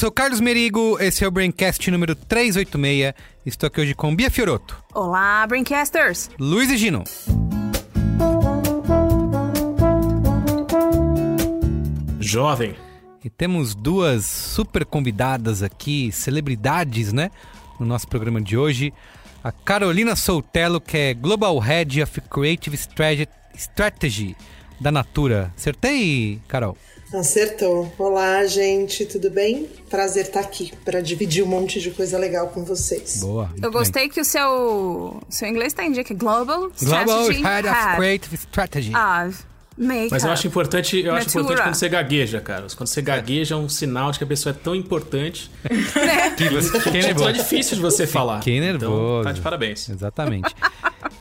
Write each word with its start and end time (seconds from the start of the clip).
sou 0.00 0.10
Carlos 0.10 0.40
Merigo, 0.40 0.96
esse 0.98 1.22
é 1.22 1.28
o 1.28 1.30
Braincast 1.30 1.90
número 1.90 2.14
386. 2.14 3.12
Estou 3.44 3.66
aqui 3.66 3.82
hoje 3.82 3.94
com 3.94 4.16
Bia 4.16 4.30
Fioroto, 4.30 4.82
Olá, 4.94 5.46
Braincasters! 5.46 6.30
Luiz 6.38 6.70
e 6.70 6.78
Gino. 6.78 7.04
Jovem. 12.18 12.74
E 13.22 13.28
temos 13.28 13.74
duas 13.74 14.24
super 14.24 14.86
convidadas 14.86 15.62
aqui, 15.62 16.10
celebridades, 16.10 17.12
né? 17.12 17.30
No 17.78 17.84
nosso 17.84 18.08
programa 18.08 18.40
de 18.40 18.56
hoje. 18.56 18.94
A 19.44 19.52
Carolina 19.52 20.16
Soutelo, 20.16 20.80
que 20.80 20.96
é 20.96 21.12
Global 21.12 21.58
Head 21.58 22.02
of 22.02 22.22
Creative 22.22 22.74
Strate- 22.74 23.28
Strategy 23.54 24.34
da 24.80 24.90
Natura. 24.90 25.52
Acertei, 25.54 26.40
Carol? 26.48 26.74
Acertou. 27.12 27.92
Olá, 27.98 28.46
gente, 28.46 29.04
tudo 29.04 29.30
bem? 29.30 29.68
Prazer 29.88 30.26
estar 30.26 30.40
aqui 30.40 30.72
para 30.84 31.00
dividir 31.00 31.42
um 31.42 31.46
monte 31.46 31.80
de 31.80 31.90
coisa 31.90 32.16
legal 32.16 32.48
com 32.48 32.64
vocês. 32.64 33.20
Boa. 33.20 33.50
Eu 33.56 33.62
bem. 33.62 33.70
gostei 33.72 34.08
que 34.08 34.20
o 34.20 34.24
seu, 34.24 35.20
seu 35.28 35.48
inglês 35.48 35.72
tá 35.72 35.84
em 35.84 35.90
dia 35.90 36.04
que 36.04 36.12
é 36.12 36.16
Global 36.16 36.70
Global 36.80 37.30
Strategy 37.30 37.42
Head 37.42 37.68
of. 37.68 37.96
Creative 37.96 38.34
Strategy. 38.36 38.92
Ah, 38.94 39.28
make 39.80 40.10
Mas 40.10 40.22
eu 40.22 40.30
acho 40.30 40.46
importante, 40.46 41.00
eu 41.00 41.14
acho 41.14 41.28
importante 41.28 41.62
quando 41.62 41.74
você 41.74 41.88
gagueja, 41.88 42.40
cara. 42.40 42.66
Quando 42.76 42.88
você 42.88 43.00
gagueja 43.00 43.54
é 43.54 43.58
um 43.58 43.68
sinal 43.68 44.12
de 44.12 44.18
que 44.18 44.24
a 44.24 44.26
pessoa 44.26 44.54
é 44.54 44.58
tão 44.62 44.74
importante. 44.74 45.50
Que 46.36 46.48
você 46.48 46.80
fiquei 46.80 47.10
Então 47.10 47.28
é 47.28 47.32
difícil 47.32 47.76
de 47.76 47.82
você 47.82 48.06
falar. 48.06 48.38
Fiquei 48.38 48.60
nervoso. 48.60 49.20
Então, 49.20 49.24
tá 49.24 49.32
de 49.32 49.40
parabéns. 49.40 49.88
Exatamente. 49.88 50.54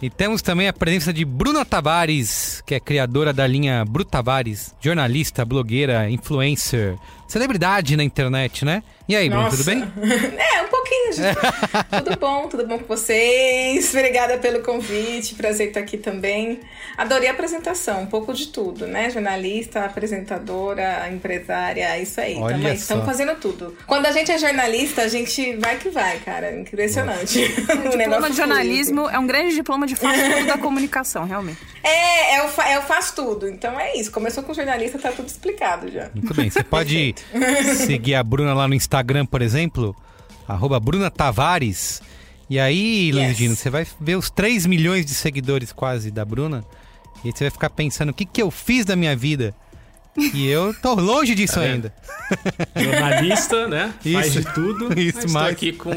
e 0.02 0.10
temos 0.10 0.42
também 0.42 0.68
a 0.68 0.74
presença 0.74 1.12
de 1.12 1.26
Bruna 1.26 1.66
Tavares, 1.66 2.62
que 2.66 2.76
é 2.76 2.80
criadora 2.80 3.34
da 3.34 3.46
linha 3.48 3.84
Bru 3.86 4.04
Tavares, 4.04 4.74
jornalista, 4.80 5.44
blogueira, 5.46 6.10
influencer, 6.10 6.98
celebridade 7.28 7.96
na 7.96 8.04
internet, 8.04 8.66
né? 8.66 8.84
E 9.10 9.16
aí, 9.16 9.28
Bruno, 9.28 9.50
tudo 9.50 9.64
bem? 9.64 9.80
É, 10.38 10.62
um 10.62 10.68
pouquinho 10.68 11.12
de... 11.14 11.22
tudo 12.04 12.20
bom, 12.20 12.48
tudo 12.48 12.68
bom 12.68 12.78
com 12.78 12.86
vocês? 12.86 13.90
Obrigada 13.94 14.38
pelo 14.38 14.60
convite, 14.62 15.34
prazer 15.34 15.70
estar 15.70 15.80
aqui 15.80 15.98
também. 15.98 16.60
Adorei 16.96 17.28
a 17.28 17.32
apresentação, 17.32 18.04
um 18.04 18.06
pouco 18.06 18.32
de 18.36 18.48
tudo, 18.50 18.86
né? 18.86 19.10
Jornalista, 19.10 19.84
apresentadora, 19.86 21.10
empresária, 21.12 21.98
isso 22.00 22.22
aí. 22.22 22.36
Olha 22.36 22.72
Estamos 22.72 23.04
fazendo 23.06 23.36
tudo. 23.40 23.76
Quando 23.88 24.06
a 24.06 24.12
gente 24.12 24.32
é 24.32 24.38
jornalista, 24.38 25.02
a 25.02 25.08
gente 25.08 25.56
vai 25.58 25.78
que 25.78 25.90
vai, 25.90 26.20
cara. 26.20 26.56
Impressionante. 26.56 27.40
O 27.70 27.82
Diploma 27.92 27.96
negócio 27.98 28.30
de 28.32 28.38
jornalismo 28.38 29.10
é 29.10 29.18
um 29.18 29.26
grande 29.26 29.56
diploma 29.56 29.88
de 29.88 29.96
faz 29.96 30.22
tudo 30.22 30.46
da 30.46 30.58
comunicação, 30.58 31.26
realmente. 31.26 31.58
É, 31.84 32.36
é 32.36 32.44
o, 32.44 32.50
fa- 32.50 32.68
é 32.70 32.78
o 32.78 32.82
faz 32.84 33.10
tudo. 33.12 33.48
Então 33.50 33.80
é 33.80 33.96
isso. 33.96 34.12
Começou 34.12 34.44
com 34.44 34.54
jornalista, 34.54 35.00
tá 35.00 35.12
tudo 35.12 35.28
explicado 35.28 35.90
já. 35.92 36.10
Muito 36.14 36.34
bem. 36.36 36.50
Você 36.50 36.64
pode 36.64 37.16
seguir 37.88 38.16
a 38.16 38.24
Bruna 38.24 38.54
lá 38.54 38.68
no 38.68 38.74
Instagram, 38.76 38.99
por 39.30 39.42
exemplo, 39.42 39.96
arroba 40.48 40.80
Bruna 40.80 41.10
Tavares. 41.10 42.02
E 42.50 42.60
aí, 42.60 43.12
Luiz 43.12 43.28
Yes. 43.30 43.38
Dino, 43.38 43.56
você 43.56 43.70
vai 43.70 43.86
ver 44.02 44.16
os 44.18 44.30
3 44.30 44.66
milhões 44.66 45.06
de 45.06 45.14
seguidores 45.14 45.72
quase 45.72 46.10
da 46.10 46.26
Bruna. 46.26 46.64
E 47.24 47.28
aí 47.28 47.34
você 47.36 47.44
vai 47.46 47.52
ficar 47.52 47.70
pensando, 47.70 48.10
o 48.10 48.14
que, 48.14 48.26
que 48.26 48.42
eu 48.42 48.50
fiz 48.50 48.86
da 48.86 48.96
minha 48.96 49.16
vida? 49.16 49.54
E 50.34 50.48
eu 50.48 50.74
tô 50.82 50.96
longe 50.96 51.36
disso 51.36 51.54
Tá 51.56 51.62
ainda. 51.62 51.94
Jornalista, 52.76 53.68
né? 53.68 53.94
Faz 54.14 54.28
Isso. 54.36 54.42
de 54.42 54.54
tudo. 54.54 54.94
Isso, 55.00 55.18
mas 55.24 55.32
mas- 55.34 55.52
aqui 55.52 55.72
com 55.74 55.92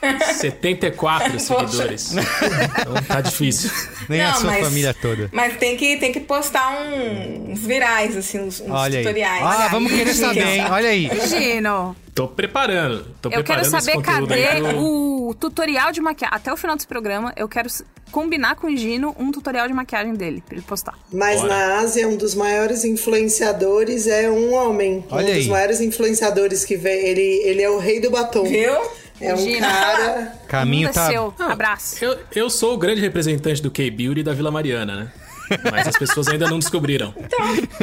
74 0.00 1.38
seguidores. 1.40 2.12
Então 2.12 2.94
tá 3.06 3.20
difícil. 3.20 3.70
Nem 4.08 4.20
a 4.22 4.30
Não, 4.32 4.34
sua 4.40 4.50
mas- 4.52 4.64
família 4.64 4.94
toda. 4.94 5.28
Mas 5.32 5.56
tem 5.56 5.76
que, 5.76 5.96
tem 5.96 6.12
que 6.12 6.20
postar 6.20 6.70
um- 6.80 7.52
uns 7.52 7.60
virais, 7.60 8.16
assim, 8.16 8.40
uns, 8.40 8.60
uns 8.60 8.70
Olha 8.70 8.98
aí. 8.98 9.04
tutoriais. 9.04 9.42
Ah, 9.44 9.68
vamos 9.68 9.92
querer 9.92 10.14
saber, 10.14 10.46
hein? 10.46 10.64
Olha 10.70 10.88
aí. 10.88 11.10
Gino, 11.28 11.96
Tô 12.14 12.26
preparando. 12.26 13.04
Tô 13.22 13.28
eu 13.28 13.30
quero 13.30 13.44
preparando 13.44 13.62
esse 13.76 13.86
saber 13.86 14.02
cadê 14.02 14.60
pro- 14.72 14.78
o 15.28 15.34
tutorial 15.38 15.92
de 15.92 16.00
maquiagem. 16.00 16.36
Até 16.36 16.52
o 16.52 16.56
final 16.56 16.74
desse 16.74 16.86
programa, 16.88 17.32
eu 17.36 17.48
quero 17.48 17.68
combinar 18.10 18.56
com 18.56 18.66
o 18.66 18.76
Gino 18.76 19.14
um 19.18 19.30
tutorial 19.30 19.68
de 19.68 19.74
maquiagem 19.74 20.14
dele, 20.14 20.42
pra 20.44 20.56
ele 20.56 20.64
postar. 20.66 20.94
Mas 21.12 21.40
Bora. 21.40 21.48
na 21.54 21.78
Ásia, 21.80 22.08
um 22.08 22.16
dos 22.16 22.34
maiores 22.34 22.84
influenciadores 22.84 24.06
é 24.08 24.28
um 24.30 24.52
homem. 24.52 25.04
Olha 25.10 25.26
um 25.26 25.26
dos 25.28 25.36
aí. 25.44 25.48
maiores 25.48 25.80
influenciadores 25.80 26.64
que 26.64 26.76
vem. 26.76 26.98
Ele, 27.06 27.20
ele 27.44 27.62
é 27.62 27.70
o 27.70 27.78
rei 27.78 28.00
do 28.00 28.10
batom. 28.10 28.42
Viu? 28.44 28.72
É 29.20 29.34
um 29.34 29.38
Gina. 29.38 29.66
cara. 29.66 30.32
Caminho 30.48 30.84
o 30.84 30.86
mundo 30.88 30.94
tá. 30.94 31.06
é 31.06 31.10
seu. 31.10 31.34
Abraço. 31.38 32.04
Eu, 32.04 32.18
eu 32.34 32.50
sou 32.50 32.74
o 32.74 32.78
grande 32.78 33.00
representante 33.00 33.62
do 33.62 33.70
K-Beauty 33.70 34.22
da 34.22 34.32
Vila 34.32 34.50
Mariana, 34.50 34.96
né? 34.96 35.12
Mas 35.70 35.88
as 35.88 35.96
pessoas 35.96 36.28
ainda 36.28 36.48
não 36.48 36.58
descobriram. 36.58 37.14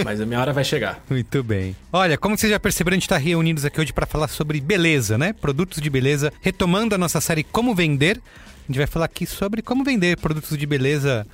Mas 0.04 0.22
a 0.22 0.26
minha 0.26 0.40
hora 0.40 0.54
vai 0.54 0.64
chegar. 0.64 1.04
Muito 1.10 1.44
bem. 1.44 1.76
Olha, 1.92 2.18
como 2.18 2.38
vocês 2.38 2.52
já 2.52 2.60
perceberam, 2.60 2.94
a 2.94 2.98
gente 2.98 3.04
está 3.04 3.18
reunidos 3.18 3.66
aqui 3.66 3.82
hoje 3.82 3.92
para 3.92 4.06
falar 4.06 4.28
sobre 4.28 4.62
beleza, 4.62 5.18
né? 5.18 5.34
Produtos 5.34 5.82
de 5.82 5.90
beleza. 5.90 6.32
Retomando 6.42 6.96
a 6.96 6.98
nossa 6.98 7.20
série 7.20 7.44
Como 7.44 7.74
Vender, 7.74 8.18
a 8.18 8.68
gente 8.68 8.78
vai 8.78 8.88
falar 8.88 9.06
aqui 9.06 9.26
sobre 9.26 9.62
como 9.62 9.84
vender 9.84 10.18
produtos 10.18 10.58
de 10.58 10.66
beleza 10.66 11.26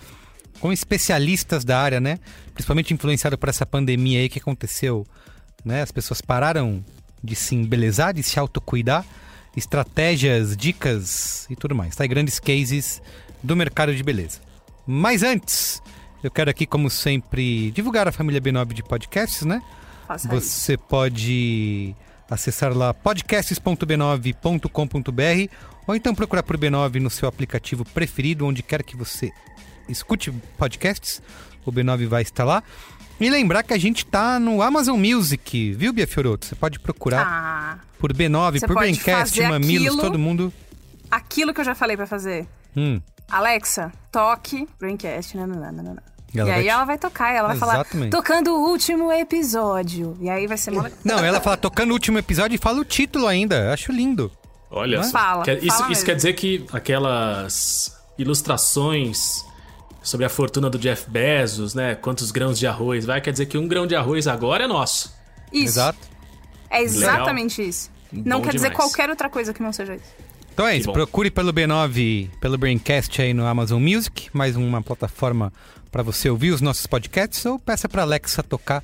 com 0.60 0.72
especialistas 0.72 1.64
da 1.64 1.80
área, 1.80 2.00
né? 2.00 2.20
Principalmente 2.54 2.94
influenciado 2.94 3.38
por 3.38 3.50
essa 3.50 3.66
pandemia 3.66 4.20
aí 4.20 4.30
que 4.30 4.40
aconteceu, 4.40 5.06
né? 5.64 5.82
As 5.82 5.92
pessoas 5.92 6.22
pararam 6.22 6.84
de 7.24 7.36
se 7.36 7.56
embelezar, 7.56 8.14
de 8.14 8.24
se 8.24 8.40
autocuidar, 8.40 9.06
estratégias, 9.56 10.56
dicas 10.56 11.48
e 11.50 11.56
tudo 11.56 11.74
mais. 11.76 11.96
Tá? 11.96 12.06
E 12.06 12.08
grandes 12.08 12.40
cases 12.40 13.02
do 13.44 13.56
mercado 13.56 13.96
de 13.96 14.04
beleza. 14.04 14.40
Mas 14.86 15.24
antes, 15.24 15.82
eu 16.24 16.32
quero 16.32 16.50
aqui, 16.50 16.66
como 16.66 16.90
sempre, 16.90 17.72
divulgar 17.72 18.08
a 18.08 18.12
família 18.12 18.42
B9 18.42 18.74
de 18.74 18.84
podcasts, 18.84 19.46
né? 19.46 19.62
Faça. 20.08 20.28
Você 20.28 20.76
pode 20.78 21.96
acessar 22.30 22.76
lá 22.76 22.94
podcasts.b9.com.br 22.94 25.54
ou 25.88 25.96
então 25.96 26.16
procurar 26.16 26.44
por 26.44 26.58
B9 26.58 27.02
no 27.02 27.10
seu 27.10 27.28
aplicativo 27.28 27.84
preferido, 27.84 28.46
onde 28.46 28.64
quer 28.64 28.84
que 28.84 28.96
você 28.96 29.32
escute 29.90 30.32
podcasts, 30.58 31.22
o 31.66 31.72
B9 31.72 32.08
vai 32.08 32.22
estar 32.22 32.44
lá. 32.44 32.64
E 33.22 33.30
lembrar 33.30 33.64
que 33.64 33.74
a 33.74 33.78
gente 33.78 34.06
tá 34.06 34.40
no 34.40 34.62
Amazon 34.62 35.00
Music, 35.00 35.74
viu, 35.74 35.94
Bia 35.94 36.08
Fioroto? 36.08 36.46
Você 36.48 36.56
pode 36.56 36.80
procurar 36.80 37.22
Ah, 37.26 37.78
por 38.00 38.12
B9, 38.12 38.60
Você 38.60 38.68
por 38.68 38.76
Braincast, 38.76 39.40
Mamilos, 39.44 39.88
aquilo- 39.88 40.02
todo 40.02 40.18
mundo. 40.20 40.52
aquilo 41.10 41.54
que 41.54 41.62
eu 41.62 41.66
já 41.66 41.76
falei 41.76 41.96
pra 41.96 42.08
fazer. 42.08 42.48
Hum, 42.76 43.00
Alexa, 43.30 43.92
toque 44.12 44.68
Braincast. 44.80 45.38
Não, 45.38 45.46
não, 45.48 45.60
não, 45.60 45.72
não, 45.72 45.84
não. 45.84 45.98
Ela 46.34 46.48
e 46.48 46.52
vai 46.52 46.60
aí 46.60 46.64
te- 46.64 46.70
ela 46.70 46.86
vai 46.86 46.98
tocar, 46.98 47.32
ela 47.34 47.48
vai 47.50 47.58
falar, 47.58 47.74
Exatamente. 47.76 48.10
tocando 48.12 48.52
o 48.54 48.70
último 48.70 49.12
episódio. 49.12 50.18
E 50.20 50.30
aí 50.30 50.48
vai 50.48 50.58
ser 50.58 50.72
legal. 50.72 50.90
Não, 51.04 51.20
ela 51.20 51.42
fala 51.42 51.58
tocando 51.58 51.90
o 51.92 51.94
último 51.94 52.18
episódio 52.18 52.56
e 52.56 52.58
fala 52.58 52.80
o 52.80 52.86
título 52.86 53.28
ainda. 53.28 53.74
Acho 53.74 53.92
lindo. 53.92 54.32
Olha 54.70 54.98
Não 55.00 55.04
é? 55.04 55.08
só. 55.08 55.12
Fala, 55.12 55.44
Quer- 55.44 55.58
isso 55.58 55.68
fala 55.68 55.82
isso 55.82 55.90
mesmo. 55.90 56.06
quer 56.06 56.16
dizer 56.16 56.34
que 56.34 56.66
aquelas 56.72 57.94
ilustrações 58.18 59.44
sobre 60.02 60.26
a 60.26 60.30
fortuna 60.30 60.70
do 60.70 60.80
Jeff 60.80 61.10
Bezos, 61.10 61.74
né? 61.74 61.96
Quantos 61.96 62.32
grãos 62.32 62.58
de 62.58 62.68
arroz 62.68 63.06
vai, 63.06 63.22
quer 63.22 63.32
dizer 63.32 63.46
que 63.46 63.58
um 63.58 63.68
grão 63.68 63.86
de 63.86 63.96
arroz 63.96 64.28
agora 64.28 64.64
é 64.64 64.68
nosso. 64.68 65.16
Isso. 65.52 65.74
Exato. 65.74 66.00
É 66.70 66.82
exatamente 66.82 67.62
isso. 67.62 67.92
Não 68.12 68.40
Bom 68.40 68.46
quer 68.46 68.54
dizer 68.54 68.70
demais. 68.70 68.86
qualquer 68.86 69.10
outra 69.10 69.30
coisa 69.30 69.54
que 69.54 69.62
não 69.62 69.72
seja 69.72 69.96
isso. 69.96 70.32
Então 70.54 70.68
é 70.68 70.78
isso, 70.78 70.92
procure 70.92 71.32
pelo 71.32 71.54
B9, 71.54 72.30
pelo 72.42 72.58
Braincast 72.58 73.22
aí 73.22 73.34
no 73.34 73.46
Amazon 73.46 73.82
Music, 73.82 74.30
mais 74.34 74.58
uma 74.58 74.82
plataforma 74.82 75.52
para 75.90 76.04
você 76.04 76.30
ouvir 76.30 76.52
os 76.52 76.60
nossos 76.60 76.86
podcasts, 76.86 77.46
ou 77.46 77.58
peça 77.58 77.88
para 77.88 78.02
Alexa 78.02 78.44
tocar 78.44 78.84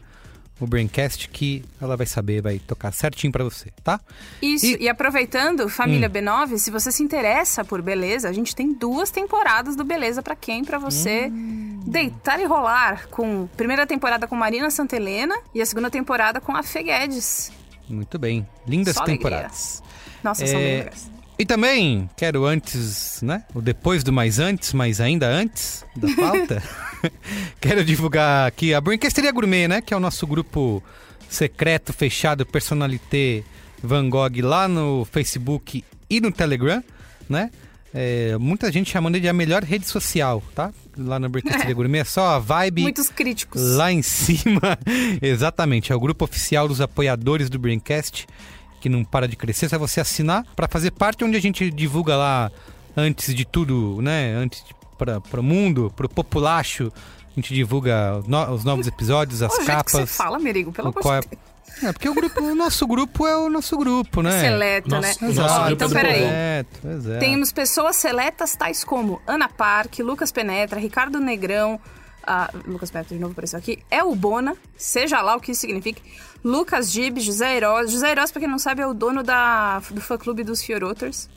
o 0.59 0.65
Braincast 0.65 1.29
que 1.29 1.63
ela 1.81 1.95
vai 1.95 2.05
saber, 2.07 2.41
vai 2.41 2.57
tocar 2.59 2.91
certinho 2.91 3.31
para 3.31 3.43
você, 3.43 3.71
tá? 3.83 3.99
Isso. 4.41 4.65
E- 4.65 4.77
E, 4.83 4.89
aproveitando, 4.89 5.65
Hum. 5.65 5.69
família 5.69 6.09
B9, 6.09 6.57
se 6.57 6.71
você 6.71 6.91
se 6.91 7.03
interessa 7.03 7.63
por 7.63 7.81
beleza, 7.81 8.27
a 8.27 8.33
gente 8.33 8.55
tem 8.55 8.73
duas 8.73 9.11
temporadas 9.11 9.75
do 9.75 9.83
Beleza 9.83 10.21
pra 10.23 10.35
quem? 10.35 10.63
Pra 10.65 10.77
você 10.79 11.27
Hum. 11.31 11.81
deitar 11.85 12.39
e 12.39 12.45
rolar 12.45 13.07
com 13.09 13.47
primeira 13.55 13.85
temporada 13.85 14.27
com 14.27 14.35
Marina 14.35 14.69
Santelena 14.71 15.35
e 15.53 15.61
a 15.61 15.65
segunda 15.65 15.89
temporada 15.91 16.41
com 16.41 16.55
a 16.55 16.63
Fê 16.63 16.83
Guedes. 16.83 17.51
Muito 17.89 18.17
bem, 18.19 18.45
lindas 18.67 18.95
Só 18.95 19.01
alegria. 19.03 19.17
temporadas. 19.17 19.83
Nossa, 20.23 20.45
são 20.47 20.59
É, 20.59 20.63
bem 20.63 20.77
legais. 20.79 21.11
E 21.39 21.45
também 21.45 22.09
quero 22.17 22.45
antes, 22.45 23.21
né? 23.21 23.43
O 23.53 23.61
depois 23.61 24.03
do 24.03 24.11
mais 24.11 24.39
antes, 24.39 24.73
mas 24.73 24.99
ainda 24.99 25.27
antes 25.27 25.85
da 25.95 26.07
pauta. 26.15 26.63
quero 27.61 27.85
divulgar 27.85 28.47
aqui 28.47 28.73
a 28.73 28.81
Brinquesteria 28.81 29.31
Gourmet, 29.31 29.67
né? 29.67 29.81
Que 29.81 29.93
é 29.93 29.97
o 29.97 29.99
nosso 29.99 30.25
grupo 30.25 30.83
secreto, 31.29 31.93
fechado, 31.93 32.45
personalité 32.45 33.43
Van 33.83 34.09
Gogh 34.09 34.41
lá 34.41 34.67
no 34.67 35.05
Facebook 35.05 35.83
e 36.09 36.19
no 36.19 36.31
Telegram, 36.31 36.83
né? 37.29 37.51
É, 37.93 38.37
muita 38.37 38.71
gente 38.71 38.91
chamando 38.91 39.19
de 39.19 39.27
a 39.27 39.33
melhor 39.33 39.63
rede 39.63 39.87
social, 39.87 40.43
tá? 40.53 40.71
Lá 40.97 41.19
no 41.19 41.29
Braincast 41.29 41.67
é. 41.67 41.73
Gourmet, 41.73 41.99
é 41.99 42.03
só 42.03 42.35
a 42.35 42.39
vibe. 42.39 42.81
Muitos 42.81 43.09
críticos. 43.09 43.61
Lá 43.75 43.91
em 43.91 44.01
cima. 44.03 44.77
Exatamente, 45.21 45.91
é 45.91 45.95
o 45.95 45.99
grupo 45.99 46.25
oficial 46.25 46.67
dos 46.67 46.81
apoiadores 46.81 47.49
do 47.49 47.59
Braincast, 47.59 48.27
que 48.87 48.89
não 48.89 49.03
para 49.03 49.27
de 49.27 49.35
crescer. 49.35 49.67
É 49.73 49.77
você 49.77 49.99
assinar 49.99 50.45
para 50.55 50.67
fazer 50.67 50.91
parte 50.91 51.23
onde 51.23 51.37
a 51.37 51.41
gente 51.41 51.69
divulga 51.69 52.15
lá 52.15 52.51
antes 52.95 53.35
de 53.35 53.45
tudo, 53.45 54.01
né? 54.01 54.33
Antes 54.33 54.63
para 54.97 55.39
o 55.39 55.43
mundo, 55.43 55.93
para 55.95 56.05
o 56.05 56.09
populacho. 56.09 56.91
A 57.31 57.39
gente 57.39 57.53
divulga 57.53 58.23
no, 58.25 58.51
os 58.51 58.63
novos 58.63 58.87
episódios, 58.87 59.43
as 59.43 59.53
o 59.53 59.65
capas. 59.65 59.93
Que 59.93 59.99
você 59.99 60.07
fala, 60.07 60.39
Merigo, 60.39 60.71
pelo 60.71 60.87
amor 60.87 61.01
de 61.01 61.07
é 61.09 61.21
Deus. 61.21 61.47
É, 61.83 61.93
porque 61.93 62.09
o, 62.09 62.13
grupo, 62.15 62.41
o 62.41 62.55
nosso 62.55 62.87
grupo 62.87 63.27
é 63.27 63.37
o 63.37 63.49
nosso 63.49 63.77
grupo, 63.77 64.23
né? 64.23 64.41
Seleta, 64.41 64.99
né? 64.99 65.13
Nosso 65.21 65.65
grupo 65.65 65.83
então, 65.85 65.87
é 65.89 65.93
peraí. 65.93 66.23
Exato, 66.23 66.87
exato. 66.87 67.19
Temos 67.19 67.51
pessoas 67.51 67.95
seletas 67.97 68.55
tais 68.55 68.83
como 68.83 69.21
Ana 69.27 69.47
Park, 69.47 69.99
Lucas 69.99 70.31
Penetra, 70.31 70.79
Ricardo 70.79 71.19
Negrão, 71.19 71.79
ah, 72.27 72.51
Lucas 72.67 72.91
Penetra 72.91 73.15
de 73.15 73.21
novo 73.21 73.31
apareceu 73.31 73.57
aqui, 73.57 73.79
é 73.89 74.03
o 74.03 74.13
Bona, 74.13 74.55
seja 74.75 75.21
lá 75.21 75.35
o 75.35 75.39
que 75.39 75.51
isso 75.51 75.61
signifique, 75.61 76.01
Lucas 76.43 76.91
Gibbs, 76.91 77.23
José 77.23 77.55
Heróis. 77.55 77.91
José 77.91 78.11
Heróis, 78.11 78.31
pra 78.31 78.39
quem 78.39 78.49
não 78.49 78.59
sabe, 78.59 78.81
é 78.81 78.87
o 78.87 78.93
dono 78.93 79.23
da, 79.23 79.79
do 79.89 80.01
fã-clube 80.01 80.43
dos 80.43 80.61
Fioroters. 80.61 81.29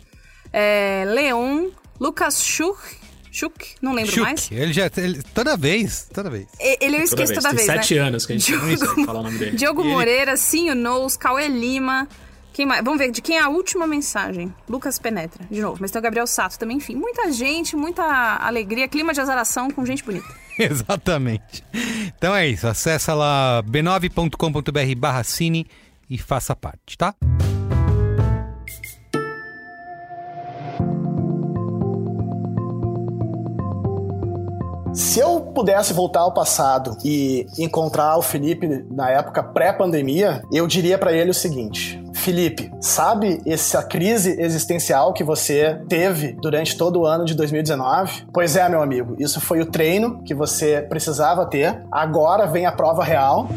É, 0.52 1.04
Leon, 1.06 1.70
Lucas 1.98 2.42
Schuch, 2.42 2.98
Chuk, 3.32 3.74
não 3.80 3.94
lembro 3.94 4.10
Chuk. 4.10 4.22
mais. 4.22 4.48
Ele 4.50 4.72
já. 4.72 4.90
Ele, 4.96 5.22
toda 5.34 5.56
vez, 5.56 6.08
toda 6.12 6.28
vez. 6.28 6.48
Ele 6.58 6.96
eu 6.96 7.02
esqueço 7.02 7.34
toda 7.34 7.50
vez. 7.50 7.66
Tem 7.66 7.74
vez 7.74 7.86
sete 7.86 7.94
né? 7.94 8.00
anos 8.00 8.26
que 8.26 8.32
a 8.32 8.36
gente 8.38 8.46
Diogo, 8.46 8.96
não 8.96 9.06
falar 9.06 9.20
o 9.20 9.22
nome 9.22 9.38
dele. 9.38 9.56
Diogo 9.56 9.84
Moreira, 9.84 10.36
Sinho 10.36 10.74
Nous, 10.74 11.16
Cauê 11.16 11.46
Lima. 11.46 12.08
Quem 12.52 12.66
mais? 12.66 12.84
Vamos 12.84 12.98
ver 12.98 13.10
de 13.10 13.22
quem 13.22 13.36
é 13.36 13.40
a 13.40 13.48
última 13.48 13.86
mensagem. 13.86 14.52
Lucas 14.68 14.98
Penetra, 14.98 15.44
de 15.50 15.60
novo. 15.60 15.78
Mas 15.80 15.90
tem 15.90 15.98
o 15.98 16.02
Gabriel 16.02 16.26
Sato 16.26 16.58
também. 16.58 16.76
Enfim, 16.76 16.96
muita 16.96 17.30
gente, 17.32 17.76
muita 17.76 18.02
alegria, 18.36 18.88
clima 18.88 19.12
de 19.12 19.20
azaração 19.20 19.70
com 19.70 19.84
gente 19.84 20.04
bonita. 20.04 20.26
Exatamente. 20.58 21.64
Então 22.16 22.34
é 22.34 22.46
isso. 22.46 22.66
Acessa 22.66 23.14
lá 23.14 23.62
b9.com.br 23.62 24.94
barra 24.98 25.24
cine 25.24 25.66
e 26.08 26.18
faça 26.18 26.54
parte, 26.56 26.98
tá? 26.98 27.14
Se 34.92 35.20
eu 35.20 35.40
pudesse 35.40 35.92
voltar 35.92 36.20
ao 36.20 36.34
passado 36.34 36.96
e 37.04 37.46
encontrar 37.56 38.16
o 38.16 38.22
Felipe 38.22 38.66
na 38.90 39.08
época 39.08 39.40
pré-pandemia, 39.40 40.42
eu 40.52 40.66
diria 40.66 40.98
para 40.98 41.12
ele 41.12 41.30
o 41.30 41.34
seguinte: 41.34 42.02
Felipe, 42.12 42.72
sabe 42.80 43.40
essa 43.46 43.84
crise 43.84 44.40
existencial 44.40 45.12
que 45.12 45.22
você 45.22 45.80
teve 45.88 46.32
durante 46.32 46.76
todo 46.76 47.00
o 47.00 47.06
ano 47.06 47.24
de 47.24 47.36
2019? 47.36 48.26
Pois 48.32 48.56
é, 48.56 48.68
meu 48.68 48.82
amigo, 48.82 49.14
isso 49.20 49.40
foi 49.40 49.60
o 49.60 49.66
treino 49.66 50.24
que 50.24 50.34
você 50.34 50.82
precisava 50.82 51.46
ter. 51.46 51.84
Agora 51.92 52.46
vem 52.46 52.66
a 52.66 52.72
prova 52.72 53.04
real. 53.04 53.48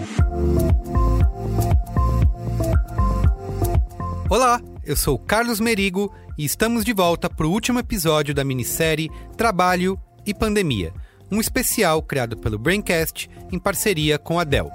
Olá, 4.30 4.62
eu 4.86 4.96
sou 4.96 5.18
Carlos 5.18 5.60
Merigo 5.60 6.14
e 6.38 6.46
estamos 6.46 6.86
de 6.86 6.94
volta 6.94 7.28
para 7.28 7.48
o 7.48 7.52
último 7.52 7.80
episódio 7.80 8.36
da 8.36 8.44
minissérie 8.44 9.10
Trabalho 9.36 10.00
e 10.26 10.34
Pandemia 10.34 10.94
um 11.34 11.42
especial 11.42 12.02
criado 12.04 12.38
pelo 12.38 12.60
Braincast 12.60 13.28
em 13.52 13.58
parceria 13.58 14.20
com 14.20 14.40
a 14.40 14.44
Dell. 14.44 14.72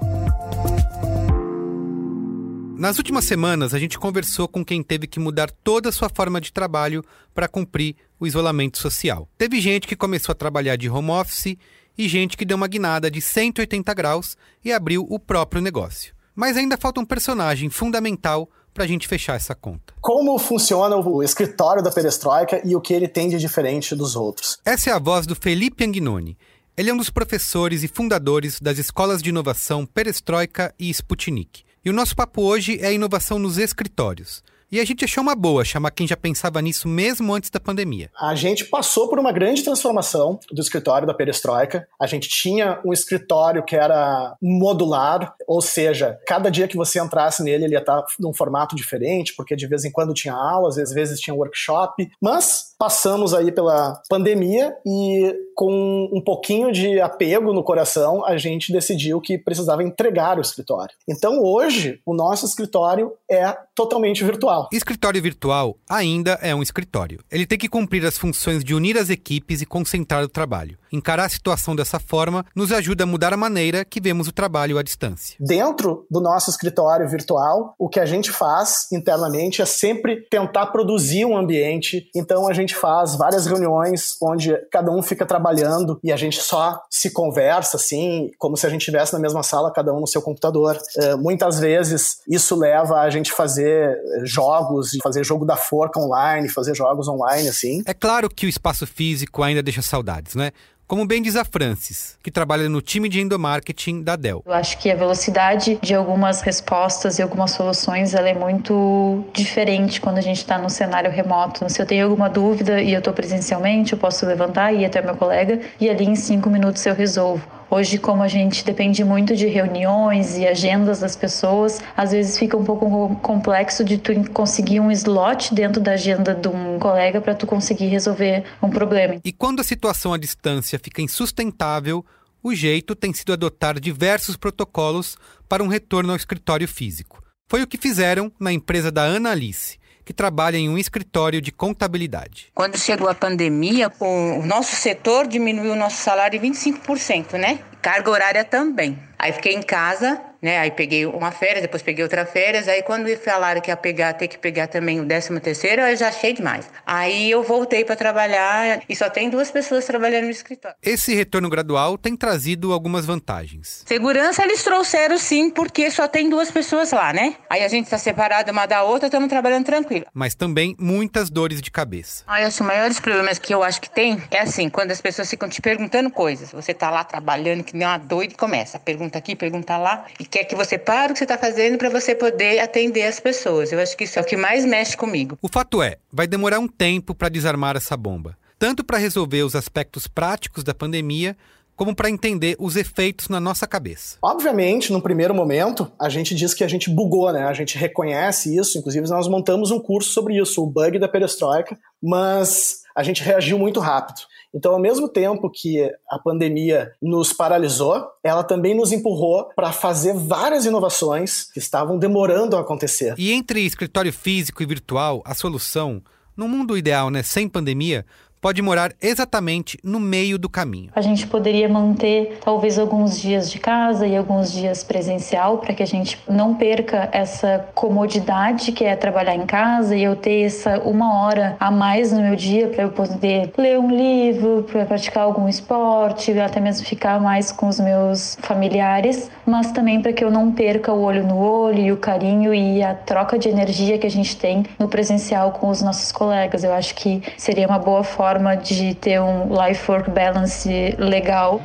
Nas 2.76 2.98
últimas 2.98 3.24
semanas, 3.24 3.72
a 3.72 3.78
gente 3.78 3.98
conversou 3.98 4.48
com 4.48 4.64
quem 4.64 4.82
teve 4.82 5.06
que 5.06 5.20
mudar 5.20 5.50
toda 5.50 5.88
a 5.88 5.92
sua 5.92 6.08
forma 6.08 6.40
de 6.40 6.52
trabalho 6.52 7.04
para 7.32 7.48
cumprir 7.48 7.94
o 8.18 8.26
isolamento 8.26 8.78
social. 8.78 9.28
Teve 9.38 9.60
gente 9.60 9.86
que 9.86 9.96
começou 9.96 10.32
a 10.32 10.36
trabalhar 10.36 10.76
de 10.76 10.90
home 10.90 11.10
office 11.10 11.56
e 11.96 12.08
gente 12.08 12.36
que 12.36 12.44
deu 12.44 12.56
uma 12.56 12.68
guinada 12.68 13.08
de 13.08 13.20
180 13.20 13.94
graus 13.94 14.36
e 14.64 14.72
abriu 14.72 15.06
o 15.08 15.18
próprio 15.18 15.62
negócio. 15.62 16.12
Mas 16.34 16.56
ainda 16.56 16.76
falta 16.76 17.00
um 17.00 17.04
personagem 17.04 17.70
fundamental 17.70 18.48
para 18.78 18.84
a 18.84 18.86
gente 18.86 19.08
fechar 19.08 19.34
essa 19.34 19.56
conta. 19.56 19.92
Como 20.00 20.38
funciona 20.38 20.94
o 20.96 21.20
escritório 21.20 21.82
da 21.82 21.90
Perestroika 21.90 22.62
e 22.64 22.76
o 22.76 22.80
que 22.80 22.94
ele 22.94 23.08
tem 23.08 23.28
de 23.28 23.36
diferente 23.36 23.94
dos 23.96 24.14
outros? 24.14 24.58
Essa 24.64 24.90
é 24.90 24.92
a 24.92 25.00
voz 25.00 25.26
do 25.26 25.34
Felipe 25.34 25.84
Anguinoni. 25.84 26.38
Ele 26.78 26.90
é 26.90 26.94
um 26.94 26.96
dos 26.96 27.10
professores 27.10 27.82
e 27.82 27.88
fundadores 27.88 28.60
das 28.60 28.78
escolas 28.78 29.20
de 29.20 29.30
inovação 29.30 29.84
Perestroika 29.84 30.72
e 30.78 30.88
Sputnik. 30.90 31.64
E 31.84 31.90
o 31.90 31.92
nosso 31.92 32.14
papo 32.14 32.40
hoje 32.40 32.78
é 32.80 32.86
a 32.86 32.92
inovação 32.92 33.36
nos 33.36 33.58
escritórios. 33.58 34.44
E 34.70 34.78
a 34.78 34.84
gente 34.84 35.04
achou 35.04 35.22
uma 35.22 35.34
boa 35.34 35.64
chamar 35.64 35.90
quem 35.90 36.06
já 36.06 36.16
pensava 36.16 36.62
nisso 36.62 36.86
mesmo 36.86 37.34
antes 37.34 37.50
da 37.50 37.58
pandemia. 37.58 38.12
A 38.20 38.32
gente 38.36 38.64
passou 38.66 39.08
por 39.08 39.18
uma 39.18 39.32
grande 39.32 39.64
transformação 39.64 40.38
do 40.52 40.60
escritório 40.60 41.04
da 41.04 41.12
Perestroika. 41.12 41.88
A 42.00 42.06
gente 42.06 42.28
tinha 42.28 42.80
um 42.84 42.92
escritório 42.92 43.64
que 43.64 43.74
era 43.74 44.36
modular, 44.40 45.34
ou 45.48 45.60
seja, 45.60 46.16
cada 46.28 46.48
dia 46.48 46.68
que 46.68 46.76
você 46.76 47.00
entrasse 47.00 47.42
nele, 47.42 47.64
ele 47.64 47.74
ia 47.74 47.80
estar 47.80 48.04
num 48.20 48.32
formato 48.32 48.76
diferente, 48.76 49.34
porque 49.34 49.56
de 49.56 49.66
vez 49.66 49.84
em 49.84 49.90
quando 49.90 50.14
tinha 50.14 50.34
aulas, 50.34 50.78
às 50.78 50.92
vezes 50.92 51.18
tinha 51.18 51.34
workshop. 51.34 52.08
Mas 52.22 52.67
passamos 52.78 53.34
aí 53.34 53.50
pela 53.50 54.00
pandemia 54.08 54.74
e 54.86 55.34
com 55.54 56.08
um 56.12 56.22
pouquinho 56.22 56.70
de 56.70 57.00
apego 57.00 57.52
no 57.52 57.64
coração, 57.64 58.24
a 58.24 58.36
gente 58.36 58.72
decidiu 58.72 59.20
que 59.20 59.36
precisava 59.36 59.82
entregar 59.82 60.38
o 60.38 60.40
escritório. 60.40 60.94
Então 61.08 61.42
hoje, 61.42 62.00
o 62.06 62.14
nosso 62.14 62.46
escritório 62.46 63.12
é 63.28 63.56
totalmente 63.74 64.22
virtual. 64.22 64.68
Escritório 64.72 65.20
virtual 65.20 65.76
ainda 65.88 66.38
é 66.40 66.54
um 66.54 66.62
escritório. 66.62 67.18
Ele 67.30 67.44
tem 67.44 67.58
que 67.58 67.68
cumprir 67.68 68.06
as 68.06 68.16
funções 68.16 68.62
de 68.62 68.72
unir 68.72 68.96
as 68.96 69.10
equipes 69.10 69.60
e 69.60 69.66
concentrar 69.66 70.22
o 70.22 70.28
trabalho. 70.28 70.78
Encarar 70.92 71.26
a 71.26 71.28
situação 71.28 71.76
dessa 71.76 71.98
forma 71.98 72.44
nos 72.54 72.72
ajuda 72.72 73.04
a 73.04 73.06
mudar 73.06 73.32
a 73.32 73.36
maneira 73.36 73.84
que 73.84 74.00
vemos 74.00 74.28
o 74.28 74.32
trabalho 74.32 74.78
à 74.78 74.82
distância. 74.82 75.36
Dentro 75.38 76.06
do 76.10 76.20
nosso 76.20 76.50
escritório 76.50 77.08
virtual, 77.08 77.74
o 77.78 77.88
que 77.88 78.00
a 78.00 78.06
gente 78.06 78.30
faz 78.30 78.86
internamente 78.92 79.62
é 79.62 79.66
sempre 79.66 80.22
tentar 80.30 80.66
produzir 80.66 81.24
um 81.24 81.36
ambiente. 81.36 82.10
Então 82.14 82.48
a 82.48 82.52
gente 82.52 82.74
faz 82.74 83.14
várias 83.16 83.46
reuniões 83.46 84.16
onde 84.22 84.54
cada 84.70 84.90
um 84.90 85.02
fica 85.02 85.26
trabalhando 85.26 85.98
e 86.02 86.12
a 86.12 86.16
gente 86.16 86.40
só 86.40 86.82
se 86.90 87.10
conversa 87.10 87.76
assim, 87.76 88.30
como 88.38 88.56
se 88.56 88.66
a 88.66 88.70
gente 88.70 88.80
estivesse 88.80 89.12
na 89.12 89.18
mesma 89.18 89.42
sala, 89.42 89.72
cada 89.72 89.92
um 89.92 90.00
no 90.00 90.06
seu 90.06 90.22
computador. 90.22 90.78
Uh, 90.96 91.18
muitas 91.18 91.58
vezes 91.58 92.18
isso 92.28 92.56
leva 92.56 93.00
a 93.00 93.10
gente 93.10 93.32
fazer 93.32 93.96
jogos, 94.24 94.96
fazer 95.02 95.24
jogo 95.24 95.44
da 95.44 95.56
forca 95.56 96.00
online, 96.00 96.48
fazer 96.48 96.74
jogos 96.74 97.08
online 97.08 97.48
assim. 97.48 97.82
É 97.86 97.94
claro 97.94 98.28
que 98.28 98.46
o 98.46 98.48
espaço 98.48 98.86
físico 98.86 99.42
ainda 99.42 99.62
deixa 99.62 99.82
saudades, 99.82 100.34
né? 100.34 100.52
Como 100.88 101.06
bem 101.06 101.20
diz 101.20 101.36
a 101.36 101.44
Francis, 101.44 102.16
que 102.22 102.30
trabalha 102.30 102.66
no 102.66 102.80
time 102.80 103.10
de 103.10 103.20
endomarketing 103.20 104.02
da 104.02 104.16
Dell. 104.16 104.42
Eu 104.46 104.54
acho 104.54 104.78
que 104.78 104.90
a 104.90 104.96
velocidade 104.96 105.78
de 105.82 105.94
algumas 105.94 106.40
respostas 106.40 107.18
e 107.18 107.22
algumas 107.22 107.50
soluções 107.50 108.14
ela 108.14 108.26
é 108.26 108.32
muito 108.32 109.22
diferente 109.34 110.00
quando 110.00 110.16
a 110.16 110.22
gente 110.22 110.38
está 110.38 110.56
no 110.56 110.70
cenário 110.70 111.10
remoto. 111.10 111.68
Se 111.68 111.82
eu 111.82 111.84
tenho 111.84 112.06
alguma 112.06 112.30
dúvida 112.30 112.80
e 112.80 112.94
eu 112.94 113.00
estou 113.00 113.12
presencialmente, 113.12 113.92
eu 113.92 113.98
posso 113.98 114.24
levantar 114.24 114.72
e 114.72 114.78
ir 114.78 114.86
até 114.86 115.02
meu 115.02 115.14
colega 115.14 115.60
e 115.78 115.90
ali 115.90 116.06
em 116.06 116.16
cinco 116.16 116.48
minutos 116.48 116.86
eu 116.86 116.94
resolvo. 116.94 117.57
Hoje, 117.70 117.98
como 117.98 118.22
a 118.22 118.28
gente 118.28 118.64
depende 118.64 119.04
muito 119.04 119.36
de 119.36 119.46
reuniões 119.46 120.38
e 120.38 120.46
agendas 120.46 121.00
das 121.00 121.14
pessoas, 121.14 121.80
às 121.94 122.12
vezes 122.12 122.38
fica 122.38 122.56
um 122.56 122.64
pouco 122.64 123.14
complexo 123.16 123.84
de 123.84 123.98
tu 123.98 124.12
conseguir 124.30 124.80
um 124.80 124.90
slot 124.90 125.54
dentro 125.54 125.80
da 125.80 125.92
agenda 125.92 126.34
de 126.34 126.48
um 126.48 126.78
colega 126.78 127.20
para 127.20 127.34
tu 127.34 127.46
conseguir 127.46 127.86
resolver 127.86 128.44
um 128.62 128.70
problema. 128.70 129.20
E 129.22 129.32
quando 129.32 129.60
a 129.60 129.64
situação 129.64 130.14
à 130.14 130.18
distância 130.18 130.78
fica 130.78 131.02
insustentável, 131.02 132.04
o 132.42 132.54
jeito 132.54 132.94
tem 132.94 133.12
sido 133.12 133.34
adotar 133.34 133.78
diversos 133.78 134.36
protocolos 134.36 135.18
para 135.46 135.62
um 135.62 135.68
retorno 135.68 136.10
ao 136.10 136.16
escritório 136.16 136.66
físico. 136.66 137.22
Foi 137.50 137.62
o 137.62 137.66
que 137.66 137.76
fizeram 137.76 138.32
na 138.40 138.52
empresa 138.52 138.90
da 138.90 139.02
Ana 139.02 139.30
Alice 139.32 139.78
que 140.08 140.14
trabalha 140.14 140.56
em 140.56 140.70
um 140.70 140.78
escritório 140.78 141.38
de 141.38 141.52
contabilidade. 141.52 142.46
Quando 142.54 142.78
chegou 142.78 143.10
a 143.10 143.14
pandemia, 143.14 143.92
o 144.00 144.42
nosso 144.46 144.74
setor 144.74 145.26
diminuiu 145.26 145.72
o 145.72 145.76
nosso 145.76 145.98
salário 145.98 146.42
em 146.42 146.50
25%, 146.50 147.34
né? 147.34 147.58
Carga 147.80 148.10
horária 148.10 148.44
também. 148.44 148.98
Aí 149.18 149.32
fiquei 149.32 149.54
em 149.54 149.62
casa 149.62 150.20
né? 150.40 150.58
Aí 150.58 150.70
peguei 150.70 151.06
uma 151.06 151.30
férias, 151.30 151.62
depois 151.62 151.82
peguei 151.82 152.02
outra 152.02 152.24
férias. 152.24 152.68
Aí 152.68 152.82
quando 152.82 153.08
falaram 153.16 153.60
que 153.60 153.70
ia 153.70 153.76
pegar, 153.76 154.12
ter 154.14 154.28
que 154.28 154.38
pegar 154.38 154.68
também 154.68 155.00
o 155.00 155.04
décimo 155.04 155.40
terceiro, 155.40 155.82
eu 155.82 155.96
já 155.96 156.08
achei 156.08 156.32
demais. 156.32 156.68
Aí 156.86 157.30
eu 157.30 157.42
voltei 157.42 157.84
para 157.84 157.96
trabalhar 157.96 158.82
e 158.88 158.94
só 158.94 159.10
tem 159.10 159.28
duas 159.28 159.50
pessoas 159.50 159.84
trabalhando 159.84 160.24
no 160.24 160.30
escritório. 160.30 160.76
Esse 160.82 161.14
retorno 161.14 161.48
gradual 161.48 161.98
tem 161.98 162.16
trazido 162.16 162.72
algumas 162.72 163.04
vantagens. 163.04 163.82
Segurança 163.86 164.42
eles 164.42 164.62
trouxeram 164.62 165.18
sim, 165.18 165.50
porque 165.50 165.90
só 165.90 166.06
tem 166.06 166.28
duas 166.28 166.50
pessoas 166.50 166.92
lá, 166.92 167.12
né? 167.12 167.34
Aí 167.50 167.62
a 167.62 167.68
gente 167.68 167.84
está 167.84 167.98
separada 167.98 168.52
uma 168.52 168.66
da 168.66 168.82
outra, 168.82 169.06
estamos 169.06 169.28
trabalhando 169.28 169.64
tranquilo. 169.64 170.06
Mas 170.14 170.34
também 170.34 170.76
muitas 170.78 171.30
dores 171.30 171.60
de 171.60 171.70
cabeça. 171.70 172.24
Aí 172.26 172.46
os 172.46 172.60
maiores 172.60 173.00
problemas 173.00 173.38
que 173.38 173.52
eu 173.52 173.62
acho 173.62 173.80
que 173.80 173.90
tem 173.90 174.22
é 174.30 174.40
assim, 174.40 174.68
quando 174.68 174.90
as 174.90 175.00
pessoas 175.00 175.28
ficam 175.28 175.48
te 175.48 175.60
perguntando 175.60 176.10
coisas. 176.10 176.52
Você 176.52 176.72
tá 176.72 176.90
lá 176.90 177.02
trabalhando, 177.04 177.64
que 177.68 177.76
nem 177.76 177.86
uma 177.86 177.98
doida 177.98 178.32
e 178.32 178.36
começa. 178.36 178.78
Pergunta 178.78 179.18
aqui, 179.18 179.36
pergunta 179.36 179.76
lá. 179.76 180.06
E 180.18 180.24
quer 180.24 180.44
que 180.44 180.54
você 180.54 180.78
pare 180.78 181.12
o 181.12 181.14
que 181.14 181.18
você 181.18 181.24
está 181.24 181.36
fazendo 181.36 181.76
para 181.76 181.90
você 181.90 182.14
poder 182.14 182.58
atender 182.60 183.04
as 183.04 183.20
pessoas. 183.20 183.70
Eu 183.70 183.78
acho 183.78 183.96
que 183.96 184.04
isso 184.04 184.18
é 184.18 184.22
o 184.22 184.24
que 184.24 184.36
mais 184.36 184.64
mexe 184.64 184.96
comigo. 184.96 185.38
O 185.42 185.48
fato 185.48 185.82
é, 185.82 185.96
vai 186.12 186.26
demorar 186.26 186.58
um 186.58 186.68
tempo 186.68 187.14
para 187.14 187.28
desarmar 187.28 187.76
essa 187.76 187.96
bomba. 187.96 188.36
Tanto 188.58 188.82
para 188.82 188.98
resolver 188.98 189.42
os 189.42 189.54
aspectos 189.54 190.08
práticos 190.08 190.64
da 190.64 190.74
pandemia, 190.74 191.36
como 191.76 191.94
para 191.94 192.10
entender 192.10 192.56
os 192.58 192.74
efeitos 192.74 193.28
na 193.28 193.38
nossa 193.38 193.64
cabeça. 193.64 194.18
Obviamente, 194.20 194.92
no 194.92 195.00
primeiro 195.00 195.32
momento, 195.32 195.90
a 195.96 196.08
gente 196.08 196.34
diz 196.34 196.52
que 196.52 196.64
a 196.64 196.68
gente 196.68 196.90
bugou, 196.90 197.32
né? 197.32 197.44
A 197.44 197.52
gente 197.52 197.78
reconhece 197.78 198.56
isso, 198.56 198.78
inclusive 198.78 199.08
nós 199.08 199.28
montamos 199.28 199.70
um 199.70 199.78
curso 199.78 200.10
sobre 200.10 200.36
isso, 200.36 200.60
o 200.60 200.66
bug 200.66 200.98
da 200.98 201.06
perestroika, 201.06 201.78
mas 202.02 202.82
a 202.98 203.02
gente 203.04 203.22
reagiu 203.22 203.56
muito 203.56 203.78
rápido. 203.78 204.22
Então, 204.52 204.72
ao 204.72 204.80
mesmo 204.80 205.08
tempo 205.08 205.48
que 205.48 205.88
a 206.10 206.18
pandemia 206.18 206.90
nos 207.00 207.32
paralisou, 207.32 208.04
ela 208.24 208.42
também 208.42 208.74
nos 208.74 208.90
empurrou 208.90 209.48
para 209.54 209.70
fazer 209.70 210.14
várias 210.14 210.66
inovações 210.66 211.44
que 211.52 211.60
estavam 211.60 211.96
demorando 211.96 212.56
a 212.56 212.60
acontecer. 212.60 213.14
E 213.16 213.30
entre 213.30 213.60
escritório 213.60 214.12
físico 214.12 214.64
e 214.64 214.66
virtual, 214.66 215.22
a 215.24 215.32
solução, 215.32 216.02
no 216.36 216.48
mundo 216.48 216.76
ideal, 216.76 217.08
né, 217.08 217.22
sem 217.22 217.48
pandemia, 217.48 218.04
pode 218.40 218.62
morar 218.62 218.92
exatamente 219.00 219.78
no 219.82 219.98
meio 220.00 220.38
do 220.38 220.48
caminho. 220.48 220.90
A 220.94 221.00
gente 221.00 221.26
poderia 221.26 221.68
manter 221.68 222.38
talvez 222.44 222.78
alguns 222.78 223.20
dias 223.20 223.50
de 223.50 223.58
casa 223.58 224.06
e 224.06 224.16
alguns 224.16 224.52
dias 224.52 224.84
presencial 224.84 225.58
para 225.58 225.74
que 225.74 225.82
a 225.82 225.86
gente 225.86 226.18
não 226.28 226.54
perca 226.54 227.08
essa 227.12 227.68
comodidade 227.74 228.72
que 228.72 228.84
é 228.84 228.94
trabalhar 228.94 229.34
em 229.34 229.46
casa 229.46 229.96
e 229.96 230.02
eu 230.02 230.16
ter 230.16 230.42
essa 230.42 230.78
uma 230.80 231.22
hora 231.22 231.56
a 231.58 231.70
mais 231.70 232.12
no 232.12 232.20
meu 232.20 232.36
dia 232.36 232.68
para 232.68 232.84
eu 232.84 232.90
poder 232.90 233.52
ler 233.56 233.78
um 233.78 233.90
livro, 233.90 234.64
para 234.70 234.84
praticar 234.84 235.24
algum 235.24 235.48
esporte, 235.48 236.38
até 236.38 236.60
mesmo 236.60 236.86
ficar 236.86 237.20
mais 237.20 237.50
com 237.50 237.68
os 237.68 237.80
meus 237.80 238.36
familiares, 238.40 239.30
mas 239.44 239.72
também 239.72 240.00
para 240.00 240.12
que 240.12 240.24
eu 240.24 240.30
não 240.30 240.52
perca 240.52 240.92
o 240.92 241.02
olho 241.02 241.26
no 241.26 241.38
olho 241.38 241.80
e 241.80 241.92
o 241.92 241.96
carinho 241.96 242.54
e 242.54 242.82
a 242.82 242.94
troca 242.94 243.38
de 243.38 243.48
energia 243.48 243.98
que 243.98 244.06
a 244.06 244.10
gente 244.10 244.36
tem 244.36 244.64
no 244.78 244.88
presencial 244.88 245.52
com 245.52 245.68
os 245.68 245.82
nossos 245.82 246.12
colegas. 246.12 246.62
Eu 246.62 246.72
acho 246.72 246.94
que 246.94 247.22
seria 247.36 247.66
uma 247.66 247.78
boa 247.78 248.04
forma 248.04 248.27
forma 248.28 248.56
de 248.56 248.94
ter 248.94 249.18
um 249.18 249.48
life-work 249.48 250.10
balance 250.10 250.68
legal. 250.98 251.62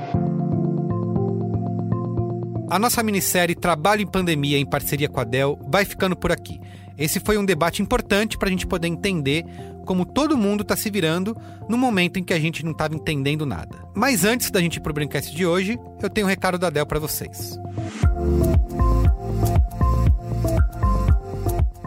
A 2.69 2.79
nossa 2.79 3.03
minissérie 3.03 3.53
Trabalho 3.53 4.01
em 4.01 4.07
Pandemia 4.07 4.57
em 4.57 4.65
parceria 4.65 5.09
com 5.09 5.19
a 5.19 5.25
Dell 5.25 5.59
vai 5.67 5.83
ficando 5.83 6.15
por 6.15 6.31
aqui. 6.31 6.61
Esse 6.97 7.19
foi 7.19 7.37
um 7.37 7.43
debate 7.43 7.81
importante 7.81 8.37
para 8.37 8.47
a 8.47 8.51
gente 8.51 8.65
poder 8.65 8.87
entender 8.87 9.43
como 9.85 10.05
todo 10.05 10.37
mundo 10.37 10.61
está 10.61 10.77
se 10.77 10.89
virando 10.89 11.35
no 11.67 11.77
momento 11.77 12.17
em 12.17 12.23
que 12.23 12.33
a 12.33 12.39
gente 12.39 12.63
não 12.63 12.71
estava 12.71 12.95
entendendo 12.95 13.45
nada. 13.45 13.77
Mas 13.93 14.23
antes 14.23 14.49
da 14.49 14.61
gente 14.61 14.77
ir 14.77 14.79
para 14.79 14.91
o 14.91 14.93
Brincast 14.93 15.35
de 15.35 15.45
hoje, 15.45 15.77
eu 16.01 16.09
tenho 16.09 16.27
um 16.27 16.29
recado 16.29 16.57
da 16.57 16.69
Dell 16.69 16.85
para 16.85 16.99
vocês. 16.99 17.59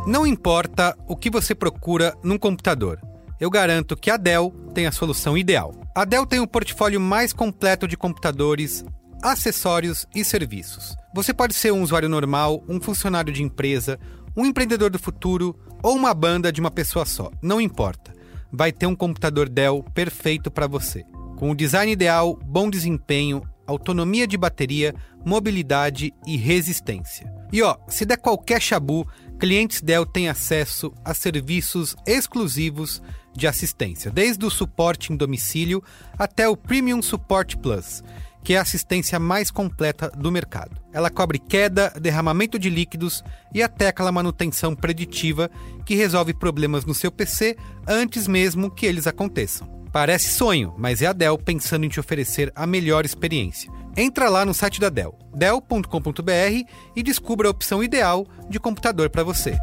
Não 0.06 0.26
importa 0.26 0.94
o 1.08 1.16
que 1.16 1.30
você 1.30 1.54
procura 1.54 2.14
num 2.22 2.38
computador, 2.38 3.00
eu 3.40 3.50
garanto 3.50 3.96
que 3.96 4.10
a 4.10 4.16
Dell 4.16 4.50
tem 4.74 4.86
a 4.86 4.92
solução 4.92 5.36
ideal. 5.36 5.74
A 5.94 6.04
Dell 6.04 6.26
tem 6.26 6.40
o 6.40 6.46
portfólio 6.46 7.00
mais 7.00 7.32
completo 7.32 7.86
de 7.86 7.96
computadores, 7.96 8.84
acessórios 9.22 10.06
e 10.14 10.24
serviços. 10.24 10.94
Você 11.14 11.32
pode 11.32 11.54
ser 11.54 11.72
um 11.72 11.82
usuário 11.82 12.08
normal, 12.08 12.62
um 12.68 12.80
funcionário 12.80 13.32
de 13.32 13.42
empresa, 13.42 13.98
um 14.36 14.44
empreendedor 14.44 14.90
do 14.90 14.98
futuro 14.98 15.58
ou 15.82 15.94
uma 15.96 16.12
banda 16.12 16.52
de 16.52 16.60
uma 16.60 16.70
pessoa 16.70 17.04
só, 17.04 17.30
não 17.42 17.60
importa. 17.60 18.14
Vai 18.52 18.72
ter 18.72 18.86
um 18.86 18.96
computador 18.96 19.48
Dell 19.48 19.82
perfeito 19.94 20.50
para 20.50 20.66
você. 20.66 21.04
Com 21.36 21.50
o 21.50 21.54
design 21.54 21.92
ideal, 21.92 22.38
bom 22.44 22.70
desempenho, 22.70 23.42
autonomia 23.66 24.26
de 24.26 24.36
bateria, 24.36 24.94
mobilidade 25.24 26.14
e 26.26 26.36
resistência. 26.36 27.30
E 27.52 27.62
ó, 27.62 27.76
se 27.88 28.04
der 28.06 28.16
qualquer 28.16 28.60
chabu, 28.60 29.06
clientes 29.38 29.80
Dell 29.80 30.06
têm 30.06 30.28
acesso 30.28 30.92
a 31.04 31.12
serviços 31.12 31.96
exclusivos 32.06 33.02
de 33.36 33.46
assistência, 33.46 34.10
desde 34.10 34.44
o 34.44 34.50
suporte 34.50 35.12
em 35.12 35.16
domicílio 35.16 35.82
até 36.18 36.48
o 36.48 36.56
Premium 36.56 37.02
Support 37.02 37.56
Plus, 37.56 38.02
que 38.42 38.54
é 38.54 38.58
a 38.58 38.62
assistência 38.62 39.18
mais 39.18 39.50
completa 39.50 40.08
do 40.10 40.30
mercado. 40.30 40.80
Ela 40.92 41.10
cobre 41.10 41.38
queda, 41.38 41.92
derramamento 42.00 42.58
de 42.58 42.70
líquidos 42.70 43.24
e 43.52 43.62
até 43.62 43.88
aquela 43.88 44.12
manutenção 44.12 44.74
preditiva 44.74 45.50
que 45.84 45.96
resolve 45.96 46.32
problemas 46.32 46.84
no 46.84 46.94
seu 46.94 47.10
PC 47.10 47.56
antes 47.86 48.28
mesmo 48.28 48.70
que 48.70 48.86
eles 48.86 49.06
aconteçam. 49.06 49.68
Parece 49.92 50.28
sonho, 50.28 50.74
mas 50.76 51.02
é 51.02 51.06
a 51.06 51.12
Dell 51.12 51.38
pensando 51.38 51.86
em 51.86 51.88
te 51.88 51.98
oferecer 51.98 52.52
a 52.54 52.66
melhor 52.66 53.04
experiência. 53.04 53.72
Entra 53.96 54.28
lá 54.28 54.44
no 54.44 54.52
site 54.52 54.78
da 54.78 54.90
Dell, 54.90 55.18
dell.com.br 55.34 56.70
e 56.94 57.02
descubra 57.02 57.48
a 57.48 57.50
opção 57.50 57.82
ideal 57.82 58.26
de 58.48 58.60
computador 58.60 59.08
para 59.10 59.24
você. 59.24 59.58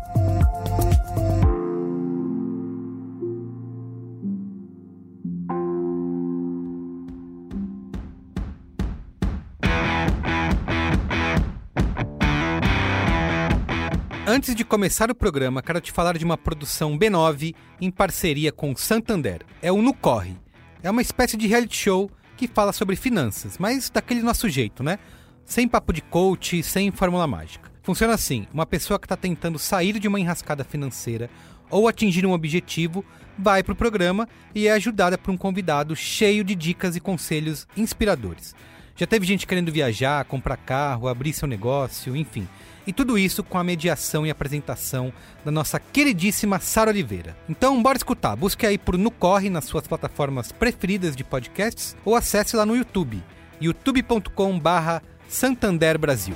Antes 14.36 14.56
de 14.56 14.66
começar 14.66 15.12
o 15.12 15.16
programa, 15.16 15.62
quero 15.62 15.80
te 15.80 15.92
falar 15.92 16.18
de 16.18 16.26
uma 16.26 16.36
produção 16.36 16.98
B9 16.98 17.54
em 17.80 17.92
parceria 17.92 18.52
com 18.52 18.76
Santander. 18.76 19.46
É 19.62 19.72
o 19.72 19.80
No 19.80 19.94
Corre. 19.94 20.36
É 20.82 20.90
uma 20.90 21.04
espécie 21.04 21.38
de 21.38 21.46
reality 21.46 21.78
show 21.78 22.10
que 22.36 22.48
fala 22.48 22.74
sobre 22.74 22.96
finanças, 22.96 23.60
mas 23.60 23.92
daquele 23.92 24.24
nosso 24.24 24.50
jeito, 24.50 24.82
né? 24.82 24.98
Sem 25.46 25.68
papo 25.68 25.94
de 25.94 26.02
coach, 26.02 26.64
sem 26.64 26.92
fórmula 26.92 27.28
mágica. 27.28 27.72
Funciona 27.84 28.16
assim: 28.16 28.48
uma 28.52 28.66
pessoa 28.66 28.98
que 28.98 29.06
está 29.06 29.16
tentando 29.16 29.60
sair 29.60 30.00
de 30.00 30.08
uma 30.08 30.20
enrascada 30.20 30.64
financeira 30.64 31.30
ou 31.70 31.88
atingir 31.88 32.26
um 32.26 32.34
objetivo 32.34 33.06
vai 33.38 33.62
para 33.62 33.74
o 33.74 33.76
programa 33.76 34.28
e 34.56 34.68
é 34.68 34.72
ajudada 34.72 35.16
por 35.16 35.30
um 35.30 35.38
convidado 35.38 35.96
cheio 35.96 36.44
de 36.44 36.56
dicas 36.56 36.96
e 36.96 37.00
conselhos 37.00 37.68
inspiradores. 37.78 38.56
Já 38.96 39.06
teve 39.06 39.28
gente 39.28 39.46
querendo 39.46 39.72
viajar, 39.72 40.26
comprar 40.26 40.58
carro, 40.58 41.08
abrir 41.08 41.34
seu 41.34 41.48
negócio, 41.48 42.16
enfim. 42.16 42.48
E 42.86 42.92
tudo 42.94 43.18
isso 43.18 43.44
com 43.44 43.58
a 43.58 43.64
mediação 43.64 44.26
e 44.26 44.30
apresentação 44.30 45.14
da 45.44 45.52
nossa 45.52 45.80
queridíssima 45.80 46.60
Sara 46.60 46.92
Oliveira. 46.92 47.36
Então, 47.48 47.82
bora 47.82 47.98
escutar. 47.98 48.36
Busque 48.36 48.66
aí 48.66 48.78
por 48.78 48.98
No 48.98 49.12
Corre 49.12 49.50
nas 49.50 49.66
suas 49.66 49.88
plataformas 49.88 50.52
preferidas 50.52 51.16
de 51.16 51.24
podcasts 51.24 51.96
ou 52.04 52.16
acesse 52.16 52.56
lá 52.56 52.66
no 52.66 52.76
YouTube, 52.76 53.24
youtube.com/barra 53.62 55.02
Santander 55.30 55.98
Brasil. 55.98 56.36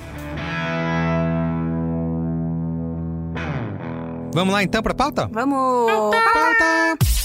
Vamos 4.32 4.52
lá 4.54 4.62
então 4.62 4.82
para 4.82 4.94
pauta? 4.94 5.28
Vamos! 5.32 6.12
Pauta! 6.32 7.17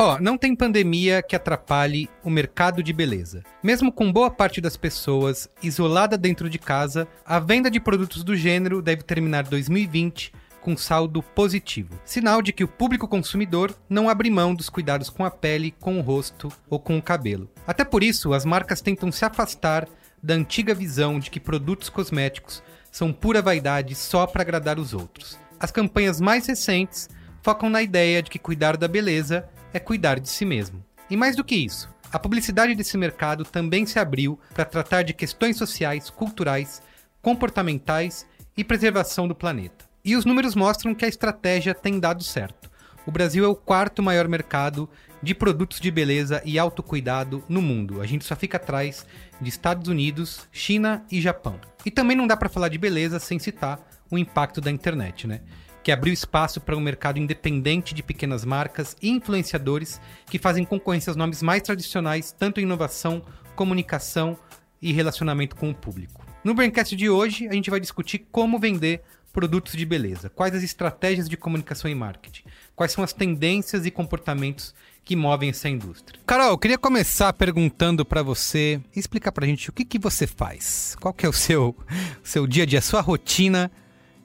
Ó, 0.00 0.14
oh, 0.14 0.20
não 0.20 0.38
tem 0.38 0.54
pandemia 0.54 1.20
que 1.20 1.34
atrapalhe 1.34 2.08
o 2.22 2.30
mercado 2.30 2.84
de 2.84 2.92
beleza. 2.92 3.42
Mesmo 3.60 3.90
com 3.90 4.12
boa 4.12 4.30
parte 4.30 4.60
das 4.60 4.76
pessoas 4.76 5.50
isolada 5.60 6.16
dentro 6.16 6.48
de 6.48 6.56
casa, 6.56 7.08
a 7.26 7.40
venda 7.40 7.68
de 7.68 7.80
produtos 7.80 8.22
do 8.22 8.36
gênero 8.36 8.80
deve 8.80 9.02
terminar 9.02 9.42
2020 9.42 10.32
com 10.60 10.76
saldo 10.76 11.20
positivo, 11.20 11.98
sinal 12.04 12.40
de 12.40 12.52
que 12.52 12.62
o 12.62 12.68
público 12.68 13.08
consumidor 13.08 13.74
não 13.90 14.08
abre 14.08 14.30
mão 14.30 14.54
dos 14.54 14.68
cuidados 14.68 15.10
com 15.10 15.24
a 15.24 15.32
pele, 15.32 15.74
com 15.80 15.98
o 15.98 16.00
rosto 16.00 16.48
ou 16.70 16.78
com 16.78 16.96
o 16.96 17.02
cabelo. 17.02 17.50
Até 17.66 17.84
por 17.84 18.04
isso, 18.04 18.32
as 18.32 18.44
marcas 18.44 18.80
tentam 18.80 19.10
se 19.10 19.24
afastar 19.24 19.88
da 20.22 20.34
antiga 20.34 20.74
visão 20.74 21.18
de 21.18 21.28
que 21.28 21.40
produtos 21.40 21.88
cosméticos 21.88 22.62
são 22.92 23.12
pura 23.12 23.42
vaidade 23.42 23.96
só 23.96 24.28
para 24.28 24.42
agradar 24.42 24.78
os 24.78 24.94
outros. 24.94 25.36
As 25.58 25.72
campanhas 25.72 26.20
mais 26.20 26.46
recentes 26.46 27.08
focam 27.42 27.68
na 27.68 27.82
ideia 27.82 28.22
de 28.22 28.30
que 28.30 28.38
cuidar 28.38 28.76
da 28.76 28.86
beleza 28.86 29.48
é 29.72 29.78
cuidar 29.78 30.18
de 30.18 30.28
si 30.28 30.44
mesmo. 30.44 30.84
E 31.10 31.16
mais 31.16 31.36
do 31.36 31.44
que 31.44 31.54
isso, 31.54 31.88
a 32.12 32.18
publicidade 32.18 32.74
desse 32.74 32.96
mercado 32.96 33.44
também 33.44 33.84
se 33.84 33.98
abriu 33.98 34.38
para 34.54 34.64
tratar 34.64 35.02
de 35.02 35.12
questões 35.12 35.56
sociais, 35.56 36.10
culturais, 36.10 36.82
comportamentais 37.20 38.26
e 38.56 38.64
preservação 38.64 39.28
do 39.28 39.34
planeta. 39.34 39.84
E 40.04 40.16
os 40.16 40.24
números 40.24 40.54
mostram 40.54 40.94
que 40.94 41.04
a 41.04 41.08
estratégia 41.08 41.74
tem 41.74 42.00
dado 42.00 42.22
certo. 42.22 42.70
O 43.06 43.10
Brasil 43.10 43.44
é 43.44 43.48
o 43.48 43.54
quarto 43.54 44.02
maior 44.02 44.28
mercado 44.28 44.88
de 45.22 45.34
produtos 45.34 45.80
de 45.80 45.90
beleza 45.90 46.42
e 46.44 46.58
autocuidado 46.58 47.42
no 47.48 47.60
mundo. 47.60 48.00
A 48.00 48.06
gente 48.06 48.24
só 48.24 48.36
fica 48.36 48.56
atrás 48.56 49.04
de 49.40 49.48
Estados 49.48 49.88
Unidos, 49.88 50.46
China 50.52 51.04
e 51.10 51.20
Japão. 51.20 51.58
E 51.84 51.90
também 51.90 52.16
não 52.16 52.26
dá 52.26 52.36
para 52.36 52.48
falar 52.48 52.68
de 52.68 52.78
beleza 52.78 53.18
sem 53.18 53.38
citar 53.38 53.80
o 54.10 54.18
impacto 54.18 54.60
da 54.60 54.70
internet, 54.70 55.26
né? 55.26 55.40
Que 55.82 55.92
abriu 55.92 56.12
espaço 56.12 56.60
para 56.60 56.76
um 56.76 56.80
mercado 56.80 57.18
independente 57.18 57.94
de 57.94 58.02
pequenas 58.02 58.44
marcas 58.44 58.96
e 59.00 59.10
influenciadores 59.10 60.00
que 60.26 60.38
fazem 60.38 60.64
concorrência 60.64 61.10
aos 61.10 61.16
nomes 61.16 61.42
mais 61.42 61.62
tradicionais, 61.62 62.32
tanto 62.32 62.60
em 62.60 62.64
inovação, 62.64 63.22
comunicação 63.54 64.38
e 64.80 64.92
relacionamento 64.92 65.56
com 65.56 65.70
o 65.70 65.74
público. 65.74 66.24
No 66.44 66.54
Braincast 66.54 66.94
de 66.94 67.10
hoje, 67.10 67.48
a 67.48 67.52
gente 67.52 67.70
vai 67.70 67.80
discutir 67.80 68.26
como 68.30 68.58
vender 68.58 69.02
produtos 69.32 69.74
de 69.74 69.84
beleza? 69.84 70.28
Quais 70.28 70.54
as 70.54 70.62
estratégias 70.62 71.28
de 71.28 71.36
comunicação 71.36 71.90
e 71.90 71.94
marketing? 71.94 72.42
Quais 72.74 72.92
são 72.92 73.04
as 73.04 73.12
tendências 73.12 73.86
e 73.86 73.90
comportamentos 73.90 74.74
que 75.04 75.14
movem 75.14 75.50
essa 75.50 75.68
indústria? 75.68 76.20
Carol, 76.26 76.50
eu 76.50 76.58
queria 76.58 76.78
começar 76.78 77.32
perguntando 77.32 78.04
para 78.04 78.22
você, 78.22 78.80
explicar 78.96 79.32
pra 79.32 79.46
gente 79.46 79.70
o 79.70 79.72
que, 79.72 79.84
que 79.84 79.98
você 79.98 80.26
faz. 80.26 80.96
Qual 81.00 81.14
que 81.14 81.24
é 81.24 81.28
o 81.28 81.32
seu, 81.32 81.76
seu 82.22 82.46
dia 82.46 82.64
a 82.64 82.66
dia, 82.66 82.78
a 82.80 82.82
sua 82.82 83.00
rotina 83.00 83.70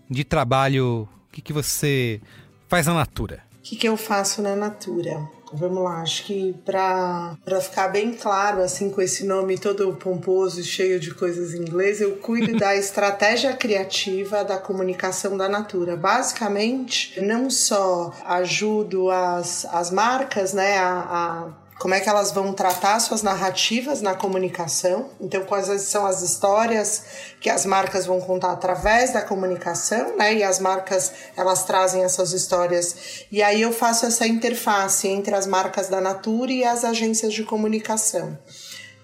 de 0.09 0.23
trabalho, 0.23 1.07
que, 1.33 1.41
que 1.41 1.51
você 1.51 2.21
faz 2.67 2.85
na 2.85 2.93
Natura? 2.93 3.43
O 3.59 3.63
que, 3.63 3.75
que 3.75 3.87
eu 3.87 3.97
faço 3.97 4.41
na 4.41 4.55
Natura? 4.55 5.27
Vamos 5.55 5.83
lá, 5.83 6.01
acho 6.01 6.25
que 6.25 6.53
para 6.65 7.37
ficar 7.61 7.87
bem 7.89 8.13
claro, 8.13 8.61
assim, 8.61 8.89
com 8.89 8.99
esse 8.99 9.23
nome 9.23 9.57
todo 9.57 9.93
pomposo 9.93 10.59
e 10.59 10.63
cheio 10.63 10.99
de 10.99 11.13
coisas 11.13 11.53
em 11.53 11.61
inglês, 11.61 12.01
eu 12.01 12.17
cuido 12.17 12.57
da 12.57 12.75
estratégia 12.75 13.53
criativa 13.53 14.43
da 14.43 14.57
comunicação 14.57 15.37
da 15.37 15.47
Natura. 15.47 15.95
Basicamente, 15.95 17.21
não 17.21 17.51
só 17.51 18.11
ajudo 18.25 19.11
as, 19.11 19.65
as 19.65 19.91
marcas, 19.91 20.53
né, 20.53 20.79
a, 20.79 20.99
a 20.99 21.62
como 21.79 21.93
é 21.93 21.99
que 21.99 22.07
elas 22.07 22.31
vão 22.31 22.53
tratar 22.53 22.99
suas 22.99 23.21
narrativas 23.21 24.01
na 24.01 24.13
comunicação. 24.13 25.09
Então, 25.19 25.43
quais 25.43 25.81
são 25.81 26.05
as 26.05 26.21
histórias 26.21 27.03
que 27.39 27.49
as 27.49 27.65
marcas 27.65 28.05
vão 28.05 28.21
contar 28.21 28.51
através 28.51 29.11
da 29.11 29.21
comunicação, 29.21 30.15
né? 30.17 30.35
E 30.35 30.43
as 30.43 30.59
marcas, 30.59 31.11
elas 31.35 31.63
trazem 31.63 32.03
essas 32.03 32.31
histórias. 32.31 33.25
E 33.31 33.41
aí 33.41 33.61
eu 33.61 33.73
faço 33.73 34.05
essa 34.05 34.25
interface 34.25 35.07
entre 35.07 35.35
as 35.35 35.45
marcas 35.45 35.89
da 35.89 35.99
Natura 35.99 36.51
e 36.51 36.63
as 36.63 36.83
agências 36.83 37.33
de 37.33 37.43
comunicação. 37.43 38.37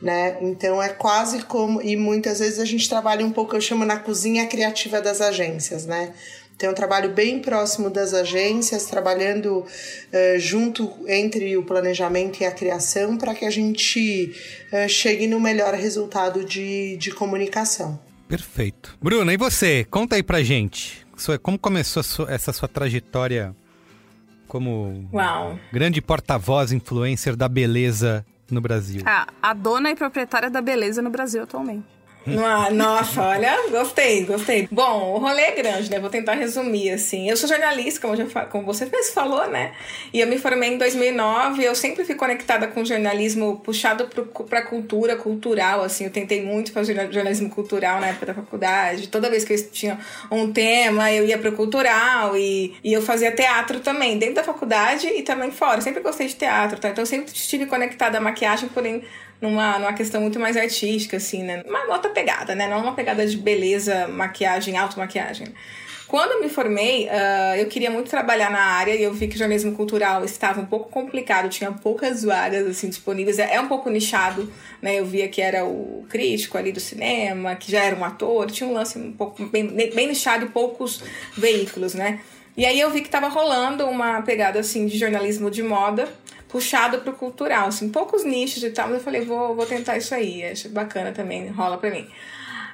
Né? 0.01 0.37
Então 0.41 0.81
é 0.81 0.87
quase 0.87 1.41
como 1.43 1.81
e 1.81 1.97
muitas 1.97 2.39
vezes 2.39 2.57
a 2.57 2.63
gente 2.63 2.87
trabalha 2.87 3.25
um 3.25 3.33
pouco 3.33 3.53
eu 3.53 3.59
chamo 3.59 3.83
na 3.83 3.99
cozinha 3.99 4.47
criativa 4.47 5.01
das 5.01 5.19
agências, 5.19 5.85
né? 5.85 6.13
Tem 6.59 6.69
um 6.69 6.73
trabalho 6.73 7.11
bem 7.11 7.39
próximo 7.39 7.89
das 7.89 8.13
agências, 8.13 8.85
trabalhando 8.85 9.59
uh, 9.59 10.39
junto 10.39 10.93
entre 11.07 11.55
o 11.55 11.63
planejamento 11.63 12.41
e 12.41 12.45
a 12.45 12.51
criação 12.51 13.17
para 13.17 13.33
que 13.33 13.45
a 13.45 13.49
gente 13.49 14.35
uh, 14.73 14.89
chegue 14.89 15.25
no 15.25 15.39
melhor 15.39 15.73
resultado 15.73 16.43
de, 16.43 16.97
de 16.97 17.11
comunicação. 17.11 17.97
Perfeito. 18.27 18.97
Bruna, 19.01 19.33
e 19.33 19.37
você? 19.37 19.85
Conta 19.89 20.17
aí 20.17 20.21
pra 20.21 20.43
gente. 20.43 21.07
Como 21.41 21.57
começou 21.57 22.03
essa 22.27 22.51
sua 22.51 22.67
trajetória 22.67 23.55
como 24.45 25.07
Uau. 25.13 25.57
grande 25.71 26.01
porta-voz, 26.01 26.73
influencer 26.73 27.37
da 27.37 27.47
beleza 27.47 28.25
no 28.51 28.59
Brasil? 28.59 29.01
Ah, 29.05 29.27
a 29.41 29.53
dona 29.53 29.91
e 29.91 29.95
proprietária 29.95 30.49
da 30.49 30.61
beleza 30.61 31.01
no 31.01 31.09
Brasil 31.09 31.43
atualmente. 31.43 31.98
Nossa, 32.71 33.21
olha, 33.21 33.69
gostei, 33.69 34.25
gostei. 34.25 34.67
Bom, 34.71 35.13
o 35.13 35.17
rolê 35.17 35.41
é 35.41 35.51
grande, 35.51 35.89
né? 35.89 35.99
Vou 35.99 36.09
tentar 36.09 36.33
resumir, 36.33 36.91
assim. 36.91 37.29
Eu 37.29 37.37
sou 37.37 37.47
jornalista, 37.47 38.01
como, 38.01 38.15
já, 38.15 38.25
como 38.45 38.65
você 38.65 38.85
mesmo 38.91 39.13
falou, 39.13 39.47
né? 39.47 39.73
E 40.13 40.19
eu 40.19 40.27
me 40.27 40.37
formei 40.37 40.73
em 40.73 40.77
2009 40.77 41.63
eu 41.63 41.75
sempre 41.75 42.03
fui 42.03 42.15
conectada 42.15 42.67
com 42.67 42.83
jornalismo 42.83 43.59
puxado 43.63 44.09
para 44.47 44.61
cultura, 44.61 45.15
cultural, 45.15 45.81
assim. 45.81 46.05
Eu 46.05 46.11
tentei 46.11 46.41
muito 46.43 46.71
fazer 46.71 46.95
jornalismo 47.11 47.49
cultural 47.49 47.99
na 47.99 48.07
época 48.07 48.27
da 48.27 48.33
faculdade. 48.33 49.07
Toda 49.07 49.29
vez 49.29 49.43
que 49.43 49.53
eu 49.53 49.71
tinha 49.71 49.99
um 50.31 50.51
tema, 50.51 51.11
eu 51.11 51.25
ia 51.25 51.37
pro 51.37 51.51
cultural 51.51 52.37
e, 52.37 52.75
e 52.83 52.93
eu 52.93 53.01
fazia 53.01 53.31
teatro 53.31 53.79
também, 53.79 54.17
dentro 54.17 54.35
da 54.35 54.43
faculdade 54.43 55.07
e 55.07 55.21
também 55.21 55.51
fora. 55.51 55.77
Eu 55.77 55.81
sempre 55.81 56.01
gostei 56.01 56.27
de 56.27 56.35
teatro, 56.35 56.79
tá? 56.79 56.89
Então 56.89 57.01
eu 57.01 57.07
sempre 57.07 57.31
estive 57.33 57.65
conectada 57.65 58.17
à 58.17 58.21
maquiagem, 58.21 58.69
porém 58.69 59.03
numa, 59.41 59.79
numa 59.79 59.93
questão 59.93 60.21
muito 60.21 60.39
mais 60.39 60.57
artística, 60.57 61.17
assim, 61.17 61.43
né? 61.43 61.63
Uma 61.67 61.93
outra 61.93 62.11
pegada, 62.11 62.55
né? 62.55 62.67
Não 62.67 62.79
uma 62.81 62.93
pegada 62.93 63.25
de 63.25 63.37
beleza, 63.37 64.07
maquiagem, 64.07 64.77
automaquiagem. 64.77 65.47
Quando 66.09 66.31
eu 66.31 66.41
me 66.41 66.49
formei, 66.49 67.05
uh, 67.05 67.55
eu 67.55 67.67
queria 67.67 67.91
muito 67.91 68.09
trabalhar 68.09 68.49
na 68.49 68.59
área 68.59 68.95
e 68.95 69.03
eu 69.03 69.13
vi 69.13 69.27
que 69.27 69.35
o 69.35 69.37
jornalismo 69.37 69.73
cultural 69.73 70.25
estava 70.25 70.59
um 70.59 70.65
pouco 70.65 70.89
complicado, 70.89 71.49
tinha 71.49 71.71
poucas 71.71 72.23
vagas 72.23 72.65
assim 72.65 72.89
disponíveis, 72.89 73.37
é, 73.37 73.53
é 73.53 73.61
um 73.61 73.67
pouco 73.67 73.91
nichado, 73.91 74.51
né? 74.81 74.99
Eu 74.99 75.05
via 75.05 75.27
que 75.27 75.39
era 75.39 75.63
o 75.63 76.03
crítico 76.09 76.57
ali 76.57 76.71
do 76.71 76.79
cinema, 76.79 77.55
que 77.55 77.71
já 77.71 77.83
era 77.83 77.95
um 77.95 78.03
ator, 78.03 78.49
tinha 78.49 78.67
um 78.67 78.73
lance 78.73 78.97
um 78.97 79.11
pouco 79.11 79.45
bem, 79.45 79.67
bem 79.67 80.07
nichado 80.07 80.45
e 80.45 80.49
poucos 80.49 81.03
veículos, 81.37 81.93
né? 81.93 82.19
E 82.57 82.65
aí 82.65 82.79
eu 82.79 82.89
vi 82.89 83.01
que 83.01 83.07
estava 83.07 83.27
rolando 83.27 83.85
uma 83.85 84.23
pegada 84.23 84.59
assim 84.59 84.87
de 84.87 84.97
jornalismo 84.97 85.51
de 85.51 85.61
moda 85.61 86.11
puxado 86.49 86.99
pro 86.99 87.13
cultural, 87.13 87.67
assim, 87.67 87.89
poucos 87.89 88.25
nichos 88.25 88.63
e 88.63 88.71
tal, 88.71 88.87
mas 88.87 88.97
eu 88.97 89.03
falei, 89.03 89.21
vou, 89.21 89.55
vou 89.55 89.65
tentar 89.65 89.97
isso 89.97 90.13
aí, 90.13 90.43
acho 90.43 90.67
bacana 90.69 91.11
também, 91.11 91.47
rola 91.49 91.77
pra 91.77 91.91
mim. 91.91 92.07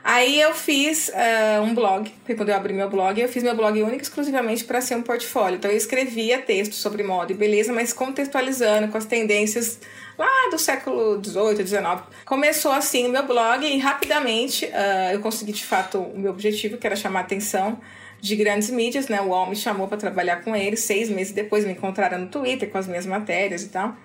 Aí 0.07 0.39
eu 0.39 0.53
fiz 0.53 1.09
uh, 1.09 1.63
um 1.63 1.73
blog, 1.73 2.13
foi 2.23 2.35
quando 2.35 2.49
eu 2.49 2.55
abri 2.55 2.71
meu 2.71 2.87
blog, 2.87 3.19
eu 3.19 3.27
fiz 3.27 3.41
meu 3.41 3.55
blog 3.55 3.81
único 3.81 4.03
exclusivamente 4.03 4.63
para 4.63 4.79
ser 4.79 4.95
um 4.95 5.01
portfólio. 5.01 5.57
Então 5.57 5.71
eu 5.71 5.75
escrevia 5.75 6.37
textos 6.37 6.77
sobre 6.77 7.01
moda 7.01 7.31
e 7.31 7.35
beleza, 7.35 7.73
mas 7.73 7.91
contextualizando 7.91 8.87
com 8.89 8.99
as 8.99 9.05
tendências 9.05 9.79
lá 10.15 10.29
do 10.51 10.59
século 10.59 11.19
XVIII, 11.23 11.67
XIX. 11.67 12.03
Começou 12.23 12.71
assim 12.71 13.07
o 13.07 13.09
meu 13.09 13.25
blog 13.25 13.65
e 13.65 13.79
rapidamente 13.79 14.65
uh, 14.65 15.11
eu 15.11 15.19
consegui 15.21 15.51
de 15.51 15.65
fato 15.65 15.97
o 15.97 16.19
meu 16.19 16.31
objetivo, 16.31 16.77
que 16.77 16.85
era 16.85 16.95
chamar 16.95 17.21
atenção 17.21 17.81
de 18.21 18.35
grandes 18.35 18.69
mídias, 18.69 19.07
né? 19.07 19.21
O 19.21 19.27
UOL 19.27 19.47
me 19.47 19.55
chamou 19.55 19.87
para 19.87 19.97
trabalhar 19.97 20.37
com 20.37 20.55
ele. 20.55 20.77
Seis 20.77 21.09
meses 21.09 21.33
depois 21.33 21.65
me 21.65 21.71
encontraram 21.71 22.19
no 22.19 22.27
Twitter 22.27 22.69
com 22.69 22.77
as 22.77 22.87
minhas 22.87 23.05
matérias 23.05 23.63
e 23.63 23.69
tal. 23.69 23.95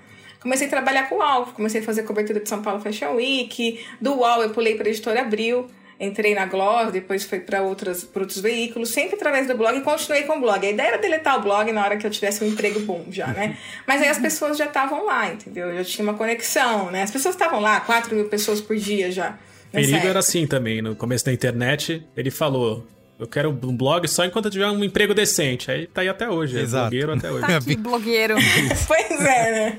Comecei 0.40 0.66
a 0.66 0.70
trabalhar 0.70 1.09
com 1.09 1.16
o 1.16 1.18
UOL, 1.18 1.46
comecei 1.46 1.81
a 1.81 1.85
fazer 1.85 2.03
cobertura 2.05 2.40
de 2.40 2.49
São 2.49 2.62
Paulo 2.62 2.81
Fashion 2.81 3.14
Week. 3.14 3.81
Do 4.01 4.14
UOL 4.14 4.42
eu 4.42 4.51
pulei 4.51 4.75
para 4.75 4.88
a 4.88 4.90
editora 4.90 5.20
Abril, 5.20 5.68
entrei 6.01 6.35
na 6.35 6.46
Gloss, 6.46 6.90
depois 6.90 7.25
fui 7.25 7.40
para 7.40 7.61
outros 7.62 8.09
veículos, 8.40 8.88
sempre 8.88 9.16
através 9.16 9.46
do 9.46 9.55
blog 9.55 9.77
e 9.77 9.83
continuei 9.83 10.23
com 10.23 10.38
o 10.38 10.40
blog. 10.40 10.66
A 10.66 10.70
ideia 10.70 10.88
era 10.88 10.99
deletar 10.99 11.38
o 11.38 11.42
blog 11.42 11.70
na 11.70 11.85
hora 11.85 11.99
que 11.99 12.07
eu 12.07 12.11
tivesse 12.11 12.42
um 12.42 12.49
emprego 12.49 12.81
bom 12.81 13.05
já, 13.11 13.27
né? 13.27 13.59
Mas 13.87 14.01
aí 14.01 14.09
as 14.09 14.18
pessoas 14.18 14.57
já 14.57 14.64
estavam 14.64 15.05
lá, 15.05 15.31
entendeu? 15.31 15.75
Já 15.77 15.85
tinha 15.85 16.03
uma 16.03 16.14
conexão, 16.14 16.90
né? 16.90 17.03
As 17.03 17.11
pessoas 17.11 17.35
estavam 17.35 17.61
lá, 17.61 17.79
4 17.81 18.14
mil 18.16 18.29
pessoas 18.29 18.62
por 18.62 18.77
dia 18.77 19.12
já. 19.12 19.38
Perigo 19.70 20.07
era 20.07 20.18
assim 20.18 20.46
também, 20.46 20.81
no 20.81 20.96
começo 20.96 21.25
da 21.27 21.33
internet, 21.33 22.05
ele 22.16 22.31
falou: 22.31 22.85
eu 23.20 23.26
quero 23.26 23.50
um 23.50 23.76
blog 23.76 24.09
só 24.09 24.24
enquanto 24.24 24.46
eu 24.46 24.50
tiver 24.50 24.66
um 24.66 24.83
emprego 24.83 25.12
decente. 25.12 25.70
Aí 25.70 25.87
tá 25.87 26.00
aí 26.00 26.09
até 26.09 26.28
hoje. 26.28 26.59
É 26.59 26.62
Exato. 26.62 26.88
blogueiro 26.88 27.12
até 27.12 27.30
hoje. 27.30 27.46
Tá 27.46 27.56
aqui, 27.59 27.76
blogueiro. 27.76 28.35
pois 28.88 29.11
é, 29.11 29.52
né? 29.52 29.78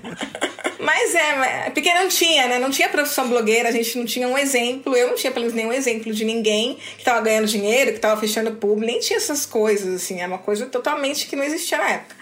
Mas 0.79 1.15
é, 1.15 1.69
porque 1.71 1.91
não 1.93 2.07
tinha, 2.07 2.47
né? 2.47 2.59
Não 2.59 2.69
tinha 2.69 2.87
profissão 2.87 3.27
blogueira, 3.27 3.69
a 3.69 3.71
gente 3.71 3.97
não 3.97 4.05
tinha 4.05 4.27
um 4.27 4.37
exemplo. 4.37 4.95
Eu 4.95 5.07
não 5.07 5.15
tinha, 5.15 5.31
pelo 5.31 5.45
menos, 5.45 5.55
nenhum 5.55 5.73
exemplo 5.73 6.13
de 6.13 6.23
ninguém 6.23 6.77
que 6.97 7.03
tava 7.03 7.21
ganhando 7.21 7.47
dinheiro, 7.47 7.93
que 7.93 7.99
tava 7.99 8.19
fechando 8.19 8.51
público, 8.51 8.85
nem 8.85 8.99
tinha 8.99 9.17
essas 9.17 9.45
coisas, 9.45 9.95
assim. 9.95 10.21
É 10.21 10.27
uma 10.27 10.37
coisa 10.37 10.67
totalmente 10.67 11.27
que 11.27 11.35
não 11.35 11.43
existia 11.43 11.79
na 11.79 11.89
época. 11.89 12.15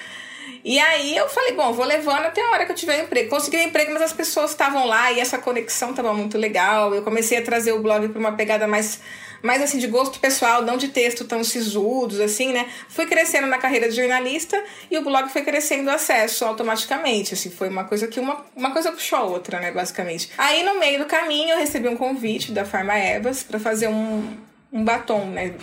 E 0.63 0.79
aí 0.79 1.15
eu 1.15 1.27
falei, 1.29 1.53
bom, 1.53 1.71
vou 1.73 1.85
levando 1.85 2.25
até 2.25 2.41
a 2.41 2.51
hora 2.51 2.65
que 2.65 2.71
eu 2.71 2.75
tiver 2.75 3.01
um 3.01 3.05
emprego. 3.05 3.29
Consegui 3.29 3.57
um 3.57 3.61
emprego, 3.63 3.91
mas 3.93 4.01
as 4.01 4.13
pessoas 4.13 4.51
estavam 4.51 4.85
lá 4.85 5.11
e 5.11 5.19
essa 5.19 5.37
conexão 5.37 5.91
estava 5.91 6.13
muito 6.13 6.37
legal. 6.37 6.93
Eu 6.93 7.01
comecei 7.01 7.37
a 7.37 7.41
trazer 7.41 7.71
o 7.71 7.81
blog 7.81 8.07
para 8.09 8.19
uma 8.19 8.33
pegada 8.33 8.67
mais 8.67 8.99
mais 9.41 9.61
assim 9.61 9.77
de 9.77 9.87
gosto 9.87 10.19
pessoal, 10.19 10.61
não 10.61 10.77
de 10.77 10.89
texto 10.89 11.25
tão 11.25 11.43
sisudos 11.43 12.19
assim, 12.19 12.51
né? 12.51 12.67
Fui 12.87 13.05
crescendo 13.05 13.47
na 13.47 13.57
carreira 13.57 13.89
de 13.89 13.95
jornalista 13.95 14.61
e 14.89 14.97
o 14.97 15.03
blog 15.03 15.29
foi 15.29 15.41
crescendo 15.43 15.89
acesso 15.89 16.45
automaticamente, 16.45 17.33
assim, 17.33 17.49
foi 17.49 17.69
uma 17.69 17.83
coisa 17.83 18.07
que 18.07 18.19
uma, 18.19 18.45
uma 18.55 18.71
coisa 18.71 18.91
puxou 18.91 19.19
a 19.19 19.23
outra, 19.23 19.59
né, 19.59 19.71
basicamente. 19.71 20.29
Aí 20.37 20.63
no 20.63 20.79
meio 20.79 20.99
do 20.99 21.05
caminho 21.05 21.51
eu 21.51 21.57
recebi 21.57 21.87
um 21.87 21.97
convite 21.97 22.51
da 22.51 22.65
Farma 22.65 22.97
Evas 22.97 23.43
para 23.43 23.59
fazer 23.59 23.87
um 23.87 24.49
um 24.71 24.83
batom, 24.83 25.25
né? 25.25 25.55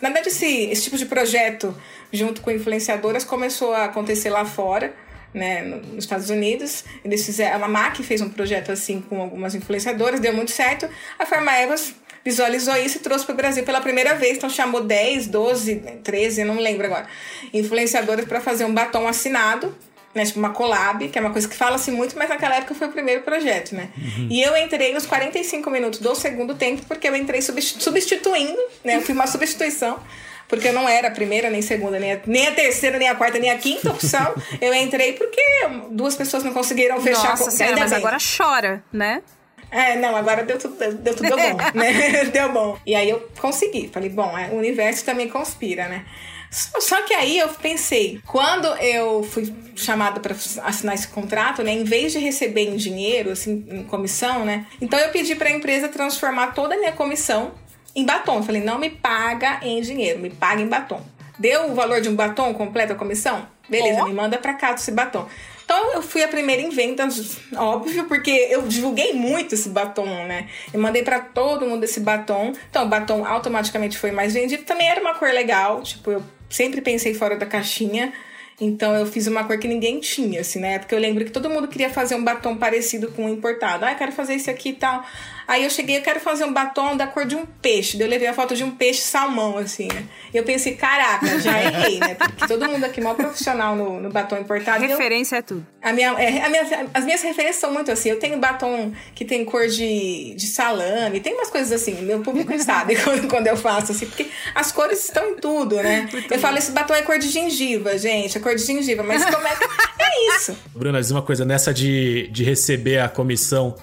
Na 0.00 0.08
verdade, 0.08 0.28
esse, 0.28 0.46
esse 0.46 0.84
tipo 0.84 0.96
de 0.96 1.06
projeto, 1.06 1.74
junto 2.10 2.40
com 2.40 2.50
influenciadoras, 2.50 3.24
começou 3.24 3.74
a 3.74 3.84
acontecer 3.84 4.30
lá 4.30 4.44
fora, 4.44 4.94
né, 5.34 5.62
nos 5.62 6.04
Estados 6.04 6.30
Unidos. 6.30 6.84
Eles 7.04 7.24
fizeram, 7.24 7.62
a 7.62 7.68
MAC 7.68 8.02
fez 8.02 8.20
um 8.20 8.30
projeto 8.30 8.72
assim 8.72 9.00
com 9.00 9.20
algumas 9.20 9.54
influenciadoras, 9.54 10.20
deu 10.20 10.32
muito 10.32 10.50
certo. 10.50 10.88
A 11.18 11.26
Farma 11.26 11.52
Evas 11.58 11.94
visualizou 12.24 12.76
isso 12.76 12.98
e 12.98 13.00
trouxe 13.00 13.24
para 13.24 13.32
o 13.32 13.36
Brasil 13.36 13.64
pela 13.64 13.80
primeira 13.80 14.14
vez. 14.14 14.36
Então 14.36 14.50
chamou 14.50 14.82
10, 14.82 15.26
12, 15.28 15.76
13, 16.02 16.42
eu 16.42 16.46
não 16.46 16.56
lembro 16.56 16.86
agora, 16.86 17.06
influenciadoras 17.52 18.24
para 18.24 18.40
fazer 18.40 18.64
um 18.64 18.72
batom 18.72 19.06
assinado. 19.06 19.74
Né, 20.14 20.24
tipo 20.24 20.38
uma 20.38 20.50
collab, 20.50 21.06
que 21.06 21.18
é 21.18 21.20
uma 21.20 21.30
coisa 21.30 21.46
que 21.46 21.54
fala-se 21.54 21.90
muito, 21.90 22.16
mas 22.16 22.30
naquela 22.30 22.56
época 22.56 22.74
foi 22.74 22.88
o 22.88 22.90
primeiro 22.90 23.22
projeto, 23.22 23.74
né? 23.74 23.90
Uhum. 23.96 24.26
E 24.30 24.42
eu 24.42 24.56
entrei 24.56 24.92
nos 24.92 25.04
45 25.04 25.70
minutos 25.70 26.00
do 26.00 26.14
segundo 26.14 26.54
tempo, 26.54 26.82
porque 26.88 27.06
eu 27.06 27.14
entrei 27.14 27.42
substituindo, 27.42 28.58
né? 28.82 28.96
Eu 28.96 29.02
fui 29.02 29.14
uma 29.14 29.26
substituição 29.26 30.00
porque 30.48 30.68
eu 30.68 30.72
não 30.72 30.88
era 30.88 31.08
a 31.08 31.10
primeira, 31.10 31.50
nem 31.50 31.60
a 31.60 31.62
segunda, 31.62 32.00
nem 32.00 32.14
a, 32.14 32.20
nem 32.26 32.48
a 32.48 32.52
terceira, 32.52 32.98
nem 32.98 33.08
a 33.08 33.14
quarta, 33.14 33.38
nem 33.38 33.50
a 33.50 33.58
quinta 33.58 33.90
opção. 33.90 34.34
eu 34.60 34.72
entrei 34.74 35.12
porque 35.12 35.40
duas 35.90 36.16
pessoas 36.16 36.42
não 36.42 36.52
conseguiram 36.52 37.00
fechar 37.00 37.30
Nossa 37.30 37.50
senhora, 37.50 37.76
mas 37.76 37.90
bem. 37.90 37.98
agora 37.98 38.16
chora, 38.18 38.82
né? 38.90 39.22
É, 39.70 39.96
não, 39.96 40.16
agora 40.16 40.44
deu 40.44 40.58
tudo, 40.58 40.76
deu 40.94 41.14
tudo 41.14 41.30
bom, 41.30 41.56
né? 41.74 42.24
deu 42.32 42.52
bom. 42.52 42.78
E 42.86 42.94
aí 42.94 43.08
eu 43.08 43.28
consegui. 43.40 43.88
Falei, 43.88 44.08
bom, 44.08 44.36
é, 44.36 44.48
o 44.50 44.56
universo 44.56 45.04
também 45.04 45.28
conspira, 45.28 45.88
né? 45.88 46.04
Só 46.50 47.02
que 47.02 47.12
aí 47.12 47.38
eu 47.38 47.48
pensei, 47.50 48.20
quando 48.26 48.66
eu 48.76 49.22
fui 49.22 49.52
chamada 49.76 50.18
para 50.18 50.34
assinar 50.34 50.94
esse 50.94 51.08
contrato, 51.08 51.62
né, 51.62 51.72
em 51.72 51.84
vez 51.84 52.12
de 52.12 52.18
receber 52.18 52.62
em 52.62 52.76
dinheiro, 52.76 53.32
assim, 53.32 53.66
em 53.68 53.84
comissão, 53.84 54.46
né, 54.46 54.66
então 54.80 54.98
eu 54.98 55.10
pedi 55.10 55.34
para 55.34 55.50
a 55.50 55.52
empresa 55.52 55.88
transformar 55.88 56.54
toda 56.54 56.74
a 56.74 56.78
minha 56.78 56.92
comissão 56.92 57.52
em 57.94 58.04
batom. 58.04 58.36
Eu 58.36 58.42
falei, 58.42 58.62
não 58.62 58.78
me 58.78 58.88
paga 58.88 59.60
em 59.62 59.80
dinheiro, 59.82 60.20
me 60.20 60.30
paga 60.30 60.62
em 60.62 60.66
batom. 60.66 61.02
Deu 61.38 61.70
o 61.70 61.74
valor 61.74 62.00
de 62.00 62.08
um 62.08 62.16
batom 62.16 62.52
completo 62.52 62.92
a 62.92 62.96
comissão? 62.96 63.46
Beleza, 63.68 64.02
Ó. 64.02 64.06
me 64.06 64.14
manda 64.14 64.38
pra 64.38 64.54
cá 64.54 64.72
esse 64.72 64.90
batom. 64.90 65.26
Então 65.64 65.92
eu 65.92 66.02
fui 66.02 66.22
a 66.22 66.28
primeira 66.28 66.62
em 66.62 66.70
vendas, 66.70 67.36
óbvio, 67.54 68.04
porque 68.04 68.30
eu 68.30 68.62
divulguei 68.62 69.12
muito 69.12 69.54
esse 69.54 69.68
batom, 69.68 70.06
né? 70.26 70.48
Eu 70.72 70.80
mandei 70.80 71.02
pra 71.02 71.20
todo 71.20 71.66
mundo 71.66 71.84
esse 71.84 72.00
batom. 72.00 72.52
Então 72.70 72.86
o 72.86 72.88
batom 72.88 73.26
automaticamente 73.26 73.98
foi 73.98 74.10
mais 74.10 74.32
vendido. 74.32 74.62
Também 74.64 74.88
era 74.88 74.98
uma 74.98 75.14
cor 75.14 75.28
legal, 75.28 75.82
tipo, 75.82 76.10
eu 76.10 76.22
sempre 76.48 76.80
pensei 76.80 77.12
fora 77.12 77.36
da 77.36 77.44
caixinha. 77.44 78.14
Então 78.58 78.94
eu 78.94 79.06
fiz 79.06 79.26
uma 79.26 79.44
cor 79.44 79.58
que 79.58 79.68
ninguém 79.68 80.00
tinha, 80.00 80.40
assim, 80.40 80.58
na 80.58 80.68
época 80.68 80.94
eu 80.94 80.98
lembro 80.98 81.24
que 81.24 81.30
todo 81.30 81.50
mundo 81.50 81.68
queria 81.68 81.90
fazer 81.90 82.14
um 82.14 82.24
batom 82.24 82.56
parecido 82.56 83.12
com 83.12 83.26
o 83.26 83.28
importado. 83.28 83.84
Ah, 83.84 83.92
eu 83.92 83.96
quero 83.98 84.10
fazer 84.10 84.34
esse 84.34 84.50
aqui 84.50 84.70
e 84.70 84.72
tal. 84.72 85.04
Aí 85.48 85.64
eu 85.64 85.70
cheguei, 85.70 85.96
eu 85.96 86.02
quero 86.02 86.20
fazer 86.20 86.44
um 86.44 86.52
batom 86.52 86.94
da 86.94 87.06
cor 87.06 87.24
de 87.24 87.34
um 87.34 87.46
peixe. 87.46 87.96
Daí 87.96 88.06
eu 88.06 88.10
levei 88.10 88.28
a 88.28 88.34
foto 88.34 88.54
de 88.54 88.62
um 88.62 88.70
peixe 88.70 89.00
salmão, 89.00 89.56
assim, 89.56 89.88
né? 89.88 90.04
E 90.32 90.36
eu 90.36 90.44
pensei, 90.44 90.74
caraca, 90.74 91.40
já 91.40 91.58
errei, 91.64 91.98
né? 91.98 92.14
Porque 92.16 92.46
todo 92.46 92.68
mundo 92.68 92.84
aqui 92.84 93.00
mal 93.00 93.14
profissional 93.14 93.74
no, 93.74 93.98
no 93.98 94.10
batom 94.10 94.36
importado. 94.36 94.84
E 94.84 94.90
eu- 94.90 94.98
Referência 94.98 95.36
é 95.36 95.42
tudo. 95.42 95.66
a 95.82 95.90
minha, 95.90 96.08
é, 96.20 96.42
a 96.44 96.48
minha- 96.50 96.86
as 96.92 97.04
minhas 97.06 97.22
referências 97.22 97.56
são 97.56 97.72
muito 97.72 97.90
assim. 97.90 98.10
Eu 98.10 98.18
tenho 98.18 98.36
batom 98.38 98.92
que 99.14 99.24
tem 99.24 99.42
cor 99.42 99.66
de, 99.68 100.34
de 100.36 100.46
salame, 100.48 101.18
tem 101.20 101.32
umas 101.34 101.48
coisas 101.48 101.72
assim. 101.72 101.94
Meu 102.02 102.20
público 102.20 102.52
sabe 102.62 102.94
quando, 103.02 103.26
quando 103.26 103.46
eu 103.46 103.56
faço 103.56 103.92
assim, 103.92 104.04
porque 104.04 104.26
as 104.54 104.70
cores 104.70 105.02
estão 105.04 105.30
em 105.30 105.36
tudo, 105.36 105.76
né? 105.76 106.08
Eu 106.30 106.38
falo, 106.38 106.58
esse 106.58 106.72
batom 106.72 106.92
é 106.94 107.00
cor 107.00 107.18
de 107.18 107.28
gengiva, 107.30 107.96
gente, 107.96 108.36
é 108.36 108.40
cor 108.40 108.54
de 108.54 108.62
gengiva, 108.62 109.02
mas 109.02 109.24
como 109.24 109.46
é, 109.46 109.52
é 109.52 110.36
isso. 110.36 110.54
Bruna, 110.74 111.00
diz 111.00 111.10
uma 111.10 111.22
coisa, 111.22 111.44
nessa 111.46 111.72
de, 111.72 112.28
de 112.28 112.44
receber 112.44 112.98
a 112.98 113.08
comissão 113.08 113.74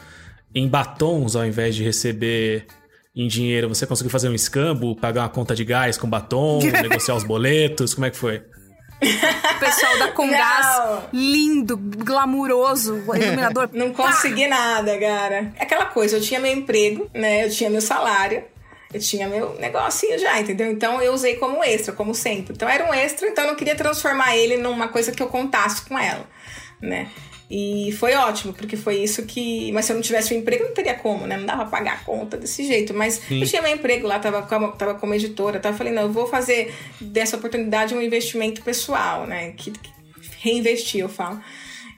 em 0.55 0.67
batons 0.67 1.35
ao 1.35 1.45
invés 1.45 1.75
de 1.75 1.83
receber 1.83 2.65
em 3.15 3.27
dinheiro, 3.27 3.69
você 3.69 3.85
conseguiu 3.85 4.09
fazer 4.09 4.29
um 4.29 4.33
escambo, 4.33 4.95
pagar 4.95 5.21
uma 5.21 5.29
conta 5.29 5.55
de 5.55 5.63
gás 5.63 5.97
com 5.97 6.09
batom, 6.09 6.59
negociar 6.81 7.15
os 7.15 7.23
boletos, 7.23 7.93
como 7.93 8.05
é 8.05 8.09
que 8.09 8.17
foi? 8.17 8.41
O 9.01 9.59
pessoal 9.59 9.97
da 9.99 10.11
Congás, 10.11 10.77
Não. 10.77 11.03
lindo, 11.13 11.77
glamuroso, 11.77 12.97
iluminador. 12.97 13.69
Não 13.73 13.93
consegui 13.93 14.47
nada, 14.47 14.97
cara. 14.97 15.53
É 15.57 15.63
Aquela 15.63 15.85
coisa, 15.85 16.17
eu 16.17 16.21
tinha 16.21 16.39
meu 16.39 16.51
emprego, 16.51 17.09
né? 17.13 17.45
Eu 17.45 17.49
tinha 17.49 17.69
meu 17.69 17.81
salário. 17.81 18.43
Eu 18.93 18.99
tinha 18.99 19.27
meu 19.27 19.55
negocinho 19.59 20.17
já, 20.17 20.39
entendeu? 20.39 20.71
Então 20.71 21.01
eu 21.01 21.13
usei 21.13 21.35
como 21.35 21.61
extra, 21.61 21.93
como 21.93 22.15
sempre. 22.15 22.53
Então 22.53 22.67
era 22.67 22.89
um 22.89 22.93
extra, 22.93 23.27
então 23.27 23.43
eu 23.43 23.49
não 23.49 23.57
queria 23.57 23.75
transformar 23.75 24.37
ele 24.37 24.55
numa 24.55 24.87
coisa 24.87 25.11
que 25.11 25.21
eu 25.21 25.27
contasse 25.27 25.81
com 25.81 25.99
ela, 25.99 26.25
né? 26.81 27.09
E 27.49 27.91
foi 27.99 28.15
ótimo, 28.15 28.53
porque 28.53 28.75
foi 28.75 28.97
isso 28.97 29.23
que. 29.25 29.71
Mas 29.71 29.85
se 29.85 29.91
eu 29.91 29.95
não 29.95 30.01
tivesse 30.01 30.33
um 30.33 30.37
emprego, 30.37 30.63
não 30.63 30.73
teria 30.73 30.95
como, 30.95 31.27
né? 31.27 31.37
Não 31.37 31.45
dava 31.45 31.65
pra 31.65 31.77
pagar 31.77 31.93
a 31.93 31.97
conta 31.97 32.37
desse 32.37 32.65
jeito. 32.65 32.93
Mas 32.93 33.21
eu 33.29 33.45
tinha 33.45 33.61
meu 33.61 33.71
emprego 33.71 34.07
lá, 34.07 34.17
tava 34.17 34.41
como, 34.43 34.71
tava 34.71 34.95
como 34.95 35.13
editora, 35.13 35.59
tava 35.59 35.77
falei, 35.77 35.93
não, 35.93 36.03
eu 36.03 36.11
vou 36.11 36.25
fazer 36.25 36.73
dessa 36.99 37.37
oportunidade 37.37 37.93
um 37.93 38.01
investimento 38.01 38.63
pessoal, 38.63 39.27
né? 39.27 39.51
Que, 39.51 39.71
que 39.71 39.91
reinvestir, 40.41 41.01
eu 41.01 41.09
falo. 41.09 41.39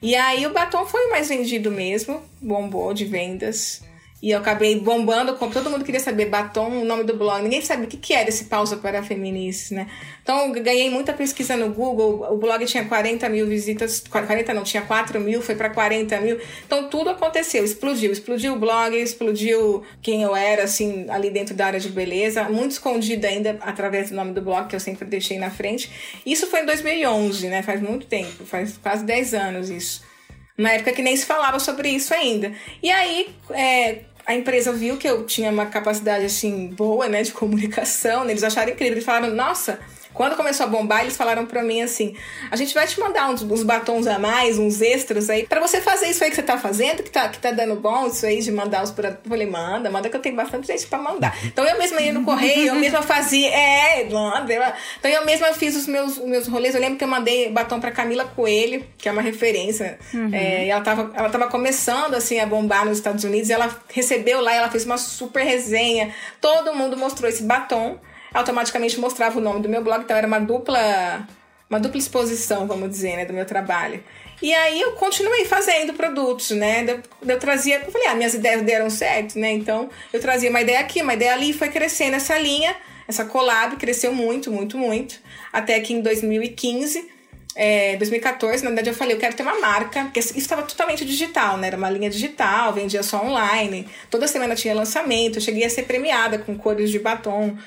E 0.02 0.16
aí 0.16 0.46
o 0.46 0.54
batom 0.54 0.86
foi 0.86 1.08
mais 1.08 1.30
vendido 1.30 1.72
mesmo, 1.72 2.22
bombou 2.42 2.94
de 2.94 3.06
vendas. 3.06 3.82
E 4.22 4.32
eu 4.32 4.40
acabei 4.40 4.80
bombando, 4.80 5.36
como 5.36 5.54
todo 5.54 5.70
mundo 5.70 5.86
queria 5.86 6.00
saber 6.00 6.26
batom, 6.26 6.82
o 6.82 6.86
nome 6.86 7.04
do 7.04 7.16
blog. 7.16 7.44
Ninguém 7.44 7.62
sabia 7.62 7.86
o 7.86 7.88
que, 7.88 7.98
que 7.98 8.14
era 8.14 8.28
esse 8.30 8.46
pausa 8.46 8.78
para 8.78 9.04
feministas, 9.04 9.72
né? 9.72 9.88
Então 10.24 10.52
ganhei 10.52 10.90
muita 10.90 11.14
pesquisa 11.14 11.56
no 11.56 11.70
Google. 11.70 12.26
O 12.34 12.38
blog 12.38 12.66
tinha 12.66 12.84
40 12.86 13.30
mil 13.30 13.46
visitas, 13.46 14.04
40 14.10 14.56
não, 14.56 14.64
tinha 14.64 14.82
4 14.82 15.20
mil, 15.20 15.40
foi 15.42 15.54
para 15.54 15.70
40 15.70 16.20
mil. 16.20 16.40
Então 16.66 16.90
tudo 16.90 17.12
aconteceu, 17.12 17.64
explodiu. 17.64 18.12
Explodiu 18.12 18.54
o 18.54 18.60
blog, 18.60 18.96
explodiu 18.96 19.84
quem 20.02 20.24
eu 20.24 20.36
era, 20.36 20.64
assim, 20.64 21.06
ali 21.10 21.30
dentro 21.30 21.54
da 21.54 21.68
área 21.68 21.80
de 21.80 21.90
beleza. 21.90 22.44
Muito 22.46 22.72
escondida 22.72 23.28
ainda 23.28 23.58
através 23.62 24.10
do 24.10 24.16
nome 24.16 24.34
do 24.34 24.42
blog, 24.42 24.68
que 24.68 24.76
eu 24.76 24.80
sempre 24.80 25.06
deixei 25.06 25.38
na 25.38 25.52
frente. 25.52 25.92
Isso 26.26 26.48
foi 26.48 26.62
em 26.62 26.66
2011, 26.66 27.48
né? 27.50 27.62
Faz 27.62 27.82
muito 27.82 28.08
tempo, 28.08 28.46
faz 28.46 28.80
quase 28.82 29.06
10 29.06 29.34
anos 29.36 29.70
isso. 29.70 30.17
Na 30.58 30.72
época 30.72 30.92
que 30.92 31.02
nem 31.02 31.16
se 31.16 31.26
falava 31.26 31.60
sobre 31.60 31.90
isso 31.90 32.14
ainda. 32.14 32.52
E 32.82 32.90
aí, 32.90 33.30
é, 33.52 34.00
a 34.26 34.34
empresa 34.34 34.74
viu 34.74 34.98
que 34.98 35.08
eu 35.08 35.26
tinha 35.26 35.52
uma 35.52 35.68
capacidade, 35.68 36.26
assim, 36.26 36.70
boa, 36.70 37.08
né, 37.08 37.22
de 37.22 37.32
comunicação. 37.32 38.24
né? 38.24 38.32
Eles 38.32 38.44
acharam 38.44 38.72
incrível. 38.72 38.94
Eles 38.96 39.06
falaram, 39.06 39.34
nossa... 39.34 39.80
Quando 40.18 40.36
começou 40.36 40.66
a 40.66 40.70
bombar, 40.70 41.02
eles 41.02 41.16
falaram 41.16 41.46
pra 41.46 41.62
mim 41.62 41.84
assim: 41.84 42.16
a 42.50 42.56
gente 42.56 42.74
vai 42.74 42.88
te 42.88 43.00
mandar 43.00 43.30
uns, 43.30 43.44
uns 43.44 43.62
batons 43.62 44.08
a 44.08 44.18
mais, 44.18 44.58
uns 44.58 44.82
extras 44.82 45.30
aí, 45.30 45.46
pra 45.46 45.62
você 45.62 45.80
fazer 45.80 46.08
isso 46.08 46.24
aí 46.24 46.32
que 46.32 46.36
você 46.36 46.42
tá 46.42 46.58
fazendo, 46.58 47.04
que 47.04 47.12
tá, 47.12 47.30
que 47.30 47.38
tá 47.38 47.52
dando 47.52 47.76
bom, 47.76 48.08
isso 48.08 48.26
aí 48.26 48.42
de 48.42 48.52
mandar 48.52 48.84
os 48.84 48.90
produtos. 48.90 49.24
Eu 49.24 49.30
falei, 49.30 49.46
manda, 49.46 49.92
manda 49.92 50.10
que 50.10 50.16
eu 50.16 50.20
tenho 50.20 50.36
bastante 50.36 50.66
gente 50.66 50.88
pra 50.88 50.98
mandar. 50.98 51.38
Então 51.46 51.64
eu 51.64 51.78
mesma 51.78 52.02
ia 52.02 52.12
no 52.12 52.26
correio, 52.26 52.70
eu 52.70 52.76
mesma 52.76 53.04
fazia, 53.04 53.48
é, 53.48 54.10
manda. 54.10 54.52
Então 55.00 55.12
eu 55.12 55.24
mesma 55.24 55.54
fiz 55.54 55.76
os 55.76 55.86
meus, 55.86 56.18
os 56.18 56.26
meus 56.26 56.48
rolês. 56.48 56.74
Eu 56.74 56.82
lembro 56.82 56.98
que 56.98 57.04
eu 57.04 57.08
mandei 57.08 57.52
batom 57.52 57.80
pra 57.80 57.92
Camila 57.92 58.26
Coelho, 58.26 58.84
que 58.98 59.08
é 59.08 59.12
uma 59.12 59.22
referência. 59.22 60.00
É, 60.34 60.66
e 60.66 60.70
ela 60.70 60.82
tava, 60.82 61.12
ela 61.14 61.30
tava 61.30 61.48
começando 61.48 62.16
assim 62.16 62.40
a 62.40 62.46
bombar 62.48 62.86
nos 62.86 62.98
Estados 62.98 63.24
Unidos, 63.24 63.50
e 63.50 63.54
ela 63.54 63.70
recebeu 63.94 64.42
lá, 64.42 64.52
ela 64.52 64.72
fez 64.72 64.84
uma 64.84 64.98
super 64.98 65.44
resenha. 65.44 66.12
Todo 66.42 66.74
mundo 66.74 66.98
mostrou 66.98 67.30
esse 67.30 67.44
batom 67.44 68.00
automaticamente 68.38 69.00
mostrava 69.00 69.40
o 69.40 69.42
nome 69.42 69.62
do 69.62 69.70
meu 69.70 69.84
blog, 69.84 70.04
então 70.04 70.16
era 70.16 70.28
uma 70.28 70.40
dupla 70.40 71.28
uma 71.70 71.80
dupla 71.80 71.98
exposição, 71.98 72.66
vamos 72.66 72.90
dizer, 72.90 73.18
né, 73.18 73.26
do 73.26 73.34
meu 73.34 73.46
trabalho. 73.46 74.02
E 74.42 74.54
aí 74.54 74.80
eu 74.80 74.94
continuei 74.94 75.44
fazendo 75.46 75.94
produtos, 75.94 76.52
né? 76.52 76.86
Eu, 76.88 77.02
eu 77.28 77.40
trazia, 77.40 77.82
eu 77.84 77.92
falei, 77.92 78.08
ah, 78.08 78.16
minhas 78.16 78.34
ideias 78.34 78.62
deram 78.62 78.90
certo, 78.90 79.38
né? 79.38 79.52
Então 79.52 79.90
eu 80.14 80.22
trazia 80.22 80.50
uma 80.50 80.62
ideia 80.62 80.80
aqui, 80.80 81.02
uma 81.02 81.14
ideia 81.14 81.34
ali, 81.34 81.52
foi 81.52 81.70
crescendo 81.70 82.16
essa 82.16 82.38
linha, 82.38 82.76
essa 83.08 83.26
collab 83.26 83.76
cresceu 83.76 84.14
muito, 84.14 84.52
muito, 84.52 84.78
muito, 84.78 85.20
até 85.52 85.80
que 85.80 85.94
em 85.94 86.02
2015 86.02 87.18
é, 87.60 87.98
2014, 87.98 88.64
na 88.64 88.70
verdade, 88.70 88.92
eu 88.92 88.94
falei, 88.94 89.16
eu 89.16 89.20
quero 89.20 89.36
ter 89.36 89.42
uma 89.42 89.60
marca, 89.60 90.04
porque 90.04 90.20
isso 90.20 90.38
estava 90.38 90.62
totalmente 90.62 91.04
digital, 91.04 91.58
né? 91.58 91.68
Era 91.68 91.78
uma 91.78 91.90
linha 91.90 92.08
digital, 92.08 92.72
vendia 92.72 93.02
só 93.02 93.26
online. 93.26 93.90
Toda 94.12 94.28
semana 94.28 94.54
tinha 94.54 94.76
lançamento, 94.76 95.38
eu 95.38 95.42
cheguei 95.42 95.66
a 95.66 95.70
ser 95.70 95.84
premiada 95.84 96.38
com 96.38 96.56
cores 96.56 96.92
de 96.92 97.00
batom, 97.00 97.58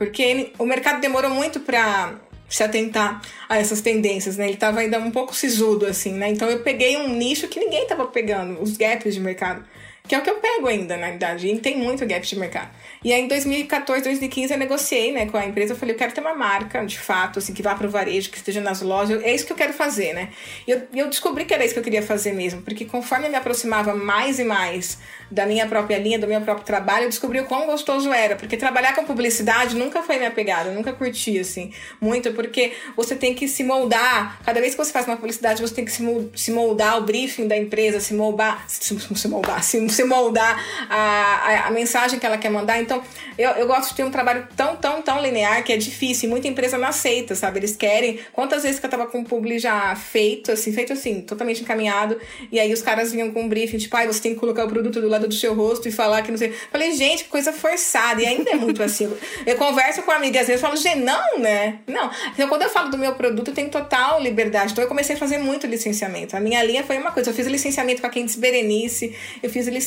porque 0.00 0.54
o 0.58 0.64
mercado 0.64 0.98
demorou 0.98 1.30
muito 1.30 1.60
para 1.60 2.14
se 2.48 2.62
atentar 2.62 3.20
a 3.46 3.58
essas 3.58 3.82
tendências, 3.82 4.38
né? 4.38 4.46
Ele 4.46 4.54
estava 4.54 4.80
ainda 4.80 4.98
um 4.98 5.10
pouco 5.10 5.36
sisudo, 5.36 5.84
assim, 5.84 6.14
né? 6.14 6.30
Então 6.30 6.48
eu 6.48 6.60
peguei 6.60 6.96
um 6.96 7.06
nicho 7.06 7.46
que 7.48 7.60
ninguém 7.60 7.82
estava 7.82 8.06
pegando, 8.06 8.62
os 8.62 8.78
gaps 8.78 9.12
de 9.12 9.20
mercado. 9.20 9.62
Que 10.10 10.16
é 10.16 10.18
o 10.18 10.22
que 10.22 10.30
eu 10.30 10.40
pego 10.40 10.66
ainda, 10.66 10.96
na 10.96 11.06
verdade. 11.06 11.46
E 11.46 11.56
tem 11.60 11.78
muito 11.78 12.04
gap 12.04 12.26
de 12.26 12.36
mercado. 12.36 12.68
E 13.04 13.12
aí, 13.12 13.20
em 13.22 13.28
2014, 13.28 14.02
2015, 14.02 14.52
eu 14.52 14.58
negociei 14.58 15.12
né, 15.12 15.26
com 15.26 15.36
a 15.36 15.46
empresa. 15.46 15.72
Eu 15.72 15.76
falei, 15.76 15.94
eu 15.94 15.98
quero 16.00 16.12
ter 16.12 16.20
uma 16.20 16.34
marca, 16.34 16.84
de 16.84 16.98
fato, 16.98 17.38
assim, 17.38 17.54
que 17.54 17.62
vá 17.62 17.76
para 17.76 17.86
o 17.86 17.90
varejo, 17.90 18.28
que 18.28 18.36
esteja 18.36 18.60
nas 18.60 18.82
lojas. 18.82 19.22
É 19.22 19.32
isso 19.32 19.46
que 19.46 19.52
eu 19.52 19.56
quero 19.56 19.72
fazer, 19.72 20.12
né? 20.12 20.30
E 20.66 20.72
eu, 20.72 20.82
eu 20.96 21.08
descobri 21.08 21.44
que 21.44 21.54
era 21.54 21.64
isso 21.64 21.74
que 21.74 21.78
eu 21.78 21.84
queria 21.84 22.02
fazer 22.02 22.32
mesmo. 22.32 22.60
Porque 22.62 22.84
conforme 22.86 23.26
eu 23.26 23.30
me 23.30 23.36
aproximava 23.36 23.94
mais 23.94 24.40
e 24.40 24.44
mais 24.44 24.98
da 25.30 25.46
minha 25.46 25.64
própria 25.68 25.96
linha, 25.96 26.18
do 26.18 26.26
meu 26.26 26.40
próprio 26.40 26.66
trabalho, 26.66 27.04
eu 27.04 27.08
descobri 27.08 27.38
o 27.38 27.44
quão 27.44 27.66
gostoso 27.66 28.12
era. 28.12 28.34
Porque 28.34 28.56
trabalhar 28.56 28.96
com 28.96 29.04
publicidade 29.04 29.76
nunca 29.76 30.02
foi 30.02 30.16
minha 30.16 30.32
pegada. 30.32 30.70
Eu 30.70 30.74
nunca 30.74 30.92
curti, 30.92 31.38
assim, 31.38 31.72
muito. 32.00 32.32
Porque 32.32 32.72
você 32.96 33.14
tem 33.14 33.32
que 33.32 33.46
se 33.46 33.62
moldar. 33.62 34.40
Cada 34.44 34.60
vez 34.60 34.74
que 34.74 34.84
você 34.84 34.90
faz 34.90 35.06
uma 35.06 35.16
publicidade, 35.16 35.62
você 35.62 35.72
tem 35.72 35.84
que 35.84 35.92
se 35.92 36.02
mol- 36.02 36.32
se 36.34 36.50
moldar 36.50 36.98
o 36.98 37.02
briefing 37.02 37.46
da 37.46 37.56
empresa, 37.56 38.00
se 38.00 38.12
moldar... 38.12 38.64
Se, 38.66 38.98
se 38.98 39.28
moldar, 39.28 39.62
se, 39.62 39.88
se 39.88 39.99
moldar 40.04 40.64
a, 40.88 40.96
a, 40.96 41.66
a 41.68 41.70
mensagem 41.70 42.18
que 42.18 42.26
ela 42.26 42.38
quer 42.38 42.50
mandar. 42.50 42.80
Então, 42.80 43.02
eu, 43.38 43.50
eu 43.52 43.66
gosto 43.66 43.90
de 43.90 43.96
ter 43.96 44.04
um 44.04 44.10
trabalho 44.10 44.46
tão, 44.56 44.76
tão, 44.76 45.00
tão 45.02 45.22
linear 45.22 45.62
que 45.64 45.72
é 45.72 45.76
difícil. 45.76 46.28
E 46.28 46.30
muita 46.30 46.48
empresa 46.48 46.76
não 46.76 46.88
aceita, 46.88 47.34
sabe? 47.34 47.58
Eles 47.58 47.76
querem. 47.76 48.18
Quantas 48.32 48.62
vezes 48.62 48.78
que 48.78 48.86
eu 48.86 48.90
tava 48.90 49.06
com 49.06 49.20
o 49.20 49.24
publi 49.24 49.58
já 49.58 49.94
feito, 49.96 50.52
assim, 50.52 50.72
feito 50.72 50.92
assim, 50.92 51.20
totalmente 51.22 51.62
encaminhado. 51.62 52.18
E 52.50 52.60
aí 52.60 52.72
os 52.72 52.82
caras 52.82 53.12
vinham 53.12 53.30
com 53.30 53.42
um 53.42 53.48
briefing, 53.48 53.78
tipo, 53.78 53.96
ai, 53.96 54.06
você 54.06 54.20
tem 54.20 54.34
que 54.34 54.40
colocar 54.40 54.64
o 54.64 54.68
produto 54.68 55.00
do 55.00 55.08
lado 55.08 55.26
do 55.26 55.34
seu 55.34 55.54
rosto 55.54 55.88
e 55.88 55.92
falar 55.92 56.22
que 56.22 56.30
não 56.30 56.38
sei. 56.38 56.52
Falei, 56.70 56.92
gente, 56.92 57.24
que 57.24 57.30
coisa 57.30 57.52
forçada. 57.52 58.20
E 58.22 58.26
ainda 58.26 58.50
é 58.50 58.56
muito 58.56 58.82
assim. 58.82 59.04
Eu, 59.04 59.18
eu 59.46 59.56
converso 59.56 60.02
com 60.02 60.10
amigas 60.10 60.42
às 60.42 60.46
vezes 60.48 60.60
e 60.60 60.64
falo, 60.64 60.76
gente, 60.76 61.00
não, 61.00 61.38
né? 61.38 61.78
Não. 61.86 62.10
Então, 62.32 62.48
quando 62.48 62.62
eu 62.62 62.70
falo 62.70 62.90
do 62.90 62.98
meu 62.98 63.14
produto, 63.14 63.48
eu 63.48 63.54
tenho 63.54 63.70
total 63.70 64.20
liberdade. 64.20 64.72
Então, 64.72 64.84
eu 64.84 64.88
comecei 64.88 65.16
a 65.16 65.18
fazer 65.18 65.38
muito 65.38 65.66
licenciamento. 65.66 66.36
A 66.36 66.40
minha 66.40 66.62
linha 66.62 66.84
foi 66.84 66.98
uma 66.98 67.10
coisa. 67.10 67.30
Eu 67.30 67.34
fiz 67.34 67.46
licenciamento 67.46 68.00
com 68.00 68.06
a 68.06 68.10
Quentes 68.10 68.36
Berenice, 68.36 69.14
eu 69.42 69.48
fiz 69.48 69.66
licenciamento 69.66 69.79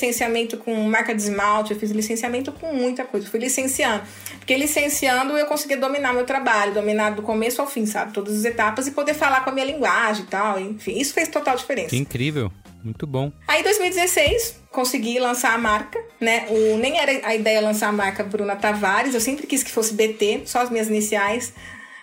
com 0.57 0.73
marca 0.83 1.13
de 1.13 1.21
esmalte, 1.21 1.73
eu 1.73 1.79
fiz 1.79 1.91
licenciamento 1.91 2.51
com 2.51 2.73
muita 2.73 3.03
coisa. 3.03 3.27
Fui 3.27 3.39
licenciando. 3.39 4.03
Porque 4.37 4.55
licenciando 4.55 5.37
eu 5.37 5.45
conseguia 5.45 5.77
dominar 5.77 6.13
meu 6.13 6.25
trabalho, 6.25 6.73
dominar 6.73 7.11
do 7.11 7.21
começo 7.21 7.61
ao 7.61 7.67
fim, 7.67 7.85
sabe? 7.85 8.13
Todas 8.13 8.37
as 8.37 8.45
etapas 8.45 8.87
e 8.87 8.91
poder 8.91 9.13
falar 9.13 9.43
com 9.43 9.49
a 9.49 9.53
minha 9.53 9.65
linguagem 9.65 10.23
e 10.23 10.27
tal. 10.27 10.59
Enfim, 10.59 10.97
isso 10.99 11.13
fez 11.13 11.27
total 11.27 11.55
diferença. 11.55 11.89
Que 11.89 11.97
incrível. 11.97 12.51
Muito 12.83 13.07
bom. 13.07 13.31
Aí, 13.47 13.61
em 13.61 13.63
2016, 13.63 14.59
consegui 14.69 15.17
lançar 15.17 15.53
a 15.53 15.57
marca, 15.57 15.97
né? 16.19 16.45
O, 16.49 16.77
nem 16.77 16.99
era 16.99 17.25
a 17.25 17.33
ideia 17.33 17.61
lançar 17.61 17.87
a 17.87 17.93
marca 17.93 18.23
Bruna 18.23 18.57
Tavares, 18.57 19.13
eu 19.13 19.21
sempre 19.21 19.47
quis 19.47 19.63
que 19.63 19.71
fosse 19.71 19.93
BT, 19.93 20.41
só 20.45 20.59
as 20.59 20.69
minhas 20.69 20.89
iniciais. 20.89 21.53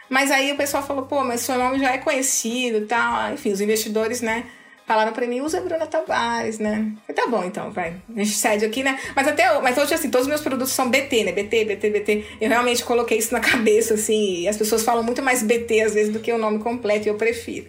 Mas 0.08 0.30
aí 0.30 0.50
o 0.50 0.56
pessoal 0.56 0.82
falou, 0.82 1.04
pô, 1.04 1.22
mas 1.22 1.42
seu 1.42 1.56
nome 1.56 1.78
já 1.78 1.92
é 1.92 1.98
conhecido 1.98 2.78
e 2.78 2.86
tal. 2.86 3.32
Enfim, 3.32 3.52
os 3.52 3.60
investidores, 3.60 4.20
né? 4.22 4.46
Falaram 4.90 5.12
pra 5.12 5.24
mim, 5.24 5.40
usa 5.40 5.60
Bruna 5.60 5.86
Tavares, 5.86 6.58
né? 6.58 6.90
Eu, 7.08 7.14
tá 7.14 7.24
bom, 7.28 7.44
então, 7.44 7.70
vai. 7.70 7.94
A 8.08 8.18
gente 8.18 8.32
cede 8.32 8.64
aqui, 8.64 8.82
né? 8.82 8.98
Mas 9.14 9.28
até 9.28 9.60
mas 9.60 9.78
hoje, 9.78 9.94
assim, 9.94 10.10
todos 10.10 10.26
os 10.26 10.28
meus 10.28 10.40
produtos 10.40 10.72
são 10.72 10.90
BT, 10.90 11.22
né? 11.22 11.30
BT, 11.30 11.64
BT, 11.64 11.90
BT. 11.90 12.24
Eu 12.40 12.48
realmente 12.48 12.82
coloquei 12.82 13.16
isso 13.16 13.32
na 13.32 13.38
cabeça, 13.38 13.94
assim, 13.94 14.40
e 14.40 14.48
as 14.48 14.56
pessoas 14.56 14.82
falam 14.82 15.04
muito 15.04 15.22
mais 15.22 15.44
BT 15.44 15.82
às 15.82 15.94
vezes 15.94 16.12
do 16.12 16.18
que 16.18 16.32
o 16.32 16.38
nome 16.38 16.58
completo, 16.58 17.06
e 17.06 17.08
eu 17.08 17.14
prefiro. 17.14 17.68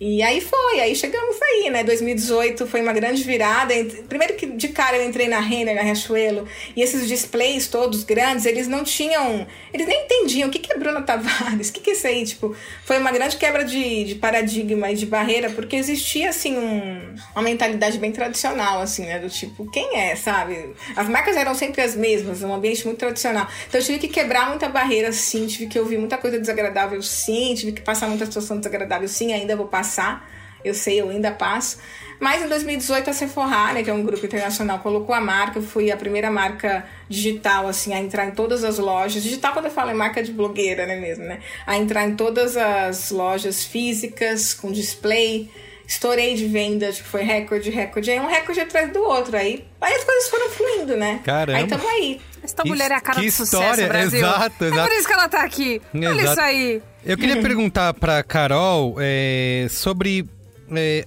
E 0.00 0.20
aí 0.24 0.40
foi, 0.40 0.80
aí 0.80 0.94
chegamos 0.96 1.40
aí, 1.40 1.70
né? 1.70 1.84
2018 1.84 2.66
foi 2.66 2.82
uma 2.82 2.92
grande 2.92 3.22
virada. 3.22 3.72
Primeiro 4.08 4.34
que 4.34 4.44
de 4.44 4.68
cara 4.68 4.96
eu 4.96 5.08
entrei 5.08 5.28
na 5.28 5.38
Renner, 5.38 5.76
na 5.76 5.82
Riachuelo, 5.82 6.48
e 6.74 6.82
esses 6.82 7.06
displays 7.06 7.68
todos 7.68 8.02
grandes, 8.02 8.44
eles 8.44 8.66
não 8.66 8.82
tinham. 8.82 9.46
Eles 9.72 9.86
nem 9.86 10.04
entendiam 10.04 10.48
o 10.48 10.52
que, 10.52 10.58
que 10.58 10.72
é 10.72 10.76
Bruna 10.76 11.00
Tavares, 11.00 11.68
o 11.70 11.72
que, 11.72 11.80
que 11.80 11.90
é 11.90 11.92
isso 11.92 12.06
aí? 12.08 12.24
Tipo, 12.24 12.56
foi 12.84 12.98
uma 12.98 13.12
grande 13.12 13.36
quebra 13.36 13.64
de, 13.64 14.04
de 14.04 14.14
paradigma 14.16 14.90
e 14.90 14.96
de 14.96 15.06
barreira, 15.06 15.48
porque 15.50 15.76
existia, 15.76 16.30
assim, 16.30 16.58
um, 16.58 17.14
uma 17.32 17.42
mentalidade 17.42 17.96
bem 17.98 18.10
tradicional, 18.10 18.80
assim, 18.80 19.06
né? 19.06 19.20
Do 19.20 19.30
tipo, 19.30 19.70
quem 19.70 19.96
é, 19.96 20.16
sabe? 20.16 20.74
As 20.96 21.08
marcas 21.08 21.36
eram 21.36 21.54
sempre 21.54 21.82
as 21.82 21.94
mesmas, 21.94 22.42
um 22.42 22.52
ambiente 22.52 22.84
muito 22.84 22.98
tradicional. 22.98 23.46
Então 23.68 23.80
eu 23.80 23.84
tive 23.86 23.98
que 24.00 24.08
quebrar 24.08 24.48
muita 24.48 24.68
barreira, 24.68 25.12
sim, 25.12 25.46
tive 25.46 25.68
que 25.68 25.78
ouvir 25.78 25.98
muita 25.98 26.18
coisa 26.18 26.36
desagradável, 26.40 27.00
sim, 27.00 27.54
tive 27.54 27.70
que 27.70 27.80
passar 27.80 28.08
muita 28.08 28.26
situação 28.26 28.58
desagradável, 28.58 29.06
sim, 29.06 29.32
ainda 29.32 29.54
vou 29.54 29.68
passar 29.68 29.83
passar. 29.84 30.28
Eu 30.64 30.72
sei, 30.74 31.00
eu 31.00 31.10
ainda 31.10 31.30
passo. 31.30 31.78
Mas 32.18 32.42
em 32.42 32.48
2018 32.48 33.10
a 33.10 33.12
Sephora, 33.12 33.74
né, 33.74 33.82
que 33.82 33.90
é 33.90 33.92
um 33.92 34.02
grupo 34.02 34.24
internacional, 34.24 34.78
colocou 34.78 35.14
a 35.14 35.20
marca. 35.20 35.58
Eu 35.58 35.62
fui 35.62 35.92
a 35.92 35.96
primeira 35.96 36.30
marca 36.30 36.86
digital 37.06 37.68
assim 37.68 37.92
a 37.92 38.00
entrar 38.00 38.26
em 38.26 38.30
todas 38.30 38.64
as 38.64 38.78
lojas. 38.78 39.22
Digital 39.22 39.52
quando 39.52 39.66
eu 39.66 39.70
falo 39.70 39.90
é 39.90 39.94
marca 39.94 40.22
de 40.22 40.32
blogueira, 40.32 40.86
né 40.86 40.96
mesmo, 40.96 41.24
né? 41.24 41.40
A 41.66 41.76
entrar 41.76 42.08
em 42.08 42.16
todas 42.16 42.56
as 42.56 43.10
lojas 43.10 43.62
físicas 43.64 44.54
com 44.54 44.72
display. 44.72 45.50
Estourei 45.86 46.34
de 46.34 46.46
venda, 46.46 46.90
tipo, 46.90 47.06
foi 47.06 47.24
recorde, 47.24 47.68
recorde. 47.68 48.10
Aí 48.10 48.18
um 48.18 48.26
recorde 48.26 48.58
atrás 48.58 48.90
do 48.90 49.02
outro. 49.02 49.36
Aí, 49.36 49.66
aí 49.82 49.92
as 49.92 50.02
coisas 50.02 50.30
foram 50.30 50.48
fluindo, 50.48 50.96
né? 50.96 51.20
Caramba. 51.22 51.58
Aí 51.58 51.66
tamo 51.66 51.86
aí. 51.86 52.20
Que, 52.62 52.68
mulher 52.68 52.90
é 52.90 52.94
a 52.94 53.00
cara 53.02 53.20
que 53.20 53.26
do 53.26 53.28
história, 53.28 53.74
sucesso, 53.74 53.88
Brasil. 53.88 54.18
Exato, 54.18 54.64
exato. 54.64 54.80
É 54.80 54.82
por 54.82 54.96
isso 54.96 55.06
que 55.06 55.12
ela 55.12 55.28
tá 55.28 55.42
aqui. 55.42 55.82
Exato. 55.94 56.14
Olha 56.14 56.22
isso 56.22 56.40
aí. 56.40 56.82
Eu 57.04 57.16
queria 57.16 57.40
perguntar 57.42 57.92
pra 57.94 58.22
Carol 58.22 58.96
é, 58.98 59.66
sobre 59.70 60.26
é, 60.72 61.04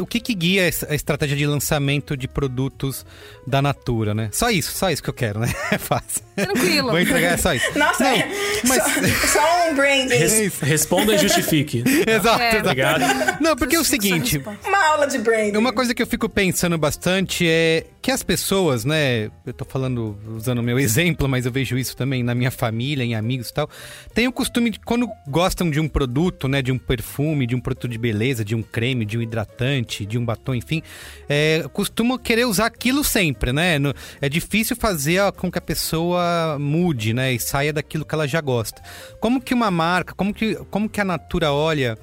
o 0.00 0.06
que, 0.06 0.20
que 0.20 0.34
guia 0.34 0.64
a 0.88 0.94
estratégia 0.94 1.36
de 1.36 1.46
lançamento 1.46 2.16
de 2.16 2.28
produtos 2.28 3.06
da 3.46 3.62
Natura, 3.62 4.14
né? 4.14 4.28
Só 4.32 4.50
isso, 4.50 4.72
só 4.72 4.90
isso 4.90 5.02
que 5.02 5.10
eu 5.10 5.14
quero, 5.14 5.40
né? 5.40 5.52
É 5.72 5.78
fácil. 5.78 6.27
Tranquilo. 6.44 6.90
Vou 6.90 7.00
entregar 7.00 7.32
é 7.32 7.36
só 7.36 7.54
isso. 7.54 7.78
Nossa, 7.78 8.04
Não, 8.04 8.10
é, 8.10 8.28
mas... 8.66 8.82
só, 8.82 9.40
só 9.40 9.70
um 9.70 9.74
branding. 9.74 10.16
Res, 10.16 10.58
responda 10.60 11.14
e 11.14 11.18
justifique. 11.18 11.82
exato, 12.06 12.42
É. 12.42 12.58
Obrigado. 12.60 13.40
Não, 13.40 13.56
porque 13.56 13.76
é 13.76 13.80
o 13.80 13.84
seguinte, 13.84 14.42
Uma 14.66 14.86
aula 14.88 15.06
de 15.06 15.18
branding. 15.18 15.56
uma 15.56 15.72
coisa 15.72 15.94
que 15.94 16.02
eu 16.02 16.06
fico 16.06 16.28
pensando 16.28 16.76
bastante 16.78 17.46
é 17.48 17.84
que 18.00 18.10
as 18.10 18.22
pessoas, 18.22 18.84
né? 18.84 19.30
Eu 19.44 19.52
tô 19.52 19.64
falando, 19.64 20.16
usando 20.36 20.58
o 20.58 20.62
meu 20.62 20.78
exemplo, 20.78 21.28
mas 21.28 21.44
eu 21.46 21.52
vejo 21.52 21.76
isso 21.76 21.96
também 21.96 22.22
na 22.22 22.34
minha 22.34 22.50
família, 22.50 23.02
em 23.04 23.14
amigos 23.14 23.48
e 23.50 23.54
tal. 23.54 23.68
Tem 24.14 24.26
o 24.26 24.32
costume 24.32 24.70
de, 24.70 24.80
quando 24.80 25.08
gostam 25.26 25.70
de 25.70 25.78
um 25.80 25.88
produto, 25.88 26.48
né? 26.48 26.62
De 26.62 26.72
um 26.72 26.78
perfume, 26.78 27.46
de 27.46 27.54
um 27.54 27.60
produto 27.60 27.88
de 27.88 27.98
beleza, 27.98 28.44
de 28.44 28.54
um 28.54 28.62
creme, 28.62 29.04
de 29.04 29.18
um 29.18 29.22
hidratante, 29.22 30.06
de 30.06 30.16
um 30.18 30.24
batom, 30.24 30.54
enfim, 30.54 30.82
é, 31.28 31.64
costumam 31.72 32.16
querer 32.18 32.46
usar 32.46 32.66
aquilo 32.66 33.02
sempre, 33.04 33.52
né? 33.52 33.78
No- 33.78 33.94
é 34.20 34.28
difícil 34.28 34.74
fazer 34.76 35.20
ó, 35.20 35.30
com 35.32 35.50
que 35.50 35.58
a 35.58 35.60
pessoa 35.62 36.22
mude, 36.58 37.12
né? 37.12 37.32
E 37.32 37.38
saia 37.38 37.72
daquilo 37.72 38.04
que 38.04 38.14
ela 38.14 38.26
já 38.26 38.40
gosta. 38.40 38.82
Como 39.20 39.40
que 39.40 39.54
uma 39.54 39.70
marca, 39.70 40.14
como 40.14 40.32
que, 40.32 40.54
como 40.70 40.88
que 40.88 41.00
a 41.00 41.04
Natura 41.04 41.52
olha 41.52 41.98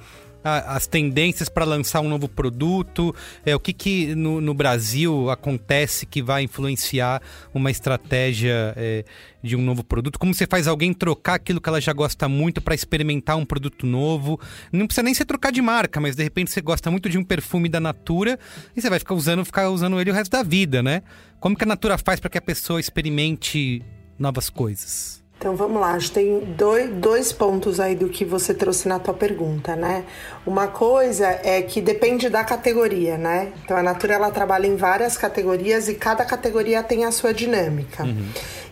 as 0.45 0.85
tendências 0.85 1.49
para 1.49 1.65
lançar 1.65 2.01
um 2.01 2.07
novo 2.07 2.29
produto, 2.29 3.15
é, 3.43 3.55
o 3.55 3.59
que, 3.59 3.73
que 3.73 4.13
no, 4.13 4.39
no 4.39 4.53
Brasil 4.53 5.31
acontece 5.31 6.05
que 6.05 6.21
vai 6.21 6.43
influenciar 6.43 7.19
uma 7.51 7.71
estratégia 7.71 8.73
é, 8.77 9.03
de 9.41 9.55
um 9.55 9.61
novo 9.61 9.83
produto? 9.83 10.19
Como 10.19 10.35
você 10.35 10.45
faz 10.45 10.67
alguém 10.67 10.93
trocar 10.93 11.35
aquilo 11.35 11.59
que 11.59 11.67
ela 11.67 11.81
já 11.81 11.91
gosta 11.93 12.29
muito 12.29 12.61
para 12.61 12.75
experimentar 12.75 13.35
um 13.37 13.45
produto 13.45 13.87
novo? 13.87 14.39
Não 14.71 14.85
precisa 14.85 15.01
nem 15.01 15.15
ser 15.15 15.25
trocar 15.25 15.51
de 15.51 15.63
marca, 15.63 15.99
mas 15.99 16.15
de 16.15 16.21
repente 16.21 16.51
você 16.51 16.61
gosta 16.61 16.91
muito 16.91 17.09
de 17.09 17.17
um 17.17 17.23
perfume 17.23 17.67
da 17.67 17.79
Natura 17.79 18.37
e 18.75 18.81
você 18.81 18.89
vai 18.89 18.99
ficar 18.99 19.15
usando, 19.15 19.43
ficar 19.43 19.69
usando 19.71 19.99
ele 19.99 20.11
o 20.11 20.13
resto 20.13 20.31
da 20.31 20.43
vida, 20.43 20.83
né? 20.83 21.01
Como 21.39 21.55
que 21.55 21.63
a 21.63 21.67
Natura 21.67 21.97
faz 21.97 22.19
para 22.19 22.29
que 22.29 22.37
a 22.37 22.41
pessoa 22.41 22.79
experimente 22.79 23.81
novas 24.17 24.49
coisas? 24.49 25.23
Então 25.37 25.55
vamos 25.55 25.81
lá, 25.81 25.91
acho 25.91 26.07
que 26.07 26.13
tem 26.13 26.39
dois, 26.39 26.89
dois 26.91 27.31
pontos 27.33 27.79
aí 27.79 27.93
do 27.93 28.07
que 28.07 28.23
você 28.23 28.53
trouxe 28.53 28.87
na 28.87 28.97
tua 28.99 29.13
pergunta, 29.13 29.75
né? 29.75 30.05
Uma 30.45 30.67
coisa 30.67 31.27
é 31.27 31.61
que 31.61 31.81
depende 31.81 32.29
da 32.29 32.43
categoria, 32.43 33.17
né? 33.17 33.51
Então 33.63 33.75
a 33.75 33.83
Natura 33.83 34.13
ela 34.15 34.31
trabalha 34.31 34.65
em 34.65 34.77
várias 34.77 35.17
categorias 35.17 35.89
e 35.89 35.95
cada 35.95 36.23
categoria 36.23 36.81
tem 36.81 37.03
a 37.03 37.11
sua 37.11 37.33
dinâmica. 37.33 38.05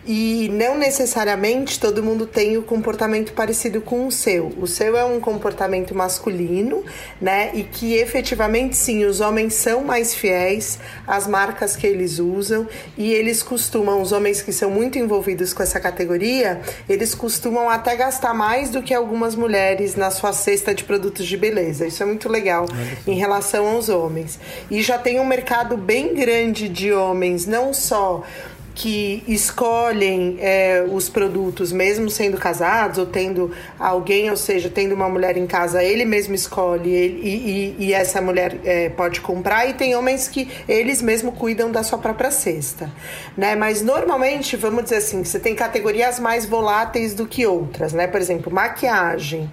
E 0.06 0.50
não 0.52 0.76
necessariamente 0.76 1.80
todo 1.80 2.02
mundo 2.02 2.26
tem 2.26 2.58
o 2.58 2.62
comportamento 2.62 3.32
parecido 3.32 3.80
com 3.80 4.06
o 4.06 4.12
seu. 4.12 4.52
O 4.60 4.66
seu 4.66 4.96
é 4.98 5.04
um 5.04 5.18
comportamento 5.18 5.94
masculino, 5.94 6.84
né? 7.18 7.50
E 7.54 7.62
que 7.62 7.94
efetivamente 7.94 8.76
sim, 8.76 9.04
os 9.04 9.20
homens 9.20 9.54
são 9.54 9.82
mais 9.82 10.14
fiéis 10.14 10.78
às 11.06 11.26
marcas 11.26 11.74
que 11.74 11.86
eles 11.86 12.18
usam 12.18 12.68
e 12.98 13.14
eles 13.14 13.42
costumam, 13.42 14.02
os 14.02 14.12
homens 14.12 14.42
que 14.42 14.52
são 14.52 14.70
muito 14.70 14.98
envolvidos 14.98 15.54
com 15.54 15.62
essa 15.62 15.80
categoria, 15.80 16.60
eles 16.86 17.14
costumam 17.14 17.70
até 17.70 17.96
gastar 17.96 18.34
mais 18.34 18.68
do 18.68 18.82
que 18.82 18.92
algumas 18.92 19.34
mulheres 19.34 19.94
na 19.94 20.10
sua 20.10 20.34
cesta 20.34 20.74
de 20.74 20.84
produtos 20.84 21.26
de 21.26 21.36
beleza. 21.36 21.86
Isso 21.86 22.02
é 22.02 22.06
muito 22.06 22.28
legal 22.28 22.66
em 23.06 23.14
relação 23.14 23.66
aos 23.68 23.88
homens. 23.88 24.38
E 24.70 24.82
já 24.82 24.98
tem 24.98 25.18
um 25.18 25.24
mercado 25.24 25.78
bem 25.78 26.14
grande 26.14 26.68
de 26.68 26.92
homens, 26.92 27.46
não 27.46 27.72
só 27.72 28.22
que 28.74 29.22
escolhem 29.28 30.36
é, 30.40 30.84
os 30.90 31.08
produtos, 31.08 31.70
mesmo 31.70 32.10
sendo 32.10 32.36
casados 32.36 32.98
ou 32.98 33.06
tendo 33.06 33.52
alguém, 33.78 34.28
ou 34.30 34.36
seja, 34.36 34.68
tendo 34.68 34.94
uma 34.94 35.08
mulher 35.08 35.36
em 35.36 35.46
casa, 35.46 35.82
ele 35.82 36.04
mesmo 36.04 36.34
escolhe 36.34 36.90
ele, 36.90 37.20
e, 37.22 37.28
e- 37.80 37.86
e 37.86 37.92
essa 37.94 38.20
mulher 38.20 38.58
é, 38.64 38.88
pode 38.88 39.20
comprar. 39.20 39.68
E 39.68 39.74
tem 39.74 39.94
homens 39.94 40.26
que 40.26 40.48
eles 40.68 41.00
mesmo 41.00 41.32
cuidam 41.32 41.70
da 41.70 41.82
sua 41.82 41.98
própria 41.98 42.30
cesta, 42.30 42.90
né? 43.36 43.54
Mas 43.54 43.80
normalmente, 43.80 44.56
vamos 44.56 44.84
dizer 44.84 44.96
assim, 44.96 45.22
você 45.24 45.38
tem 45.38 45.54
categorias 45.54 46.18
mais 46.18 46.44
voláteis 46.44 47.14
do 47.14 47.26
que 47.26 47.46
outras, 47.46 47.92
né? 47.92 48.06
Por 48.08 48.20
exemplo, 48.20 48.52
maquiagem 48.52 49.50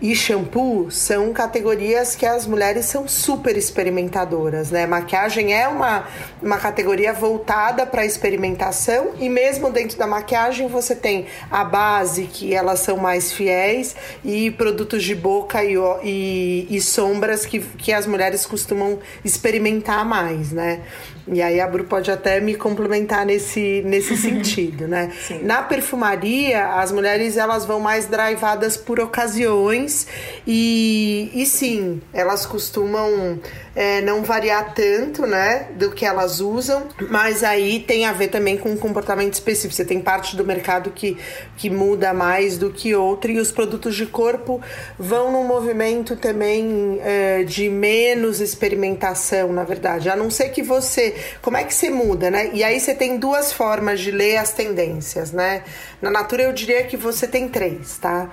e 0.00 0.14
shampoo 0.14 0.90
são 0.90 1.32
categorias 1.32 2.14
que 2.14 2.26
as 2.26 2.46
mulheres 2.46 2.86
são 2.86 3.08
super 3.08 3.56
experimentadoras, 3.56 4.70
né? 4.70 4.86
Maquiagem 4.86 5.54
é 5.54 5.66
uma, 5.66 6.06
uma 6.42 6.58
categoria 6.58 7.12
voltada 7.12 7.86
para 7.86 8.04
experimentação 8.04 9.12
e 9.18 9.28
mesmo 9.28 9.70
dentro 9.70 9.96
da 9.96 10.06
maquiagem 10.06 10.68
você 10.68 10.94
tem 10.94 11.26
a 11.50 11.64
base 11.64 12.24
que 12.24 12.54
elas 12.54 12.80
são 12.80 12.96
mais 12.96 13.32
fiéis 13.32 13.96
e 14.24 14.50
produtos 14.50 15.02
de 15.02 15.14
boca 15.14 15.64
e, 15.64 15.74
e, 16.02 16.66
e 16.70 16.80
sombras 16.80 17.46
que, 17.46 17.60
que 17.60 17.92
as 17.92 18.06
mulheres 18.06 18.44
costumam 18.44 18.98
experimentar 19.24 20.04
mais, 20.04 20.52
né? 20.52 20.82
E 21.28 21.42
aí 21.42 21.60
a 21.60 21.66
Bru 21.66 21.84
pode 21.84 22.10
até 22.10 22.40
me 22.40 22.54
complementar 22.54 23.26
nesse, 23.26 23.82
nesse 23.84 24.16
sentido, 24.18 24.86
né? 24.86 25.12
Na 25.42 25.62
perfumaria, 25.62 26.74
as 26.74 26.92
mulheres 26.92 27.36
elas 27.36 27.64
vão 27.64 27.80
mais 27.80 28.06
drivadas 28.06 28.76
por 28.76 29.00
ocasiões 29.00 30.06
e, 30.46 31.30
e 31.34 31.44
sim, 31.44 32.00
elas 32.12 32.46
costumam 32.46 33.38
é, 33.76 34.00
não 34.00 34.22
variar 34.22 34.72
tanto, 34.72 35.26
né, 35.26 35.68
do 35.74 35.92
que 35.92 36.06
elas 36.06 36.40
usam, 36.40 36.88
mas 37.10 37.44
aí 37.44 37.78
tem 37.78 38.06
a 38.06 38.12
ver 38.12 38.28
também 38.28 38.56
com 38.56 38.70
um 38.70 38.76
comportamento 38.76 39.34
específico. 39.34 39.74
Você 39.74 39.84
tem 39.84 40.00
parte 40.00 40.34
do 40.34 40.42
mercado 40.42 40.90
que, 40.90 41.18
que 41.58 41.68
muda 41.68 42.14
mais 42.14 42.56
do 42.56 42.70
que 42.70 42.94
outra 42.94 43.30
e 43.30 43.38
os 43.38 43.52
produtos 43.52 43.94
de 43.94 44.06
corpo 44.06 44.62
vão 44.98 45.30
num 45.30 45.44
movimento 45.44 46.16
também 46.16 46.98
é, 47.02 47.44
de 47.44 47.68
menos 47.68 48.40
experimentação, 48.40 49.52
na 49.52 49.62
verdade. 49.62 50.08
A 50.08 50.16
não 50.16 50.30
ser 50.30 50.48
que 50.48 50.62
você. 50.62 51.14
Como 51.42 51.58
é 51.58 51.64
que 51.64 51.74
você 51.74 51.90
muda, 51.90 52.30
né? 52.30 52.50
E 52.54 52.64
aí 52.64 52.80
você 52.80 52.94
tem 52.94 53.18
duas 53.18 53.52
formas 53.52 54.00
de 54.00 54.10
ler 54.10 54.38
as 54.38 54.52
tendências, 54.52 55.32
né? 55.32 55.62
Na 56.00 56.10
Natura 56.10 56.44
eu 56.44 56.52
diria 56.52 56.82
que 56.84 56.96
você 56.96 57.26
tem 57.26 57.46
três, 57.46 57.98
tá? 57.98 58.30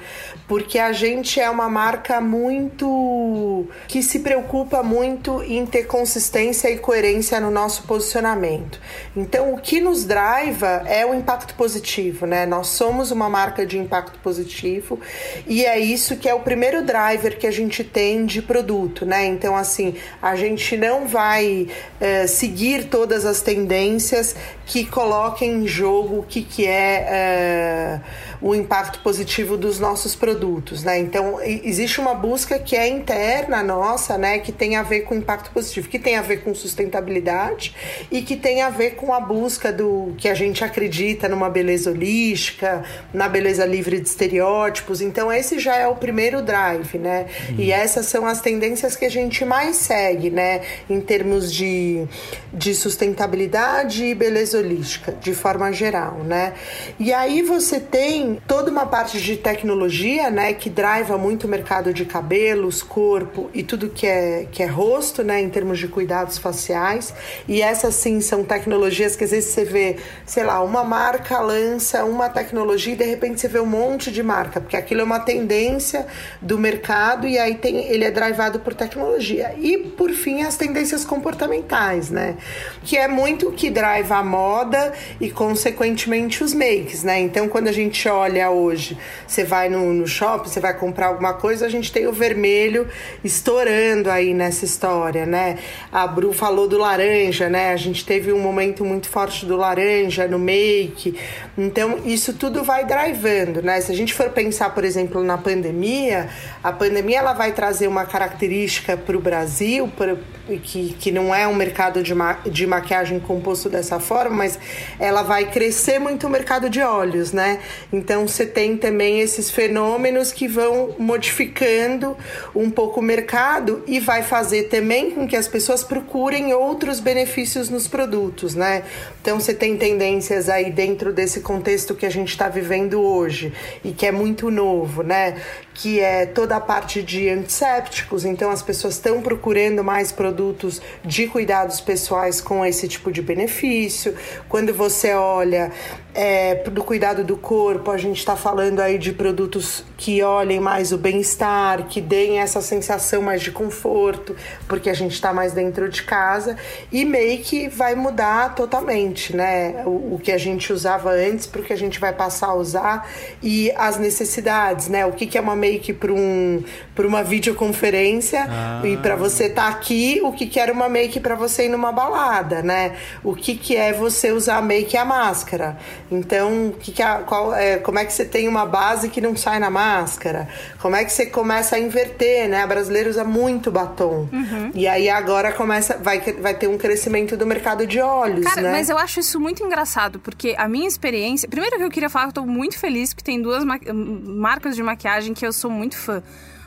Porque 0.47 0.79
a 0.79 0.93
gente 0.93 1.39
é 1.41 1.49
uma 1.49 1.67
marca 1.67 2.21
muito. 2.21 3.67
que 3.89 4.01
se 4.01 4.19
preocupa 4.19 4.81
muito 4.81 5.32
em 5.41 5.65
ter 5.65 5.83
consistência 5.83 6.69
e 6.69 6.77
coerência 6.77 7.39
no 7.39 7.49
nosso 7.49 7.83
posicionamento. 7.83 8.79
Então, 9.15 9.53
o 9.53 9.57
que 9.57 9.79
nos 9.79 10.05
driva 10.05 10.83
é 10.85 11.05
o 11.05 11.13
impacto 11.13 11.55
positivo, 11.55 12.25
né? 12.25 12.45
Nós 12.45 12.67
somos 12.67 13.09
uma 13.09 13.29
marca 13.29 13.65
de 13.65 13.79
impacto 13.79 14.19
positivo 14.19 14.99
e 15.47 15.65
é 15.65 15.79
isso 15.79 16.17
que 16.17 16.27
é 16.27 16.33
o 16.33 16.41
primeiro 16.41 16.83
driver 16.83 17.37
que 17.37 17.47
a 17.47 17.51
gente 17.51 17.83
tem 17.83 18.25
de 18.25 18.41
produto, 18.41 19.05
né? 19.05 19.25
Então, 19.25 19.55
assim, 19.55 19.95
a 20.21 20.35
gente 20.35 20.75
não 20.75 21.07
vai 21.07 21.67
eh, 22.01 22.27
seguir 22.27 22.89
todas 22.89 23.25
as 23.25 23.41
tendências 23.41 24.35
que 24.65 24.85
coloquem 24.85 25.63
em 25.63 25.67
jogo 25.67 26.19
o 26.19 26.23
que, 26.23 26.41
que 26.41 26.67
é 26.67 27.07
eh, 27.09 27.99
o 28.43 28.53
impacto 28.53 28.99
positivo 28.99 29.55
dos 29.55 29.79
nossos 29.79 30.15
produtos, 30.15 30.83
né? 30.83 30.99
Então, 30.99 31.39
existe 31.41 32.01
uma 32.01 32.13
busca 32.13 32.59
que 32.59 32.75
é 32.75 32.89
interna 32.89 33.63
nossa, 33.63 34.17
né, 34.17 34.39
que 34.39 34.51
tem 34.51 34.75
a 34.75 34.83
ver 34.83 35.01
com 35.01 35.15
impacto 35.15 35.49
positivo, 35.51 35.87
que 35.87 35.97
tem 35.97 36.17
a 36.17 36.21
ver 36.21 36.43
com 36.43 36.53
sustentabilidade 36.53 37.73
e 38.11 38.21
que 38.21 38.35
tem 38.35 38.61
a 38.61 38.69
ver 38.69 38.95
com 38.95 39.13
a 39.13 39.19
busca 39.21 39.71
do 39.71 40.13
que 40.17 40.27
a 40.27 40.33
gente 40.33 40.61
acredita 40.61 41.29
numa 41.29 41.49
beleza 41.49 41.89
holística, 41.89 42.83
na 43.13 43.29
beleza 43.29 43.65
livre 43.65 44.01
de 44.01 44.09
estereótipos. 44.09 44.99
Então, 44.99 45.31
esse 45.31 45.57
já 45.57 45.77
é 45.77 45.87
o 45.87 45.95
primeiro 45.95 46.41
drive, 46.41 46.97
né? 46.97 47.27
Uhum. 47.49 47.55
E 47.59 47.71
essas 47.71 48.07
são 48.07 48.27
as 48.27 48.41
tendências 48.41 48.97
que 48.97 49.05
a 49.05 49.09
gente 49.09 49.45
mais 49.45 49.77
segue, 49.77 50.29
né, 50.29 50.63
em 50.89 50.99
termos 50.99 51.51
de, 51.53 52.05
de 52.51 52.75
sustentabilidade 52.75 54.03
e 54.03 54.13
beleza 54.13 54.57
holística, 54.57 55.13
de 55.13 55.33
forma 55.33 55.71
geral, 55.71 56.17
né? 56.25 56.53
E 56.99 57.13
aí 57.13 57.41
você 57.41 57.79
tem 57.79 58.32
toda 58.47 58.71
uma 58.71 58.85
parte 58.85 59.19
de 59.19 59.37
tecnologia, 59.37 60.29
né, 60.29 60.53
que 60.53 60.69
driva 60.69 61.17
muito 61.17 61.45
o 61.45 61.47
mercado 61.47 61.93
de 61.93 62.05
cabelos, 62.05 62.81
corpo 62.81 63.49
e 63.53 63.63
tudo 63.63 63.89
que 63.89 64.07
é, 64.07 64.47
que 64.51 64.63
é 64.63 64.65
rosto, 64.65 65.23
né, 65.23 65.41
em 65.41 65.49
termos 65.49 65.79
de 65.79 65.87
cuidados 65.87 66.37
faciais. 66.37 67.13
E 67.47 67.61
essas 67.61 67.95
sim 67.95 68.19
são 68.21 68.43
tecnologias 68.43 69.15
que 69.15 69.23
às 69.23 69.31
vezes 69.31 69.53
você 69.53 69.63
vê, 69.63 69.97
sei 70.25 70.43
lá, 70.43 70.61
uma 70.61 70.83
marca 70.83 71.39
lança 71.39 72.03
uma 72.03 72.29
tecnologia 72.29 72.93
e 72.93 72.95
de 72.95 73.05
repente 73.05 73.39
você 73.39 73.47
vê 73.47 73.59
um 73.59 73.65
monte 73.65 74.11
de 74.11 74.23
marca, 74.23 74.59
porque 74.59 74.75
aquilo 74.75 75.01
é 75.01 75.03
uma 75.03 75.19
tendência 75.19 76.05
do 76.41 76.57
mercado 76.57 77.27
e 77.27 77.37
aí 77.37 77.55
tem, 77.55 77.85
ele 77.87 78.03
é 78.03 78.11
drivado 78.11 78.59
por 78.59 78.73
tecnologia. 78.73 79.53
E 79.57 79.77
por 79.77 80.11
fim, 80.11 80.43
as 80.43 80.57
tendências 80.57 81.05
comportamentais, 81.05 82.09
né, 82.09 82.37
que 82.83 82.97
é 82.97 83.07
muito 83.07 83.49
o 83.49 83.51
que 83.51 83.69
driva 83.69 84.17
a 84.17 84.23
moda 84.23 84.93
e 85.19 85.29
consequentemente 85.29 86.43
os 86.43 86.53
makes, 86.53 87.03
né? 87.03 87.19
Então 87.19 87.47
quando 87.47 87.67
a 87.67 87.71
gente 87.71 88.07
olha 88.07 88.22
hoje, 88.49 88.97
você 89.27 89.43
vai 89.43 89.69
no, 89.69 89.93
no 89.93 90.07
shopping, 90.07 90.49
você 90.49 90.59
vai 90.59 90.73
comprar 90.77 91.07
alguma 91.07 91.33
coisa, 91.33 91.65
a 91.65 91.69
gente 91.69 91.91
tem 91.91 92.07
o 92.07 92.13
vermelho 92.13 92.87
estourando 93.23 94.09
aí 94.09 94.33
nessa 94.33 94.65
história, 94.65 95.25
né? 95.25 95.57
A 95.91 96.05
Bru 96.07 96.33
falou 96.33 96.67
do 96.67 96.77
laranja, 96.77 97.49
né? 97.49 97.71
A 97.71 97.77
gente 97.77 98.05
teve 98.05 98.31
um 98.31 98.39
momento 98.39 98.83
muito 98.85 99.09
forte 99.09 99.45
do 99.45 99.55
laranja 99.55 100.27
no 100.27 100.37
make. 100.37 101.17
Então, 101.57 101.99
isso 102.05 102.33
tudo 102.33 102.63
vai 102.63 102.85
drivando, 102.85 103.61
né? 103.61 103.79
Se 103.81 103.91
a 103.91 103.95
gente 103.95 104.13
for 104.13 104.29
pensar, 104.29 104.69
por 104.71 104.83
exemplo, 104.83 105.23
na 105.23 105.37
pandemia, 105.37 106.29
a 106.63 106.71
pandemia 106.71 107.19
ela 107.19 107.33
vai 107.33 107.51
trazer 107.51 107.87
uma 107.87 108.05
característica 108.05 108.97
para 108.97 109.17
o 109.17 109.21
Brasil, 109.21 109.91
pra, 109.95 110.15
que, 110.63 110.93
que 110.93 111.11
não 111.11 111.33
é 111.33 111.47
um 111.47 111.55
mercado 111.55 112.03
de, 112.03 112.13
ma 112.13 112.33
de 112.45 112.67
maquiagem 112.67 113.19
composto 113.19 113.69
dessa 113.69 113.99
forma, 113.99 114.35
mas 114.35 114.59
ela 114.99 115.23
vai 115.23 115.49
crescer 115.49 115.99
muito 115.99 116.27
o 116.27 116.29
mercado 116.29 116.69
de 116.69 116.81
óleos, 116.81 117.31
né? 117.31 117.59
Então, 117.91 118.12
você 118.21 118.45
tem 118.45 118.77
também 118.77 119.19
esses 119.19 119.49
fenômenos 119.49 120.31
que 120.31 120.47
vão 120.47 120.95
modificando 120.99 122.15
um 122.55 122.69
pouco 122.69 122.99
o 122.99 123.03
mercado 123.03 123.83
e 123.87 123.99
vai 123.99 124.21
fazer 124.21 124.63
também 124.63 125.11
com 125.11 125.27
que 125.27 125.35
as 125.35 125.47
pessoas 125.47 125.83
procurem 125.83 126.53
outros 126.53 126.99
benefícios 126.99 127.69
nos 127.69 127.87
produtos, 127.87 128.55
né? 128.55 128.83
Então 129.21 129.39
você 129.39 129.53
tem 129.53 129.75
tendências 129.75 130.49
aí 130.49 130.71
dentro 130.71 131.11
desse 131.11 131.41
contexto 131.41 131.95
que 131.95 132.05
a 132.05 132.09
gente 132.09 132.29
está 132.29 132.47
vivendo 132.47 133.01
hoje 133.01 133.51
e 133.83 133.91
que 133.91 134.05
é 134.05 134.11
muito 134.11 134.51
novo, 134.51 135.01
né? 135.01 135.41
Que 135.73 135.99
é 135.99 136.25
toda 136.25 136.55
a 136.55 136.61
parte 136.61 137.01
de 137.01 137.29
antissépticos, 137.29 138.25
então 138.25 138.51
as 138.51 138.61
pessoas 138.61 138.93
estão 138.93 139.21
procurando 139.21 139.83
mais 139.83 140.11
produtos 140.11 140.81
de 141.03 141.27
cuidados 141.27 141.81
pessoais 141.81 142.39
com 142.39 142.65
esse 142.65 142.87
tipo 142.87 143.11
de 143.11 143.21
benefício. 143.21 144.15
Quando 144.47 144.73
você 144.73 145.13
olha 145.13 145.71
é, 146.13 146.55
do 146.55 146.83
cuidado 146.83 147.23
do 147.23 147.35
corpo, 147.35 147.89
a 147.89 147.97
gente 147.97 148.19
está 148.19 148.35
falando 148.35 148.79
aí 148.79 148.97
de 148.97 149.11
produtos 149.11 149.83
que 149.97 150.21
olhem 150.21 150.59
mais 150.59 150.91
o 150.91 150.97
bem-estar, 150.97 151.87
que 151.87 151.99
deem 151.99 152.39
essa 152.39 152.61
sensação 152.61 153.21
mais 153.21 153.41
de 153.41 153.51
conforto, 153.51 154.35
porque 154.67 154.89
a 154.89 154.93
gente 154.93 155.13
está 155.13 155.33
mais 155.33 155.53
dentro 155.53 155.89
de 155.89 156.03
casa. 156.03 156.55
E 156.91 157.03
make 157.03 157.67
vai 157.69 157.95
mudar 157.95 158.53
totalmente, 158.53 159.35
né? 159.35 159.83
O, 159.85 160.15
o 160.15 160.19
que 160.21 160.31
a 160.31 160.37
gente 160.37 160.71
usava 160.71 161.11
antes 161.11 161.47
para 161.47 161.61
o 161.61 161.63
que 161.63 161.73
a 161.73 161.77
gente 161.77 161.99
vai 161.99 162.13
passar 162.13 162.47
a 162.47 162.53
usar 162.53 163.09
e 163.41 163.71
as 163.75 163.97
necessidades, 163.97 164.87
né? 164.87 165.05
O 165.05 165.13
que, 165.13 165.25
que 165.25 165.37
é 165.37 165.41
uma 165.41 165.55
make 165.63 165.93
para 165.93 166.13
um, 166.13 166.63
uma 166.99 167.23
videoconferência 167.23 168.45
ah. 168.49 168.81
e 168.85 168.95
para 168.97 169.15
você 169.15 169.45
estar 169.45 169.63
tá 169.63 169.67
aqui, 169.69 170.21
o 170.23 170.31
que, 170.31 170.47
que 170.47 170.59
era 170.59 170.71
uma 170.71 170.87
make 170.87 171.19
para 171.19 171.35
você 171.35 171.65
ir 171.65 171.69
numa 171.69 171.91
balada, 171.91 172.61
né? 172.61 172.95
O 173.23 173.35
que, 173.35 173.55
que 173.55 173.75
é 173.75 173.91
você 173.91 174.31
usar 174.31 174.57
a 174.57 174.61
make 174.61 174.95
e 174.95 174.97
a 174.97 175.05
máscara. 175.05 175.77
Então, 176.09 176.73
que 176.79 176.93
que 176.93 177.01
a, 177.01 177.19
qual, 177.19 177.53
é, 177.53 177.77
como 177.77 177.99
é 177.99 178.05
que 178.05 178.13
você 178.13 178.23
tem 178.23 178.47
uma 178.47 178.65
base 178.65 179.09
que 179.09 179.19
não 179.19 179.35
sai 179.35 179.59
na 179.59 179.69
máscara? 179.69 180.47
Como 180.79 180.95
é 180.95 181.03
que 181.03 181.11
você 181.11 181.25
começa 181.25 181.75
a 181.75 181.79
inverter, 181.79 182.47
né? 182.47 182.61
A 182.61 182.67
brasileira 182.67 183.09
usa 183.09 183.23
muito 183.23 183.71
batom. 183.71 184.29
Uhum. 184.31 184.71
E 184.73 184.87
aí 184.87 185.09
agora 185.09 185.51
começa, 185.51 185.97
vai, 185.97 186.19
vai 186.19 186.53
ter 186.53 186.67
um 186.67 186.77
crescimento 186.77 187.35
do 187.35 187.45
mercado 187.45 187.87
de 187.87 187.99
óleos, 187.99 188.45
Cara, 188.45 188.61
né? 188.61 188.71
mas 188.71 188.89
eu 188.89 188.97
acho 188.97 189.19
isso 189.19 189.39
muito 189.39 189.63
engraçado, 189.63 190.19
porque 190.19 190.55
a 190.57 190.67
minha 190.67 190.87
experiência... 190.87 191.49
Primeiro 191.49 191.77
que 191.77 191.83
eu 191.83 191.89
queria 191.89 192.09
falar, 192.09 192.27
eu 192.27 192.33
tô 192.33 192.45
muito 192.45 192.77
feliz 192.77 193.13
que 193.13 193.23
tem 193.23 193.41
duas 193.41 193.63
marcas 193.63 194.75
de 194.75 194.83
maquiagem 194.83 195.33
que 195.33 195.45
eu 195.45 195.52
sou 195.53 195.71
muito 195.71 195.97
fã. 195.97 196.21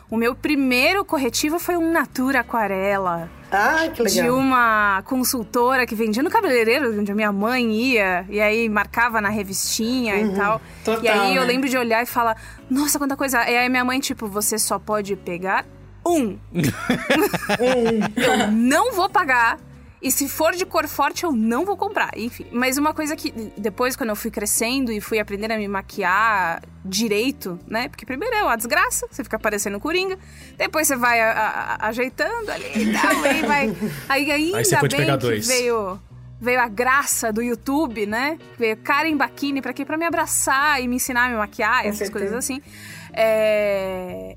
O 0.09 0.17
meu 0.17 0.37
primeiro 0.37 1.05
corretivo 1.05 1.59
foi 1.59 1.77
um 1.77 1.93
Natura 1.93 2.41
Aquarela. 2.41 3.29
Ah, 3.51 3.89
que 3.93 4.03
legal. 4.03 4.25
De 4.25 4.31
uma 4.31 5.03
consultora 5.05 5.85
que 5.85 5.97
vendia 5.97 6.23
no 6.23 6.31
cabeleireiro, 6.31 7.01
onde 7.01 7.11
a 7.11 7.15
minha 7.15 7.33
mãe 7.33 7.73
ia, 7.73 8.25
e 8.29 8.41
aí 8.41 8.69
marcava 8.69 9.21
na 9.21 9.29
revistinha 9.29 10.15
uhum, 10.15 10.33
e 10.33 10.37
tal. 10.37 10.61
Total, 10.85 11.05
e 11.05 11.09
aí 11.09 11.35
né? 11.35 11.39
eu 11.39 11.45
lembro 11.45 11.69
de 11.69 11.77
olhar 11.77 12.03
e 12.03 12.07
falar, 12.07 12.41
nossa, 12.71 12.99
quanta 12.99 13.17
coisa. 13.17 13.39
E 13.51 13.57
aí 13.57 13.69
minha 13.69 13.85
mãe, 13.85 13.99
tipo, 13.99 14.29
você 14.29 14.59
só 14.59 14.79
pode 14.79 15.17
pegar 15.17 15.65
um. 16.07 16.39
um. 16.55 17.99
eu 18.17 18.53
não 18.53 18.93
vou 18.93 19.09
pagar 19.09 19.59
e 20.01 20.11
se 20.11 20.29
for 20.29 20.55
de 20.55 20.67
cor 20.67 20.87
forte, 20.87 21.25
eu 21.25 21.33
não 21.33 21.65
vou 21.65 21.77
comprar. 21.77 22.11
Enfim. 22.17 22.47
Mas 22.53 22.77
uma 22.77 22.93
coisa 22.93 23.17
que 23.17 23.31
depois, 23.57 23.97
quando 23.97 24.11
eu 24.11 24.17
fui 24.17 24.31
crescendo 24.31 24.93
e 24.93 25.01
fui 25.01 25.19
aprendendo 25.19 25.53
a 25.53 25.57
me 25.57 25.67
maquiar 25.67 26.63
direito, 26.85 27.59
né? 27.67 27.89
Porque 27.89 28.05
primeiro 28.05 28.37
é 28.37 28.43
uma 28.43 28.57
desgraça, 28.57 29.07
você 29.11 29.25
fica 29.25 29.39
parecendo 29.39 29.81
coringa. 29.81 30.19
Depois 30.57 30.87
você 30.87 30.97
vai 30.97 31.21
a, 31.21 31.33
a, 31.33 31.89
ajeitando 31.89 32.51
ali 32.51 32.91
e 32.91 32.93
tal. 32.93 33.23
aí 33.25 33.43
vai. 33.43 33.77
Aí 34.09 34.31
ainda 34.31 34.59
aí 34.59 34.89
bem 34.89 35.07
que 35.07 35.17
dois. 35.17 35.47
veio 35.47 35.99
veio 36.39 36.61
a 36.61 36.69
graça 36.69 37.33
do 37.33 37.43
YouTube, 37.43 38.05
né? 38.05 38.39
Veio 38.59 38.77
Karen 38.77 39.17
Bakini 39.17 39.63
para 39.63 39.73
quê? 39.73 39.87
Para 39.87 39.97
me 39.97 40.05
abraçar 40.05 40.83
e 40.83 40.87
me 40.87 40.97
ensinar 40.97 41.27
a 41.27 41.29
me 41.31 41.37
maquiar, 41.37 41.87
essas 41.87 42.11
coisas 42.11 42.35
assim. 42.35 42.61
É 43.13 44.37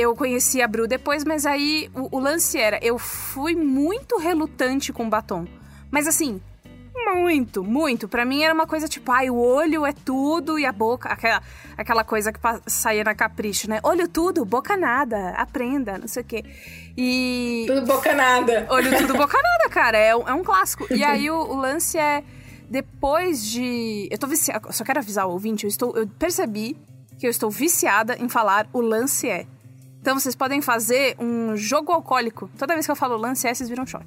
eu 0.00 0.14
conheci 0.14 0.62
a 0.62 0.68
Bru 0.68 0.86
depois, 0.86 1.24
mas 1.24 1.46
aí 1.46 1.90
o, 1.94 2.16
o 2.16 2.20
lance 2.20 2.58
era, 2.58 2.78
eu 2.82 2.98
fui 2.98 3.54
muito 3.54 4.18
relutante 4.18 4.92
com 4.92 5.08
batom. 5.08 5.46
Mas 5.90 6.06
assim, 6.06 6.40
muito, 7.14 7.64
muito. 7.64 8.08
Para 8.08 8.24
mim 8.24 8.42
era 8.42 8.52
uma 8.52 8.66
coisa 8.66 8.88
tipo, 8.88 9.10
ai, 9.10 9.30
o 9.30 9.36
olho 9.36 9.86
é 9.86 9.92
tudo 9.92 10.58
e 10.58 10.66
a 10.66 10.72
boca, 10.72 11.08
aquela, 11.08 11.42
aquela 11.76 12.04
coisa 12.04 12.32
que 12.32 12.40
saía 12.66 13.02
na 13.04 13.14
capricho, 13.14 13.68
né? 13.68 13.80
Olho 13.82 14.08
tudo, 14.08 14.44
boca 14.44 14.76
nada, 14.76 15.30
aprenda, 15.30 15.98
não 15.98 16.08
sei 16.08 16.22
o 16.22 16.26
quê. 16.26 16.44
E. 16.96 17.64
Tudo 17.66 17.86
boca 17.86 18.14
nada. 18.14 18.66
Olho 18.70 18.96
tudo, 18.98 19.14
boca 19.14 19.38
nada, 19.42 19.70
cara. 19.70 19.98
É, 19.98 20.10
é 20.10 20.34
um 20.34 20.44
clássico. 20.44 20.86
E 20.92 21.02
aí 21.02 21.30
o, 21.30 21.36
o, 21.36 21.56
lance 21.56 21.98
é. 21.98 22.22
Depois 22.68 23.44
de. 23.44 24.08
Eu 24.10 24.18
tô 24.18 24.26
viciada. 24.26 24.72
Só 24.72 24.84
quero 24.84 24.98
avisar 25.00 25.26
o 25.26 25.30
ouvinte, 25.32 25.64
eu, 25.64 25.68
estou, 25.68 25.96
eu 25.96 26.06
percebi 26.06 26.76
que 27.18 27.26
eu 27.26 27.30
estou 27.30 27.50
viciada 27.50 28.16
em 28.16 28.28
falar 28.28 28.68
o 28.72 28.80
lance 28.80 29.28
é. 29.28 29.46
Então 30.00 30.18
vocês 30.18 30.34
podem 30.34 30.62
fazer 30.62 31.16
um 31.18 31.56
jogo 31.56 31.92
alcoólico. 31.92 32.50
Toda 32.58 32.74
vez 32.74 32.86
que 32.86 32.92
eu 32.92 32.96
falo 32.96 33.16
lance, 33.16 33.46
é, 33.46 33.54
vocês 33.54 33.68
viram 33.68 33.86
shot. 33.86 34.04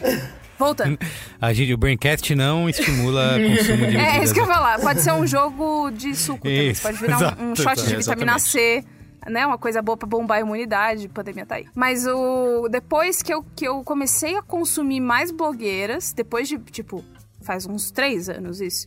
Voltando. 0.56 0.96
A 1.40 1.52
gente, 1.52 1.74
o 1.74 1.76
Braincast 1.76 2.32
não 2.34 2.68
estimula 2.68 3.36
consumo 3.58 3.86
de 3.88 3.96
É, 3.96 4.22
isso 4.22 4.32
que 4.32 4.38
eu 4.38 4.46
ia 4.46 4.54
falar. 4.54 4.78
Pode 4.78 5.00
ser 5.00 5.12
um 5.12 5.26
jogo 5.26 5.90
de 5.90 6.14
suco 6.14 6.46
isso, 6.46 6.82
Pode 6.82 6.98
virar 6.98 7.36
um, 7.40 7.50
um 7.50 7.56
shot 7.56 7.84
de 7.84 7.96
vitamina 7.96 8.38
C 8.38 8.84
né, 9.28 9.46
uma 9.46 9.58
coisa 9.58 9.80
boa 9.80 9.96
para 9.96 10.06
bombar 10.06 10.38
a 10.38 10.40
imunidade, 10.40 11.08
pandemia 11.08 11.46
tá 11.46 11.56
aí. 11.56 11.66
Mas 11.74 12.06
o 12.06 12.68
depois 12.68 13.22
que 13.22 13.32
eu, 13.32 13.44
que 13.56 13.66
eu 13.66 13.82
comecei 13.82 14.36
a 14.36 14.42
consumir 14.42 15.00
mais 15.00 15.30
blogueiras, 15.30 16.12
depois 16.12 16.48
de, 16.48 16.58
tipo, 16.58 17.04
faz 17.40 17.66
uns 17.66 17.90
três 17.90 18.28
anos 18.28 18.60
isso. 18.60 18.86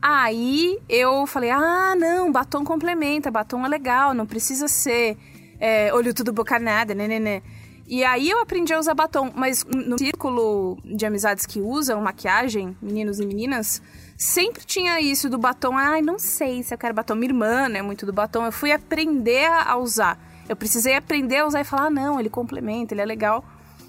Aí 0.00 0.78
eu 0.88 1.26
falei, 1.26 1.50
ah, 1.50 1.94
não, 1.96 2.30
batom 2.30 2.64
complementa, 2.64 3.30
batom 3.30 3.64
é 3.64 3.68
legal, 3.68 4.14
não 4.14 4.26
precisa 4.26 4.68
ser 4.68 5.16
é, 5.58 5.92
olho 5.94 6.12
tudo 6.14 6.32
boca 6.32 6.58
nada, 6.58 6.94
né, 6.94 7.06
né, 7.08 7.18
né. 7.18 7.42
E 7.86 8.02
aí 8.02 8.30
eu 8.30 8.40
aprendi 8.40 8.72
a 8.72 8.78
usar 8.78 8.94
batom, 8.94 9.30
mas 9.34 9.62
no 9.64 9.98
círculo 9.98 10.78
de 10.84 11.04
amizades 11.04 11.44
que 11.44 11.60
usam 11.60 12.00
maquiagem, 12.00 12.74
meninos 12.80 13.20
e 13.20 13.26
meninas, 13.26 13.82
sempre 14.16 14.64
tinha 14.64 15.00
isso 15.00 15.28
do 15.28 15.36
batom. 15.36 15.76
Ai, 15.76 16.00
não 16.00 16.18
sei 16.18 16.62
se 16.62 16.72
eu 16.72 16.78
quero 16.78 16.94
batom. 16.94 17.14
Minha 17.14 17.30
irmã, 17.30 17.68
né, 17.68 17.82
muito 17.82 18.06
do 18.06 18.12
batom. 18.12 18.46
Eu 18.46 18.52
fui 18.52 18.72
aprender 18.72 19.46
a 19.46 19.76
usar. 19.76 20.18
Eu 20.48 20.56
precisei 20.56 20.94
aprender 20.94 21.38
a 21.38 21.46
usar 21.46 21.60
e 21.60 21.64
falar, 21.64 21.86
ah, 21.86 21.90
não, 21.90 22.18
ele 22.18 22.30
complementa, 22.30 22.94
ele 22.94 23.02
é 23.02 23.04
legal. 23.04 23.44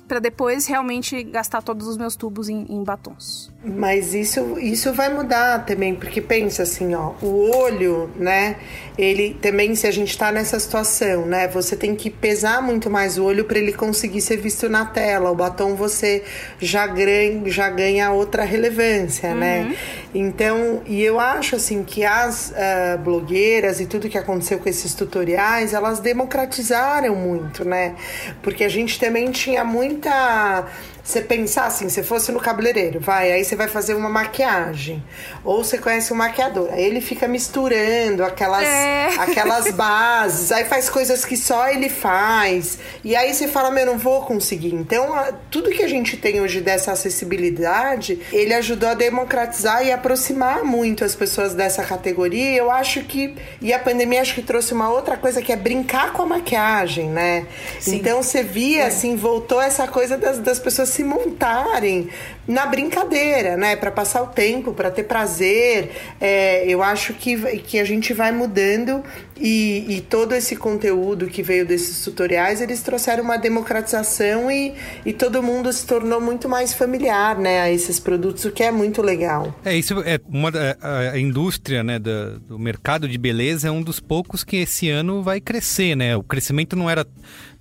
para 0.07 0.19
depois 0.19 0.67
realmente 0.67 1.23
gastar 1.23 1.61
todos 1.61 1.87
os 1.87 1.97
meus 1.97 2.15
tubos 2.15 2.49
em, 2.49 2.65
em 2.69 2.83
batons. 2.83 3.51
Mas 3.65 4.13
isso, 4.13 4.59
isso 4.59 4.93
vai 4.93 5.11
mudar 5.11 5.65
também, 5.65 5.95
porque 5.95 6.21
pensa 6.21 6.61
assim, 6.61 6.93
ó, 6.93 7.13
o 7.19 7.49
olho, 7.49 8.11
né? 8.15 8.57
Ele 8.95 9.35
também, 9.41 9.73
se 9.73 9.87
a 9.87 9.91
gente 9.91 10.15
tá 10.15 10.31
nessa 10.31 10.59
situação, 10.59 11.25
né? 11.25 11.47
Você 11.47 11.75
tem 11.75 11.95
que 11.95 12.11
pesar 12.11 12.61
muito 12.61 12.91
mais 12.91 13.17
o 13.17 13.23
olho 13.23 13.43
para 13.43 13.57
ele 13.57 13.73
conseguir 13.73 14.21
ser 14.21 14.37
visto 14.37 14.69
na 14.69 14.85
tela. 14.85 15.31
O 15.31 15.35
batom 15.35 15.73
você 15.73 16.23
já 16.59 16.85
ganha, 16.85 17.41
já 17.49 17.67
ganha 17.69 18.11
outra 18.11 18.43
relevância, 18.43 19.33
né? 19.33 19.61
uhum. 19.61 19.69
né? 19.69 19.77
Então, 20.13 20.81
e 20.85 21.01
eu 21.03 21.19
acho 21.19 21.55
assim 21.55 21.83
que 21.83 22.05
as 22.05 22.51
uh, 22.51 22.97
blogueiras 22.99 23.81
e 23.81 23.87
tudo 23.87 24.07
que 24.07 24.17
aconteceu 24.17 24.59
com 24.59 24.69
esses 24.69 24.93
tutoriais, 24.93 25.73
elas 25.73 25.99
democratizaram 25.99 27.15
muito, 27.15 27.65
né? 27.65 27.95
Porque 28.43 28.63
a 28.63 28.69
gente 28.69 28.99
também 28.99 29.31
tinha 29.31 29.63
muita 29.63 30.67
você 31.05 31.21
pensar 31.21 31.67
assim, 31.67 31.87
se 31.87 32.01
fosse 32.01 32.31
no 32.31 32.39
cabeleireiro, 32.39 32.99
vai, 32.99 33.31
aí 33.31 33.45
você 33.45 33.55
vai 33.55 33.67
fazer 33.67 33.93
uma 33.93 34.09
maquiagem. 34.09 35.03
Ou 35.43 35.63
você 35.63 35.77
conhece 35.77 36.11
um 36.11 36.15
maquiador, 36.15 36.69
aí 36.71 36.83
ele 36.83 36.99
fica 36.99 37.27
misturando 37.27 38.23
aquelas, 38.23 38.63
é. 38.63 39.09
aquelas 39.21 39.71
bases, 39.71 40.51
aí 40.51 40.65
faz 40.65 40.89
coisas 40.89 41.23
que 41.23 41.37
só 41.37 41.69
ele 41.69 41.89
faz. 41.89 42.79
E 43.03 43.15
aí 43.15 43.31
você 43.35 43.47
fala, 43.47 43.69
meu, 43.69 43.85
não 43.85 43.99
vou 43.99 44.23
conseguir. 44.23 44.73
Então, 44.73 45.13
tudo 45.51 45.69
que 45.69 45.83
a 45.83 45.87
gente 45.87 46.17
tem 46.17 46.41
hoje 46.41 46.59
dessa 46.59 46.93
acessibilidade, 46.93 48.19
ele 48.31 48.55
ajudou 48.55 48.89
a 48.89 48.95
democratizar 48.95 49.85
e 49.85 49.91
aproximar 49.91 50.63
muito 50.63 51.05
as 51.05 51.13
pessoas 51.13 51.53
dessa 51.53 51.83
categoria. 51.83 52.57
Eu 52.57 52.71
acho 52.71 53.03
que. 53.03 53.35
E 53.61 53.71
a 53.71 53.77
pandemia 53.77 54.21
acho 54.21 54.33
que 54.33 54.41
trouxe 54.41 54.73
uma 54.73 54.89
outra 54.89 55.17
coisa 55.17 55.39
que 55.39 55.51
é 55.51 55.55
brincar 55.55 56.13
com 56.13 56.23
a 56.23 56.25
maquiagem, 56.25 57.09
né? 57.09 57.45
Sim. 57.79 57.97
Então 57.97 58.23
você 58.23 58.41
via, 58.41 58.83
é. 58.83 58.87
assim, 58.87 59.15
voltou 59.15 59.61
essa 59.61 59.87
coisa 59.87 60.17
das, 60.17 60.39
das 60.39 60.57
pessoas 60.57 60.94
se 60.95 61.03
montarem 61.03 62.09
na 62.47 62.65
brincadeira, 62.65 63.57
né? 63.57 63.75
Para 63.75 63.91
passar 63.91 64.21
o 64.21 64.27
tempo, 64.27 64.73
para 64.73 64.91
ter 64.91 65.03
prazer. 65.03 65.91
É, 66.19 66.67
eu 66.67 66.83
acho 66.83 67.13
que, 67.13 67.37
que 67.59 67.79
a 67.79 67.85
gente 67.85 68.13
vai 68.13 68.31
mudando 68.31 69.03
e, 69.37 69.97
e, 69.97 70.01
todo 70.01 70.33
esse 70.33 70.55
conteúdo 70.55 71.27
que 71.27 71.43
veio 71.43 71.65
desses 71.65 72.01
tutoriais, 72.05 72.61
eles 72.61 72.81
trouxeram 72.81 73.23
uma 73.23 73.37
democratização 73.37 74.49
e, 74.49 74.73
e 75.05 75.11
todo 75.11 75.43
mundo 75.43 75.71
se 75.73 75.85
tornou 75.85 76.21
muito 76.21 76.47
mais 76.47 76.73
familiar, 76.73 77.37
né? 77.37 77.61
A 77.61 77.71
esses 77.71 77.99
produtos, 77.99 78.45
o 78.45 78.51
que 78.51 78.63
é 78.63 78.71
muito 78.71 79.01
legal. 79.01 79.53
É, 79.65 79.75
isso 79.75 79.99
é 80.05 80.19
uma 80.29 80.51
a, 80.81 81.11
a 81.11 81.19
indústria, 81.19 81.83
né, 81.83 81.99
do, 81.99 82.39
do 82.39 82.59
mercado 82.59 83.09
de 83.09 83.17
beleza 83.17 83.67
é 83.67 83.71
um 83.71 83.81
dos 83.81 83.99
poucos 83.99 84.43
que 84.43 84.57
esse 84.57 84.89
ano 84.89 85.21
vai 85.21 85.41
crescer, 85.41 85.95
né? 85.95 86.15
O 86.15 86.23
crescimento 86.23 86.75
não 86.75 86.89
era 86.89 87.05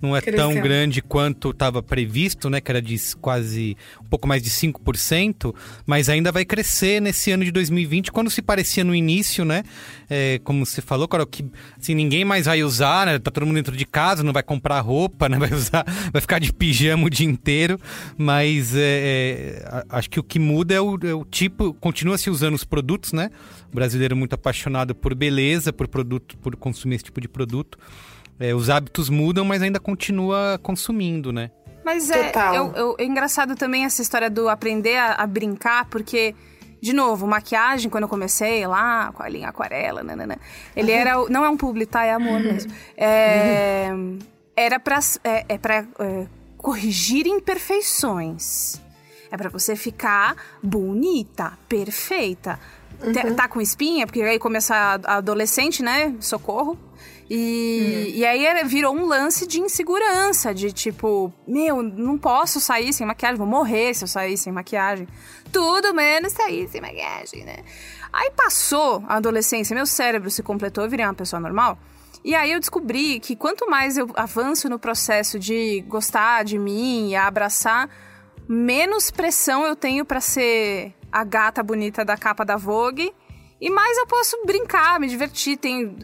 não 0.01 0.15
é 0.15 0.21
Cresceu. 0.21 0.49
tão 0.49 0.61
grande 0.61 1.01
quanto 1.01 1.49
estava 1.49 1.81
previsto, 1.81 2.49
né? 2.49 2.61
Que 2.61 2.71
era 2.71 2.81
de 2.81 2.97
quase 3.19 3.75
um 4.01 4.05
pouco 4.05 4.27
mais 4.27 4.41
de 4.41 4.49
5%, 4.49 4.74
mas 5.85 6.09
ainda 6.09 6.31
vai 6.31 6.45
crescer 6.45 7.01
nesse 7.01 7.31
ano 7.31 7.43
de 7.43 7.51
2020, 7.51 8.11
quando 8.11 8.29
se 8.29 8.41
parecia 8.41 8.83
no 8.83 8.95
início, 8.95 9.45
né? 9.45 9.63
É, 10.09 10.39
como 10.43 10.65
você 10.65 10.81
falou, 10.81 11.07
Carol, 11.07 11.25
que 11.25 11.45
assim, 11.79 11.95
ninguém 11.95 12.25
mais 12.25 12.45
vai 12.45 12.63
usar, 12.63 13.05
né? 13.05 13.19
Tá 13.19 13.31
todo 13.31 13.45
mundo 13.45 13.55
dentro 13.55 13.75
de 13.75 13.85
casa, 13.85 14.23
não 14.23 14.33
vai 14.33 14.43
comprar 14.43 14.79
roupa, 14.79 15.27
né? 15.29 15.37
Vai 15.37 15.53
usar, 15.53 15.85
vai 16.11 16.21
ficar 16.21 16.39
de 16.39 16.51
pijama 16.53 17.05
o 17.05 17.09
dia 17.09 17.27
inteiro. 17.27 17.79
Mas 18.17 18.75
é, 18.75 19.63
é, 19.63 19.83
acho 19.89 20.09
que 20.09 20.19
o 20.19 20.23
que 20.23 20.39
muda 20.39 20.73
é 20.73 20.81
o, 20.81 20.97
é 21.03 21.13
o 21.13 21.25
tipo, 21.25 21.73
continua 21.75 22.17
se 22.17 22.29
usando 22.29 22.55
os 22.55 22.63
produtos, 22.63 23.13
né? 23.13 23.29
O 23.71 23.75
brasileiro 23.75 24.13
é 24.13 24.17
muito 24.17 24.33
apaixonado 24.33 24.95
por 24.95 25.13
beleza, 25.15 25.73
por 25.73 25.87
produto, 25.87 26.37
por 26.37 26.55
consumir 26.55 26.95
esse 26.95 27.05
tipo 27.05 27.19
de 27.19 27.27
produto. 27.27 27.77
É, 28.39 28.53
os 28.53 28.69
hábitos 28.69 29.09
mudam, 29.09 29.45
mas 29.45 29.61
ainda 29.61 29.79
continua 29.79 30.59
consumindo, 30.61 31.31
né? 31.31 31.51
Mas 31.85 32.09
é, 32.09 32.31
eu, 32.55 32.73
eu, 32.75 32.95
é 32.97 33.05
engraçado 33.05 33.55
também 33.55 33.85
essa 33.85 34.01
história 34.01 34.27
do 34.27 34.49
aprender 34.49 34.97
a, 34.97 35.13
a, 35.13 35.27
brincar, 35.27 35.85
porque, 35.85 36.33
de 36.81 36.91
novo, 36.91 37.27
maquiagem, 37.27 37.91
quando 37.91 38.05
eu 38.05 38.09
comecei 38.09 38.65
lá, 38.65 39.11
com 39.13 39.21
a 39.21 39.29
linha 39.29 39.49
aquarela, 39.49 40.01
nanana, 40.01 40.39
ele 40.75 40.91
uhum. 40.91 40.97
era. 40.97 41.29
Não 41.29 41.45
é 41.45 41.49
um 41.49 41.55
publi, 41.55 41.85
tá? 41.85 42.03
É 42.03 42.11
amor 42.11 42.39
mesmo. 42.39 42.73
É, 42.97 43.91
era 44.55 44.79
pra, 44.79 44.97
é, 45.23 45.45
é 45.47 45.57
pra 45.59 45.85
é, 45.99 46.25
corrigir 46.57 47.27
imperfeições. 47.27 48.81
É 49.29 49.37
para 49.37 49.49
você 49.49 49.75
ficar 49.75 50.35
bonita, 50.63 51.53
perfeita. 51.69 52.59
Uhum. 52.99 53.35
Tá 53.35 53.47
com 53.47 53.61
espinha, 53.61 54.07
porque 54.07 54.23
aí 54.23 54.39
começa 54.39 54.75
a 54.75 55.17
adolescente, 55.17 55.83
né? 55.83 56.15
Socorro. 56.19 56.79
E, 57.29 58.11
uhum. 58.13 58.17
e 58.17 58.25
aí 58.25 58.63
virou 58.65 58.95
um 58.95 59.05
lance 59.05 59.47
de 59.47 59.59
insegurança, 59.59 60.53
de 60.53 60.71
tipo, 60.71 61.33
meu, 61.47 61.81
não 61.81 62.17
posso 62.17 62.59
sair 62.59 62.93
sem 62.93 63.05
maquiagem, 63.05 63.37
vou 63.37 63.47
morrer 63.47 63.93
se 63.95 64.03
eu 64.03 64.07
sair 64.07 64.37
sem 64.37 64.53
maquiagem. 64.53 65.07
Tudo 65.51 65.93
menos 65.93 66.33
sair 66.33 66.67
sem 66.67 66.81
maquiagem, 66.81 67.43
né? 67.43 67.63
Aí 68.13 68.31
passou 68.31 69.03
a 69.07 69.15
adolescência, 69.15 69.75
meu 69.75 69.85
cérebro 69.85 70.29
se 70.29 70.43
completou, 70.43 70.83
eu 70.83 70.89
virei 70.89 71.05
uma 71.05 71.13
pessoa 71.13 71.39
normal. 71.39 71.79
E 72.23 72.33
aí 72.33 72.51
eu 72.51 72.59
descobri 72.59 73.19
que 73.19 73.35
quanto 73.35 73.69
mais 73.69 73.97
eu 73.97 74.07
avanço 74.15 74.69
no 74.69 74.79
processo 74.79 75.37
de 75.39 75.81
gostar 75.87 76.43
de 76.43 76.57
mim 76.57 77.09
e 77.09 77.15
abraçar, 77.15 77.89
menos 78.47 79.11
pressão 79.11 79.65
eu 79.65 79.75
tenho 79.75 80.05
para 80.05 80.21
ser 80.21 80.93
a 81.11 81.23
gata 81.23 81.63
bonita 81.63 82.05
da 82.05 82.17
capa 82.17 82.43
da 82.43 82.57
Vogue 82.57 83.13
e 83.59 83.69
mais 83.69 83.97
eu 83.97 84.07
posso 84.07 84.43
brincar, 84.45 84.99
me 84.99 85.07
divertir. 85.07 85.57
Tem 85.57 85.97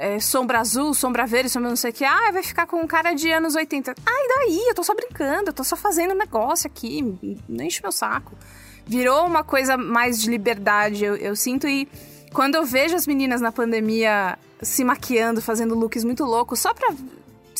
é, 0.00 0.18
sombra 0.18 0.60
azul, 0.60 0.94
sombra 0.94 1.26
verde, 1.26 1.50
sombra 1.50 1.68
não 1.68 1.76
sei 1.76 1.90
o 1.90 1.92
que. 1.92 2.04
Ah, 2.04 2.30
vai 2.32 2.42
ficar 2.42 2.66
com 2.66 2.80
um 2.80 2.86
cara 2.86 3.12
de 3.12 3.30
anos 3.30 3.54
80. 3.54 3.94
Ah, 4.04 4.10
e 4.10 4.28
daí? 4.28 4.68
Eu 4.68 4.74
tô 4.74 4.82
só 4.82 4.94
brincando, 4.94 5.50
eu 5.50 5.52
tô 5.52 5.62
só 5.62 5.76
fazendo 5.76 6.12
um 6.12 6.16
negócio 6.16 6.66
aqui, 6.66 7.38
não 7.48 7.64
enche 7.64 7.82
meu 7.82 7.92
saco. 7.92 8.36
Virou 8.86 9.26
uma 9.26 9.44
coisa 9.44 9.76
mais 9.76 10.20
de 10.20 10.30
liberdade, 10.30 11.04
eu, 11.04 11.14
eu 11.16 11.36
sinto. 11.36 11.68
E 11.68 11.86
quando 12.32 12.54
eu 12.54 12.64
vejo 12.64 12.96
as 12.96 13.06
meninas 13.06 13.40
na 13.40 13.52
pandemia 13.52 14.38
se 14.62 14.84
maquiando, 14.84 15.40
fazendo 15.40 15.74
looks 15.74 16.04
muito 16.04 16.24
loucos, 16.24 16.60
só 16.60 16.74
pra 16.74 16.94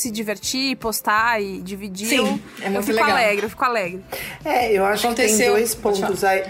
se 0.00 0.10
divertir, 0.10 0.76
postar 0.76 1.40
e 1.40 1.60
dividir. 1.60 2.08
Sim, 2.08 2.16
eu, 2.16 2.24
é 2.24 2.70
muito 2.70 2.76
eu 2.76 2.82
fico 2.82 2.96
legal. 2.96 3.10
alegre, 3.10 3.46
eu 3.46 3.50
fico 3.50 3.64
alegre. 3.64 4.00
É, 4.44 4.72
eu 4.72 4.84
acho 4.84 5.06
Aconteceu. 5.06 5.36
que 5.36 5.42
tem 5.44 5.52
dois 5.52 5.74
pontos 5.74 6.24
aí. 6.24 6.42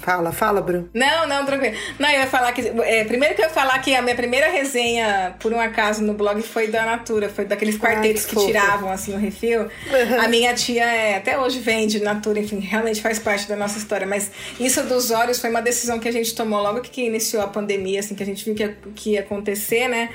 Fala, 0.00 0.30
fala, 0.30 0.60
Bruno. 0.60 0.88
Não, 0.94 1.26
não, 1.26 1.44
tranquilo. 1.44 1.76
Não, 1.98 2.08
eu 2.08 2.20
ia 2.20 2.26
falar 2.26 2.52
que. 2.52 2.60
É, 2.60 3.04
primeiro 3.04 3.34
que 3.34 3.42
eu 3.42 3.46
ia 3.46 3.50
falar 3.50 3.78
que 3.80 3.94
a 3.94 4.02
minha 4.02 4.14
primeira 4.14 4.48
resenha, 4.50 5.34
por 5.40 5.52
um 5.52 5.58
acaso, 5.60 6.02
no 6.02 6.14
blog 6.14 6.40
foi 6.42 6.68
da 6.68 6.84
Natura, 6.84 7.28
foi 7.28 7.44
daqueles 7.44 7.76
quartetos 7.76 8.24
Ai, 8.24 8.30
que, 8.30 8.36
que 8.36 8.46
tiravam 8.46 8.90
assim 8.90 9.14
o 9.14 9.18
refil. 9.18 9.62
Uhum. 9.62 10.20
A 10.20 10.28
minha 10.28 10.54
tia 10.54 10.84
é, 10.84 11.16
até 11.16 11.38
hoje 11.38 11.58
vende 11.58 12.00
Natura, 12.00 12.38
enfim, 12.38 12.60
realmente 12.60 13.00
faz 13.00 13.18
parte 13.18 13.48
da 13.48 13.56
nossa 13.56 13.78
história. 13.78 14.06
Mas 14.06 14.30
isso 14.60 14.82
dos 14.84 15.10
olhos 15.10 15.40
foi 15.40 15.50
uma 15.50 15.62
decisão 15.62 15.98
que 15.98 16.08
a 16.08 16.12
gente 16.12 16.34
tomou 16.34 16.62
logo 16.62 16.80
que 16.82 17.02
iniciou 17.02 17.42
a 17.42 17.48
pandemia, 17.48 18.00
assim, 18.00 18.14
que 18.14 18.22
a 18.22 18.26
gente 18.26 18.44
viu 18.44 18.54
que 18.54 18.76
que 18.94 19.10
ia 19.12 19.20
acontecer, 19.20 19.88
né? 19.88 20.10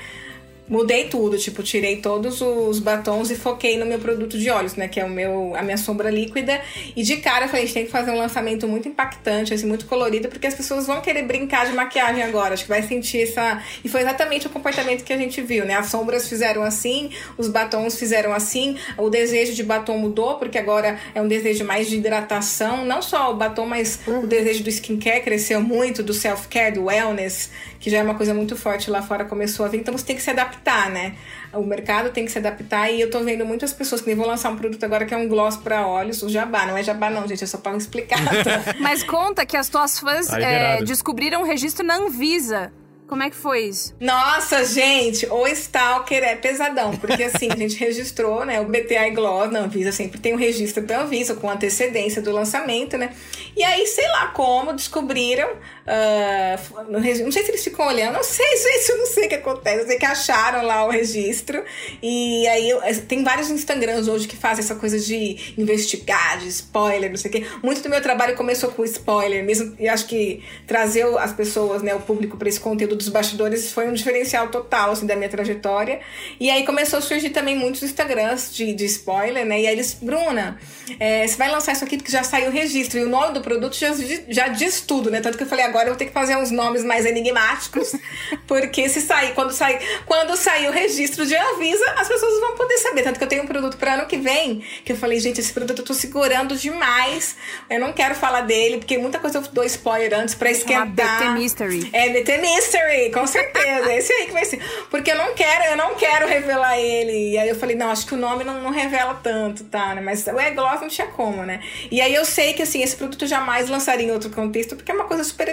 Mudei 0.68 1.04
tudo, 1.04 1.36
tipo, 1.38 1.62
tirei 1.62 1.96
todos 1.96 2.40
os 2.40 2.78
batons 2.78 3.30
e 3.30 3.36
foquei 3.36 3.76
no 3.76 3.84
meu 3.84 3.98
produto 3.98 4.38
de 4.38 4.48
olhos, 4.48 4.74
né, 4.74 4.88
que 4.88 5.00
é 5.00 5.04
o 5.04 5.10
meu 5.10 5.54
a 5.56 5.62
minha 5.62 5.76
sombra 5.76 6.10
líquida. 6.10 6.60
E 6.96 7.02
de 7.02 7.16
cara 7.18 7.44
eu 7.44 7.48
falei, 7.48 7.64
a 7.64 7.66
gente 7.66 7.74
tem 7.74 7.84
que 7.84 7.90
fazer 7.90 8.10
um 8.10 8.18
lançamento 8.18 8.66
muito 8.68 8.88
impactante, 8.88 9.52
assim, 9.52 9.66
muito 9.66 9.86
colorido, 9.86 10.28
porque 10.28 10.46
as 10.46 10.54
pessoas 10.54 10.86
vão 10.86 11.00
querer 11.00 11.22
brincar 11.22 11.66
de 11.66 11.72
maquiagem 11.72 12.22
agora, 12.22 12.54
acho 12.54 12.64
que 12.64 12.68
vai 12.68 12.82
sentir 12.82 13.22
essa 13.22 13.62
e 13.84 13.88
foi 13.88 14.00
exatamente 14.00 14.46
o 14.46 14.50
comportamento 14.50 15.04
que 15.04 15.12
a 15.12 15.16
gente 15.16 15.40
viu, 15.42 15.64
né? 15.64 15.74
As 15.74 15.86
sombras 15.86 16.28
fizeram 16.28 16.62
assim, 16.62 17.10
os 17.36 17.48
batons 17.48 17.98
fizeram 17.98 18.32
assim, 18.32 18.76
o 18.96 19.10
desejo 19.10 19.54
de 19.54 19.62
batom 19.62 19.98
mudou, 19.98 20.36
porque 20.36 20.58
agora 20.58 20.98
é 21.14 21.20
um 21.20 21.28
desejo 21.28 21.64
mais 21.64 21.88
de 21.88 21.96
hidratação, 21.96 22.84
não 22.84 23.02
só 23.02 23.30
o 23.30 23.36
batom, 23.36 23.66
mas 23.66 23.98
o 24.06 24.26
desejo 24.26 24.62
do 24.62 24.70
skincare 24.70 25.22
cresceu 25.22 25.60
muito, 25.60 26.02
do 26.02 26.14
self-care, 26.14 26.74
do 26.74 26.84
wellness 26.84 27.50
que 27.82 27.90
já 27.90 27.98
é 27.98 28.02
uma 28.02 28.14
coisa 28.14 28.32
muito 28.32 28.54
forte 28.54 28.88
lá 28.88 29.02
fora, 29.02 29.24
começou 29.24 29.66
a 29.66 29.68
vir. 29.68 29.80
Então 29.80 29.92
você 29.92 30.06
tem 30.06 30.14
que 30.14 30.22
se 30.22 30.30
adaptar, 30.30 30.88
né? 30.88 31.16
O 31.52 31.64
mercado 31.64 32.10
tem 32.10 32.24
que 32.24 32.30
se 32.30 32.38
adaptar 32.38 32.88
e 32.88 33.00
eu 33.00 33.10
tô 33.10 33.18
vendo 33.24 33.44
muitas 33.44 33.72
pessoas 33.72 34.00
que 34.00 34.06
nem 34.06 34.14
vou 34.14 34.24
lançar 34.24 34.50
um 34.50 34.56
produto 34.56 34.84
agora 34.84 35.04
que 35.04 35.12
é 35.12 35.16
um 35.16 35.26
gloss 35.26 35.56
para 35.56 35.84
olhos, 35.84 36.22
o 36.22 36.28
jabá. 36.28 36.64
Não 36.64 36.76
é 36.78 36.82
jabá, 36.84 37.10
não, 37.10 37.26
gente, 37.26 37.42
é 37.42 37.46
só 37.46 37.58
para 37.58 37.76
explicar. 37.76 38.20
Mas 38.78 39.02
conta 39.02 39.44
que 39.44 39.56
as 39.56 39.68
tuas 39.68 39.98
fãs 39.98 40.32
é, 40.32 40.80
descobriram 40.84 41.40
um 41.42 41.44
registro 41.44 41.84
na 41.84 41.96
Anvisa 41.96 42.72
como 43.12 43.22
é 43.22 43.28
que 43.28 43.36
foi 43.36 43.66
isso? 43.66 43.94
Nossa, 44.00 44.64
gente, 44.64 45.26
o 45.26 45.46
Stalker 45.46 46.24
é 46.24 46.34
pesadão, 46.34 46.96
porque 46.96 47.24
assim, 47.24 47.46
a 47.52 47.56
gente 47.56 47.76
registrou, 47.76 48.46
né, 48.46 48.58
o 48.58 48.64
BTI 48.64 49.10
Gloss 49.14 49.52
na 49.52 49.58
Anvisa, 49.58 49.92
sempre 49.92 50.18
tem 50.18 50.32
um 50.32 50.38
registro 50.38 50.82
da 50.82 51.02
Anvisa 51.02 51.34
com 51.34 51.50
antecedência 51.50 52.22
do 52.22 52.32
lançamento, 52.32 52.96
né? 52.96 53.14
E 53.54 53.62
aí, 53.62 53.86
sei 53.86 54.08
lá 54.08 54.28
como, 54.28 54.72
descobriram, 54.72 55.50
uh, 55.86 56.90
não 56.90 57.32
sei 57.32 57.42
se 57.44 57.50
eles 57.50 57.64
ficam 57.64 57.86
olhando, 57.86 58.14
não 58.14 58.22
sei, 58.22 58.56
gente, 58.56 58.90
eu 58.90 58.98
não 58.98 59.06
sei 59.06 59.26
o 59.26 59.28
que 59.28 59.34
acontece, 59.34 59.80
eu 59.80 59.86
sei 59.86 59.98
que 59.98 60.06
acharam 60.06 60.62
lá 60.62 60.84
o 60.86 60.90
registro, 60.90 61.64
e 62.02 62.46
aí 62.48 62.72
tem 63.08 63.22
vários 63.22 63.50
Instagrams 63.50 64.08
hoje 64.08 64.28
que 64.28 64.36
fazem 64.36 64.64
essa 64.64 64.74
coisa 64.74 64.98
de 64.98 65.54
investigar, 65.58 66.38
de 66.38 66.48
spoiler, 66.48 67.10
não 67.10 67.16
sei 67.16 67.30
o 67.30 67.32
quê. 67.32 67.46
Muito 67.62 67.82
do 67.82 67.88
meu 67.88 68.00
trabalho 68.00 68.36
começou 68.36 68.70
com 68.70 68.84
spoiler 68.84 69.44
mesmo, 69.44 69.74
e 69.78 69.88
acho 69.88 70.06
que 70.06 70.42
trazer 70.66 71.06
as 71.18 71.32
pessoas, 71.32 71.82
né, 71.82 71.94
o 71.94 72.00
público 72.00 72.36
para 72.36 72.48
esse 72.48 72.60
conteúdo 72.60 72.96
dos 72.96 73.08
bastidores 73.08 73.72
foi 73.72 73.88
um 73.88 73.92
diferencial 73.92 74.48
total, 74.48 74.92
assim, 74.92 75.06
da 75.06 75.16
minha 75.16 75.28
trajetória. 75.28 76.00
E 76.38 76.50
aí 76.50 76.64
começou 76.64 76.98
a 76.98 77.02
surgir 77.02 77.30
também 77.30 77.56
muitos 77.56 77.82
Instagrams 77.82 78.54
de, 78.54 78.72
de 78.72 78.84
spoiler, 78.84 79.44
né? 79.44 79.60
E 79.60 79.66
aí 79.66 79.72
eles, 79.72 79.96
Bruna, 80.00 80.58
é, 80.98 81.26
você 81.26 81.36
vai 81.36 81.50
lançar 81.50 81.72
isso 81.72 81.84
aqui 81.84 81.96
porque 81.96 82.10
já 82.10 82.22
saiu 82.22 82.48
o 82.48 82.52
registro. 82.52 82.98
E 82.98 83.04
o 83.04 83.08
nome 83.08 83.34
do 83.34 83.40
produto 83.40 83.76
já, 83.76 83.92
já 84.28 84.48
diz 84.48 84.80
tudo, 84.80 85.10
né? 85.10 85.20
Tanto 85.20 85.36
que 85.36 85.44
eu 85.44 85.48
falei, 85.48 85.64
agora 85.72 85.86
eu 85.86 85.92
vou 85.92 85.98
ter 85.98 86.04
que 86.04 86.12
fazer 86.12 86.36
uns 86.36 86.50
nomes 86.50 86.84
mais 86.84 87.06
enigmáticos, 87.06 87.94
porque 88.46 88.88
se 88.88 89.00
sair, 89.00 89.34
quando 89.34 89.52
sair, 89.52 89.80
quando 90.04 90.36
sair 90.36 90.68
o 90.68 90.70
registro 90.70 91.24
de 91.24 91.34
Anvisa, 91.34 91.84
as 91.96 92.06
pessoas 92.06 92.38
vão 92.40 92.54
poder 92.54 92.76
saber. 92.78 93.02
Tanto 93.02 93.18
que 93.18 93.24
eu 93.24 93.28
tenho 93.28 93.42
um 93.42 93.46
produto 93.46 93.76
para 93.78 93.94
ano 93.94 94.06
que 94.06 94.18
vem, 94.18 94.62
que 94.84 94.92
eu 94.92 94.96
falei, 94.96 95.18
gente, 95.18 95.40
esse 95.40 95.52
produto 95.52 95.78
eu 95.78 95.84
tô 95.84 95.94
segurando 95.94 96.54
demais. 96.56 97.36
Eu 97.70 97.80
não 97.80 97.92
quero 97.92 98.14
falar 98.14 98.42
dele, 98.42 98.78
porque 98.78 98.98
muita 98.98 99.18
coisa 99.18 99.38
eu 99.38 99.42
dou 99.42 99.64
spoiler 99.64 100.12
antes 100.14 100.34
pra 100.34 100.50
esquentar. 100.50 100.88
BT 100.90 101.28
Mystery. 101.38 101.90
É, 101.92 102.10
BT 102.10 102.38
Mystery, 102.38 103.10
com 103.10 103.26
certeza. 103.26 103.92
esse 103.94 104.12
aí 104.12 104.26
que 104.26 104.32
vai 104.32 104.44
ser. 104.44 104.60
Porque 104.90 105.10
eu 105.10 105.16
não 105.16 105.34
quero, 105.34 105.64
eu 105.64 105.76
não 105.76 105.94
quero 105.94 106.26
revelar 106.26 106.78
ele. 106.78 107.32
E 107.32 107.38
aí 107.38 107.48
eu 107.48 107.56
falei, 107.56 107.76
não, 107.76 107.90
acho 107.90 108.06
que 108.06 108.14
o 108.14 108.16
nome 108.16 108.44
não, 108.44 108.60
não 108.60 108.70
revela 108.70 109.14
tanto, 109.14 109.64
tá? 109.64 109.94
Né? 109.94 110.00
Mas 110.00 110.26
o 110.26 110.38
E-Gloss 110.38 110.80
não 110.80 110.88
tinha 110.88 111.06
como, 111.06 111.44
né? 111.44 111.60
E 111.90 112.00
aí 112.00 112.14
eu 112.14 112.24
sei 112.24 112.52
que, 112.52 112.62
assim, 112.62 112.82
esse 112.82 112.96
produto 112.96 113.22
eu 113.22 113.28
jamais 113.28 113.68
lançaria 113.68 114.06
em 114.06 114.10
outro 114.10 114.30
contexto, 114.30 114.76
porque 114.76 114.90
é 114.90 114.94
uma 114.94 115.04
coisa 115.04 115.24
super 115.24 115.48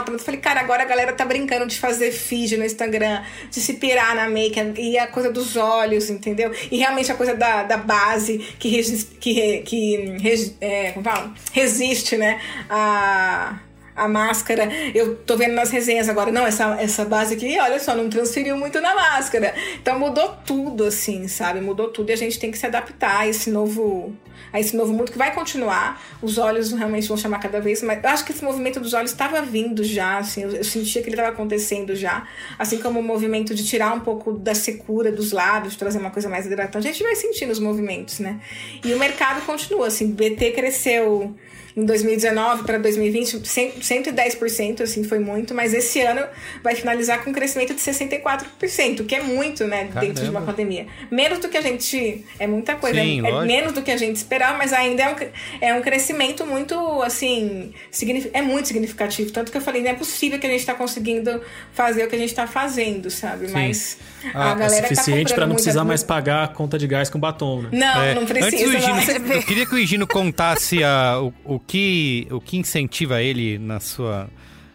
Então 0.00 0.14
eu 0.14 0.18
falei, 0.18 0.40
cara, 0.40 0.60
agora 0.60 0.82
a 0.82 0.86
galera 0.86 1.12
tá 1.12 1.24
brincando 1.24 1.66
de 1.66 1.78
fazer 1.78 2.12
feed 2.12 2.56
no 2.56 2.64
Instagram, 2.64 3.22
de 3.50 3.60
se 3.60 3.74
pirar 3.74 4.14
na 4.14 4.28
make, 4.28 4.58
e 4.78 4.98
a 4.98 5.06
coisa 5.06 5.30
dos 5.30 5.56
olhos, 5.56 6.10
entendeu? 6.10 6.52
E 6.70 6.78
realmente 6.78 7.10
a 7.10 7.14
coisa 7.14 7.34
da, 7.34 7.62
da 7.62 7.76
base 7.76 8.38
que, 8.58 8.82
que, 9.20 9.58
que 9.62 10.56
é, 10.60 10.92
como 10.92 11.04
fala? 11.04 11.32
resiste, 11.52 12.16
né? 12.16 12.40
A 12.68 13.60
a 13.94 14.08
máscara. 14.08 14.68
Eu 14.94 15.16
tô 15.16 15.36
vendo 15.36 15.54
nas 15.54 15.70
resenhas 15.70 16.08
agora, 16.08 16.32
não, 16.32 16.46
essa, 16.46 16.80
essa 16.80 17.04
base 17.04 17.34
aqui, 17.34 17.58
olha 17.58 17.78
só, 17.78 17.94
não 17.94 18.08
transferiu 18.08 18.56
muito 18.56 18.80
na 18.80 18.94
máscara. 18.94 19.54
Então 19.80 19.98
mudou 19.98 20.36
tudo, 20.46 20.84
assim, 20.84 21.28
sabe? 21.28 21.60
Mudou 21.60 21.88
tudo 21.88 22.10
e 22.10 22.12
a 22.12 22.16
gente 22.16 22.38
tem 22.38 22.50
que 22.50 22.58
se 22.58 22.66
adaptar 22.66 23.20
a 23.20 23.28
esse 23.28 23.50
novo. 23.50 24.14
A 24.52 24.60
esse 24.60 24.76
novo 24.76 24.92
mundo 24.92 25.10
que 25.10 25.16
vai 25.16 25.32
continuar, 25.34 26.02
os 26.20 26.36
olhos 26.36 26.72
realmente 26.72 27.08
vão 27.08 27.16
chamar 27.16 27.38
cada 27.38 27.58
vez 27.58 27.82
mais. 27.82 28.02
Eu 28.02 28.10
acho 28.10 28.24
que 28.24 28.32
esse 28.32 28.44
movimento 28.44 28.80
dos 28.80 28.92
olhos 28.92 29.10
estava 29.10 29.40
vindo 29.40 29.82
já, 29.82 30.18
assim, 30.18 30.42
eu, 30.42 30.50
eu 30.50 30.64
sentia 30.64 31.00
que 31.00 31.08
ele 31.08 31.16
estava 31.16 31.32
acontecendo 31.32 31.94
já. 31.96 32.26
Assim 32.58 32.78
como 32.78 33.00
o 33.00 33.02
movimento 33.02 33.54
de 33.54 33.64
tirar 33.64 33.94
um 33.94 34.00
pouco 34.00 34.32
da 34.32 34.54
secura 34.54 35.10
dos 35.10 35.32
lábios, 35.32 35.76
trazer 35.76 35.98
uma 35.98 36.10
coisa 36.10 36.28
mais 36.28 36.44
hidratante. 36.44 36.86
A 36.86 36.92
gente 36.92 37.02
vai 37.02 37.14
sentindo 37.14 37.50
os 37.50 37.58
movimentos, 37.58 38.18
né? 38.18 38.40
E 38.84 38.92
o 38.92 38.98
mercado 38.98 39.44
continua, 39.46 39.86
assim, 39.86 40.10
BT 40.10 40.50
cresceu 40.50 41.34
em 41.76 41.84
2019 41.84 42.64
para 42.64 42.78
2020, 42.78 43.38
110%, 43.38 44.82
assim, 44.82 45.04
foi 45.04 45.18
muito, 45.18 45.54
mas 45.54 45.72
esse 45.72 46.00
ano 46.00 46.26
vai 46.62 46.74
finalizar 46.74 47.24
com 47.24 47.30
um 47.30 47.32
crescimento 47.32 47.74
de 47.74 47.80
64%, 47.80 49.06
que 49.06 49.14
é 49.14 49.22
muito, 49.22 49.66
né, 49.66 49.84
Caramba. 49.84 50.00
dentro 50.00 50.24
de 50.24 50.30
uma 50.30 50.42
pandemia. 50.42 50.86
Menos 51.10 51.38
do 51.38 51.48
que 51.48 51.56
a 51.56 51.60
gente. 51.60 52.24
É 52.38 52.46
muita 52.46 52.76
coisa, 52.76 53.00
Sim, 53.00 53.26
é, 53.26 53.30
é 53.30 53.44
menos 53.44 53.72
do 53.72 53.82
que 53.82 53.90
a 53.90 53.96
gente 53.96 54.16
esperava, 54.16 54.58
mas 54.58 54.72
ainda 54.72 55.02
é 55.02 55.08
um, 55.08 55.16
é 55.60 55.74
um 55.74 55.82
crescimento 55.82 56.46
muito, 56.46 56.74
assim, 57.02 57.72
é 58.32 58.42
muito 58.42 58.68
significativo. 58.68 59.30
Tanto 59.32 59.50
que 59.50 59.56
eu 59.56 59.62
falei, 59.62 59.82
não 59.82 59.90
é 59.90 59.94
possível 59.94 60.38
que 60.38 60.46
a 60.46 60.50
gente 60.50 60.60
está 60.60 60.74
conseguindo 60.74 61.40
fazer 61.72 62.04
o 62.04 62.08
que 62.08 62.16
a 62.16 62.18
gente 62.18 62.30
está 62.30 62.46
fazendo, 62.46 63.10
sabe? 63.10 63.46
Sim. 63.46 63.52
Mas 63.52 63.98
a, 64.34 64.52
a 64.52 64.54
galera 64.54 64.86
é 64.86 64.88
tá 64.88 64.94
suficiente 64.94 65.28
tá 65.28 65.34
para 65.34 65.46
não 65.46 65.54
precisar 65.54 65.84
mais 65.84 66.02
pagar 66.02 66.44
a 66.44 66.48
conta 66.48 66.78
de 66.78 66.86
gás 66.86 67.10
com 67.10 67.18
batom, 67.18 67.62
né? 67.62 67.68
Não, 67.72 68.02
é. 68.02 68.14
não 68.14 68.26
precisa. 68.26 68.64
Antes 68.64 68.84
Higino, 68.84 69.32
eu 69.34 69.42
queria 69.42 69.66
que 69.66 69.74
o 69.74 69.78
Higino 69.78 70.06
contasse 70.06 70.82
a, 70.82 71.20
o, 71.20 71.32
o 71.44 71.58
que, 71.60 72.26
o 72.30 72.40
que 72.40 72.56
incentiva 72.56 73.22
ele 73.22 73.58
na 73.58 73.80
sua 73.80 74.28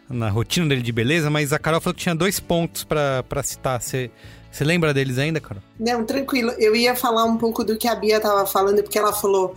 na 0.10 0.30
rotina 0.30 0.68
dele 0.68 0.82
de 0.82 0.92
beleza, 0.92 1.30
mas 1.30 1.52
a 1.52 1.60
Carol 1.60 1.82
falou 1.82 1.94
que 1.94 2.02
tinha 2.02 2.16
dois 2.16 2.40
pontos 2.40 2.84
para 2.84 3.44
citar. 3.44 3.82
Você 3.82 4.10
você 4.50 4.64
lembra 4.64 4.94
deles 4.94 5.20
ainda, 5.20 5.40
Carol? 5.40 5.62
Não, 5.80 6.04
tranquilo. 6.06 6.52
Eu 6.58 6.76
ia 6.76 6.96
falar 6.96 7.26
um 7.26 7.38
pouco 7.38 7.64
do 7.64 7.78
que 7.78 7.88
a 7.88 7.94
Bia 7.94 8.18
estava 8.18 8.46
falando, 8.46 8.82
porque 8.82 8.98
ela 8.98 9.14
falou 9.14 9.54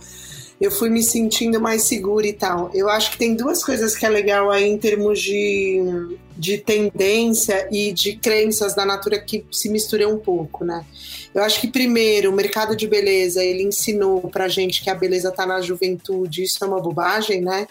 eu 0.61 0.69
fui 0.69 0.91
me 0.91 1.01
sentindo 1.01 1.59
mais 1.59 1.81
segura 1.81 2.27
e 2.27 2.33
tal. 2.33 2.69
Eu 2.71 2.87
acho 2.87 3.11
que 3.11 3.17
tem 3.17 3.35
duas 3.35 3.63
coisas 3.63 3.97
que 3.97 4.05
é 4.05 4.09
legal 4.09 4.51
aí 4.51 4.69
em 4.69 4.77
termos 4.77 5.19
de, 5.19 5.81
de 6.41 6.57
tendência 6.57 7.67
e 7.71 7.91
de 7.91 8.15
crenças 8.15 8.73
da 8.73 8.83
natura 8.83 9.19
que 9.19 9.45
se 9.51 9.69
misturam 9.69 10.15
um 10.15 10.17
pouco, 10.17 10.65
né? 10.65 10.83
Eu 11.35 11.43
acho 11.43 11.61
que 11.61 11.67
primeiro 11.67 12.31
o 12.31 12.35
mercado 12.35 12.75
de 12.75 12.87
beleza 12.87 13.43
ele 13.43 13.61
ensinou 13.61 14.21
pra 14.21 14.47
gente 14.47 14.81
que 14.81 14.89
a 14.89 14.95
beleza 14.95 15.31
tá 15.31 15.45
na 15.45 15.61
juventude, 15.61 16.41
isso 16.41 16.63
é 16.63 16.67
uma 16.67 16.81
bobagem, 16.81 17.41
né? 17.41 17.67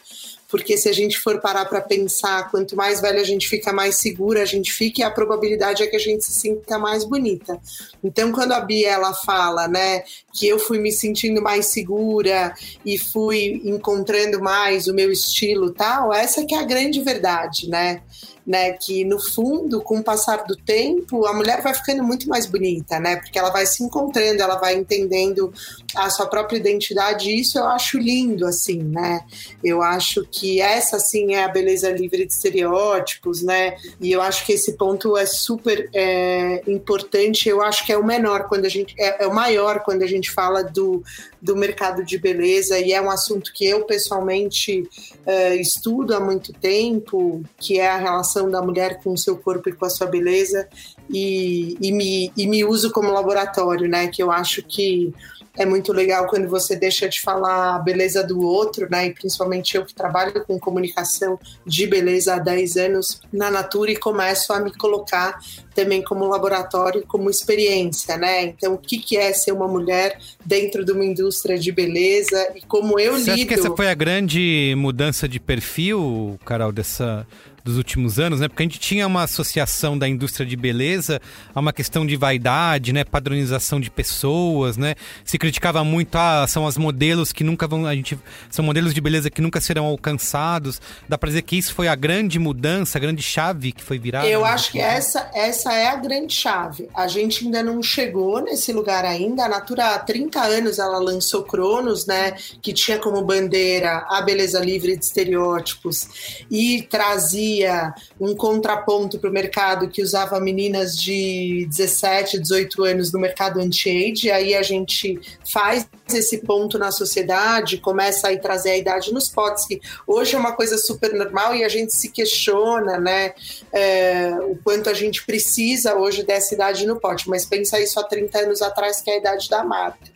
Porque 0.51 0.77
se 0.77 0.89
a 0.89 0.93
gente 0.93 1.19
for 1.19 1.41
parar 1.41 1.65
para 1.65 1.81
pensar, 1.81 2.51
quanto 2.51 2.75
mais 2.75 3.01
velha 3.01 3.21
a 3.21 3.25
gente 3.25 3.49
fica, 3.49 3.73
mais 3.73 3.97
segura 3.97 4.43
a 4.43 4.45
gente 4.47 4.73
fica 4.73 5.01
e 5.01 5.05
a 5.05 5.11
probabilidade 5.11 5.83
é 5.83 5.87
que 5.87 5.97
a 5.97 6.01
gente 6.01 6.25
se 6.25 6.33
sinta 6.33 6.79
mais 6.79 7.05
bonita. 7.05 7.59
Então, 8.03 8.33
quando 8.33 8.53
a 8.53 8.61
Bia 8.61 8.91
ela 8.91 9.15
fala, 9.15 9.69
né, 9.69 10.03
que 10.33 10.49
eu 10.49 10.59
fui 10.59 10.79
me 10.79 10.91
sentindo 10.91 11.41
mais 11.41 11.67
segura 11.67 12.53
e 12.85 12.99
fui 12.99 13.63
encontrando 13.65 14.41
mais 14.43 14.89
o 14.89 14.95
meu 14.95 15.13
estilo, 15.13 15.71
tal, 15.71 16.13
essa 16.13 16.45
que 16.45 16.55
é 16.55 16.59
a 16.59 16.65
grande 16.65 17.01
verdade, 17.01 17.69
né? 17.69 18.03
né? 18.51 18.73
Que 18.73 19.05
no 19.05 19.21
fundo, 19.21 19.81
com 19.81 19.99
o 19.99 20.03
passar 20.03 20.45
do 20.45 20.57
tempo, 20.57 21.25
a 21.27 21.33
mulher 21.33 21.63
vai 21.63 21.73
ficando 21.73 22.03
muito 22.03 22.29
mais 22.29 22.47
bonita, 22.47 22.99
né? 22.99 23.17
Porque 23.17 23.39
ela 23.39 23.51
vai 23.51 23.65
se 23.65 23.83
encontrando, 23.83 24.43
ela 24.43 24.57
vai 24.57 24.75
entendendo 24.75 25.53
a 25.95 26.11
sua 26.11 26.27
própria 26.27 26.57
identidade, 26.57 27.31
e 27.31 27.41
isso 27.41 27.59
eu 27.59 27.67
acho 27.67 27.97
lindo, 27.97 28.45
assim, 28.45 28.83
né? 28.83 29.21
Eu 29.63 29.83
acho 29.83 30.27
que 30.31 30.40
essa, 30.61 30.97
assim, 30.97 31.35
é 31.35 31.45
a 31.45 31.49
beleza 31.49 31.91
livre 31.91 32.25
de 32.25 32.33
estereótipos, 32.33 33.43
né? 33.43 33.77
E 34.01 34.13
eu 34.13 34.23
acho 34.23 34.47
que 34.47 34.53
esse 34.53 34.75
ponto 34.75 35.17
é 35.17 35.27
super 35.27 35.89
é, 35.95 36.63
importante. 36.67 37.49
Eu 37.49 37.63
acho 37.63 37.85
que 37.85 37.93
é 37.93 37.99
o 37.99 38.05
menor 38.05 38.49
quando 38.49 38.65
a 38.65 38.69
gente 38.69 38.95
é, 38.99 39.25
é 39.25 39.27
o 39.27 39.35
maior 39.35 39.81
quando 39.81 40.03
a 40.03 40.07
gente 40.07 40.31
fala 40.31 40.63
do, 40.63 41.03
do 41.41 41.57
mercado 41.57 42.05
de 42.05 42.19
beleza 42.19 42.79
e 42.79 42.93
é 42.93 43.01
um 43.01 43.11
assunto 43.11 43.53
que 43.53 43.67
eu 43.67 43.85
pessoalmente 43.85 44.89
uh, 45.27 45.55
estudo 45.55 46.15
há 46.15 46.21
muito 46.21 46.53
tempo, 46.53 47.43
que 47.59 47.79
é 47.79 47.89
a 47.89 47.99
relação 47.99 48.51
da 48.51 48.63
mulher 48.63 49.01
com 49.03 49.13
o 49.13 49.19
seu 49.19 49.37
corpo 49.37 49.69
e 49.69 49.73
com 49.73 49.85
a 49.85 49.91
sua 49.91 50.07
beleza 50.07 50.69
e, 51.09 51.77
e, 51.81 51.93
me, 51.93 52.33
e 52.37 52.47
me 52.47 52.65
uso 52.65 52.91
como 52.93 53.13
laboratório, 53.13 53.89
né? 53.89 54.09
Que 54.09 54.23
eu 54.23 54.31
acho 54.31 54.63
que 54.63 55.13
é 55.61 55.67
muito 55.67 55.93
legal 55.93 56.27
quando 56.27 56.49
você 56.49 56.75
deixa 56.75 57.07
de 57.07 57.21
falar 57.21 57.77
a 57.77 57.79
beleza 57.79 58.27
do 58.27 58.41
outro, 58.41 58.89
né? 58.91 59.09
E 59.09 59.13
principalmente 59.13 59.77
eu 59.77 59.85
que 59.85 59.95
trabalho 59.95 60.43
com 60.47 60.59
comunicação 60.59 61.39
de 61.67 61.87
beleza 61.87 62.35
há 62.35 62.39
10 62.39 62.77
anos 62.79 63.21
na 63.31 63.51
Natura 63.51 63.91
e 63.91 63.97
começo 63.97 64.55
a 64.55 64.61
me 64.61 64.73
colocar 64.73 65.39
também 65.75 66.03
como 66.03 66.27
laboratório, 66.27 67.05
como 67.07 67.29
experiência, 67.29 68.17
né? 68.17 68.43
Então, 68.45 68.73
o 68.73 68.79
que, 68.79 68.99
que 68.99 69.19
é 69.19 69.35
ser 69.35 69.53
uma 69.53 69.69
mulher 69.69 70.19
dentro 70.45 70.83
de 70.83 70.93
uma 70.93 71.05
indústria 71.05 71.59
de 71.59 71.71
beleza 71.71 72.53
e 72.57 72.63
como 72.63 72.99
eu 72.99 73.13
Você 73.13 73.19
lido... 73.19 73.33
Acha 73.33 73.47
que 73.47 73.55
essa 73.55 73.77
foi 73.77 73.89
a 73.89 73.95
grande 73.95 74.75
mudança 74.79 75.29
de 75.29 75.39
perfil, 75.39 76.39
Carol, 76.45 76.73
dessa 76.73 77.27
dos 77.65 77.77
últimos 77.77 78.19
anos, 78.19 78.41
né? 78.41 78.49
Porque 78.49 78.63
a 78.63 78.67
gente 78.67 78.79
tinha 78.79 79.07
uma 79.07 79.25
associação 79.25 79.99
da 79.99 80.09
indústria 80.09 80.47
de 80.47 80.57
beleza 80.57 81.21
a 81.55 81.61
uma 81.61 81.73
questão 81.73 82.07
de 82.07 82.17
vaidade, 82.17 82.93
né? 82.93 83.05
Padronização 83.05 83.81
de 83.81 83.91
pessoas, 83.91 84.77
né? 84.77 84.95
Se 85.25 85.39
criticava 85.39 85.85
muito, 85.85 86.17
ah, 86.17 86.47
são 86.49 86.67
as 86.67 86.77
modelos 86.77 87.33
que 87.33 87.45
nunca 87.45 87.67
vão, 87.67 87.87
a 87.87 87.95
gente, 87.95 88.19
são 88.51 88.65
modelos 88.65 88.95
de 88.95 89.01
beleza 89.01 89.31
que 89.31 89.41
nunca 89.41 89.61
serão 89.61 89.87
alcançados. 89.87 90.81
Dá 91.09 91.19
para 91.19 91.29
dizer 91.29 91.43
que 91.43 91.57
isso 91.57 91.75
foi 91.75 91.89
a 91.89 91.95
grande 91.95 92.39
mudança, 92.39 92.99
a 92.99 93.01
grande 93.01 93.23
chave 93.23 93.73
que 93.73 93.83
foi 93.83 93.99
virada. 93.99 94.27
Eu 94.27 94.45
acho 94.45 94.73
que 94.73 94.81
essa, 94.81 95.31
essa 95.35 95.73
é 95.73 95.89
a 95.89 95.97
grande 95.97 96.35
chave. 96.35 96.89
A 96.95 97.07
gente 97.07 97.45
ainda 97.45 97.63
não 97.63 97.83
chegou 97.83 98.41
nesse 98.41 98.73
lugar 98.73 99.05
ainda. 99.05 99.45
A 99.45 99.49
Natura 99.49 99.95
há 99.95 99.99
30 99.99 100.41
anos 100.41 100.79
ela 100.79 100.99
lançou 100.99 101.43
Cronos, 101.43 102.07
né? 102.07 102.33
Que 102.63 102.73
tinha 102.73 102.99
como 102.99 103.23
bandeira 103.23 104.07
a 104.09 104.23
beleza 104.23 104.61
livre 104.61 104.97
de 104.97 105.05
estereótipos 105.05 106.45
e 106.51 106.83
trazia 106.83 107.50
trazia 107.51 107.95
um 108.21 108.35
contraponto 108.35 109.19
para 109.19 109.31
o 109.31 109.33
mercado 109.33 109.89
que 109.89 110.03
usava 110.03 110.39
meninas 110.41 110.97
de 110.97 111.67
17, 111.69 112.39
18 112.39 112.85
anos 112.85 113.13
no 113.13 113.19
mercado 113.19 113.61
anti-age. 113.61 114.31
Aí 114.31 114.55
a 114.55 114.63
gente 114.63 115.21
faz 115.51 115.89
esse 116.13 116.39
ponto 116.39 116.79
na 116.79 116.91
sociedade, 116.91 117.79
começa 117.79 118.31
a 118.31 118.39
trazer 118.39 118.71
a 118.71 118.77
idade 118.77 119.13
nos 119.13 119.29
potes, 119.29 119.67
que 119.67 119.81
hoje 120.07 120.35
é 120.35 120.39
uma 120.39 120.53
coisa 120.53 120.79
super 120.79 121.13
normal 121.13 121.55
e 121.55 121.65
a 121.65 121.69
gente 121.69 121.95
se 121.95 122.11
questiona, 122.11 122.99
né, 122.99 123.33
é, 123.73 124.33
o 124.43 124.57
quanto 124.63 124.89
a 124.89 124.95
gente 124.95 125.25
precisa 125.25 125.97
hoje 125.97 126.23
dessa 126.23 126.55
idade 126.55 126.87
no 126.87 127.01
pote. 127.01 127.29
Mas 127.29 127.45
pensa 127.45 127.81
isso 127.81 127.99
há 127.99 128.05
30 128.05 128.39
anos 128.39 128.63
atrás, 128.63 129.01
que 129.01 129.11
é 129.11 129.15
a 129.15 129.19
idade 129.19 129.49
da 129.49 129.65
marca. 129.65 130.11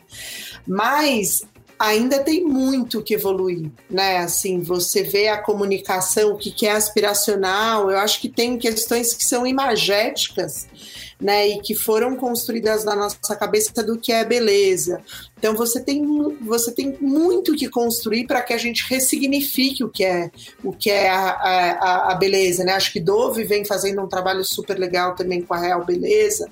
Mas 0.66 1.42
ainda 1.78 2.18
tem 2.20 2.44
muito 2.44 3.02
que 3.02 3.14
evoluir, 3.14 3.70
né? 3.90 4.18
Assim, 4.18 4.60
você 4.60 5.02
vê 5.02 5.28
a 5.28 5.38
comunicação, 5.38 6.32
o 6.32 6.38
que, 6.38 6.66
é 6.66 6.72
aspiracional, 6.72 7.90
eu 7.90 7.98
acho 7.98 8.20
que 8.20 8.28
tem 8.28 8.58
questões 8.58 9.12
que 9.14 9.24
são 9.24 9.46
imagéticas, 9.46 10.66
né? 11.20 11.48
E 11.48 11.60
que 11.60 11.74
foram 11.74 12.16
construídas 12.16 12.84
na 12.84 12.94
nossa 12.94 13.36
cabeça 13.36 13.82
do 13.82 13.98
que 13.98 14.12
é 14.12 14.24
beleza. 14.24 15.02
Então 15.38 15.54
você 15.54 15.80
tem, 15.80 16.02
você 16.40 16.72
tem 16.72 16.96
muito 17.00 17.54
que 17.54 17.68
construir 17.68 18.26
para 18.26 18.40
que 18.42 18.52
a 18.52 18.58
gente 18.58 18.84
ressignifique 18.88 19.84
o 19.84 19.88
que 19.88 20.04
é 20.04 20.30
o 20.62 20.72
que 20.72 20.90
é 20.90 21.10
a, 21.10 21.30
a, 21.30 22.12
a, 22.12 22.14
beleza, 22.14 22.64
né? 22.64 22.72
Acho 22.72 22.92
que 22.92 23.00
Dove 23.00 23.44
vem 23.44 23.64
fazendo 23.64 24.00
um 24.00 24.08
trabalho 24.08 24.44
super 24.44 24.78
legal 24.78 25.14
também 25.14 25.42
com 25.42 25.52
a 25.52 25.58
Real 25.58 25.84
Beleza, 25.84 26.48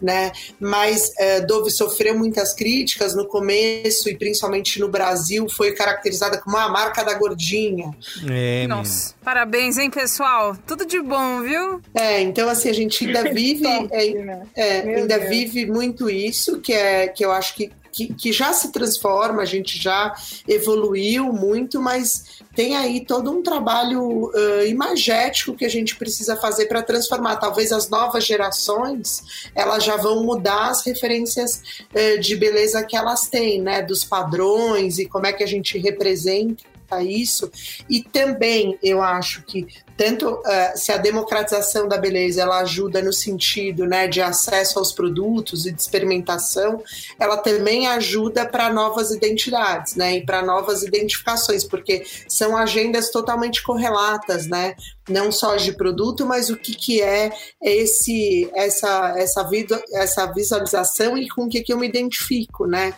né? 0.00 0.32
Mas 0.58 1.12
é, 1.18 1.40
Dove 1.40 1.70
sofreu 1.70 2.18
muitas 2.18 2.52
críticas 2.52 3.14
no 3.14 3.26
começo 3.26 4.08
e 4.08 4.16
principalmente 4.16 4.80
no 4.80 4.88
Brasil 4.88 5.48
foi 5.48 5.72
caracterizada 5.72 6.38
como 6.38 6.56
a 6.56 6.68
marca 6.68 7.04
da 7.04 7.14
gordinha. 7.14 7.90
É, 8.28 8.66
Nossa, 8.66 9.14
parabéns, 9.22 9.78
hein, 9.78 9.90
pessoal? 9.90 10.56
Tudo 10.66 10.84
de 10.84 11.00
bom, 11.00 11.42
viu? 11.42 11.80
É, 11.94 12.20
então 12.20 12.48
assim 12.48 12.68
a 12.68 12.74
gente 12.74 13.06
ainda 13.06 13.22
vive, 13.32 13.66
é, 13.92 14.42
é, 14.56 14.96
ainda 14.96 15.18
Deus. 15.18 15.30
vive 15.30 15.66
muito 15.66 16.10
isso 16.10 16.60
que 16.60 16.72
é 16.72 17.06
que 17.06 17.24
eu 17.24 17.30
acho 17.30 17.54
que 17.54 17.70
que, 17.92 18.12
que 18.14 18.32
já 18.32 18.52
se 18.52 18.72
transforma, 18.72 19.42
a 19.42 19.44
gente 19.44 19.80
já 19.80 20.14
evoluiu 20.48 21.32
muito, 21.32 21.80
mas 21.80 22.42
tem 22.54 22.76
aí 22.76 23.04
todo 23.04 23.30
um 23.30 23.42
trabalho 23.42 24.30
uh, 24.30 24.66
imagético 24.66 25.54
que 25.54 25.64
a 25.64 25.68
gente 25.68 25.96
precisa 25.96 26.36
fazer 26.36 26.66
para 26.66 26.82
transformar. 26.82 27.36
Talvez 27.36 27.70
as 27.70 27.88
novas 27.88 28.24
gerações 28.24 29.50
elas 29.54 29.84
já 29.84 29.96
vão 29.96 30.24
mudar 30.24 30.70
as 30.70 30.84
referências 30.84 31.62
uh, 31.92 32.20
de 32.20 32.34
beleza 32.36 32.82
que 32.82 32.96
elas 32.96 33.28
têm, 33.28 33.60
né? 33.60 33.82
Dos 33.82 34.04
padrões 34.04 34.98
e 34.98 35.06
como 35.06 35.26
é 35.26 35.32
que 35.32 35.44
a 35.44 35.46
gente 35.46 35.78
representa 35.78 36.64
isso. 37.02 37.50
E 37.88 38.02
também 38.02 38.78
eu 38.82 39.02
acho 39.02 39.42
que 39.42 39.66
tanto 40.02 40.30
uh, 40.30 40.42
se 40.74 40.90
a 40.90 40.96
democratização 40.96 41.86
da 41.86 41.96
beleza 41.96 42.42
ela 42.42 42.58
ajuda 42.58 43.00
no 43.00 43.12
sentido 43.12 43.86
né, 43.86 44.08
de 44.08 44.20
acesso 44.20 44.80
aos 44.80 44.90
produtos 44.90 45.64
e 45.64 45.70
de 45.70 45.80
experimentação, 45.80 46.82
ela 47.20 47.36
também 47.36 47.86
ajuda 47.86 48.44
para 48.44 48.72
novas 48.72 49.12
identidades 49.12 49.94
né, 49.94 50.16
e 50.16 50.26
para 50.26 50.42
novas 50.42 50.82
identificações, 50.82 51.62
porque 51.62 52.04
são 52.26 52.56
agendas 52.56 53.10
totalmente 53.10 53.62
correlatas, 53.62 54.48
né? 54.48 54.74
não 55.08 55.32
só 55.32 55.56
de 55.56 55.72
produto, 55.72 56.24
mas 56.24 56.48
o 56.48 56.56
que, 56.56 56.74
que 56.74 57.02
é 57.02 57.32
esse 57.60 58.48
essa 58.54 59.14
essa, 59.16 59.42
vida, 59.42 59.82
essa 59.92 60.26
visualização 60.26 61.18
e 61.18 61.28
com 61.28 61.44
o 61.44 61.48
que, 61.48 61.60
que 61.62 61.72
eu 61.72 61.78
me 61.78 61.88
identifico, 61.88 62.66
né? 62.66 62.94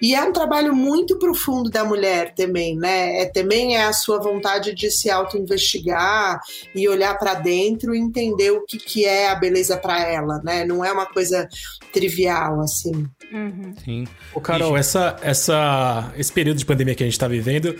E 0.00 0.14
é 0.14 0.22
um 0.22 0.32
trabalho 0.32 0.74
muito 0.74 1.18
profundo 1.18 1.68
da 1.68 1.84
mulher 1.84 2.34
também, 2.34 2.76
né? 2.76 3.22
É, 3.22 3.26
também 3.26 3.76
é 3.76 3.84
a 3.84 3.92
sua 3.92 4.18
vontade 4.18 4.74
de 4.74 4.90
se 4.90 5.10
auto-investigar 5.10 6.40
e 6.74 6.88
olhar 6.88 7.18
para 7.18 7.34
dentro 7.34 7.94
e 7.94 7.98
entender 7.98 8.50
o 8.50 8.64
que, 8.64 8.78
que 8.78 9.04
é 9.04 9.30
a 9.30 9.34
beleza 9.34 9.76
para 9.76 10.02
ela, 10.02 10.40
né? 10.44 10.64
Não 10.64 10.84
é 10.84 10.92
uma 10.92 11.06
coisa 11.06 11.48
trivial, 11.92 12.60
assim. 12.60 13.06
Uhum. 13.32 13.74
Sim. 13.84 14.04
Ô, 14.34 14.40
Carol, 14.40 14.76
essa, 14.76 15.16
essa, 15.22 16.12
esse 16.16 16.32
período 16.32 16.58
de 16.58 16.66
pandemia 16.66 16.94
que 16.94 17.02
a 17.02 17.06
gente 17.06 17.14
está 17.14 17.28
vivendo 17.28 17.74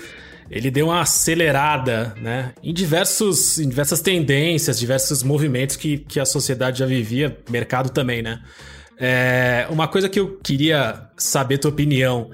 ele 0.50 0.70
deu 0.70 0.86
uma 0.86 1.02
acelerada 1.02 2.14
né, 2.20 2.52
em, 2.62 2.72
diversos, 2.72 3.58
em 3.58 3.68
diversas 3.68 4.00
tendências, 4.00 4.78
diversos 4.78 5.22
movimentos 5.22 5.76
que, 5.76 5.98
que 5.98 6.18
a 6.18 6.24
sociedade 6.24 6.78
já 6.78 6.86
vivia, 6.86 7.36
mercado 7.50 7.90
também, 7.90 8.22
né? 8.22 8.40
É, 8.98 9.66
uma 9.70 9.86
coisa 9.86 10.08
que 10.08 10.18
eu 10.18 10.38
queria 10.42 11.08
saber 11.16 11.58
tua 11.58 11.70
opinião. 11.70 12.30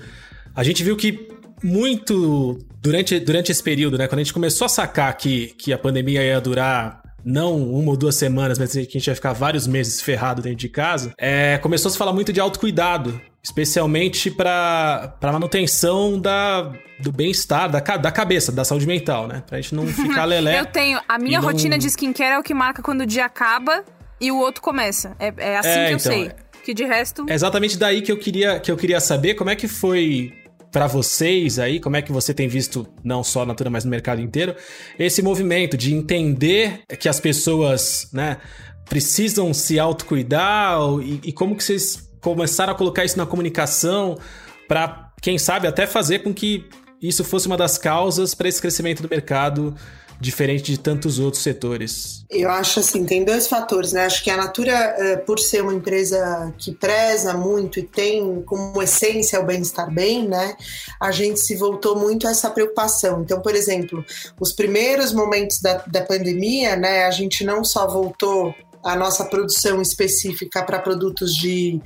A 0.54 0.62
gente 0.62 0.82
viu 0.82 0.96
que 0.96 1.28
muito 1.62 2.58
durante, 2.84 3.18
durante 3.18 3.50
esse 3.50 3.62
período, 3.62 3.96
né? 3.96 4.06
Quando 4.06 4.20
a 4.20 4.22
gente 4.22 4.34
começou 4.34 4.66
a 4.66 4.68
sacar 4.68 5.16
que, 5.16 5.48
que 5.58 5.72
a 5.72 5.78
pandemia 5.78 6.22
ia 6.22 6.38
durar 6.38 7.02
não 7.24 7.56
uma 7.56 7.92
ou 7.92 7.96
duas 7.96 8.14
semanas, 8.14 8.58
mas 8.58 8.72
que 8.72 8.78
a 8.78 8.82
gente 8.82 9.06
ia 9.06 9.14
ficar 9.14 9.32
vários 9.32 9.66
meses 9.66 10.02
ferrado 10.02 10.42
dentro 10.42 10.58
de 10.58 10.68
casa, 10.68 11.14
é, 11.16 11.56
começou 11.58 11.88
a 11.88 11.92
se 11.92 11.96
falar 11.96 12.12
muito 12.12 12.30
de 12.30 12.38
autocuidado, 12.38 13.18
especialmente 13.42 14.30
para 14.30 15.16
manutenção 15.22 16.20
da, 16.20 16.70
do 17.00 17.10
bem-estar, 17.10 17.70
da, 17.70 17.80
da 17.80 18.12
cabeça, 18.12 18.52
da 18.52 18.62
saúde 18.62 18.86
mental, 18.86 19.26
né? 19.26 19.42
Pra 19.46 19.58
gente 19.58 19.74
não 19.74 19.86
ficar 19.86 20.26
lelé. 20.26 20.60
Eu 20.60 20.66
tenho. 20.66 21.00
A 21.08 21.18
minha 21.18 21.40
rotina 21.40 21.78
de 21.78 21.86
skincare 21.86 22.34
é 22.34 22.38
o 22.38 22.42
que 22.42 22.52
marca 22.52 22.82
quando 22.82 23.00
o 23.00 23.06
dia 23.06 23.24
acaba 23.24 23.82
e 24.20 24.30
o 24.30 24.36
outro 24.36 24.60
começa. 24.60 25.16
É, 25.18 25.32
é 25.38 25.56
assim 25.56 25.68
é, 25.70 25.86
que 25.86 25.92
eu 25.92 25.96
então, 25.96 26.12
sei. 26.12 26.32
Que 26.62 26.74
de 26.74 26.84
resto. 26.84 27.24
É 27.28 27.34
exatamente 27.34 27.78
daí 27.78 28.02
que 28.02 28.12
eu 28.12 28.18
queria, 28.18 28.60
que 28.60 28.70
eu 28.70 28.76
queria 28.76 29.00
saber 29.00 29.34
como 29.34 29.48
é 29.48 29.56
que 29.56 29.68
foi 29.68 30.43
para 30.74 30.88
vocês 30.88 31.60
aí, 31.60 31.78
como 31.78 31.94
é 31.94 32.02
que 32.02 32.10
você 32.10 32.34
tem 32.34 32.48
visto, 32.48 32.84
não 33.04 33.22
só 33.22 33.42
na 33.42 33.52
Natura, 33.52 33.70
mas 33.70 33.84
no 33.84 33.90
mercado 33.92 34.20
inteiro, 34.20 34.56
esse 34.98 35.22
movimento 35.22 35.76
de 35.76 35.94
entender 35.94 36.80
que 36.98 37.08
as 37.08 37.20
pessoas, 37.20 38.08
né, 38.12 38.38
precisam 38.84 39.54
se 39.54 39.78
autocuidar 39.78 40.80
e, 41.00 41.20
e 41.28 41.32
como 41.32 41.54
que 41.54 41.62
vocês 41.62 42.10
começaram 42.20 42.72
a 42.72 42.76
colocar 42.76 43.04
isso 43.04 43.16
na 43.16 43.24
comunicação 43.24 44.18
para, 44.66 45.12
quem 45.22 45.38
sabe, 45.38 45.68
até 45.68 45.86
fazer 45.86 46.24
com 46.24 46.34
que 46.34 46.64
isso 47.00 47.22
fosse 47.22 47.46
uma 47.46 47.56
das 47.56 47.78
causas 47.78 48.34
para 48.34 48.48
esse 48.48 48.60
crescimento 48.60 49.00
do 49.00 49.08
mercado 49.08 49.76
diferente 50.20 50.64
de 50.64 50.78
tantos 50.78 51.18
outros 51.18 51.42
setores? 51.42 52.24
Eu 52.30 52.50
acho 52.50 52.80
assim, 52.80 53.04
tem 53.04 53.24
dois 53.24 53.46
fatores, 53.46 53.92
né? 53.92 54.06
Acho 54.06 54.22
que 54.22 54.30
a 54.30 54.36
Natura, 54.36 54.72
eh, 54.72 55.16
por 55.18 55.38
ser 55.38 55.62
uma 55.62 55.74
empresa 55.74 56.52
que 56.58 56.72
preza 56.72 57.34
muito 57.34 57.78
e 57.78 57.82
tem 57.82 58.42
como 58.42 58.82
essência 58.82 59.40
o 59.40 59.44
bem-estar 59.44 59.92
bem, 59.92 60.26
né? 60.26 60.56
A 61.00 61.10
gente 61.10 61.40
se 61.40 61.54
voltou 61.54 61.96
muito 61.96 62.26
a 62.26 62.30
essa 62.30 62.50
preocupação. 62.50 63.22
Então, 63.22 63.40
por 63.40 63.54
exemplo, 63.54 64.04
os 64.40 64.52
primeiros 64.52 65.12
momentos 65.12 65.60
da, 65.60 65.84
da 65.86 66.02
pandemia, 66.02 66.76
né? 66.76 67.04
A 67.04 67.10
gente 67.10 67.44
não 67.44 67.64
só 67.64 67.86
voltou 67.86 68.54
a 68.84 68.94
nossa 68.94 69.24
produção 69.24 69.80
específica 69.80 70.62
para 70.62 70.78
produtos 70.78 71.34
de, 71.34 71.80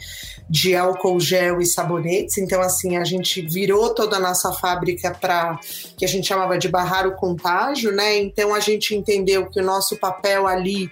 de 0.50 0.74
álcool 0.74 1.20
gel 1.20 1.60
e 1.60 1.66
sabonetes. 1.66 2.38
Então, 2.38 2.60
assim, 2.60 2.96
a 2.96 3.04
gente 3.04 3.40
virou 3.40 3.94
toda 3.94 4.16
a 4.16 4.20
nossa 4.20 4.52
fábrica 4.52 5.14
para 5.14 5.58
que 5.96 6.04
a 6.04 6.08
gente 6.08 6.26
chamava 6.26 6.58
de 6.58 6.68
barrar 6.68 7.06
o 7.06 7.14
contágio, 7.14 7.92
né? 7.92 8.18
Então, 8.18 8.52
a 8.52 8.60
gente 8.60 8.94
entendeu 8.94 9.48
que 9.48 9.60
o 9.60 9.64
nosso 9.64 9.96
papel 9.96 10.46
ali 10.46 10.90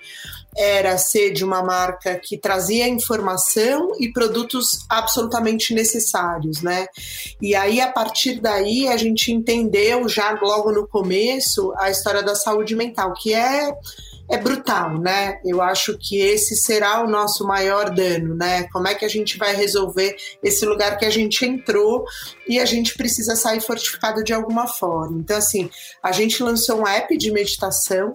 era 0.57 0.97
ser 0.97 1.33
de 1.33 1.45
uma 1.45 1.63
marca 1.63 2.19
que 2.19 2.39
trazia 2.39 2.89
informação 2.89 3.93
e 4.01 4.11
produtos 4.11 4.87
absolutamente 4.89 5.75
necessários, 5.75 6.63
né? 6.63 6.87
E 7.43 7.55
aí, 7.55 7.81
a 7.81 7.93
partir 7.93 8.41
daí, 8.41 8.89
a 8.89 8.97
gente 8.97 9.31
entendeu 9.31 10.09
já 10.09 10.39
logo 10.41 10.73
no 10.73 10.89
começo 10.89 11.75
a 11.77 11.91
história 11.91 12.23
da 12.23 12.35
saúde 12.35 12.75
mental, 12.75 13.13
que 13.13 13.35
é 13.35 13.71
é 14.29 14.37
brutal, 14.39 14.99
né? 14.99 15.39
Eu 15.45 15.63
acho 15.63 15.97
que 15.99 16.19
esse 16.19 16.57
será 16.57 17.03
o 17.03 17.09
nosso 17.09 17.47
maior 17.47 17.91
dano, 17.91 18.35
né? 18.35 18.67
Como 18.73 18.89
é 18.89 18.95
que 18.95 19.05
a 19.05 19.09
gente 19.09 19.39
vai 19.39 19.55
resolver 19.55 20.17
esse 20.43 20.65
lugar 20.67 20.99
que 20.99 21.05
a 21.05 21.11
gente 21.11 21.45
entrou 21.45 22.05
e 22.49 22.61
a 22.61 22.65
gente 22.65 22.95
precisa 22.95 23.35
sair 23.35 23.61
fortificado 23.61 24.23
de 24.23 24.33
alguma 24.33 24.67
forma. 24.67 25.19
Então, 25.19 25.37
assim, 25.37 25.69
a 26.03 26.13
gente 26.13 26.43
lançou 26.43 26.81
um 26.81 26.87
app 26.87 27.17
de 27.17 27.31
meditação, 27.31 28.13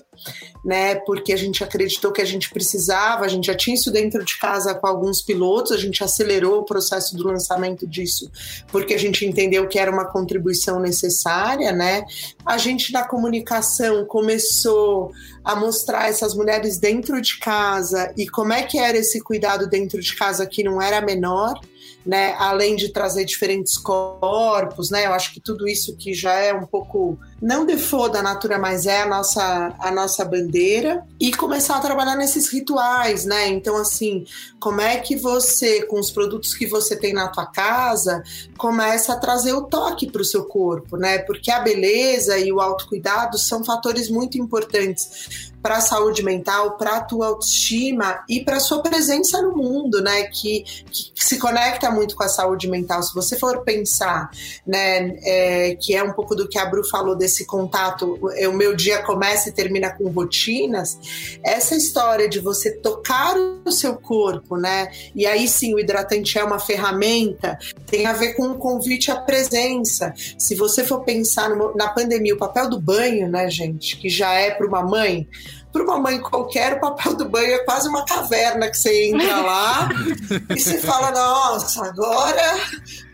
né? 0.63 0.95
Porque 0.95 1.33
a 1.33 1.37
gente 1.37 1.63
acreditou 1.63 2.11
que 2.11 2.21
a 2.21 2.25
gente 2.25 2.49
precisava, 2.49 3.25
a 3.25 3.27
gente 3.27 3.47
já 3.47 3.55
tinha 3.55 3.75
isso 3.75 3.91
dentro 3.91 4.23
de 4.23 4.37
casa 4.37 4.73
com 4.73 4.87
alguns 4.87 5.21
pilotos, 5.21 5.71
a 5.71 5.77
gente 5.77 6.03
acelerou 6.03 6.59
o 6.59 6.65
processo 6.65 7.15
do 7.15 7.27
lançamento 7.27 7.85
disso, 7.87 8.31
porque 8.67 8.93
a 8.93 8.99
gente 8.99 9.25
entendeu 9.25 9.67
que 9.67 9.79
era 9.79 9.91
uma 9.91 10.05
contribuição 10.05 10.79
necessária, 10.79 11.71
né? 11.71 12.05
A 12.45 12.57
gente 12.57 12.93
na 12.93 13.03
comunicação 13.03 14.05
começou 14.05 15.11
a 15.43 15.55
mostrar 15.55 16.09
essas 16.09 16.35
mulheres 16.35 16.77
dentro 16.77 17.19
de 17.21 17.37
casa 17.39 18.13
e 18.17 18.27
como 18.27 18.53
é 18.53 18.63
que 18.63 18.77
era 18.77 18.97
esse 18.97 19.19
cuidado 19.21 19.67
dentro 19.67 19.99
de 19.99 20.15
casa 20.15 20.45
que 20.45 20.63
não 20.63 20.81
era 20.81 21.01
menor, 21.01 21.59
né? 22.05 22.35
Além 22.37 22.75
de 22.75 22.89
trazer 22.89 23.25
diferentes 23.25 23.77
corpos, 23.77 24.89
né? 24.89 25.05
Eu 25.05 25.13
acho 25.13 25.33
que 25.33 25.39
tudo 25.39 25.67
isso 25.67 25.95
que 25.95 26.13
já 26.13 26.33
é 26.33 26.53
um 26.53 26.65
pouco 26.65 27.17
não 27.41 27.65
default 27.65 28.13
da 28.13 28.21
natura, 28.21 28.59
mas 28.59 28.85
é 28.85 29.01
a 29.01 29.07
nossa 29.07 29.75
a 29.79 29.91
nossa 29.91 30.23
bandeira 30.23 31.03
e 31.19 31.33
começar 31.33 31.77
a 31.77 31.79
trabalhar 31.79 32.15
nesses 32.15 32.47
rituais, 32.49 33.25
né? 33.25 33.47
Então 33.47 33.77
assim, 33.77 34.25
como 34.59 34.79
é 34.79 34.97
que 34.97 35.15
você 35.15 35.81
com 35.83 35.99
os 35.99 36.11
produtos 36.11 36.53
que 36.53 36.67
você 36.67 36.95
tem 36.95 37.13
na 37.13 37.27
tua 37.27 37.47
casa 37.47 38.21
começa 38.57 39.13
a 39.13 39.17
trazer 39.17 39.53
o 39.53 39.63
toque 39.63 40.11
para 40.11 40.21
o 40.21 40.25
seu 40.25 40.45
corpo, 40.45 40.97
né? 40.97 41.17
Porque 41.19 41.49
a 41.49 41.59
beleza 41.59 42.37
e 42.37 42.51
o 42.51 42.61
autocuidado 42.61 43.39
são 43.39 43.63
fatores 43.63 44.09
muito 44.09 44.37
importantes 44.37 45.51
para 45.61 45.77
a 45.77 45.81
saúde 45.81 46.23
mental, 46.23 46.77
para 46.77 46.97
a 46.97 47.01
tua 47.01 47.27
autoestima 47.27 48.23
e 48.27 48.43
para 48.43 48.57
a 48.57 48.59
sua 48.59 48.81
presença 48.81 49.41
no 49.41 49.55
mundo, 49.55 50.01
né? 50.01 50.23
Que, 50.23 50.63
que, 50.89 51.11
se 51.15 51.37
conecta 51.37 51.89
muito 51.91 52.15
com 52.15 52.23
a 52.23 52.27
saúde 52.27 52.67
mental. 52.67 53.03
Se 53.03 53.13
você 53.13 53.37
for 53.37 53.63
pensar, 53.63 54.29
né, 54.65 55.15
é, 55.23 55.75
que 55.75 55.95
é 55.95 56.03
um 56.03 56.11
pouco 56.13 56.35
do 56.35 56.47
que 56.47 56.57
a 56.57 56.65
Bru 56.65 56.83
falou 56.89 57.15
desse 57.15 57.30
contato, 57.45 58.19
o 58.21 58.53
meu 58.53 58.75
dia 58.75 59.01
começa 59.03 59.49
e 59.49 59.51
termina 59.51 59.89
com 59.91 60.09
rotinas, 60.09 60.97
essa 61.43 61.75
história 61.75 62.29
de 62.29 62.39
você 62.39 62.71
tocar 62.71 63.35
o 63.65 63.71
seu 63.71 63.95
corpo, 63.95 64.57
né? 64.57 64.91
E 65.15 65.25
aí 65.25 65.47
sim, 65.47 65.73
o 65.73 65.79
hidratante 65.79 66.37
é 66.37 66.43
uma 66.43 66.59
ferramenta, 66.59 67.57
tem 67.85 68.05
a 68.05 68.13
ver 68.13 68.33
com 68.33 68.43
o 68.43 68.51
um 68.51 68.57
convite 68.57 69.11
à 69.11 69.15
presença. 69.15 70.13
Se 70.37 70.55
você 70.55 70.83
for 70.83 71.03
pensar 71.03 71.49
no, 71.49 71.75
na 71.75 71.89
pandemia, 71.89 72.35
o 72.35 72.37
papel 72.37 72.69
do 72.69 72.79
banho, 72.79 73.29
né, 73.29 73.49
gente, 73.49 73.97
que 73.97 74.09
já 74.09 74.33
é 74.33 74.51
para 74.51 74.67
uma 74.67 74.83
mãe, 74.83 75.27
para 75.71 75.83
uma 75.83 75.97
mãe 75.97 76.19
qualquer, 76.19 76.73
o 76.73 76.79
papel 76.81 77.15
do 77.15 77.29
banho 77.29 77.53
é 77.53 77.59
quase 77.59 77.87
uma 77.87 78.05
caverna 78.05 78.69
que 78.69 78.77
você 78.77 79.07
entra 79.07 79.41
lá 79.41 79.89
e 80.53 80.59
você 80.59 80.79
fala, 80.79 81.11
nossa, 81.11 81.85
agora 81.85 82.59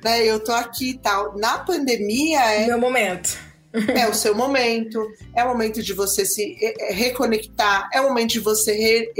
né, 0.04 0.26
eu 0.26 0.40
tô 0.44 0.52
aqui 0.52 0.92
e 0.92 0.98
tal. 0.98 1.38
Na 1.38 1.60
pandemia 1.60 2.40
é. 2.40 2.68
Meu 2.68 2.80
momento. 2.80 3.47
É 3.96 4.08
o 4.08 4.14
seu 4.14 4.36
momento, 4.36 5.12
é 5.36 5.44
o 5.44 5.50
momento 5.50 5.82
de 5.82 5.94
você 5.94 6.26
se 6.26 6.58
reconectar, 6.90 7.90
é 7.94 8.02
o 8.02 8.10
momento 8.10 8.32
de 8.32 8.40
você 8.40 8.74
re, 8.74 9.12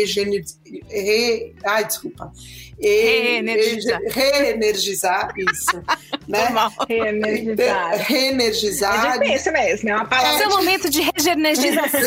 re, 0.90 1.56
ai, 1.64 1.86
desculpa, 1.86 2.32
Reenergizar. 2.80 4.00
Reenergizar, 4.08 5.34
isso. 5.36 5.84
né? 6.28 6.48
Reenergizar. 6.88 7.98
Reenergizar. 7.98 9.16
É 9.16 9.20
difícil 9.20 9.52
mesmo, 9.52 9.90
é 9.90 9.96
uma 9.96 10.06
palavra. 10.06 10.38
Seu 10.38 10.50
momento 10.50 10.90
de 10.90 11.02
reenergização. 11.02 12.00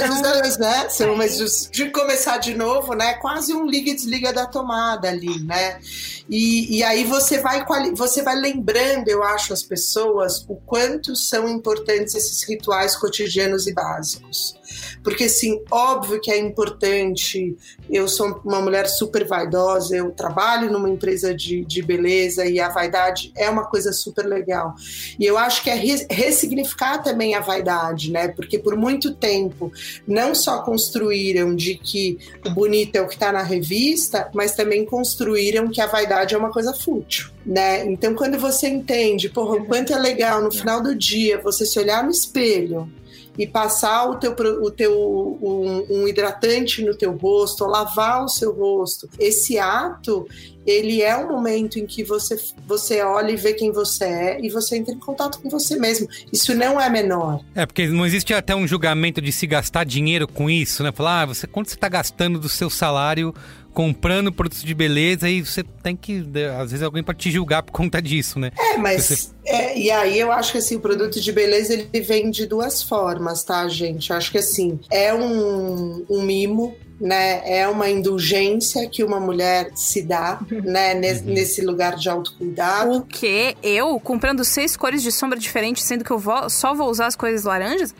né? 0.59 0.89
Seu 0.89 1.09
momento 1.09 1.37
de, 1.37 1.71
de, 1.71 1.91
começar 1.91 2.39
de 2.39 2.55
novo, 2.55 2.95
né? 2.95 3.15
Quase 3.15 3.53
um 3.53 3.67
liga 3.67 3.91
e 3.91 3.95
desliga 3.95 4.33
da 4.33 4.47
tomada 4.47 5.09
ali, 5.09 5.41
né? 5.45 5.81
E, 6.29 6.79
e 6.79 6.83
aí 6.85 7.03
você 7.05 7.41
vai, 7.41 7.65
você 7.95 8.23
vai 8.23 8.37
lembrando, 8.37 9.09
eu 9.09 9.25
acho, 9.25 9.53
as 9.53 9.65
pessoas 9.65 10.45
o 10.49 10.55
quanto 10.55 11.17
são 11.17 11.49
importantes 11.49 12.15
esses 12.15 12.45
rituais 12.49 12.97
cotidianos 12.97 13.67
e 13.67 13.75
básicos. 13.75 14.60
Porque, 15.03 15.25
assim, 15.25 15.63
óbvio 15.71 16.21
que 16.21 16.31
é 16.31 16.39
importante. 16.39 17.57
Eu 17.89 18.09
sou 18.09 18.41
uma 18.45 18.61
mulher 18.61 18.87
super 18.89 19.27
vaidosa, 19.27 19.97
eu 19.97 20.11
trabalho 20.11 20.71
numa 20.71 20.89
empresa 20.89 21.35
de, 21.35 21.65
de 21.65 21.83
beleza 21.83 22.45
e 22.47 22.61
a 22.61 22.69
vaidade 22.69 23.33
é 23.37 23.49
uma 23.49 23.65
coisa 23.65 23.93
super 23.93 24.27
legal. 24.27 24.75
E 25.19 25.25
eu 25.25 25.39
acho 25.39 25.63
que 25.63 25.71
é 25.71 25.75
ressignificar 25.75 26.99
também 26.99 27.35
a 27.35 27.41
vaidade, 27.41 28.11
né? 28.11 28.29
Porque 28.29 28.59
por 28.59 28.77
muito 28.77 29.15
tempo 29.15 29.73
não 30.07 30.35
só 30.35 30.63
construíram 30.63 31.55
de 31.55 31.75
que 31.75 32.19
o 32.47 32.51
bonito 32.51 32.97
é 32.97 33.01
o 33.01 33.09
que 33.09 33.15
está 33.15 33.33
na 33.33 33.43
revista, 33.43 34.31
mas 34.35 34.55
também 34.55 34.85
construíram 34.85 35.69
que 35.69 35.81
a 35.81 35.87
vaidade 35.87 36.35
é 36.35 36.39
uma 36.39 36.51
coisa 36.51 36.73
fútil. 36.73 37.31
Né? 37.45 37.87
Então, 37.87 38.15
quando 38.15 38.39
você 38.39 38.69
entende, 38.69 39.29
porra, 39.29 39.57
o 39.57 39.65
quanto 39.65 39.93
é 39.93 39.99
legal 39.99 40.43
no 40.43 40.53
final 40.53 40.83
do 40.83 40.95
dia 40.95 41.41
você 41.41 41.65
se 41.65 41.79
olhar 41.79 42.05
no 42.05 42.11
espelho 42.11 42.91
e 43.39 43.47
passar 43.47 44.11
o 44.11 44.17
teu, 44.17 44.33
o 44.33 44.71
teu 44.71 45.39
um, 45.43 45.87
um 45.89 46.09
hidratante 46.09 46.85
no 46.85 46.95
teu 46.95 47.17
rosto, 47.17 47.65
lavar 47.65 48.25
o 48.25 48.29
seu 48.29 48.53
rosto. 48.53 49.09
Esse 49.19 49.59
ato, 49.59 50.27
ele 50.67 51.01
é 51.03 51.17
um 51.17 51.29
momento 51.29 51.79
em 51.79 51.87
que 51.87 52.05
você, 52.05 52.39
você 52.67 53.01
olha 53.03 53.31
e 53.33 53.37
vê 53.37 53.55
quem 53.55 53.73
você 53.73 54.05
é 54.05 54.41
e 54.41 54.51
você 54.51 54.77
entra 54.77 54.95
em 54.95 54.99
contato 54.99 55.41
com 55.41 55.49
você 55.49 55.77
mesmo. 55.77 56.09
Isso 56.33 56.55
não 56.55 56.81
é 56.81 56.91
menor. 56.91 57.41
É, 57.55 57.65
porque 57.65 57.87
não 57.87 58.05
existe 58.05 58.35
até 58.35 58.55
um 58.55 58.67
julgamento 58.67 59.21
de 59.21 59.33
se 59.33 59.47
gastar 59.47 59.85
dinheiro 59.85 60.29
com 60.29 60.51
isso, 60.51 60.83
né? 60.83 60.93
Falar, 60.93 61.23
ah, 61.23 61.27
você, 61.27 61.47
quanto 61.47 61.69
você 61.69 61.75
está 61.75 61.89
gastando 61.89 62.39
do 62.39 62.49
seu 62.49 62.69
salário 62.69 63.35
comprando 63.73 64.33
produtos 64.33 64.63
de 64.63 64.75
beleza 64.75 65.29
e 65.29 65.43
você 65.43 65.63
tem 65.63 65.97
que. 65.97 66.25
Às 66.59 66.71
vezes 66.71 66.83
alguém 66.83 67.03
pode 67.03 67.19
te 67.19 67.31
julgar 67.31 67.63
por 67.63 67.73
conta 67.73 68.01
disso, 68.01 68.39
né? 68.39 68.51
É, 68.59 68.77
mas. 68.77 69.05
Você... 69.05 69.31
É, 69.45 69.79
e 69.79 69.91
aí 69.91 70.19
eu 70.19 70.31
acho 70.31 70.53
que 70.53 70.59
assim, 70.59 70.77
o 70.77 70.81
produto 70.81 71.21
de 71.21 71.33
beleza 71.33 71.73
ele 71.75 72.01
vem 72.01 72.31
de 72.31 72.47
duas 72.47 72.83
formas, 72.83 73.43
tá, 73.43 73.67
gente? 73.69 74.11
Eu 74.11 74.17
acho 74.17 74.31
que 74.31 74.39
assim, 74.39 74.79
é 74.91 75.13
um, 75.15 76.05
um 76.09 76.23
mimo 76.23 76.77
né? 77.01 77.41
É 77.45 77.67
uma 77.67 77.89
indulgência 77.89 78.87
que 78.89 79.03
uma 79.03 79.19
mulher 79.19 79.71
se 79.75 80.03
dá, 80.03 80.39
né? 80.51 80.93
Nesse, 80.95 81.25
uhum. 81.25 81.33
nesse 81.33 81.61
lugar 81.63 81.97
de 81.97 82.09
autocuidado. 82.09 82.99
O 82.99 83.03
que? 83.03 83.57
Eu 83.63 83.99
comprando 83.99 84.45
seis 84.45 84.77
cores 84.77 85.03
de 85.03 85.11
sombra 85.11 85.39
diferentes, 85.39 85.83
sendo 85.85 86.05
que 86.05 86.11
eu 86.11 86.19
vou, 86.19 86.51
só 86.51 86.75
vou 86.75 86.91
usar 86.91 87.07
as 87.07 87.17
cores 87.17 87.45
laranjas? 87.45 87.95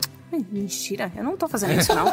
Mentira, 0.51 1.11
eu 1.15 1.23
não 1.23 1.35
tô 1.35 1.47
fazendo 1.47 1.79
isso, 1.79 1.93
não. 1.93 2.07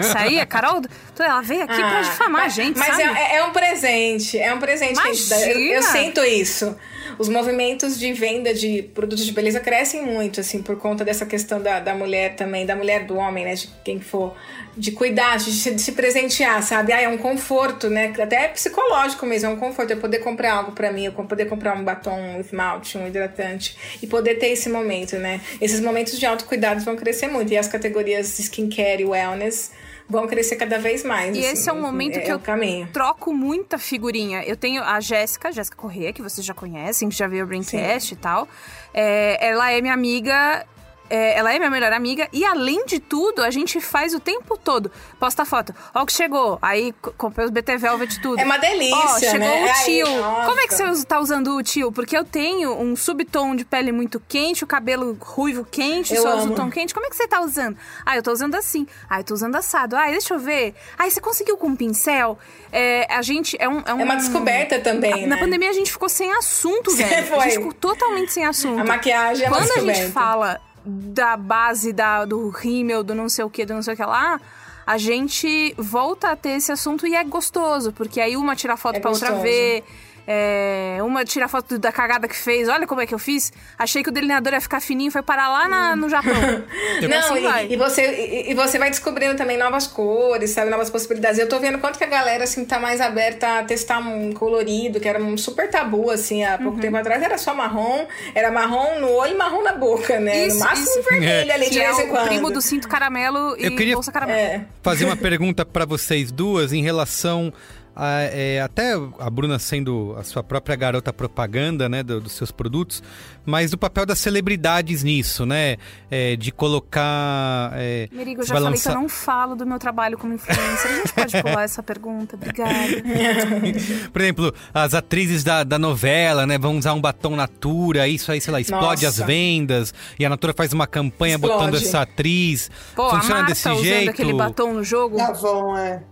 isso 0.00 0.16
aí, 0.16 0.38
a 0.38 0.46
Carol, 0.46 0.82
ela 1.18 1.40
veio 1.40 1.62
aqui 1.62 1.80
ah, 1.80 1.88
pra 1.88 2.02
difamar 2.02 2.44
a 2.44 2.48
gente, 2.48 2.78
Mas 2.78 2.88
sabe? 2.88 3.02
É, 3.02 3.36
é, 3.36 3.44
um 3.44 3.52
presente, 3.52 4.38
é 4.38 4.52
um 4.52 4.58
presente. 4.58 4.92
Imagina. 4.92 5.36
Eu, 5.46 5.76
eu 5.76 5.82
sinto 5.82 6.20
isso. 6.22 6.76
Os 7.18 7.28
movimentos 7.28 7.98
de 7.98 8.12
venda 8.12 8.52
de 8.52 8.82
produtos 8.94 9.24
de 9.24 9.32
beleza 9.32 9.60
crescem 9.60 10.02
muito, 10.02 10.40
assim, 10.40 10.62
por 10.62 10.76
conta 10.76 11.04
dessa 11.04 11.24
questão 11.24 11.60
da, 11.60 11.80
da 11.80 11.94
mulher 11.94 12.36
também, 12.36 12.66
da 12.66 12.76
mulher, 12.76 13.04
do 13.04 13.16
homem, 13.16 13.44
né, 13.44 13.54
de 13.54 13.68
quem 13.84 14.00
for 14.00 14.34
de 14.76 14.92
cuidar, 14.92 15.38
de 15.38 15.50
se, 15.52 15.70
de 15.74 15.80
se 15.80 15.92
presentear, 15.92 16.62
sabe? 16.62 16.92
Ah, 16.92 17.00
é 17.00 17.08
um 17.08 17.16
conforto, 17.16 17.88
né? 17.88 18.12
Até 18.20 18.48
psicológico 18.48 19.24
mesmo, 19.24 19.50
é 19.50 19.52
um 19.52 19.56
conforto. 19.56 19.90
Eu 19.90 19.96
poder 19.96 20.18
comprar 20.18 20.52
algo 20.52 20.72
para 20.72 20.92
mim, 20.92 21.06
eu 21.06 21.12
poder 21.12 21.46
comprar 21.46 21.74
um 21.74 21.82
batom, 21.82 22.18
um 22.18 22.40
esmalte, 22.40 22.98
um 22.98 23.06
hidratante 23.06 23.76
e 24.02 24.06
poder 24.06 24.34
ter 24.34 24.48
esse 24.48 24.68
momento, 24.68 25.16
né? 25.16 25.40
Esses 25.60 25.80
momentos 25.80 26.18
de 26.18 26.26
autocuidado 26.26 26.84
vão 26.84 26.94
crescer 26.94 27.28
muito. 27.28 27.52
E 27.52 27.56
as 27.56 27.68
categorias 27.68 28.38
skincare 28.38 29.02
e 29.02 29.06
wellness 29.06 29.70
vão 30.08 30.26
crescer 30.26 30.56
cada 30.56 30.78
vez 30.78 31.04
mais. 31.04 31.36
E 31.36 31.40
assim, 31.40 31.52
esse 31.52 31.68
é 31.68 31.72
um 31.72 31.80
momento 31.80 32.16
é, 32.16 32.20
que 32.20 32.30
é 32.30 32.32
eu 32.32 32.40
caminho. 32.40 32.88
troco 32.92 33.32
muita 33.32 33.78
figurinha. 33.78 34.42
Eu 34.44 34.56
tenho 34.56 34.82
a 34.82 35.00
Jéssica, 35.00 35.52
Jéssica 35.52 35.76
Corrêa, 35.76 36.12
que 36.12 36.22
vocês 36.22 36.46
já 36.46 36.54
conhecem, 36.54 37.08
que 37.08 37.14
já 37.14 37.26
veio 37.26 37.44
o 37.44 37.46
Braincast 37.46 38.08
Sim. 38.08 38.14
e 38.14 38.16
tal. 38.16 38.48
É, 38.94 39.46
ela 39.48 39.70
é 39.70 39.80
minha 39.80 39.94
amiga 39.94 40.64
é, 41.08 41.38
ela 41.38 41.52
é 41.52 41.58
minha 41.58 41.70
melhor 41.70 41.92
amiga 41.92 42.28
e 42.32 42.44
além 42.44 42.84
de 42.86 42.98
tudo, 42.98 43.42
a 43.42 43.50
gente 43.50 43.80
faz 43.80 44.14
o 44.14 44.20
tempo 44.20 44.56
todo. 44.56 44.90
Posta 45.18 45.44
foto. 45.44 45.74
Ó 45.94 46.02
o 46.02 46.06
que 46.06 46.12
chegou. 46.12 46.58
Aí 46.60 46.92
comprei 47.16 47.44
os 47.46 47.50
BT 47.50 47.76
Velvet 47.76 48.20
tudo. 48.20 48.40
É 48.40 48.44
uma 48.44 48.58
delícia, 48.58 48.96
Ó, 48.96 49.18
chegou 49.18 49.38
né? 49.38 49.70
o 49.72 49.84
tio. 49.84 50.06
Aí, 50.06 50.46
Como 50.46 50.60
é 50.60 50.66
que 50.66 50.74
você 50.74 51.04
tá 51.04 51.20
usando 51.20 51.54
o 51.56 51.62
tio? 51.62 51.92
Porque 51.92 52.16
eu 52.16 52.24
tenho 52.24 52.72
um 52.80 52.96
subtom 52.96 53.54
de 53.54 53.64
pele 53.64 53.92
muito 53.92 54.20
quente, 54.28 54.64
o 54.64 54.66
cabelo 54.66 55.16
ruivo 55.20 55.64
quente, 55.64 56.14
eu 56.14 56.22
só 56.22 56.32
amo. 56.32 56.44
uso 56.44 56.54
tom 56.54 56.70
quente. 56.70 56.92
Como 56.94 57.06
é 57.06 57.10
que 57.10 57.16
você 57.16 57.26
tá 57.28 57.40
usando? 57.40 57.76
Ah, 58.04 58.16
eu 58.16 58.22
tô 58.22 58.32
usando 58.32 58.54
assim. 58.54 58.86
Ah, 59.08 59.20
eu 59.20 59.24
tô 59.24 59.34
usando 59.34 59.54
assado. 59.56 59.96
Ah, 59.96 60.06
deixa 60.06 60.34
eu 60.34 60.38
ver. 60.38 60.74
Ah, 60.98 61.08
você 61.08 61.20
conseguiu 61.20 61.56
com 61.56 61.68
um 61.68 61.76
pincel? 61.76 62.38
É, 62.72 63.06
a 63.12 63.22
gente 63.22 63.56
é 63.60 63.68
um, 63.68 63.82
é 63.86 63.94
um... 63.94 64.00
É 64.00 64.04
uma 64.04 64.16
descoberta 64.16 64.78
também, 64.80 65.26
Na 65.26 65.36
né? 65.36 65.42
pandemia 65.42 65.70
a 65.70 65.72
gente 65.72 65.90
ficou 65.90 66.08
sem 66.08 66.32
assunto, 66.32 66.90
velho. 66.94 67.26
Foi. 67.26 67.38
A 67.38 67.42
gente 67.42 67.56
ficou 67.56 67.72
totalmente 67.72 68.32
sem 68.32 68.44
assunto. 68.44 68.80
A 68.80 68.84
maquiagem 68.84 69.46
é 69.46 69.48
Quando 69.48 69.70
a 69.70 69.80
gente 69.80 70.12
fala 70.12 70.60
da 70.86 71.36
base 71.36 71.92
da, 71.92 72.24
do 72.24 72.48
rímel, 72.48 73.02
do 73.02 73.14
não 73.14 73.28
sei 73.28 73.44
o 73.44 73.50
que, 73.50 73.66
do 73.66 73.74
não 73.74 73.82
sei 73.82 73.94
o 73.94 73.96
que 73.96 74.04
lá, 74.04 74.40
a 74.86 74.96
gente 74.96 75.74
volta 75.76 76.30
a 76.30 76.36
ter 76.36 76.50
esse 76.50 76.70
assunto 76.70 77.06
e 77.06 77.14
é 77.14 77.24
gostoso, 77.24 77.92
porque 77.92 78.20
aí 78.20 78.36
uma 78.36 78.54
tira 78.54 78.76
foto 78.76 78.96
é 78.96 79.00
pra 79.00 79.10
gostoso. 79.10 79.32
outra 79.32 79.42
ver. 79.42 79.84
É, 80.26 80.98
uma 81.02 81.24
tira 81.24 81.46
foto 81.46 81.78
da 81.78 81.92
cagada 81.92 82.26
que 82.26 82.36
fez, 82.36 82.68
olha 82.68 82.86
como 82.86 83.00
é 83.00 83.06
que 83.06 83.14
eu 83.14 83.18
fiz. 83.18 83.52
Achei 83.78 84.02
que 84.02 84.08
o 84.08 84.12
delineador 84.12 84.52
ia 84.52 84.60
ficar 84.60 84.80
fininho, 84.80 85.10
foi 85.10 85.22
parar 85.22 85.48
lá 85.48 85.68
na, 85.68 85.96
no 85.96 86.08
Japão. 86.08 86.32
Não, 87.08 87.18
assim 87.18 87.68
e, 87.68 87.74
e, 87.74 87.76
você, 87.76 88.02
e, 88.02 88.50
e, 88.50 88.54
você 88.54 88.78
vai 88.78 88.90
descobrindo 88.90 89.36
também 89.36 89.56
novas 89.56 89.86
cores, 89.86 90.50
sabe? 90.50 90.70
Novas 90.70 90.90
possibilidades. 90.90 91.38
Eu 91.38 91.48
tô 91.48 91.60
vendo 91.60 91.78
quanto 91.78 91.98
que 91.98 92.04
a 92.04 92.08
galera, 92.08 92.44
assim, 92.44 92.64
tá 92.64 92.80
mais 92.80 93.00
aberta 93.00 93.60
a 93.60 93.64
testar 93.64 93.98
um 93.98 94.32
colorido, 94.32 94.98
que 94.98 95.08
era 95.08 95.22
um 95.22 95.36
super 95.36 95.70
tabu, 95.70 96.10
assim, 96.10 96.44
há 96.44 96.58
pouco 96.58 96.74
uhum. 96.74 96.80
tempo 96.80 96.96
atrás. 96.96 97.22
Era 97.22 97.38
só 97.38 97.54
marrom, 97.54 98.06
era 98.34 98.50
marrom 98.50 98.98
no 98.98 99.10
olho 99.12 99.32
e 99.32 99.36
marrom 99.36 99.62
na 99.62 99.72
boca, 99.74 100.18
né? 100.18 100.46
Isso, 100.46 100.58
no 100.58 100.64
máximo 100.64 101.00
isso. 101.00 101.10
vermelho 101.10 101.50
é. 101.50 101.54
ali, 101.54 101.70
de 101.70 101.80
é 101.80 101.84
vez 101.84 101.98
em 102.00 102.08
quando. 102.08 102.24
o 102.24 102.28
primo 102.28 102.50
do 102.50 102.60
cinto 102.60 102.88
caramelo 102.88 103.56
e 103.58 103.66
eu 103.66 103.76
queria 103.76 103.94
bolsa 103.94 104.10
caramelo. 104.10 104.38
É. 104.38 104.64
fazer 104.82 105.04
uma 105.04 105.16
pergunta 105.16 105.64
para 105.64 105.84
vocês 105.84 106.32
duas 106.32 106.72
em 106.72 106.82
relação 106.82 107.52
a, 107.96 108.20
é, 108.24 108.60
até 108.60 108.92
a 108.92 109.30
Bruna 109.30 109.58
sendo 109.58 110.14
a 110.18 110.22
sua 110.22 110.42
própria 110.42 110.76
garota 110.76 111.12
propaganda, 111.12 111.88
né, 111.88 112.02
do, 112.02 112.20
dos 112.20 112.32
seus 112.32 112.52
produtos, 112.52 113.02
mas 113.46 113.72
o 113.72 113.78
papel 113.78 114.04
das 114.04 114.18
celebridades 114.18 115.02
nisso, 115.02 115.46
né, 115.46 115.78
é, 116.10 116.36
de 116.36 116.52
colocar... 116.52 117.72
É, 117.74 118.06
Merigo, 118.12 118.42
eu 118.42 118.46
já 118.46 118.54
falei 118.54 118.78
que 118.78 118.88
eu 118.88 118.94
não 118.94 119.08
falo 119.08 119.56
do 119.56 119.64
meu 119.64 119.78
trabalho 119.78 120.18
como 120.18 120.34
influencer. 120.34 120.90
A 120.90 120.94
gente 120.96 121.12
pode 121.14 121.40
pular 121.42 121.62
essa 121.62 121.82
pergunta? 121.82 122.36
Obrigada. 122.36 123.02
Por 124.12 124.20
exemplo, 124.20 124.54
as 124.74 124.92
atrizes 124.92 125.42
da, 125.42 125.64
da 125.64 125.78
novela, 125.78 126.46
né, 126.46 126.58
vão 126.58 126.76
usar 126.76 126.92
um 126.92 127.00
batom 127.00 127.34
Natura, 127.34 128.06
isso 128.06 128.30
aí, 128.30 128.40
sei 128.40 128.52
lá, 128.52 128.60
explode 128.60 129.04
Nossa. 129.04 129.22
as 129.22 129.26
vendas, 129.26 129.94
e 130.18 130.24
a 130.26 130.28
Natura 130.28 130.52
faz 130.52 130.72
uma 130.74 130.86
campanha 130.86 131.36
explode. 131.36 131.54
botando 131.54 131.74
essa 131.76 132.02
atriz. 132.02 132.70
Pô, 132.94 133.10
Funciona 133.10 133.36
a 133.36 133.38
Marta 133.38 133.52
desse 133.52 133.68
usando 133.68 133.84
jeito. 133.84 134.10
aquele 134.10 134.34
batom 134.34 134.74
no 134.74 134.84
jogo. 134.84 135.16
Tá 135.16 135.32
bom, 135.32 135.76
é. 135.78 136.02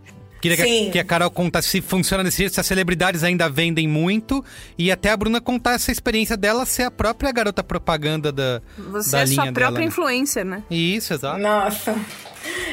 Queria 0.48 0.62
que, 0.62 0.90
que, 0.90 0.98
a 0.98 1.04
Carol 1.04 1.30
contasse 1.30 1.68
se 1.68 1.80
funciona 1.80 2.22
desse 2.22 2.38
jeito, 2.38 2.54
se 2.54 2.60
as 2.60 2.66
celebridades 2.66 3.24
ainda 3.24 3.48
vendem 3.48 3.88
muito. 3.88 4.44
E 4.76 4.92
até 4.92 5.10
a 5.10 5.16
Bruna 5.16 5.40
contar 5.40 5.72
essa 5.72 5.90
experiência 5.90 6.36
dela 6.36 6.66
ser 6.66 6.82
a 6.82 6.90
própria 6.90 7.32
garota 7.32 7.64
propaganda 7.64 8.30
da, 8.30 8.60
Você 8.76 9.12
da 9.12 9.20
é 9.20 9.24
linha 9.24 9.34
sua 9.36 9.44
própria 9.44 9.66
dela, 9.68 9.78
né? 9.78 9.84
influencer, 9.86 10.44
né? 10.44 10.62
Isso, 10.70 11.14
exato. 11.14 11.40
Nossa. 11.40 11.96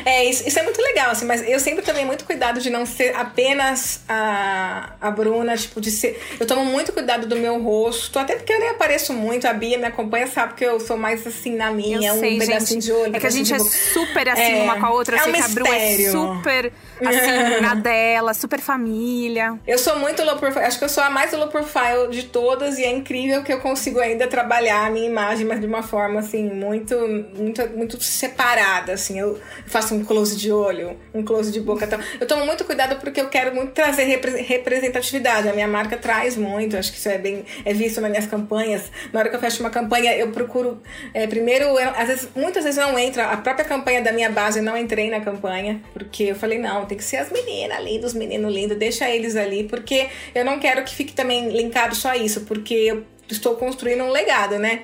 É, 0.06 0.26
isso, 0.26 0.48
isso, 0.48 0.60
é 0.60 0.64
muito 0.64 0.82
legal, 0.82 1.12
assim, 1.12 1.26
mas 1.26 1.48
eu 1.48 1.60
sempre 1.60 1.84
tomei 1.84 2.06
muito 2.06 2.26
cuidado 2.26 2.60
de 2.60 2.70
não 2.70 2.86
ser 2.86 3.16
apenas 3.16 4.02
a, 4.08 4.94
a 5.00 5.12
Bruna, 5.12 5.56
tipo, 5.56 5.80
de 5.80 5.92
ser. 5.92 6.22
Eu 6.40 6.46
tomo 6.46 6.66
muito 6.66 6.92
cuidado 6.92 7.28
do 7.28 7.36
meu 7.36 7.62
rosto, 7.62 8.18
até 8.20 8.36
porque 8.36 8.54
eu 8.54 8.60
nem 8.60 8.70
apareço 8.70 9.14
muito, 9.14 9.48
a 9.48 9.54
Bia 9.54 9.78
me 9.78 9.86
acompanha, 9.86 10.28
sabe 10.28 10.54
que 10.56 10.66
eu 10.66 10.80
sou 10.80 10.98
mais 10.98 11.26
assim 11.26 11.56
na 11.56 11.72
minha, 11.72 12.10
eu 12.10 12.16
um 12.16 12.20
sei, 12.20 12.40
pedacinho 12.40 12.82
gente. 12.82 12.86
de 12.86 12.92
olho. 12.92 13.16
É 13.16 13.20
que 13.20 13.28
a 13.28 13.30
gente 13.30 13.54
é 13.54 13.60
super 13.60 14.30
assim 14.30 14.60
é, 14.60 14.64
uma 14.64 14.80
com 14.80 14.86
a 14.86 14.92
outra, 14.92 15.18
é 15.18 15.20
assim, 15.20 15.32
um 15.32 15.44
a 15.44 15.48
Bru 15.48 15.66
é 15.68 15.98
super 16.12 16.74
assim, 17.00 17.62
na 17.62 17.76
dela, 17.76 18.34
super 18.34 18.60
família. 18.60 19.60
Eu 19.66 19.78
sou 19.78 19.98
muito 20.00 20.24
low 20.24 20.38
profile, 20.38 20.66
acho 20.66 20.78
que 20.78 20.86
eu 20.86 20.90
sou 20.90 21.04
a 21.04 21.10
mais 21.10 21.32
low 21.34 21.48
profile 21.48 22.10
de 22.12 22.24
todas 22.24 22.78
e 22.78 22.84
é 22.84 22.92
incrível 22.92 23.44
que 23.44 23.52
eu 23.52 23.60
consigo 23.60 24.00
ainda 24.00 24.28
trabalhar 24.28 24.86
a 24.86 24.90
minha 24.90 25.08
imagem, 25.08 25.46
mas 25.46 25.60
de 25.60 25.66
uma 25.66 25.84
forma 25.84 26.20
assim, 26.20 26.50
muito, 26.50 26.96
muito, 27.36 27.68
muito 27.70 28.02
separada, 28.02 28.94
assim. 28.94 29.20
Eu 29.20 29.40
faço 29.68 29.91
faço 29.92 29.96
um 29.96 30.04
close 30.04 30.36
de 30.36 30.52
olho, 30.52 30.98
um 31.14 31.24
close 31.24 31.52
de 31.52 31.60
boca. 31.60 31.86
Então, 31.86 32.00
eu 32.20 32.26
tomo 32.26 32.46
muito 32.46 32.64
cuidado 32.64 33.00
porque 33.00 33.20
eu 33.20 33.30
quero 33.30 33.54
muito 33.54 33.74
trazer 33.74 34.06
repre 34.06 34.42
representatividade. 34.42 35.50
A 35.50 35.54
minha 35.54 35.68
marca 35.68 35.98
traz 35.98 36.38
muito, 36.38 36.78
acho 36.78 36.92
que 36.92 36.98
isso 36.98 37.10
é 37.10 37.18
bem 37.18 37.46
é 37.66 37.74
visto 37.74 38.00
nas 38.00 38.10
minhas 38.10 38.26
campanhas. 38.26 38.84
Na 39.12 39.20
hora 39.20 39.30
que 39.30 39.36
eu 39.36 39.40
fecho 39.40 39.62
uma 39.62 39.70
campanha, 39.70 40.16
eu 40.16 40.32
procuro. 40.32 40.82
É, 41.14 41.28
primeiro, 41.28 41.66
eu, 41.66 41.90
às 41.90 42.08
vezes, 42.08 42.30
muitas 42.36 42.64
vezes 42.64 42.80
não 42.80 42.98
entra. 42.98 43.26
A 43.26 43.38
própria 43.38 43.66
campanha 43.66 44.02
da 44.02 44.12
minha 44.12 44.30
base, 44.30 44.60
eu 44.60 44.64
não 44.64 44.78
entrei 44.78 45.10
na 45.10 45.20
campanha, 45.20 45.82
porque 45.94 46.24
eu 46.24 46.36
falei, 46.36 46.58
não, 46.58 46.86
tem 46.86 46.98
que 46.98 47.04
ser 47.04 47.18
as 47.18 47.32
meninas 47.32 47.84
lindas, 47.84 48.12
os 48.12 48.18
meninos 48.18 48.54
lindos, 48.54 48.78
deixa 48.78 49.10
eles 49.10 49.36
ali, 49.36 49.64
porque 49.66 50.08
eu 50.34 50.46
não 50.46 50.60
quero 50.60 50.84
que 50.84 50.96
fique 50.96 51.14
também 51.14 51.50
linkado 51.50 51.96
só 51.96 52.14
isso, 52.16 52.42
porque 52.42 52.74
eu 52.74 53.04
estou 53.30 53.56
construindo 53.56 54.04
um 54.04 54.12
legado, 54.12 54.58
né? 54.58 54.84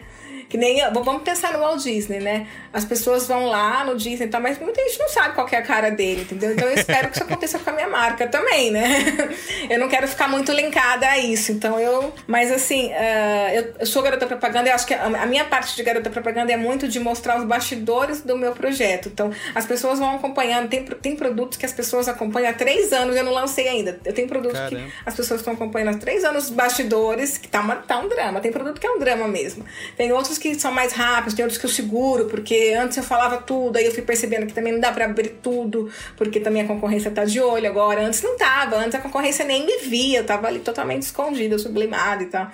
Que 0.49 0.57
nem. 0.57 0.81
Vamos 0.91 1.23
pensar 1.23 1.53
no 1.53 1.59
Walt 1.59 1.83
Disney, 1.83 2.19
né? 2.19 2.47
As 2.71 2.85
pessoas 2.85 3.27
vão 3.27 3.47
lá 3.47 3.83
no 3.83 3.97
Disney 3.97 4.27
e 4.27 4.29
tal, 4.29 4.41
mas 4.41 4.59
muita 4.59 4.81
gente 4.83 4.99
não 4.99 5.09
sabe 5.09 5.35
qual 5.35 5.47
é 5.51 5.57
a 5.57 5.61
cara 5.61 5.89
dele, 5.89 6.21
entendeu? 6.21 6.53
Então 6.53 6.67
eu 6.67 6.75
espero 6.75 7.09
que 7.09 7.15
isso 7.15 7.23
aconteça 7.23 7.59
com 7.59 7.69
a 7.69 7.73
minha 7.73 7.87
marca 7.87 8.27
também, 8.27 8.71
né? 8.71 8.87
Eu 9.69 9.79
não 9.79 9.89
quero 9.89 10.07
ficar 10.07 10.27
muito 10.27 10.51
linkada 10.51 11.07
a 11.07 11.17
isso. 11.17 11.51
Então 11.51 11.79
eu. 11.79 12.13
Mas 12.25 12.51
assim, 12.51 12.87
uh, 12.87 13.53
eu, 13.53 13.73
eu, 13.79 13.85
sou 13.85 14.01
garota 14.01 14.25
propaganda 14.25 14.69
e 14.69 14.71
acho 14.71 14.85
que 14.85 14.93
a, 14.93 15.05
a, 15.05 15.25
minha 15.25 15.43
parte 15.45 15.75
de 15.75 15.83
garota 15.83 16.09
propaganda 16.09 16.51
é 16.51 16.57
muito 16.57 16.87
de 16.87 16.99
mostrar 16.99 17.37
os 17.37 17.43
bastidores 17.43 18.21
do 18.21 18.37
meu 18.37 18.53
projeto. 18.53 19.09
Então 19.09 19.31
as 19.53 19.65
pessoas 19.65 19.99
vão 19.99 20.15
acompanhando. 20.15 20.69
Tem, 20.69 20.83
tem 20.83 21.15
produtos 21.15 21.57
que 21.57 21.65
as 21.65 21.73
pessoas 21.73 22.07
acompanham 22.07 22.49
há 22.49 22.53
três 22.53 22.93
anos, 22.93 23.15
eu 23.15 23.23
não 23.23 23.33
lancei 23.33 23.67
ainda. 23.67 23.99
Eu 24.05 24.13
tenho 24.13 24.27
produtos 24.27 24.57
Caramba. 24.57 24.77
que 24.77 24.91
as 25.05 25.15
pessoas 25.15 25.41
estão 25.41 25.53
acompanhando 25.53 25.95
há 25.95 25.97
três 25.99 26.23
anos 26.23 26.49
bastidores, 26.49 27.37
que 27.37 27.47
tá, 27.47 27.59
uma, 27.59 27.75
tá 27.75 27.99
um 27.99 28.07
drama. 28.07 28.39
Tem 28.39 28.51
produto 28.51 28.79
que 28.79 28.87
é 28.87 28.91
um 28.91 28.99
drama 28.99 29.27
mesmo. 29.27 29.65
Tem 29.97 30.11
outros 30.11 30.36
que 30.37 30.59
são 30.59 30.71
mais 30.71 30.93
rápidos, 30.93 31.33
tem 31.33 31.43
outros 31.43 31.59
que 31.59 31.65
eu 31.65 31.69
seguro, 31.69 32.25
porque 32.25 32.75
antes 32.77 32.97
eu 32.97 33.03
falava 33.03 33.37
tudo, 33.37 33.77
aí 33.77 33.85
eu 33.85 33.91
fui 33.91 34.03
percebendo 34.03 34.45
que 34.45 34.53
também 34.53 34.73
não 34.73 34.79
dá 34.79 34.91
para 34.91 35.05
abrir 35.05 35.39
tudo, 35.41 35.89
porque 36.15 36.39
também 36.39 36.61
a 36.61 36.67
concorrência 36.67 37.11
tá 37.11 37.25
de 37.25 37.39
olho 37.39 37.67
agora. 37.67 38.05
Antes 38.05 38.21
não 38.21 38.37
tava, 38.37 38.77
antes 38.77 38.95
a 38.95 38.99
concorrência 38.99 39.45
nem 39.45 39.65
me 39.65 39.77
via, 39.79 40.19
eu 40.19 40.25
tava 40.25 40.47
ali 40.47 40.59
totalmente 40.59 41.03
escondida, 41.03 41.57
sublimada 41.57 42.23
e 42.23 42.27
tal. 42.27 42.51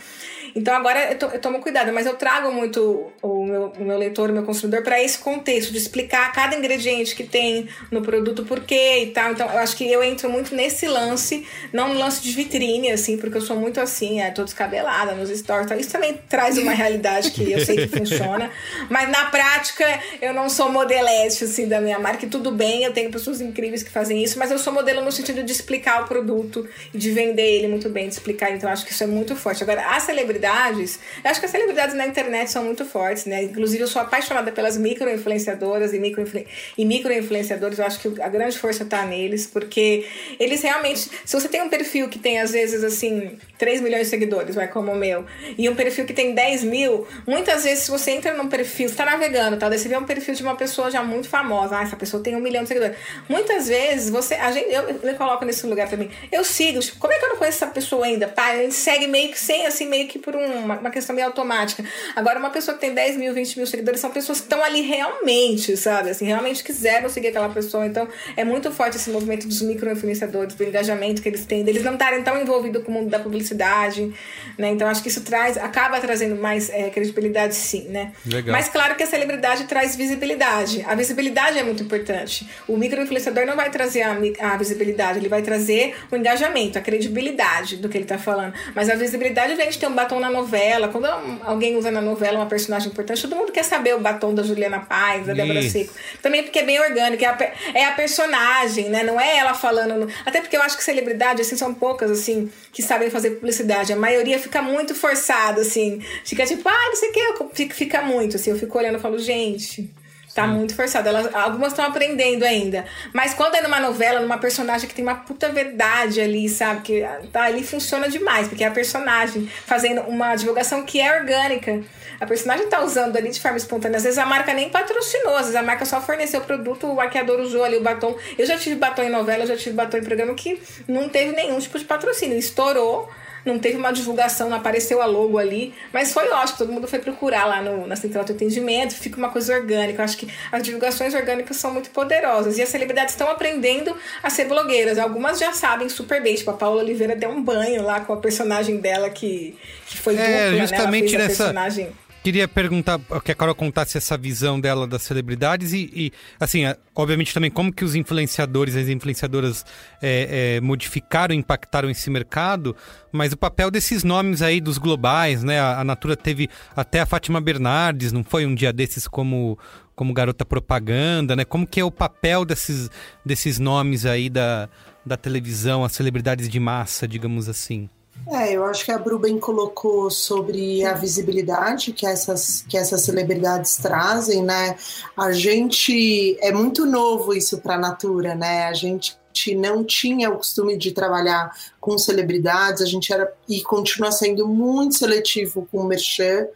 Então 0.56 0.76
agora 0.76 1.12
eu, 1.12 1.18
to, 1.18 1.26
eu 1.34 1.40
tomo 1.40 1.60
cuidado, 1.60 1.92
mas 1.92 2.06
eu 2.06 2.16
trago 2.16 2.52
muito 2.52 3.12
o 3.22 3.46
meu, 3.46 3.74
o 3.80 3.84
meu 3.84 3.98
leitor, 3.98 4.30
o 4.30 4.34
meu 4.34 4.44
consumidor, 4.44 4.84
para 4.84 5.02
esse 5.02 5.18
contexto, 5.18 5.72
de 5.72 5.78
explicar 5.78 6.32
cada 6.32 6.56
ingrediente 6.56 7.16
que 7.16 7.24
tem 7.24 7.68
no 7.90 8.02
produto, 8.02 8.46
por 8.46 8.62
quê 8.62 9.04
e 9.04 9.08
tal. 9.08 9.32
Então 9.32 9.50
eu 9.50 9.58
acho 9.58 9.76
que 9.76 9.90
eu 9.92 10.04
entro 10.04 10.30
muito 10.30 10.56
nesse 10.56 10.88
lance, 10.88 11.48
não 11.72 11.90
no 11.90 12.00
lance 12.00 12.22
de 12.22 12.32
vitrine, 12.32 12.92
assim, 12.92 13.18
porque 13.18 13.38
eu 13.38 13.42
sou 13.42 13.58
muito 13.58 13.80
assim, 13.80 14.22
é, 14.22 14.30
tô 14.32 14.44
descabelada 14.44 15.14
nos 15.14 15.30
stories. 15.30 15.66
Então, 15.66 15.78
isso 15.78 15.92
também 15.92 16.20
traz 16.30 16.58
uma 16.58 16.72
realidade 16.72 17.32
que 17.32 17.52
eu 17.52 17.66
sei 17.66 17.76
que 17.76 17.88
funciona. 17.98 18.52
Mas 18.90 19.10
na 19.10 19.26
prática, 19.26 19.86
eu 20.22 20.34
não 20.34 20.50
sou 20.50 20.70
modelete, 20.70 21.44
assim, 21.44 21.68
da 21.68 21.82
minha 21.82 21.98
marca. 21.98 22.26
E 22.26 22.30
tudo 22.30 22.52
bem, 22.52 22.84
eu 22.84 22.94
tenho 22.94 23.12
pessoas 23.12 23.42
incríveis 23.42 23.82
que 23.82 23.90
fazem 23.90 24.24
isso, 24.24 24.38
mas 24.38 24.52
eu 24.52 24.60
sou 24.60 24.72
modelo 24.72 25.02
no 25.02 25.12
sentido 25.12 25.44
de 25.44 25.52
explicar 25.52 26.04
o 26.04 26.08
produto 26.08 26.68
e 26.94 26.98
de 26.98 27.12
vender 27.12 27.58
ele 27.58 27.68
muito 27.68 27.90
bem, 27.90 28.08
de 28.08 28.14
explicar. 28.14 28.52
Então 28.52 28.70
eu 28.70 28.74
acho 28.74 28.86
que 28.86 28.92
isso 28.92 29.04
é 29.04 29.08
muito 29.08 29.36
forte. 29.36 29.64
Agora, 29.64 29.96
a 29.96 30.00
celebridade 30.00 30.43
celebridades, 30.44 31.00
eu 31.24 31.32
acho 31.32 31.40
que 31.40 31.46
as 31.46 31.52
celebridades 31.52 31.96
na 31.96 32.06
internet 32.06 32.52
são 32.52 32.64
muito 32.64 32.86
fortes, 32.86 33.26
né? 33.26 33.44
Inclusive, 33.44 33.82
eu 33.84 33.88
sou 33.88 34.02
apaixonada 34.02 34.52
pelas 34.52 34.78
micro-influenciadoras 34.78 35.94
e 35.94 36.00
micro-influenciadores. 36.00 36.48
Micro 36.78 37.14
eu 37.14 37.86
acho 37.86 38.00
que 38.00 38.22
a 38.22 38.28
grande 38.28 38.58
força 38.58 38.84
tá 38.86 39.06
neles, 39.06 39.48
porque 39.48 40.06
eles 40.40 40.62
realmente. 40.62 41.10
Se 41.26 41.40
você 41.40 41.48
tem 41.48 41.62
um 41.62 41.70
perfil 41.70 42.10
que 42.10 42.20
tem, 42.20 42.40
às 42.40 42.52
vezes, 42.52 42.84
assim, 42.84 43.38
3 43.58 43.82
milhões 43.82 44.04
de 44.04 44.10
seguidores, 44.10 44.56
vai 44.56 44.68
como 44.68 44.92
o 44.92 44.96
meu, 44.96 45.26
e 45.58 45.70
um 45.70 45.76
perfil 45.76 46.06
que 46.06 46.14
tem 46.14 46.34
10 46.34 46.64
mil, 46.64 47.08
muitas 47.26 47.64
vezes, 47.64 47.86
se 47.86 47.92
você 47.92 48.12
entra 48.12 48.34
num 48.34 48.48
perfil, 48.48 48.90
você 48.90 48.96
tá 48.96 49.06
navegando, 49.06 49.58
tá? 49.58 49.70
Você 49.70 49.88
vê 49.88 49.98
um 49.98 50.06
perfil 50.06 50.36
de 50.36 50.44
uma 50.44 50.56
pessoa 50.56 50.92
já 50.92 51.04
muito 51.04 51.30
famosa. 51.30 51.78
Ah, 51.78 51.84
essa 51.84 51.96
pessoa 51.96 52.22
tem 52.22 52.36
um 52.36 52.40
milhão 52.40 52.64
de 52.64 52.68
seguidores. 52.68 52.98
Muitas 53.30 53.68
vezes, 53.68 54.10
você. 54.10 54.36
A 54.36 54.52
gente, 54.52 54.70
eu 54.70 54.84
me 55.04 55.14
coloco 55.14 55.46
nesse 55.46 55.66
lugar 55.66 55.90
também. 55.90 56.10
Eu 56.32 56.44
sigo, 56.44 56.80
tipo, 56.80 57.00
como 57.00 57.14
é 57.14 57.18
que 57.18 57.26
eu 57.26 57.30
não 57.30 57.38
conheço 57.38 57.64
essa 57.64 57.74
pessoa 57.74 58.06
ainda? 58.06 58.28
Pá, 58.28 58.52
a 58.52 58.58
gente 58.58 58.76
segue 58.76 59.08
meio 59.08 59.32
que 59.32 59.40
sem, 59.40 59.66
assim, 59.66 59.88
meio 59.88 60.08
que 60.08 60.20
por 60.20 60.33
por 60.34 60.42
uma, 60.42 60.80
uma 60.80 60.90
questão 60.90 61.16
meio 61.16 61.28
automática. 61.28 61.84
Agora, 62.16 62.40
uma 62.40 62.50
pessoa 62.50 62.74
que 62.76 62.82
tem 62.82 62.94
10 62.94 63.18
mil, 63.18 63.34
20 63.34 63.58
mil 63.58 63.68
seguidores 63.68 64.00
são 64.00 64.10
pessoas 64.10 64.40
que 64.40 64.46
estão 64.46 64.64
ali 64.64 64.82
realmente, 64.82 65.78
sabe? 65.78 66.10
Assim, 66.10 66.26
realmente 66.26 66.64
quiseram 66.64 67.08
seguir 67.08 67.28
aquela 67.28 67.50
pessoa. 67.50 67.86
Então, 67.86 68.08
é 68.36 68.44
muito 68.44 68.72
forte 68.72 68.98
esse 68.98 69.10
movimento 69.12 69.48
dos 69.48 69.62
micro-influenciadores, 69.62 70.56
do 70.56 70.64
engajamento 70.64 71.22
que 71.22 71.30
eles 71.30 71.46
têm, 71.46 71.64
deles 71.64 71.84
não 71.84 71.94
estarem 71.94 72.24
tão 72.24 72.42
envolvidos 72.42 72.84
com 72.84 72.92
o 72.92 72.96
mundo 72.96 73.10
da 73.10 73.20
publicidade, 73.20 74.12
né? 74.58 74.70
Então, 74.70 74.88
acho 74.88 75.04
que 75.04 75.10
isso 75.10 75.22
traz, 75.22 75.58
acaba 75.58 76.00
trazendo 76.00 76.36
mais 76.36 76.70
é, 76.70 76.90
credibilidade, 76.90 77.54
sim, 77.54 77.88
né? 77.90 78.12
Legal. 78.26 78.56
Mas, 78.56 78.70
claro 78.70 78.96
que 78.96 79.04
a 79.04 79.08
celebridade 79.08 79.66
traz 79.66 79.96
visibilidade. 79.96 80.84
A 80.88 80.96
visibilidade 80.96 81.60
é 81.60 81.64
muito 81.64 81.84
importante. 81.84 82.50
O 82.68 82.76
micro-influenciador 82.76 83.46
não 83.46 83.56
vai 83.56 83.70
trazer 83.70 84.02
a, 84.02 84.18
a 84.54 84.58
visibilidade, 84.58 85.20
ele 85.20 85.30
vai 85.30 85.42
trazer 85.42 85.96
o 86.12 86.16
engajamento, 86.16 86.78
a 86.78 86.82
credibilidade 86.82 87.78
do 87.78 87.88
que 87.88 87.98
ele 87.98 88.06
está 88.06 88.18
falando. 88.18 88.54
Mas 88.74 88.90
a 88.90 88.96
visibilidade 88.96 89.56
vem 89.56 89.70
de 89.70 89.78
ter 89.78 89.88
um 89.88 89.94
batom 89.94 90.20
na 90.24 90.30
novela, 90.30 90.88
quando 90.88 91.06
alguém 91.44 91.76
usa 91.76 91.92
na 91.92 92.02
novela 92.02 92.38
uma 92.38 92.46
personagem 92.46 92.90
importante, 92.90 93.22
todo 93.22 93.36
mundo 93.36 93.52
quer 93.52 93.64
saber 93.64 93.94
o 93.94 94.00
batom 94.00 94.34
da 94.34 94.42
Juliana 94.42 94.80
Paz, 94.80 95.26
da 95.26 95.34
Débora 95.34 95.62
Seco. 95.62 95.94
Também 96.22 96.44
porque 96.44 96.60
é 96.60 96.64
bem 96.64 96.80
orgânico, 96.80 97.24
é 97.24 97.28
a, 97.28 97.54
é 97.74 97.86
a, 97.86 97.92
personagem, 97.92 98.90
né? 98.90 99.04
Não 99.04 99.20
é 99.20 99.38
ela 99.38 99.54
falando. 99.54 99.96
No... 99.96 100.08
Até 100.26 100.40
porque 100.40 100.56
eu 100.56 100.62
acho 100.62 100.78
que 100.78 100.84
celebridade, 100.84 101.42
assim, 101.42 101.58
são 101.58 101.74
poucas, 101.74 102.10
assim, 102.10 102.50
que 102.72 102.82
sabem 102.82 103.10
fazer 103.10 103.32
publicidade. 103.32 103.92
A 103.92 103.98
maioria 103.98 104.40
fica 104.40 104.62
muito 104.62 104.96
forçada, 104.96 105.62
assim. 105.62 106.02
Fica 106.24 106.46
tipo, 106.46 106.68
ah, 106.68 106.86
não 106.88 106.96
sei 106.96 107.10
o 107.10 107.12
que, 107.12 107.56
fica, 107.56 107.76
fica 107.76 108.02
muito, 108.02 108.38
assim. 108.38 108.52
Eu 108.52 108.58
fico 108.58 108.78
olhando 108.78 108.98
e 108.98 109.02
falo, 109.02 109.20
gente. 109.20 109.92
Tá 110.34 110.48
muito 110.48 110.76
forçado. 110.76 111.08
Elas, 111.08 111.34
algumas 111.36 111.74
estão 111.74 111.86
aprendendo 111.86 112.44
ainda. 112.44 112.86
Mas 113.14 113.36
quando 113.36 113.54
é 113.54 113.62
numa 113.62 113.80
novela, 113.80 114.20
numa 114.20 114.40
personagem 114.40 114.90
que 114.90 114.96
tem 114.96 115.04
uma 115.04 115.16
puta 115.16 115.50
verdade 115.50 116.20
ali, 116.20 116.50
sabe? 116.50 116.82
Que 116.82 117.06
tá, 117.32 117.44
ali 117.44 117.64
funciona 117.64 118.10
demais, 118.10 118.48
porque 118.48 118.64
é 118.64 118.68
a 118.68 118.72
personagem 118.72 119.48
fazendo 119.66 120.02
uma 120.02 120.36
divulgação 120.36 120.84
que 120.84 121.00
é 121.00 121.20
orgânica. 121.20 121.84
A 122.20 122.26
personagem 122.26 122.68
tá 122.68 122.82
usando 122.84 123.16
ali 123.16 123.30
de 123.30 123.40
forma 123.40 123.58
espontânea. 123.58 123.98
Às 123.98 124.04
vezes 124.04 124.18
a 124.18 124.26
marca 124.26 124.54
nem 124.54 124.70
patrocinou, 124.70 125.36
às 125.36 125.42
vezes 125.42 125.56
a 125.56 125.62
marca 125.62 125.86
só 125.86 126.02
forneceu 126.02 126.40
o 126.40 126.44
produto, 126.44 126.88
o 126.88 126.96
maquiador 126.96 127.40
usou 127.40 127.64
ali 127.64 127.78
o 127.78 127.82
batom. 127.82 128.18
Eu 128.36 128.48
já 128.48 128.58
tive 128.58 128.76
batom 128.76 129.04
em 129.04 129.10
novela, 129.10 129.44
eu 129.44 129.48
já 129.48 129.58
tive 129.58 129.76
batom 129.76 129.98
em 129.98 130.04
programa 130.04 130.34
que 130.34 130.60
não 130.88 131.10
teve 131.10 131.36
nenhum 131.36 131.60
tipo 131.60 131.78
de 131.78 131.86
patrocínio. 131.86 132.38
Estourou 132.38 133.08
não 133.46 133.60
teve 133.60 133.78
uma 133.78 133.92
divulgação, 133.92 134.50
não 134.50 134.58
apareceu 134.58 135.02
a 135.02 135.06
logo 135.06 135.38
ali, 135.38 135.74
mas 135.92 136.14
foi 136.14 136.30
ótimo, 136.30 136.58
todo 136.58 136.72
mundo 136.72 136.88
foi 136.88 137.00
procurar 137.00 137.46
lá 137.46 137.62
no, 137.62 137.86
na 137.88 137.96
central 137.96 138.24
de 138.24 138.32
atendimento, 138.32 138.94
fica 138.96 139.18
uma 139.18 139.30
coisa 139.30 139.54
orgânica. 139.54 140.02
Eu 140.02 140.06
acho 140.06 140.18
que 140.18 140.28
as 140.52 140.64
divulgações 140.64 141.14
orgânicas 141.14 141.58
são 141.58 141.72
muito 141.72 141.90
poderosas 141.90 142.58
e 142.58 142.62
as 142.62 142.70
celebridades 142.70 143.14
estão 143.14 143.30
aprendendo 143.30 143.96
a 144.22 144.30
ser 144.30 144.46
blogueiras. 144.46 144.98
Algumas 144.98 145.40
já 145.40 145.52
sabem 145.54 145.90
super 145.90 146.22
bem, 146.22 146.36
tipo 146.36 146.52
a 146.52 146.54
Paula 146.54 146.82
Oliveira 146.82 147.16
deu 147.16 147.30
um 147.30 147.42
banho 147.42 147.84
lá 147.84 148.00
com 148.00 148.14
a 148.14 148.18
personagem 148.18 148.78
dela 148.78 149.10
que, 149.10 149.56
que 149.88 149.98
foi 149.98 150.16
é, 150.16 150.52
dupla, 150.52 150.60
justamente 150.60 151.18
né? 151.18 151.24
Ela 151.24 151.28
fez 151.28 151.30
nessa... 151.30 151.44
personagem 151.44 152.03
queria 152.24 152.48
perguntar 152.48 153.00
que 153.24 153.32
a 153.34 153.36
Carol 153.36 153.54
contasse 153.54 153.98
essa 153.98 154.18
visão 154.18 154.60
dela 154.60 154.88
das 154.88 155.02
celebridades 155.02 155.74
e, 155.74 155.92
e 155.94 156.12
assim, 156.40 156.64
obviamente 156.96 157.34
também 157.34 157.52
como 157.52 157.72
que 157.72 157.84
os 157.84 157.96
influenciadores, 157.96 158.78
as 158.78 158.88
influenciadoras 158.88 159.66
é, 160.02 160.56
é, 160.56 160.62
modificaram, 160.62 161.36
impactaram 161.36 161.90
esse 161.90 162.10
mercado, 162.10 162.76
mas 163.12 163.34
o 163.34 163.38
papel 163.38 163.70
desses 163.70 164.06
nomes 164.06 164.42
aí 164.42 164.62
dos 164.62 164.78
globais, 164.78 165.44
né? 165.44 165.60
A, 165.60 165.82
a 165.82 165.84
Natura 165.84 166.16
teve 166.16 166.50
até 166.76 167.02
a 167.02 167.06
Fátima 167.06 167.42
Bernardes, 167.42 168.14
não 168.14 168.24
foi 168.24 168.46
um 168.46 168.56
dia 168.56 168.72
desses 168.72 169.08
como 169.08 169.60
como 169.96 170.12
garota 170.12 170.44
propaganda, 170.44 171.36
né? 171.36 171.46
Como 171.46 171.68
que 171.68 171.80
é 171.80 171.84
o 171.84 171.92
papel 171.92 172.46
desses, 172.46 172.90
desses 173.24 173.60
nomes 173.60 174.08
aí 174.08 174.28
da, 174.28 174.68
da 175.06 175.16
televisão, 175.16 175.84
as 175.84 175.92
celebridades 175.92 176.50
de 176.50 176.60
massa, 176.60 177.08
digamos 177.08 177.48
assim? 177.48 177.88
É, 178.28 178.54
eu 178.54 178.64
acho 178.64 178.86
que 178.86 178.92
a 178.92 178.98
Bruben 178.98 179.38
colocou 179.38 180.10
sobre 180.10 180.84
a 180.86 180.94
visibilidade 180.94 181.92
que 181.92 182.06
essas, 182.06 182.62
que 182.62 182.78
essas 182.78 183.02
celebridades 183.02 183.76
trazem, 183.76 184.42
né? 184.42 184.78
A 185.18 185.34
gente 185.34 186.38
é 186.40 186.52
muito 186.52 186.86
novo 186.86 187.34
isso 187.34 187.60
para 187.60 187.76
a 187.76 187.80
Natura, 187.80 188.34
né? 188.34 188.66
A 188.66 188.74
gente 188.74 189.18
não 189.58 189.84
tinha 189.84 190.30
o 190.30 190.38
costume 190.38 190.78
de 190.78 190.92
trabalhar 190.92 191.52
com 191.82 191.98
celebridades, 191.98 192.82
a 192.82 192.86
gente 192.86 193.12
era 193.12 193.32
e 193.50 193.62
continua 193.62 194.12
sendo 194.12 194.48
muito 194.48 194.96
seletivo 194.96 195.68
com 195.70 195.80
o 195.80 195.86
merchan, 195.86 196.48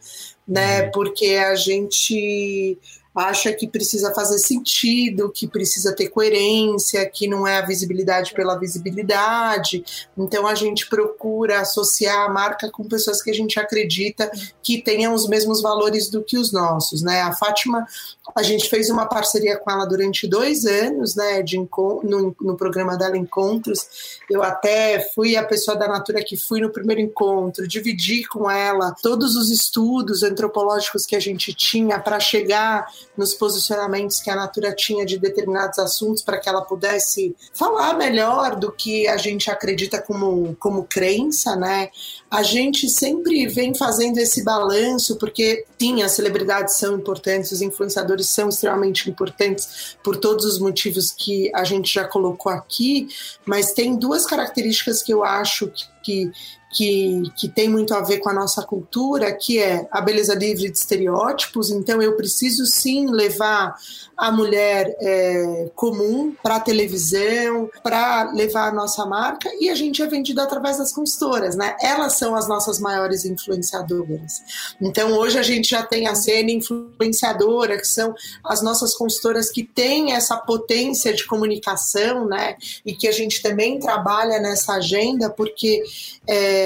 né? 0.46 0.84
Uhum. 0.84 0.90
Porque 0.92 1.26
a 1.26 1.54
gente 1.54 2.78
acha 3.18 3.52
que 3.52 3.66
precisa 3.66 4.14
fazer 4.14 4.38
sentido, 4.38 5.30
que 5.30 5.46
precisa 5.46 5.94
ter 5.94 6.08
coerência, 6.08 7.08
que 7.08 7.26
não 7.26 7.46
é 7.46 7.58
a 7.58 7.66
visibilidade 7.66 8.32
pela 8.32 8.58
visibilidade. 8.58 9.84
Então 10.16 10.46
a 10.46 10.54
gente 10.54 10.88
procura 10.88 11.60
associar 11.60 12.26
a 12.26 12.28
marca 12.28 12.70
com 12.70 12.84
pessoas 12.84 13.22
que 13.22 13.30
a 13.30 13.34
gente 13.34 13.58
acredita 13.58 14.30
que 14.62 14.80
tenham 14.80 15.14
os 15.14 15.28
mesmos 15.28 15.60
valores 15.60 16.08
do 16.08 16.22
que 16.22 16.38
os 16.38 16.52
nossos, 16.52 17.02
né? 17.02 17.22
A 17.22 17.32
Fátima, 17.34 17.86
a 18.34 18.42
gente 18.42 18.68
fez 18.68 18.90
uma 18.90 19.06
parceria 19.06 19.56
com 19.56 19.70
ela 19.70 19.84
durante 19.84 20.26
dois 20.26 20.64
anos, 20.64 21.14
né? 21.14 21.42
De 21.42 21.58
no, 21.58 22.36
no 22.40 22.56
programa 22.56 22.96
dela 22.96 23.16
Encontros. 23.16 24.18
Eu 24.30 24.42
até 24.42 25.00
fui 25.14 25.36
a 25.36 25.44
pessoa 25.44 25.76
da 25.76 25.88
Natura 25.88 26.22
que 26.22 26.36
fui 26.36 26.60
no 26.60 26.70
primeiro 26.70 27.00
encontro, 27.00 27.66
dividi 27.66 28.24
com 28.24 28.50
ela 28.50 28.94
todos 29.02 29.34
os 29.36 29.50
estudos 29.50 30.22
antropológicos 30.22 31.04
que 31.04 31.16
a 31.16 31.20
gente 31.20 31.52
tinha 31.52 31.98
para 31.98 32.20
chegar 32.20 32.86
nos 33.18 33.34
posicionamentos 33.34 34.20
que 34.20 34.30
a 34.30 34.36
Natura 34.36 34.72
tinha 34.72 35.04
de 35.04 35.18
determinados 35.18 35.76
assuntos 35.80 36.22
para 36.22 36.38
que 36.38 36.48
ela 36.48 36.62
pudesse 36.62 37.34
falar 37.52 37.94
melhor 37.94 38.54
do 38.54 38.70
que 38.70 39.08
a 39.08 39.16
gente 39.16 39.50
acredita 39.50 40.00
como, 40.00 40.54
como 40.60 40.84
crença, 40.84 41.56
né? 41.56 41.90
A 42.30 42.44
gente 42.44 42.88
sempre 42.88 43.48
vem 43.48 43.74
fazendo 43.74 44.18
esse 44.18 44.44
balanço, 44.44 45.16
porque 45.16 45.66
sim, 45.80 46.00
as 46.02 46.12
celebridades 46.12 46.76
são 46.76 46.94
importantes, 46.96 47.50
os 47.50 47.60
influenciadores 47.60 48.28
são 48.28 48.48
extremamente 48.48 49.10
importantes 49.10 49.96
por 50.02 50.16
todos 50.16 50.44
os 50.44 50.60
motivos 50.60 51.10
que 51.10 51.50
a 51.52 51.64
gente 51.64 51.92
já 51.92 52.04
colocou 52.04 52.52
aqui, 52.52 53.08
mas 53.44 53.72
tem 53.72 53.96
duas 53.96 54.24
características 54.26 55.02
que 55.02 55.12
eu 55.12 55.24
acho 55.24 55.66
que, 55.66 55.86
que 56.04 56.32
que, 56.70 57.22
que 57.36 57.48
tem 57.48 57.68
muito 57.68 57.94
a 57.94 58.00
ver 58.00 58.18
com 58.18 58.28
a 58.28 58.34
nossa 58.34 58.62
cultura, 58.62 59.32
que 59.32 59.58
é 59.58 59.86
a 59.90 60.00
beleza 60.00 60.34
livre 60.34 60.70
de 60.70 60.76
estereótipos. 60.76 61.70
Então, 61.70 62.02
eu 62.02 62.16
preciso 62.16 62.66
sim 62.66 63.10
levar 63.10 63.74
a 64.16 64.30
mulher 64.30 64.94
é, 65.00 65.70
comum 65.74 66.34
para 66.42 66.56
a 66.56 66.60
televisão, 66.60 67.70
para 67.82 68.32
levar 68.32 68.68
a 68.68 68.72
nossa 68.72 69.06
marca, 69.06 69.48
e 69.60 69.70
a 69.70 69.74
gente 69.74 70.02
é 70.02 70.06
vendido 70.06 70.40
através 70.40 70.78
das 70.78 70.92
consultoras, 70.92 71.54
né? 71.54 71.76
Elas 71.80 72.14
são 72.14 72.34
as 72.34 72.48
nossas 72.48 72.80
maiores 72.80 73.24
influenciadoras. 73.24 74.42
Então, 74.80 75.12
hoje 75.12 75.38
a 75.38 75.42
gente 75.42 75.70
já 75.70 75.82
tem 75.82 76.06
a 76.06 76.14
cena 76.14 76.50
influenciadora, 76.50 77.78
que 77.78 77.86
são 77.86 78.14
as 78.44 78.60
nossas 78.60 78.94
consultoras 78.94 79.50
que 79.50 79.62
têm 79.62 80.12
essa 80.12 80.36
potência 80.36 81.14
de 81.14 81.24
comunicação, 81.24 82.26
né? 82.26 82.56
E 82.84 82.94
que 82.94 83.06
a 83.06 83.12
gente 83.12 83.40
também 83.40 83.78
trabalha 83.78 84.40
nessa 84.40 84.74
agenda, 84.74 85.30
porque 85.30 85.82
é, 86.26 86.57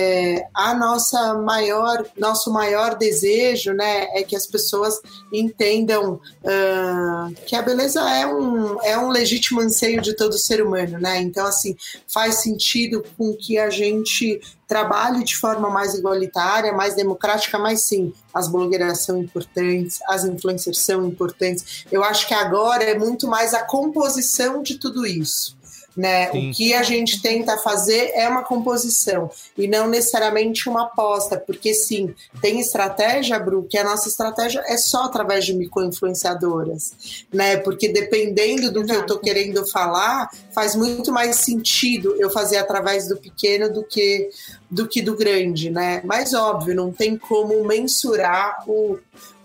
a 0.54 0.74
nossa 0.74 1.34
maior, 1.34 2.04
nosso 2.16 2.52
maior 2.52 2.96
desejo, 2.96 3.72
né, 3.72 4.08
é 4.12 4.22
que 4.22 4.36
as 4.36 4.46
pessoas 4.46 5.00
entendam 5.32 6.14
uh, 6.14 7.34
que 7.46 7.56
a 7.56 7.62
beleza 7.62 8.00
é 8.00 8.26
um, 8.26 8.82
é 8.82 8.98
um 8.98 9.08
legítimo 9.08 9.60
anseio 9.60 10.00
de 10.00 10.14
todo 10.14 10.38
ser 10.38 10.62
humano, 10.64 10.98
né? 10.98 11.20
Então, 11.20 11.46
assim, 11.46 11.76
faz 12.06 12.36
sentido 12.36 13.04
com 13.16 13.34
que 13.34 13.58
a 13.58 13.70
gente 13.70 14.40
trabalhe 14.66 15.22
de 15.22 15.36
forma 15.36 15.68
mais 15.68 15.94
igualitária, 15.94 16.72
mais 16.72 16.94
democrática, 16.94 17.58
mas 17.58 17.84
sim, 17.84 18.12
as 18.32 18.48
blogueiras 18.48 19.00
são 19.00 19.18
importantes, 19.18 19.98
as 20.08 20.24
influencers 20.24 20.78
são 20.78 21.06
importantes. 21.06 21.84
Eu 21.92 22.02
acho 22.02 22.26
que 22.26 22.34
agora 22.34 22.82
é 22.82 22.98
muito 22.98 23.26
mais 23.26 23.52
a 23.52 23.62
composição 23.62 24.62
de 24.62 24.78
tudo 24.78 25.06
isso 25.06 25.61
né? 25.96 26.30
Sim. 26.30 26.50
O 26.50 26.54
que 26.54 26.74
a 26.74 26.82
gente 26.82 27.20
tenta 27.20 27.56
fazer 27.58 28.12
é 28.14 28.28
uma 28.28 28.42
composição 28.42 29.30
e 29.56 29.68
não 29.68 29.88
necessariamente 29.88 30.68
uma 30.68 30.84
aposta, 30.84 31.36
porque 31.38 31.74
sim, 31.74 32.14
tem 32.40 32.60
estratégia, 32.60 33.38
Bru, 33.38 33.66
que 33.68 33.78
a 33.78 33.84
nossa 33.84 34.08
estratégia 34.08 34.62
é 34.66 34.76
só 34.76 35.04
através 35.04 35.44
de 35.44 35.54
microinfluenciadoras, 35.54 37.24
né? 37.32 37.56
Porque 37.58 37.88
dependendo 37.88 38.70
do 38.70 38.80
Exato. 38.80 38.86
que 38.86 38.96
eu 38.96 39.06
tô 39.06 39.18
querendo 39.18 39.66
falar, 39.70 40.30
faz 40.54 40.74
muito 40.74 41.12
mais 41.12 41.36
sentido 41.36 42.14
eu 42.18 42.30
fazer 42.30 42.56
através 42.56 43.08
do 43.08 43.16
pequeno 43.16 43.72
do 43.72 43.84
que 43.84 44.30
do 44.70 44.88
que 44.88 45.02
do 45.02 45.14
grande, 45.14 45.70
né? 45.70 46.00
Mas 46.02 46.32
óbvio, 46.32 46.74
não 46.74 46.90
tem 46.90 47.18
como 47.18 47.62
mensurar 47.62 48.64
o 48.66 48.98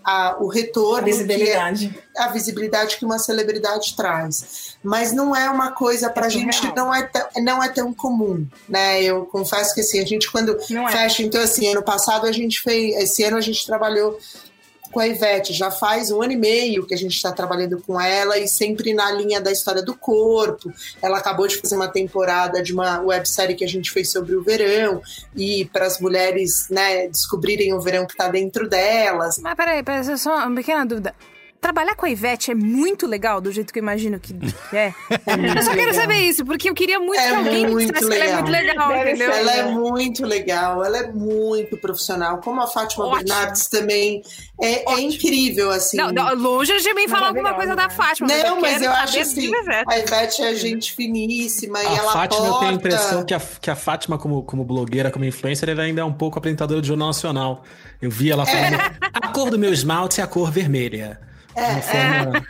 a, 0.08 0.36
o 0.40 0.48
retorno. 0.48 1.02
A 1.02 1.04
visibilidade. 1.04 1.94
É, 2.16 2.22
a 2.22 2.28
visibilidade 2.28 2.96
que 2.96 3.04
uma 3.04 3.18
celebridade 3.18 3.94
traz. 3.94 4.76
Mas 4.82 5.12
não 5.12 5.36
é 5.36 5.50
uma 5.50 5.72
coisa 5.72 6.08
para 6.08 6.24
a 6.24 6.28
é 6.28 6.30
gente, 6.30 6.74
não 6.74 6.94
é, 6.94 7.02
tão, 7.02 7.26
não 7.42 7.62
é 7.62 7.68
tão 7.68 7.92
comum, 7.92 8.46
né? 8.66 9.02
Eu 9.02 9.26
confesso 9.26 9.74
que 9.74 9.82
assim, 9.82 10.00
a 10.00 10.06
gente 10.06 10.30
quando 10.30 10.58
não 10.70 10.88
é. 10.88 10.92
fecha, 10.92 11.22
é. 11.22 11.26
então 11.26 11.40
assim, 11.42 11.68
ano 11.68 11.82
passado 11.82 12.26
a 12.26 12.32
gente 12.32 12.62
fez, 12.62 12.96
esse 12.96 13.22
ano 13.22 13.36
a 13.36 13.40
gente 13.42 13.66
trabalhou 13.66 14.18
com 14.90 15.00
a 15.00 15.06
Ivete. 15.06 15.52
Já 15.52 15.70
faz 15.70 16.10
um 16.10 16.22
ano 16.22 16.32
e 16.32 16.36
meio 16.36 16.86
que 16.86 16.94
a 16.94 16.96
gente 16.96 17.14
está 17.14 17.32
trabalhando 17.32 17.82
com 17.86 18.00
ela 18.00 18.38
e 18.38 18.48
sempre 18.48 18.92
na 18.92 19.10
linha 19.12 19.40
da 19.40 19.50
história 19.52 19.82
do 19.82 19.94
corpo. 19.94 20.72
Ela 21.00 21.18
acabou 21.18 21.46
de 21.46 21.56
fazer 21.56 21.76
uma 21.76 21.88
temporada 21.88 22.62
de 22.62 22.72
uma 22.72 23.00
websérie 23.00 23.56
que 23.56 23.64
a 23.64 23.68
gente 23.68 23.90
fez 23.90 24.10
sobre 24.10 24.34
o 24.34 24.42
verão 24.42 25.02
e 25.34 25.64
para 25.72 25.86
as 25.86 26.00
mulheres 26.00 26.68
né, 26.70 27.08
descobrirem 27.08 27.74
o 27.74 27.80
verão 27.80 28.06
que 28.06 28.12
está 28.12 28.28
dentro 28.28 28.68
delas. 28.68 29.38
Mas 29.38 29.54
peraí, 29.54 29.82
peraí, 29.82 30.18
só 30.18 30.46
uma 30.46 30.54
pequena 30.54 30.84
dúvida 30.84 31.14
trabalhar 31.60 31.94
com 31.94 32.06
a 32.06 32.10
Ivete 32.10 32.50
é 32.50 32.54
muito 32.54 33.06
legal, 33.06 33.40
do 33.40 33.50
jeito 33.50 33.72
que 33.72 33.78
eu 33.78 33.82
imagino 33.82 34.18
que 34.18 34.34
é. 34.72 34.94
é 35.26 35.58
eu 35.58 35.62
só 35.62 35.72
quero 35.72 35.94
saber 35.94 36.18
isso, 36.20 36.44
porque 36.44 36.70
eu 36.70 36.74
queria 36.74 36.98
muito 37.00 37.20
é 37.20 37.28
que 37.28 37.34
alguém 37.34 37.66
me 37.66 37.86
dissesse 37.86 38.08
que 38.08 38.14
ela 38.14 38.24
é 38.24 38.34
muito 38.34 38.50
legal, 38.50 38.96
entendeu? 38.96 39.32
Ela 39.32 39.52
é 39.52 39.70
muito 39.70 40.26
legal, 40.26 40.84
ela 40.84 40.98
é 40.98 41.12
muito 41.12 41.76
profissional. 41.76 42.38
Como 42.38 42.60
a 42.60 42.66
Fátima 42.66 43.06
Ótimo. 43.06 43.24
Bernardes 43.24 43.66
também 43.66 44.22
é, 44.60 44.92
é, 44.92 45.00
incrível, 45.00 45.70
assim. 45.70 45.96
Não, 45.96 46.12
não, 46.12 46.34
longe 46.34 46.76
de 46.80 46.94
mim 46.94 47.08
falar 47.08 47.28
alguma 47.28 47.54
coisa 47.54 47.74
da 47.74 47.90
Fátima. 47.90 48.28
Não, 48.28 48.60
mas, 48.60 48.80
eu 48.80 48.90
acho 48.92 49.18
assim, 49.18 49.50
a 49.86 49.98
Ivete 49.98 50.42
é 50.42 50.54
gente 50.54 50.92
finíssima 50.92 51.78
a 51.78 51.82
e 51.82 51.86
ela 51.86 52.12
Fátima, 52.12 52.40
porta... 52.40 52.54
eu 52.54 52.58
tenho 52.58 52.70
a 52.70 52.74
impressão 52.74 53.24
que 53.24 53.34
a, 53.34 53.40
que 53.40 53.70
a 53.70 53.76
Fátima, 53.76 54.18
como, 54.18 54.42
como 54.42 54.64
blogueira, 54.64 55.10
como 55.10 55.24
influencer, 55.24 55.68
ela 55.68 55.82
ainda 55.82 56.00
é 56.00 56.04
um 56.04 56.12
pouco 56.12 56.38
apresentadora 56.38 56.80
do 56.80 56.86
Jornal 56.86 57.08
Nacional. 57.08 57.64
Eu 58.00 58.10
vi 58.10 58.30
ela 58.30 58.46
falando, 58.46 58.74
é. 58.74 58.92
a 59.12 59.28
cor 59.28 59.50
do 59.50 59.58
meu 59.58 59.72
esmalte 59.72 60.20
é 60.20 60.24
a 60.24 60.26
cor 60.26 60.50
vermelha. 60.50 61.27
É, 61.58 61.80
forma, 61.82 62.46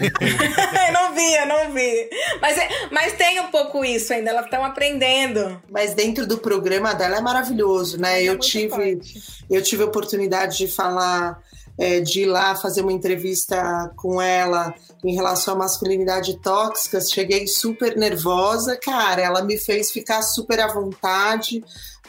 é. 0.00 0.90
não 0.92 1.14
vi, 1.14 1.46
não 1.46 1.72
vi. 1.72 2.10
Mas, 2.40 2.58
é, 2.58 2.68
mas 2.90 3.12
tem 3.12 3.40
um 3.40 3.50
pouco 3.50 3.84
isso 3.84 4.12
ainda, 4.12 4.30
elas 4.30 4.44
estão 4.46 4.64
aprendendo. 4.64 5.60
Mas 5.70 5.94
dentro 5.94 6.26
do 6.26 6.38
programa 6.38 6.94
dela 6.94 7.18
é 7.18 7.20
maravilhoso, 7.20 8.00
né? 8.00 8.20
É 8.20 8.24
eu 8.24 8.38
tive, 8.38 9.00
eu 9.48 9.62
tive 9.62 9.82
a 9.82 9.86
oportunidade 9.86 10.58
de 10.58 10.68
falar, 10.68 11.40
é, 11.78 12.00
de 12.00 12.22
ir 12.22 12.26
lá 12.26 12.56
fazer 12.56 12.82
uma 12.82 12.92
entrevista 12.92 13.92
com 13.96 14.20
ela 14.20 14.74
em 15.04 15.14
relação 15.14 15.54
à 15.54 15.58
masculinidade 15.58 16.40
tóxica. 16.40 17.00
Cheguei 17.00 17.46
super 17.46 17.96
nervosa, 17.96 18.76
cara. 18.76 19.22
Ela 19.22 19.42
me 19.42 19.56
fez 19.56 19.90
ficar 19.90 20.22
super 20.22 20.58
à 20.60 20.66
vontade 20.66 21.62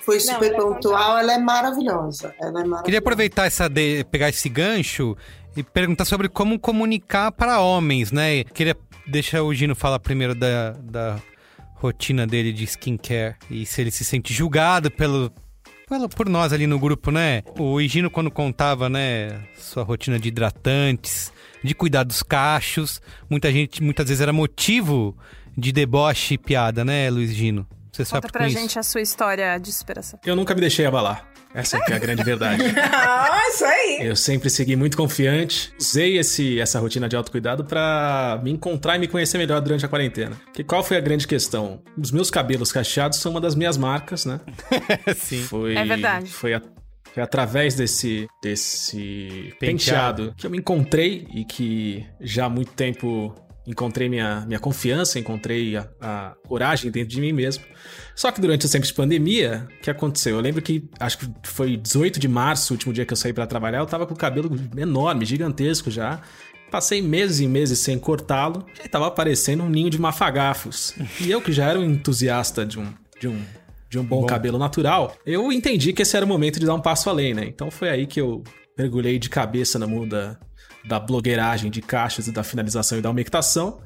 foi 0.09 0.19
super 0.19 0.51
Não, 0.53 0.73
pontual, 0.73 1.19
ela 1.19 1.33
é 1.33 1.37
maravilhosa. 1.37 2.33
Ela 2.39 2.49
é 2.49 2.53
maravilhosa. 2.53 2.83
Queria 2.83 2.99
aproveitar 2.99 3.45
essa 3.45 3.67
de, 3.67 4.03
pegar 4.05 4.29
esse 4.29 4.49
gancho 4.49 5.15
e 5.55 5.63
perguntar 5.63 6.05
sobre 6.05 6.29
como 6.29 6.59
comunicar 6.59 7.31
para 7.31 7.59
homens, 7.59 8.11
né? 8.11 8.43
Queria 8.43 8.75
deixar 9.07 9.43
o 9.43 9.53
Gino 9.53 9.75
falar 9.75 9.99
primeiro 9.99 10.35
da, 10.35 10.71
da 10.71 11.19
rotina 11.75 12.27
dele 12.27 12.53
de 12.53 12.65
skincare 12.65 13.35
e 13.49 13.65
se 13.65 13.81
ele 13.81 13.91
se 13.91 14.03
sente 14.03 14.33
julgado 14.33 14.91
pelo, 14.91 15.31
pelo 15.87 16.07
por 16.09 16.29
nós 16.29 16.53
ali 16.53 16.67
no 16.67 16.77
grupo, 16.77 17.11
né? 17.11 17.41
O 17.57 17.81
Gino 17.81 18.11
quando 18.11 18.29
contava, 18.29 18.89
né, 18.89 19.41
sua 19.57 19.83
rotina 19.83 20.19
de 20.19 20.27
hidratantes, 20.27 21.31
de 21.63 21.73
cuidar 21.73 22.03
dos 22.03 22.21
cachos, 22.21 23.01
muita 23.29 23.51
gente 23.51 23.81
muitas 23.81 24.07
vezes 24.07 24.21
era 24.21 24.33
motivo 24.33 25.17
de 25.57 25.71
deboche 25.71 26.35
e 26.35 26.37
piada, 26.37 26.85
né, 26.85 27.09
Luiz 27.09 27.33
Gino? 27.33 27.67
Você 27.91 28.05
Conta 28.05 28.29
pra 28.29 28.47
gente 28.47 28.71
isso? 28.71 28.79
a 28.79 28.83
sua 28.83 29.01
história 29.01 29.57
de 29.57 29.71
superação. 29.71 30.19
Eu 30.25 30.35
nunca 30.35 30.53
me 30.53 30.61
deixei 30.61 30.85
abalar. 30.85 31.27
Essa 31.53 31.77
é, 31.77 31.81
é 31.91 31.93
a 31.95 31.99
grande 31.99 32.23
verdade. 32.23 32.63
ah, 32.93 33.41
isso 33.49 33.65
aí! 33.65 33.97
Eu 34.01 34.15
sempre 34.15 34.49
segui 34.49 34.75
muito 34.75 34.95
confiante. 34.95 35.73
Usei 35.79 36.17
esse, 36.17 36.59
essa 36.59 36.79
rotina 36.79 37.09
de 37.09 37.15
autocuidado 37.15 37.65
para 37.65 38.39
me 38.43 38.51
encontrar 38.51 38.97
e 38.97 38.99
me 38.99 39.07
conhecer 39.07 39.37
melhor 39.39 39.59
durante 39.59 39.83
a 39.83 39.89
quarentena. 39.89 40.39
Que 40.53 40.63
qual 40.63 40.83
foi 40.83 40.97
a 40.97 40.99
grande 40.99 41.27
questão? 41.27 41.81
Os 41.97 42.11
meus 42.11 42.29
cabelos 42.29 42.71
cacheados 42.71 43.17
são 43.17 43.31
uma 43.31 43.41
das 43.41 43.55
minhas 43.55 43.77
marcas, 43.77 44.25
né? 44.25 44.39
Sim. 45.17 45.41
Foi, 45.41 45.75
é 45.75 45.83
verdade. 45.83 46.31
Foi 46.31 46.53
a, 46.53 46.61
foi 47.13 47.23
através 47.23 47.73
desse, 47.73 48.27
desse 48.43 49.53
penteado. 49.59 50.25
penteado 50.27 50.33
que 50.37 50.45
eu 50.45 50.51
me 50.51 50.59
encontrei 50.59 51.27
e 51.33 51.43
que 51.43 52.05
já 52.21 52.45
há 52.45 52.49
muito 52.49 52.71
tempo 52.73 53.33
encontrei 53.69 54.09
minha, 54.09 54.43
minha 54.47 54.59
confiança, 54.59 55.19
encontrei 55.19 55.77
a, 55.77 55.87
a, 56.01 56.35
coragem 56.47 56.89
dentro 56.89 57.09
de 57.09 57.21
mim 57.21 57.31
mesmo. 57.31 57.63
Só 58.15 58.31
que 58.31 58.41
durante 58.41 58.65
os 58.65 58.71
tempos 58.71 58.87
de 58.87 58.95
pandemia, 58.95 59.67
o 59.77 59.81
que 59.83 59.91
aconteceu? 59.91 60.35
Eu 60.35 60.41
lembro 60.41 60.59
que, 60.59 60.89
acho 60.99 61.19
que 61.19 61.27
foi 61.43 61.77
18 61.77 62.19
de 62.19 62.27
março, 62.27 62.73
o 62.73 62.75
último 62.75 62.91
dia 62.91 63.05
que 63.05 63.13
eu 63.13 63.17
saí 63.17 63.31
para 63.31 63.45
trabalhar, 63.45 63.77
eu 63.79 63.85
tava 63.85 64.07
com 64.07 64.15
o 64.15 64.17
cabelo 64.17 64.49
enorme, 64.75 65.23
gigantesco 65.23 65.91
já. 65.91 66.19
Passei 66.71 67.01
meses 67.01 67.39
e 67.39 67.47
meses 67.47 67.79
sem 67.79 67.97
cortá-lo, 67.97 68.65
e 68.83 68.89
tava 68.89 69.07
aparecendo 69.07 69.63
um 69.63 69.69
ninho 69.69 69.89
de 69.89 69.99
mafagafos. 69.99 70.95
E 71.19 71.29
eu 71.29 71.39
que 71.39 71.51
já 71.51 71.67
era 71.67 71.79
um 71.79 71.83
entusiasta 71.83 72.65
de 72.65 72.79
um, 72.79 72.91
de 73.19 73.27
um 73.27 73.39
de 73.89 73.97
um 73.97 74.03
bom, 74.03 74.21
bom, 74.21 74.27
cabelo 74.27 74.59
natural, 74.59 75.15
eu 75.25 75.51
entendi 75.51 75.93
que 75.93 76.03
esse 76.03 76.15
era 76.15 76.23
o 76.23 76.29
momento 76.29 76.59
de 76.59 76.65
dar 76.67 76.75
um 76.75 76.81
passo 76.81 77.09
além, 77.09 77.33
né? 77.33 77.45
Então 77.47 77.71
foi 77.71 77.89
aí 77.89 78.05
que 78.05 78.21
eu 78.21 78.43
mergulhei 78.77 79.17
de 79.17 79.29
cabeça 79.31 79.79
na 79.79 79.87
muda 79.87 80.39
da 80.39 80.48
blogueiragem 80.99 81.69
de 81.69 81.81
caixas 81.81 82.27
e 82.27 82.31
da 82.31 82.43
finalização 82.43 82.97
e 82.97 83.01
da 83.01 83.09
umectação. 83.09 83.79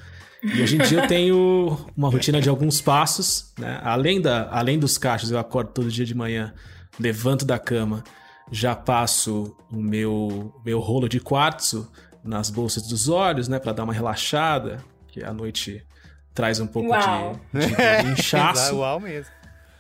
E 0.44 0.62
hoje 0.62 0.76
em 0.76 0.80
dia 0.80 1.00
eu 1.00 1.08
tenho 1.08 1.86
uma 1.96 2.10
rotina 2.10 2.42
de 2.42 2.50
alguns 2.50 2.82
passos, 2.82 3.54
né? 3.58 3.80
Além, 3.82 4.22
da, 4.22 4.50
além 4.52 4.78
dos 4.78 4.98
cachos, 4.98 5.32
eu 5.32 5.40
acordo 5.40 5.72
todo 5.72 5.90
dia 5.90 6.06
de 6.06 6.14
manhã, 6.14 6.54
levanto 7.00 7.46
da 7.46 7.58
cama, 7.58 8.04
já 8.52 8.76
passo 8.76 9.56
o 9.72 9.78
meu, 9.78 10.54
meu 10.66 10.80
rolo 10.80 11.08
de 11.08 11.20
quartzo 11.20 11.90
nas 12.24 12.50
bolsas 12.50 12.84
dos 12.88 13.08
olhos, 13.08 13.48
né? 13.48 13.58
para 13.58 13.72
dar 13.72 13.84
uma 13.84 13.94
relaxada, 13.94 14.84
que 15.08 15.24
à 15.24 15.34
noite 15.34 15.86
traz 16.34 16.60
um 16.60 16.68
pouco 16.68 16.90
Uau. 16.90 17.40
de, 17.54 17.60
de, 17.60 17.68
de 17.68 18.12
inchaço. 18.20 18.78
Uau 18.78 19.00
mesmo. 19.00 19.32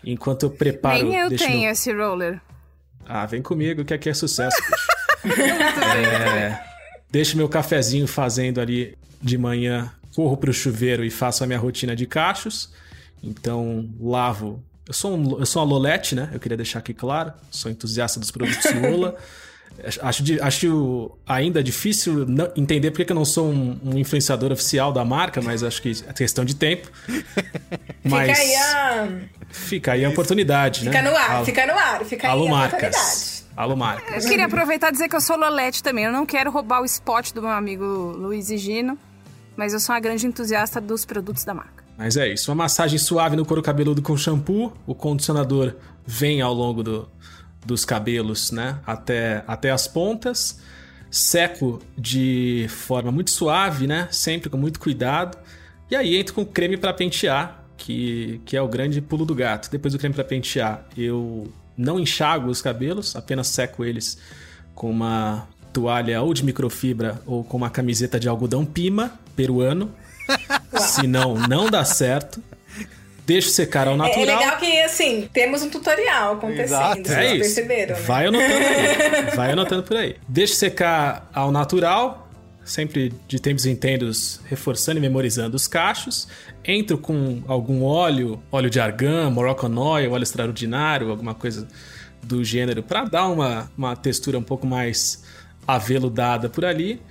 Enquanto 0.03 0.43
eu 0.43 0.49
preparo... 0.49 1.03
Nem 1.03 1.15
eu 1.15 1.35
tenho 1.35 1.61
meu... 1.61 1.71
esse 1.71 1.93
roller. 1.93 2.41
Ah, 3.05 3.25
vem 3.25 3.41
comigo 3.41 3.83
que 3.83 3.93
aqui 3.93 4.09
é 4.09 4.13
sucesso, 4.13 4.55
é... 5.25 6.72
deixo 7.13 7.37
meu 7.37 7.47
cafezinho 7.47 8.07
fazendo 8.07 8.59
ali 8.59 8.97
de 9.21 9.37
manhã, 9.37 9.91
corro 10.15 10.35
pro 10.35 10.51
chuveiro 10.51 11.05
e 11.05 11.11
faço 11.11 11.43
a 11.43 11.47
minha 11.47 11.59
rotina 11.59 11.95
de 11.95 12.07
cachos. 12.07 12.71
Então, 13.23 13.87
lavo. 14.01 14.63
Eu 14.87 14.93
sou, 14.93 15.15
um, 15.15 15.39
eu 15.39 15.45
sou 15.45 15.61
uma 15.63 15.69
Lolete, 15.69 16.15
né? 16.15 16.29
Eu 16.33 16.39
queria 16.39 16.57
deixar 16.57 16.79
aqui 16.79 16.91
claro. 16.91 17.31
Sou 17.51 17.69
entusiasta 17.71 18.19
dos 18.19 18.31
produtos 18.31 18.65
Lola. 18.81 19.15
Acho, 20.01 20.23
acho 20.41 21.17
ainda 21.25 21.63
difícil 21.63 22.25
entender 22.55 22.91
porque 22.91 23.11
eu 23.11 23.15
não 23.15 23.25
sou 23.25 23.47
um, 23.47 23.79
um, 23.83 23.97
influenciador 23.97 24.51
oficial 24.51 24.91
da 24.91 25.05
marca, 25.05 25.41
mas 25.41 25.63
acho 25.63 25.81
que 25.83 25.91
é 26.07 26.13
questão 26.13 26.43
de 26.43 26.55
tempo. 26.55 26.91
Mas 28.03 28.37
fica 28.37 28.41
aí 28.41 28.55
a. 28.55 29.07
Fica 29.49 29.91
aí 29.93 30.03
a 30.05 30.09
oportunidade, 30.09 30.81
fica 30.81 31.01
né? 31.01 31.09
no 31.09 31.15
ar, 31.15 31.45
fica 31.45 31.65
no 31.65 31.73
ar, 31.73 32.03
fica 32.03 32.27
Alô 32.27 32.43
aí 32.43 32.47
a 32.47 32.51
marcas. 32.51 32.95
oportunidade. 32.95 33.42
Alô 33.55 33.75
marcas. 33.75 34.23
Eu 34.23 34.29
queria 34.29 34.45
aproveitar 34.45 34.89
e 34.89 34.91
dizer 34.91 35.07
que 35.07 35.15
eu 35.15 35.21
sou 35.21 35.37
Lolete 35.37 35.83
também. 35.83 36.05
Eu 36.05 36.11
não 36.11 36.25
quero 36.25 36.51
roubar 36.51 36.81
o 36.81 36.85
spot 36.85 37.31
do 37.33 37.41
meu 37.41 37.51
amigo 37.51 37.85
Luiz 37.85 38.49
e 38.49 38.57
Gino, 38.57 38.97
mas 39.55 39.73
eu 39.73 39.79
sou 39.79 39.93
uma 39.93 39.99
grande 39.99 40.25
entusiasta 40.25 40.81
dos 40.81 41.05
produtos 41.05 41.43
da 41.43 41.53
marca. 41.53 41.83
Mas 41.97 42.17
é 42.17 42.27
isso. 42.33 42.49
Uma 42.49 42.63
massagem 42.63 42.97
suave 42.97 43.35
no 43.35 43.45
couro 43.45 43.61
cabeludo 43.61 44.01
com 44.01 44.17
shampoo. 44.17 44.73
O 44.87 44.95
condicionador 44.95 45.75
vem 46.05 46.41
ao 46.41 46.53
longo 46.53 46.81
do, 46.81 47.07
dos 47.63 47.85
cabelos, 47.85 48.51
né? 48.51 48.79
Até, 48.85 49.43
até 49.47 49.69
as 49.69 49.87
pontas. 49.87 50.59
Seco 51.11 51.79
de 51.95 52.65
forma 52.69 53.11
muito 53.11 53.29
suave, 53.29 53.85
né? 53.85 54.07
Sempre 54.11 54.49
com 54.49 54.57
muito 54.57 54.79
cuidado. 54.79 55.37
E 55.91 55.95
aí 55.95 56.17
entro 56.17 56.33
com 56.33 56.43
creme 56.43 56.75
para 56.75 56.91
pentear, 56.91 57.63
que, 57.77 58.41
que 58.45 58.57
é 58.57 58.61
o 58.61 58.67
grande 58.67 58.99
pulo 58.99 59.23
do 59.23 59.35
gato. 59.35 59.69
Depois 59.69 59.93
do 59.93 59.99
creme 59.99 60.15
para 60.15 60.23
pentear, 60.23 60.87
eu 60.97 61.53
não 61.77 61.99
enxago 61.99 62.49
os 62.49 62.61
cabelos, 62.61 63.15
apenas 63.15 63.47
seco 63.47 63.83
eles 63.83 64.17
com 64.75 64.89
uma 64.89 65.47
toalha 65.71 66.21
ou 66.21 66.33
de 66.33 66.45
microfibra 66.45 67.19
ou 67.25 67.43
com 67.43 67.57
uma 67.57 67.69
camiseta 67.69 68.19
de 68.19 68.27
algodão 68.27 68.65
pima 68.65 69.19
peruano. 69.35 69.91
Senão, 70.77 71.35
não 71.35 71.69
dá 71.69 71.83
certo. 71.83 72.41
Deixa 73.25 73.49
secar 73.49 73.87
ao 73.87 73.95
natural. 73.95 74.19
É, 74.19 74.31
é 74.31 74.35
legal 74.37 74.57
que, 74.57 74.81
assim, 74.81 75.29
temos 75.31 75.61
um 75.61 75.69
tutorial 75.69 76.33
acontecendo, 76.33 76.65
Exato. 76.65 77.03
vocês 77.03 77.17
é 77.17 77.37
perceberam, 77.37 77.95
né? 77.95 78.01
Vai 78.01 78.25
anotando 78.27 78.65
aí. 78.65 79.23
Vai 79.35 79.51
anotando 79.51 79.83
por 79.83 79.97
aí. 79.97 80.15
Deixa 80.27 80.55
secar 80.55 81.29
ao 81.33 81.51
natural, 81.51 82.22
sempre 82.63 83.13
de 83.27 83.39
tempos 83.39 83.65
em 83.65 83.75
tempos 83.75 84.39
reforçando 84.45 84.97
e 84.97 85.01
memorizando 85.01 85.55
os 85.55 85.67
cachos. 85.67 86.27
Entro 86.63 86.97
com 86.97 87.43
algum 87.47 87.83
óleo, 87.83 88.41
óleo 88.51 88.69
de 88.69 88.79
argan, 88.79 89.29
Moroccan 89.29 89.75
oil, 89.77 90.11
óleo 90.11 90.23
extraordinário, 90.23 91.09
alguma 91.09 91.33
coisa 91.33 91.67
do 92.23 92.43
gênero, 92.43 92.81
para 92.81 93.03
dar 93.03 93.27
uma, 93.27 93.71
uma 93.77 93.95
textura 93.95 94.37
um 94.37 94.43
pouco 94.43 94.65
mais 94.65 95.23
aveludada 95.67 96.49
por 96.49 96.63
ali. 96.63 97.01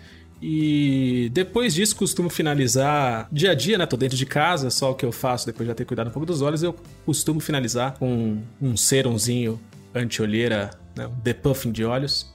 E 0.40 1.30
depois 1.32 1.72
disso 1.72 1.94
costumo 1.94 2.28
finalizar 2.28 3.28
dia 3.30 3.52
a 3.52 3.54
dia, 3.54 3.78
né? 3.78 3.86
Tô 3.86 3.96
dentro 3.96 4.16
de 4.16 4.26
casa, 4.26 4.70
só 4.70 4.90
o 4.90 4.94
que 4.94 5.06
eu 5.06 5.12
faço 5.12 5.46
depois 5.46 5.66
de 5.66 5.70
já 5.70 5.74
ter 5.74 5.84
cuidado 5.84 6.08
um 6.08 6.10
pouco 6.10 6.26
dos 6.26 6.42
olhos, 6.42 6.64
eu 6.64 6.74
costumo 7.06 7.38
finalizar 7.38 7.96
com 7.96 8.42
um 8.60 8.76
serumzinho 8.76 9.60
anti-olheira, 9.94 10.70
né? 10.96 11.06
um 11.06 11.14
depuffing 11.22 11.70
de 11.70 11.84
olhos, 11.84 12.31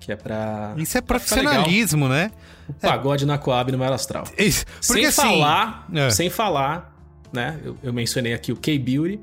que 0.00 0.10
é 0.10 0.16
pra. 0.16 0.74
Isso 0.76 0.96
é 0.96 1.00
profissionalismo, 1.00 2.08
né? 2.08 2.30
O 2.68 2.72
pagode 2.72 3.24
é. 3.24 3.26
na 3.26 3.38
Coab 3.38 3.70
no 3.70 3.78
Mar 3.78 3.92
Astral. 3.92 4.24
Isso. 4.38 4.64
Porque 4.66 4.82
sem 4.82 5.06
assim, 5.06 5.22
falar, 5.22 5.88
é. 5.94 6.10
sem 6.10 6.30
falar, 6.30 6.96
né? 7.32 7.60
Eu, 7.62 7.76
eu 7.82 7.92
mencionei 7.92 8.32
aqui 8.32 8.50
o 8.50 8.56
K-Beauty. 8.56 9.20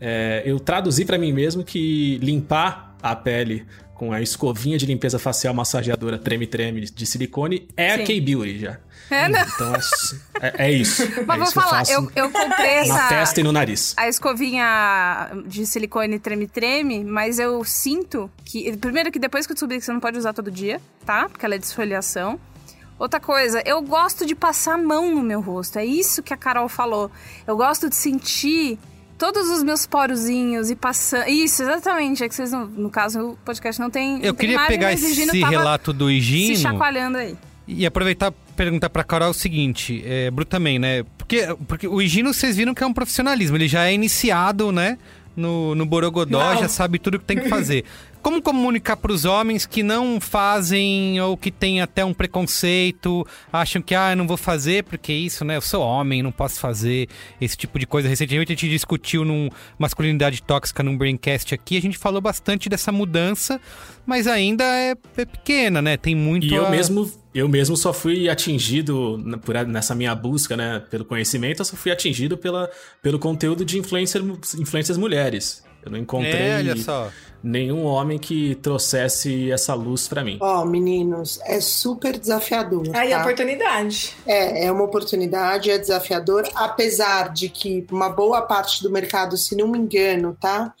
É, 0.00 0.42
eu 0.44 0.60
traduzi 0.60 1.04
para 1.04 1.18
mim 1.18 1.32
mesmo 1.32 1.64
que 1.64 2.18
limpar 2.18 2.94
a 3.02 3.16
pele 3.16 3.66
com 3.98 4.12
a 4.12 4.22
escovinha 4.22 4.78
de 4.78 4.86
limpeza 4.86 5.18
facial 5.18 5.52
massageadora 5.52 6.16
treme-treme 6.16 6.82
de 6.82 7.04
silicone 7.04 7.68
é 7.76 7.96
Sim. 7.96 8.02
a 8.02 8.06
K-Beauty 8.06 8.58
já. 8.60 8.78
É, 9.10 9.28
não. 9.28 9.40
Então 9.40 9.74
é, 10.40 10.66
é, 10.66 10.72
isso. 10.72 11.02
Mas 11.26 11.36
é 11.36 11.38
vou 11.38 11.44
isso 11.44 11.52
falar, 11.52 11.82
eu, 11.90 12.04
eu, 12.04 12.12
eu, 12.14 12.30
comprei 12.30 12.70
essa. 12.70 12.94
Na 12.94 13.08
testa 13.08 13.40
e 13.40 13.42
no 13.42 13.50
nariz. 13.50 13.94
A 13.96 14.06
escovinha 14.06 15.30
de 15.46 15.66
silicone 15.66 16.18
treme-treme, 16.18 17.02
mas 17.02 17.38
eu 17.38 17.64
sinto 17.64 18.30
que. 18.44 18.76
Primeiro, 18.76 19.10
que 19.10 19.18
depois 19.18 19.46
que 19.46 19.52
eu 19.52 19.54
descobri 19.54 19.78
que 19.78 19.84
você 19.84 19.92
não 19.92 20.00
pode 20.00 20.18
usar 20.18 20.32
todo 20.32 20.50
dia, 20.50 20.80
tá? 21.04 21.28
Porque 21.28 21.44
ela 21.44 21.54
é 21.54 21.58
desfoliação. 21.58 22.38
Outra 22.98 23.18
coisa, 23.18 23.62
eu 23.64 23.80
gosto 23.80 24.26
de 24.26 24.34
passar 24.34 24.74
a 24.74 24.78
mão 24.78 25.14
no 25.14 25.22
meu 25.22 25.40
rosto. 25.40 25.78
É 25.78 25.84
isso 25.84 26.22
que 26.22 26.34
a 26.34 26.36
Carol 26.36 26.68
falou. 26.68 27.10
Eu 27.46 27.56
gosto 27.56 27.88
de 27.88 27.96
sentir 27.96 28.78
todos 29.18 29.50
os 29.50 29.62
meus 29.62 29.86
porozinhos 29.86 30.70
e 30.70 30.76
passando. 30.76 31.28
Isso, 31.28 31.62
exatamente. 31.62 32.22
É 32.22 32.28
que 32.28 32.34
vocês, 32.34 32.52
não, 32.52 32.66
no 32.66 32.88
caso, 32.88 33.30
o 33.30 33.36
podcast 33.44 33.80
não 33.80 33.90
tem. 33.90 34.20
Eu 34.22 34.28
não 34.28 34.34
queria 34.34 34.58
tem 34.60 34.68
pegar 34.68 34.92
esse 34.92 35.42
relato 35.42 35.92
do 35.92 36.10
Higino. 36.10 36.56
Se 36.56 36.62
chacoalhando 36.62 37.18
aí. 37.18 37.36
E 37.66 37.84
aproveitar 37.84 38.32
perguntar 38.56 38.88
pra 38.90 39.04
Carol 39.04 39.30
o 39.30 39.34
seguinte, 39.34 40.02
é, 40.04 40.30
também, 40.48 40.78
né? 40.78 41.04
Porque, 41.16 41.46
porque 41.68 41.86
o 41.86 42.00
Higino, 42.00 42.32
vocês 42.32 42.56
viram 42.56 42.74
que 42.74 42.82
é 42.82 42.86
um 42.86 42.92
profissionalismo, 42.92 43.56
ele 43.56 43.68
já 43.68 43.86
é 43.86 43.92
iniciado, 43.92 44.72
né? 44.72 44.98
No, 45.36 45.74
no 45.76 45.86
Borogodó, 45.86 46.54
não. 46.54 46.60
já 46.60 46.68
sabe 46.68 46.98
tudo 46.98 47.18
que 47.18 47.24
tem 47.24 47.38
que 47.38 47.48
fazer. 47.48 47.84
Como 48.28 48.42
comunicar 48.42 48.98
para 48.98 49.10
os 49.10 49.24
homens 49.24 49.64
que 49.64 49.82
não 49.82 50.20
fazem 50.20 51.18
ou 51.18 51.34
que 51.34 51.50
têm 51.50 51.80
até 51.80 52.04
um 52.04 52.12
preconceito, 52.12 53.26
acham 53.50 53.80
que, 53.80 53.94
ah, 53.94 54.10
eu 54.12 54.16
não 54.16 54.26
vou 54.26 54.36
fazer 54.36 54.84
porque 54.84 55.10
isso, 55.10 55.46
né? 55.46 55.56
Eu 55.56 55.62
sou 55.62 55.82
homem, 55.82 56.22
não 56.22 56.30
posso 56.30 56.60
fazer 56.60 57.08
esse 57.40 57.56
tipo 57.56 57.78
de 57.78 57.86
coisa. 57.86 58.06
Recentemente 58.06 58.52
a 58.52 58.54
gente 58.54 58.68
discutiu 58.68 59.24
num 59.24 59.48
Masculinidade 59.78 60.42
Tóxica 60.42 60.82
num 60.82 60.94
Braincast 60.94 61.54
aqui, 61.54 61.78
a 61.78 61.80
gente 61.80 61.96
falou 61.96 62.20
bastante 62.20 62.68
dessa 62.68 62.92
mudança, 62.92 63.58
mas 64.04 64.26
ainda 64.26 64.62
é, 64.62 64.94
é 65.16 65.24
pequena, 65.24 65.80
né? 65.80 65.96
Tem 65.96 66.14
muito. 66.14 66.44
E 66.44 66.54
eu 66.54 66.66
a... 66.66 66.70
mesmo 66.70 67.10
eu 67.34 67.48
mesmo 67.48 67.78
só 67.78 67.94
fui 67.94 68.28
atingido 68.28 69.18
por, 69.42 69.54
nessa 69.66 69.94
minha 69.94 70.14
busca, 70.14 70.54
né, 70.54 70.82
pelo 70.90 71.04
conhecimento, 71.06 71.60
eu 71.60 71.64
só 71.64 71.76
fui 71.76 71.90
atingido 71.90 72.36
pela, 72.36 72.68
pelo 73.00 73.18
conteúdo 73.18 73.64
de 73.64 73.78
influencer, 73.78 74.22
influências 74.58 74.98
mulheres. 74.98 75.66
Eu 75.82 75.92
não 75.92 75.98
encontrei 75.98 76.32
é, 76.32 76.62
nenhum 77.42 77.84
homem 77.84 78.18
que 78.18 78.54
trouxesse 78.56 79.50
essa 79.50 79.74
luz 79.74 80.08
para 80.08 80.24
mim. 80.24 80.38
Ó, 80.40 80.62
oh, 80.62 80.64
meninos, 80.66 81.38
é 81.44 81.60
super 81.60 82.18
desafiador. 82.18 82.84
Aí, 82.94 83.10
tá? 83.10 83.20
oportunidade. 83.20 84.14
É, 84.26 84.66
é 84.66 84.72
uma 84.72 84.84
oportunidade, 84.84 85.70
é 85.70 85.78
desafiador, 85.78 86.48
apesar 86.54 87.32
de 87.32 87.48
que 87.48 87.86
uma 87.90 88.08
boa 88.08 88.42
parte 88.42 88.82
do 88.82 88.90
mercado, 88.90 89.36
se 89.36 89.56
não 89.56 89.68
me 89.68 89.78
engano, 89.78 90.36
tá? 90.40 90.74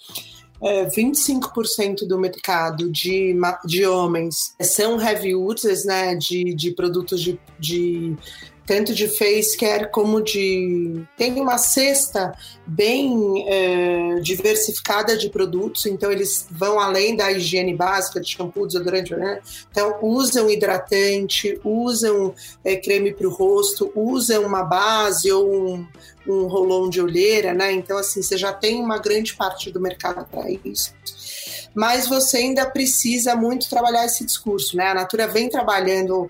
É, 0.60 0.86
25% 0.86 2.06
do 2.06 2.18
mercado 2.18 2.90
de, 2.90 3.36
de 3.64 3.86
homens 3.86 4.56
são 4.60 5.00
heavy 5.00 5.32
users, 5.34 5.84
né, 5.84 6.16
de, 6.16 6.52
de 6.52 6.72
produtos 6.72 7.22
de, 7.22 7.38
de 7.60 8.16
tanto 8.68 8.94
de 8.94 9.08
face 9.08 9.56
care 9.56 9.90
como 9.90 10.20
de. 10.20 11.02
Tem 11.16 11.40
uma 11.40 11.56
cesta 11.56 12.34
bem 12.66 13.46
é, 13.48 14.20
diversificada 14.20 15.16
de 15.16 15.30
produtos, 15.30 15.86
então 15.86 16.12
eles 16.12 16.46
vão 16.50 16.78
além 16.78 17.16
da 17.16 17.32
higiene 17.32 17.74
básica 17.74 18.20
de 18.20 18.28
shampoo, 18.28 18.66
desodorante, 18.66 19.16
né? 19.16 19.40
Então 19.70 19.98
usam 20.02 20.50
hidratante, 20.50 21.58
usam 21.64 22.34
é, 22.62 22.76
creme 22.76 23.14
para 23.14 23.26
o 23.26 23.30
rosto, 23.30 23.90
usam 23.94 24.44
uma 24.44 24.62
base 24.62 25.32
ou 25.32 25.50
um, 25.50 25.86
um 26.26 26.46
rolão 26.46 26.90
de 26.90 27.00
olheira, 27.00 27.54
né? 27.54 27.72
Então, 27.72 27.96
assim, 27.96 28.20
você 28.20 28.36
já 28.36 28.52
tem 28.52 28.82
uma 28.82 28.98
grande 28.98 29.34
parte 29.34 29.72
do 29.72 29.80
mercado 29.80 30.26
para 30.30 30.50
isso 30.50 30.92
mas 31.74 32.08
você 32.08 32.38
ainda 32.38 32.68
precisa 32.68 33.36
muito 33.36 33.68
trabalhar 33.68 34.04
esse 34.04 34.24
discurso, 34.24 34.76
né? 34.76 34.88
A 34.88 34.94
Natura 34.94 35.28
vem 35.28 35.48
trabalhando 35.48 36.28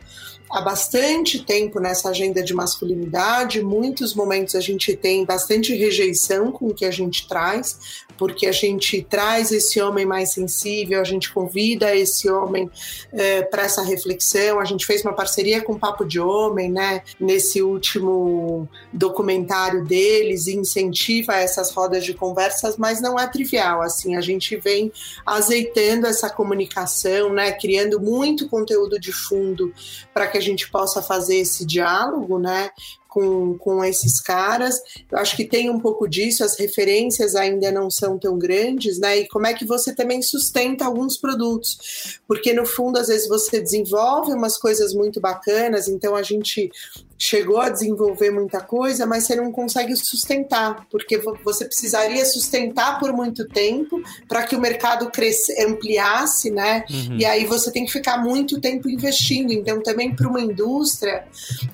há 0.50 0.60
bastante 0.60 1.44
tempo 1.44 1.78
nessa 1.78 2.10
agenda 2.10 2.42
de 2.42 2.54
masculinidade. 2.54 3.62
Muitos 3.62 4.14
momentos 4.14 4.54
a 4.54 4.60
gente 4.60 4.96
tem 4.96 5.24
bastante 5.24 5.74
rejeição 5.74 6.50
com 6.50 6.68
o 6.68 6.74
que 6.74 6.84
a 6.84 6.90
gente 6.90 7.28
traz, 7.28 8.06
porque 8.16 8.46
a 8.46 8.52
gente 8.52 9.02
traz 9.02 9.52
esse 9.52 9.80
homem 9.80 10.06
mais 10.06 10.32
sensível, 10.32 11.00
a 11.00 11.04
gente 11.04 11.32
convida 11.32 11.94
esse 11.94 12.28
homem 12.30 12.70
é, 13.12 13.42
para 13.42 13.62
essa 13.62 13.82
reflexão. 13.82 14.58
A 14.58 14.64
gente 14.64 14.86
fez 14.86 15.02
uma 15.02 15.12
parceria 15.12 15.62
com 15.62 15.74
o 15.74 15.78
Papo 15.78 16.04
de 16.04 16.18
Homem, 16.18 16.70
né? 16.70 17.02
Nesse 17.20 17.62
último 17.62 18.68
documentário 18.92 19.84
deles, 19.84 20.46
incentiva 20.48 21.36
essas 21.36 21.70
rodas 21.70 22.04
de 22.04 22.14
conversas, 22.14 22.76
mas 22.76 23.00
não 23.00 23.18
é 23.18 23.26
trivial. 23.26 23.82
Assim, 23.82 24.16
a 24.16 24.20
gente 24.20 24.56
vem 24.56 24.90
azeitando 25.24 26.06
essa 26.06 26.30
comunicação, 26.30 27.32
né? 27.32 27.52
Criando 27.52 28.00
muito 28.00 28.48
conteúdo 28.48 28.98
de 28.98 29.12
fundo 29.12 29.72
para 30.12 30.26
que 30.26 30.37
a 30.38 30.40
gente 30.40 30.70
possa 30.70 31.02
fazer 31.02 31.36
esse 31.36 31.66
diálogo, 31.66 32.38
né? 32.38 32.70
com, 33.08 33.56
com 33.58 33.82
esses 33.82 34.20
caras. 34.20 34.80
Eu 35.10 35.18
acho 35.18 35.34
que 35.34 35.44
tem 35.44 35.68
um 35.70 35.80
pouco 35.80 36.06
disso, 36.06 36.44
as 36.44 36.56
referências 36.56 37.34
ainda 37.34 37.72
não 37.72 37.90
são 37.90 38.18
tão 38.18 38.38
grandes, 38.38 38.98
né? 38.98 39.18
E 39.18 39.28
como 39.28 39.46
é 39.46 39.54
que 39.54 39.64
você 39.64 39.94
também 39.94 40.22
sustenta 40.22 40.84
alguns 40.84 41.16
produtos? 41.16 42.20
Porque 42.28 42.52
no 42.52 42.66
fundo, 42.66 42.98
às 42.98 43.08
vezes, 43.08 43.26
você 43.26 43.60
desenvolve 43.60 44.32
umas 44.32 44.56
coisas 44.58 44.94
muito 44.94 45.20
bacanas, 45.20 45.88
então 45.88 46.14
a 46.14 46.22
gente 46.22 46.70
chegou 47.18 47.58
a 47.58 47.68
desenvolver 47.68 48.30
muita 48.30 48.60
coisa, 48.60 49.04
mas 49.04 49.24
você 49.24 49.34
não 49.34 49.50
consegue 49.50 49.96
sustentar, 49.96 50.86
porque 50.88 51.18
você 51.44 51.64
precisaria 51.64 52.24
sustentar 52.24 53.00
por 53.00 53.12
muito 53.12 53.46
tempo 53.48 54.00
para 54.28 54.44
que 54.44 54.54
o 54.54 54.60
mercado 54.60 55.10
cresce, 55.10 55.52
ampliasse, 55.60 56.50
né? 56.50 56.84
Uhum. 56.88 57.16
E 57.18 57.24
aí 57.24 57.44
você 57.44 57.72
tem 57.72 57.84
que 57.84 57.92
ficar 57.92 58.18
muito 58.18 58.60
tempo 58.60 58.88
investindo. 58.88 59.52
Então, 59.52 59.82
também 59.82 60.14
para 60.14 60.28
uma 60.28 60.40
indústria, 60.40 61.24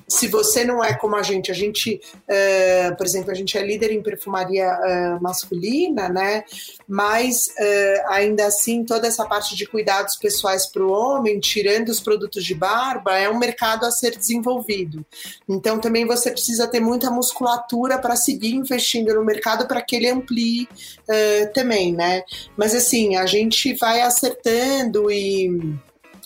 se 0.07 0.27
você 0.27 0.63
não 0.65 0.83
é 0.83 0.93
como 0.93 1.15
a 1.15 1.21
gente, 1.21 1.51
a 1.51 1.53
gente, 1.53 2.01
uh, 2.15 2.95
por 2.97 3.05
exemplo, 3.05 3.29
a 3.31 3.35
gente 3.35 3.55
é 3.55 3.65
líder 3.65 3.91
em 3.91 4.01
perfumaria 4.01 4.67
uh, 4.67 5.21
masculina, 5.21 6.09
né? 6.09 6.43
Mas 6.87 7.47
uh, 7.47 8.13
ainda 8.13 8.47
assim, 8.47 8.83
toda 8.83 9.07
essa 9.07 9.25
parte 9.25 9.55
de 9.55 9.67
cuidados 9.67 10.15
pessoais 10.15 10.65
para 10.65 10.83
o 10.83 10.91
homem, 10.91 11.39
tirando 11.39 11.89
os 11.89 11.99
produtos 11.99 12.43
de 12.43 12.55
barba, 12.55 13.17
é 13.17 13.29
um 13.29 13.37
mercado 13.37 13.85
a 13.85 13.91
ser 13.91 14.17
desenvolvido. 14.17 15.05
Então 15.47 15.79
também 15.79 16.05
você 16.05 16.31
precisa 16.31 16.67
ter 16.67 16.79
muita 16.79 17.11
musculatura 17.11 17.97
para 17.97 18.15
seguir 18.15 18.55
investindo 18.55 19.13
no 19.13 19.23
mercado 19.23 19.67
para 19.67 19.81
que 19.81 19.95
ele 19.95 20.09
amplie 20.09 20.63
uh, 20.63 21.53
também, 21.53 21.93
né? 21.93 22.23
Mas 22.57 22.73
assim, 22.73 23.15
a 23.15 23.25
gente 23.25 23.73
vai 23.73 24.01
acertando 24.01 25.11
e 25.11 25.77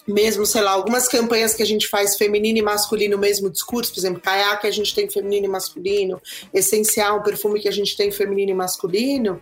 mesmo, 0.10 0.46
sei 0.46 0.62
lá, 0.62 0.72
algumas 0.72 1.08
campanhas 1.08 1.54
que 1.54 1.62
a 1.62 1.66
gente 1.66 1.88
faz 1.88 2.18
feminino 2.18 2.58
e 2.58 2.62
masculino, 2.62 3.18
mesmo 3.18 3.50
discurso, 3.50 3.94
por 3.94 4.00
exemplo, 4.00 4.20
caiaque 4.20 4.66
a 4.66 4.72
gente 4.72 4.94
tem 4.94 5.10
feminino 5.10 5.46
e 5.46 5.50
masculino, 5.50 6.20
essencial, 6.54 7.20
um 7.20 7.24
perfume 7.24 7.60
que 7.60 7.68
a 7.68 7.72
gente 7.72 7.96
tem 7.96 8.12
feminino 8.12 8.52
e 8.52 8.56
masculino, 8.56 9.40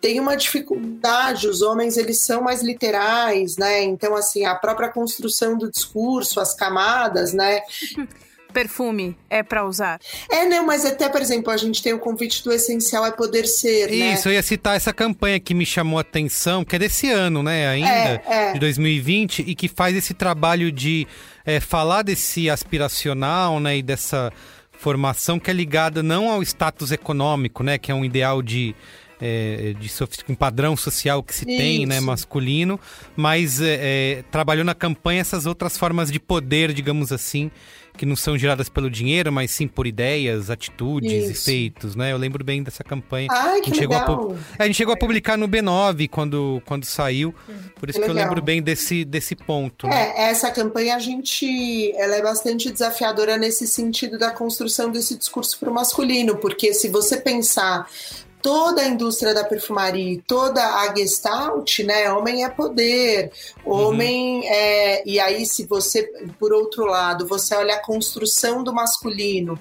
tem 0.00 0.20
uma 0.20 0.36
dificuldade, 0.36 1.48
os 1.48 1.62
homens 1.62 1.96
eles 1.96 2.20
são 2.20 2.42
mais 2.42 2.62
literais, 2.62 3.56
né? 3.56 3.82
Então, 3.82 4.14
assim, 4.14 4.44
a 4.44 4.54
própria 4.54 4.90
construção 4.90 5.56
do 5.56 5.70
discurso, 5.70 6.40
as 6.40 6.54
camadas, 6.54 7.32
né? 7.32 7.62
perfume 8.54 9.16
é 9.28 9.42
para 9.42 9.66
usar. 9.66 10.00
É, 10.30 10.46
não, 10.46 10.64
mas 10.64 10.86
até, 10.86 11.08
por 11.08 11.20
exemplo, 11.20 11.50
a 11.52 11.56
gente 11.56 11.82
tem 11.82 11.92
o 11.92 11.98
convite 11.98 12.42
do 12.44 12.52
Essencial 12.52 13.04
é 13.04 13.10
Poder 13.10 13.46
Ser, 13.46 13.90
né? 13.90 14.14
Isso, 14.14 14.28
né? 14.28 14.34
eu 14.34 14.36
ia 14.36 14.42
citar 14.42 14.76
essa 14.76 14.92
campanha 14.92 15.40
que 15.40 15.52
me 15.52 15.66
chamou 15.66 15.98
a 15.98 16.02
atenção, 16.02 16.64
que 16.64 16.76
é 16.76 16.78
desse 16.78 17.10
ano, 17.10 17.42
né, 17.42 17.66
ainda, 17.68 17.88
é, 17.88 18.22
é. 18.26 18.52
de 18.52 18.60
2020, 18.60 19.44
e 19.46 19.54
que 19.54 19.68
faz 19.68 19.96
esse 19.96 20.14
trabalho 20.14 20.70
de 20.70 21.06
é, 21.44 21.58
falar 21.58 22.02
desse 22.02 22.48
aspiracional, 22.48 23.58
né, 23.58 23.78
e 23.78 23.82
dessa 23.82 24.32
formação 24.72 25.40
que 25.40 25.50
é 25.50 25.54
ligada 25.54 26.02
não 26.02 26.30
ao 26.30 26.42
status 26.42 26.92
econômico, 26.92 27.62
né, 27.62 27.76
que 27.76 27.90
é 27.90 27.94
um 27.94 28.04
ideal 28.04 28.40
de 28.40 28.74
é, 29.20 29.74
de 29.78 29.90
um 30.28 30.34
padrão 30.34 30.76
social 30.76 31.22
que 31.22 31.34
se 31.34 31.48
Isso. 31.48 31.56
tem, 31.56 31.86
né, 31.86 32.00
masculino, 32.00 32.78
mas 33.16 33.60
é, 33.60 33.78
é, 33.80 34.24
trabalhou 34.30 34.64
na 34.64 34.74
campanha 34.74 35.20
essas 35.20 35.46
outras 35.46 35.78
formas 35.78 36.10
de 36.10 36.20
poder, 36.20 36.72
digamos 36.72 37.12
assim, 37.12 37.50
que 37.96 38.04
não 38.04 38.16
são 38.16 38.36
geradas 38.36 38.68
pelo 38.68 38.90
dinheiro, 38.90 39.32
mas 39.32 39.50
sim 39.50 39.68
por 39.68 39.86
ideias, 39.86 40.50
atitudes 40.50 41.30
Isso. 41.30 41.30
e 41.30 41.34
feitos, 41.34 41.94
né? 41.94 42.12
Eu 42.12 42.16
lembro 42.16 42.44
bem 42.44 42.62
dessa 42.62 42.82
campanha. 42.82 43.28
Ai, 43.30 43.60
que 43.60 43.70
a 43.70 43.74
gente 43.74 43.80
legal. 43.80 44.00
Chegou 44.00 44.36
a, 44.58 44.62
a, 44.62 44.66
gente 44.66 44.76
chegou 44.76 44.94
a 44.94 44.96
publicar 44.96 45.38
no 45.38 45.48
B9 45.48 46.08
quando, 46.10 46.60
quando 46.66 46.84
saiu, 46.84 47.32
por 47.78 47.88
isso 47.88 47.98
que, 47.98 48.04
que 48.04 48.10
eu 48.10 48.14
lembro 48.14 48.42
bem 48.42 48.60
desse, 48.60 49.04
desse 49.04 49.36
ponto. 49.36 49.86
Né? 49.86 50.12
É, 50.16 50.30
essa 50.30 50.50
campanha 50.50 50.96
a 50.96 50.98
gente, 50.98 51.92
ela 51.96 52.16
é 52.16 52.22
bastante 52.22 52.70
desafiadora 52.70 53.36
nesse 53.36 53.66
sentido 53.66 54.18
da 54.18 54.30
construção 54.30 54.90
desse 54.90 55.16
discurso 55.16 55.58
para 55.58 55.70
o 55.70 55.74
masculino, 55.74 56.36
porque 56.36 56.74
se 56.74 56.88
você 56.88 57.16
pensar 57.16 57.88
toda 58.44 58.82
a 58.82 58.86
indústria 58.86 59.32
da 59.32 59.42
perfumaria, 59.42 60.20
toda 60.26 60.62
a 60.62 60.94
gestalt, 60.94 61.78
né? 61.78 62.12
Homem 62.12 62.44
é 62.44 62.50
poder, 62.50 63.32
homem 63.64 64.40
uhum. 64.40 64.44
é. 64.44 65.02
E 65.08 65.18
aí, 65.18 65.46
se 65.46 65.64
você, 65.64 66.02
por 66.38 66.52
outro 66.52 66.84
lado, 66.84 67.26
você 67.26 67.54
olha 67.54 67.76
a 67.76 67.82
construção 67.82 68.62
do 68.62 68.70
masculino, 68.70 69.58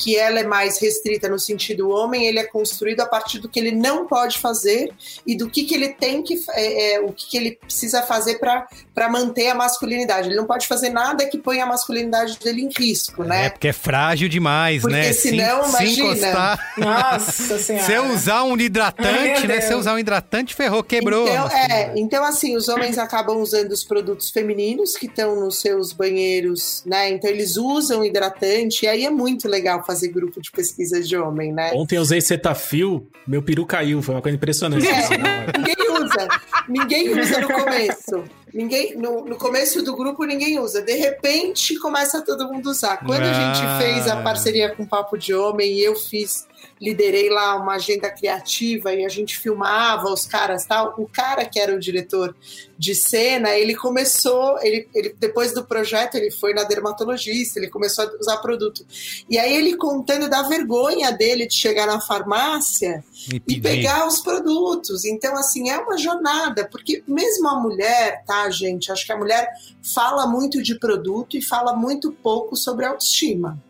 que 0.00 0.16
ela 0.16 0.40
é 0.40 0.44
mais 0.44 0.80
restrita 0.80 1.28
no 1.28 1.38
sentido 1.38 1.90
homem, 1.90 2.26
ele 2.26 2.38
é 2.38 2.44
construído 2.44 3.00
a 3.00 3.06
partir 3.06 3.38
do 3.38 3.48
que 3.48 3.60
ele 3.60 3.72
não 3.72 4.06
pode 4.06 4.38
fazer 4.38 4.90
e 5.26 5.36
do 5.36 5.50
que, 5.50 5.64
que 5.64 5.74
ele 5.74 5.90
tem 5.90 6.22
que 6.22 6.40
é, 6.52 6.94
é, 6.94 7.00
o 7.00 7.12
que, 7.12 7.28
que 7.28 7.36
ele 7.36 7.52
precisa 7.52 8.02
fazer 8.02 8.38
para 8.38 9.08
manter 9.10 9.48
a 9.48 9.54
masculinidade. 9.54 10.28
Ele 10.28 10.36
não 10.36 10.46
pode 10.46 10.66
fazer 10.66 10.88
nada 10.88 11.26
que 11.26 11.36
ponha 11.36 11.64
a 11.64 11.66
masculinidade 11.66 12.38
dele 12.38 12.62
em 12.62 12.70
risco, 12.74 13.24
né? 13.24 13.46
É 13.46 13.50
porque 13.50 13.68
é 13.68 13.72
frágil 13.74 14.28
demais, 14.28 14.80
porque 14.80 14.96
né? 14.96 15.02
Porque 15.02 15.14
senão, 15.14 15.64
se, 15.64 15.68
imagina. 15.68 15.94
Se 15.94 16.00
encostar, 16.00 16.74
Nossa 16.78 17.58
senhora. 17.60 17.84
Se 17.84 17.98
usar 17.98 18.42
um 18.44 18.56
hidratante, 18.56 19.46
né? 19.46 19.60
Se 19.60 19.74
usar 19.74 19.94
um 19.94 19.98
hidratante, 19.98 20.54
ferrou, 20.54 20.82
quebrou. 20.82 21.28
Então, 21.28 21.48
é, 21.48 21.92
então 21.94 22.24
assim, 22.24 22.56
os 22.56 22.68
homens 22.68 22.96
acabam 22.96 23.36
usando 23.36 23.72
os 23.72 23.84
produtos 23.84 24.30
femininos 24.30 24.96
que 24.96 25.06
estão 25.06 25.36
nos 25.36 25.60
seus 25.60 25.92
banheiros, 25.92 26.82
né? 26.86 27.10
Então 27.10 27.28
eles 27.28 27.56
usam 27.58 28.02
hidratante 28.02 28.86
e 28.86 28.88
aí 28.88 29.04
é 29.04 29.10
muito 29.10 29.46
legal 29.46 29.84
fazer 29.90 30.08
grupo 30.08 30.40
de 30.40 30.52
pesquisa 30.52 31.00
de 31.00 31.16
homem, 31.16 31.52
né? 31.52 31.72
Ontem 31.74 31.96
eu 31.96 32.02
usei 32.02 32.20
Cetafil, 32.20 33.08
meu 33.26 33.42
peru 33.42 33.66
caiu, 33.66 34.00
foi 34.00 34.14
uma 34.14 34.22
coisa 34.22 34.36
impressionante. 34.36 34.86
É, 34.86 35.58
ninguém 35.58 35.90
usa, 35.90 36.28
ninguém 36.68 37.20
usa 37.20 37.40
no 37.40 37.48
começo. 37.48 38.24
Ninguém, 38.52 38.96
no, 38.96 39.24
no, 39.24 39.36
começo 39.36 39.82
do 39.82 39.96
grupo 39.96 40.24
ninguém 40.24 40.58
usa. 40.58 40.82
De 40.82 40.94
repente 40.94 41.76
começa 41.78 42.20
todo 42.22 42.46
mundo 42.52 42.68
a 42.68 42.72
usar. 42.72 42.96
Quando 42.98 43.22
ah. 43.22 43.30
a 43.30 43.32
gente 43.32 43.66
ah. 43.66 43.78
fez 43.80 44.08
a 44.08 44.22
parceria 44.22 44.74
com 44.74 44.86
Papo 44.86 45.16
de 45.16 45.34
Homem 45.34 45.72
e 45.72 45.84
eu 45.84 45.94
fiz 45.96 46.46
liderei 46.80 47.28
lá 47.28 47.56
uma 47.56 47.74
agenda 47.74 48.10
criativa 48.10 48.92
e 48.94 49.04
a 49.04 49.08
gente 49.08 49.38
filmava 49.38 50.10
os 50.10 50.24
caras 50.24 50.64
tal. 50.64 50.94
O 50.96 51.06
cara 51.06 51.44
que 51.44 51.60
era 51.60 51.74
o 51.74 51.78
diretor 51.78 52.34
de 52.78 52.94
cena, 52.94 53.50
ele 53.50 53.74
começou, 53.74 54.58
ele, 54.62 54.88
ele 54.94 55.14
depois 55.18 55.52
do 55.52 55.62
projeto 55.62 56.14
ele 56.14 56.30
foi 56.30 56.54
na 56.54 56.64
dermatologista, 56.64 57.58
ele 57.58 57.68
começou 57.68 58.04
a 58.04 58.16
usar 58.18 58.38
produto. 58.38 58.86
E 59.28 59.38
aí 59.38 59.54
ele 59.54 59.76
contando 59.76 60.30
da 60.30 60.42
vergonha 60.42 61.12
dele 61.12 61.46
de 61.46 61.54
chegar 61.54 61.86
na 61.86 62.00
farmácia 62.00 63.04
e, 63.30 63.42
e 63.46 63.60
pegar 63.60 64.08
os 64.08 64.20
produtos. 64.20 65.04
Então 65.04 65.36
assim, 65.36 65.68
é 65.68 65.78
uma 65.78 65.98
jornada, 65.98 66.66
porque 66.66 67.04
mesmo 67.06 67.46
a 67.46 67.60
mulher, 67.60 68.24
tá, 68.24 68.48
gente, 68.48 68.90
acho 68.90 69.04
que 69.04 69.12
a 69.12 69.18
mulher 69.18 69.46
fala 69.94 70.26
muito 70.26 70.62
de 70.62 70.78
produto 70.78 71.36
e 71.36 71.42
fala 71.42 71.76
muito 71.76 72.10
pouco 72.10 72.56
sobre 72.56 72.86
autoestima 72.86 73.62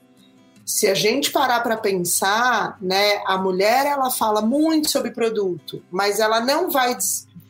se 0.71 0.87
a 0.87 0.95
gente 0.95 1.33
parar 1.33 1.65
para 1.65 1.77
pensar, 1.77 2.79
né, 2.81 3.21
a 3.27 3.37
mulher 3.37 3.87
ela 3.87 4.09
fala 4.09 4.41
muito 4.41 4.89
sobre 4.89 5.11
produto, 5.11 5.83
mas 5.91 6.21
ela 6.21 6.39
não 6.39 6.71
vai 6.71 6.97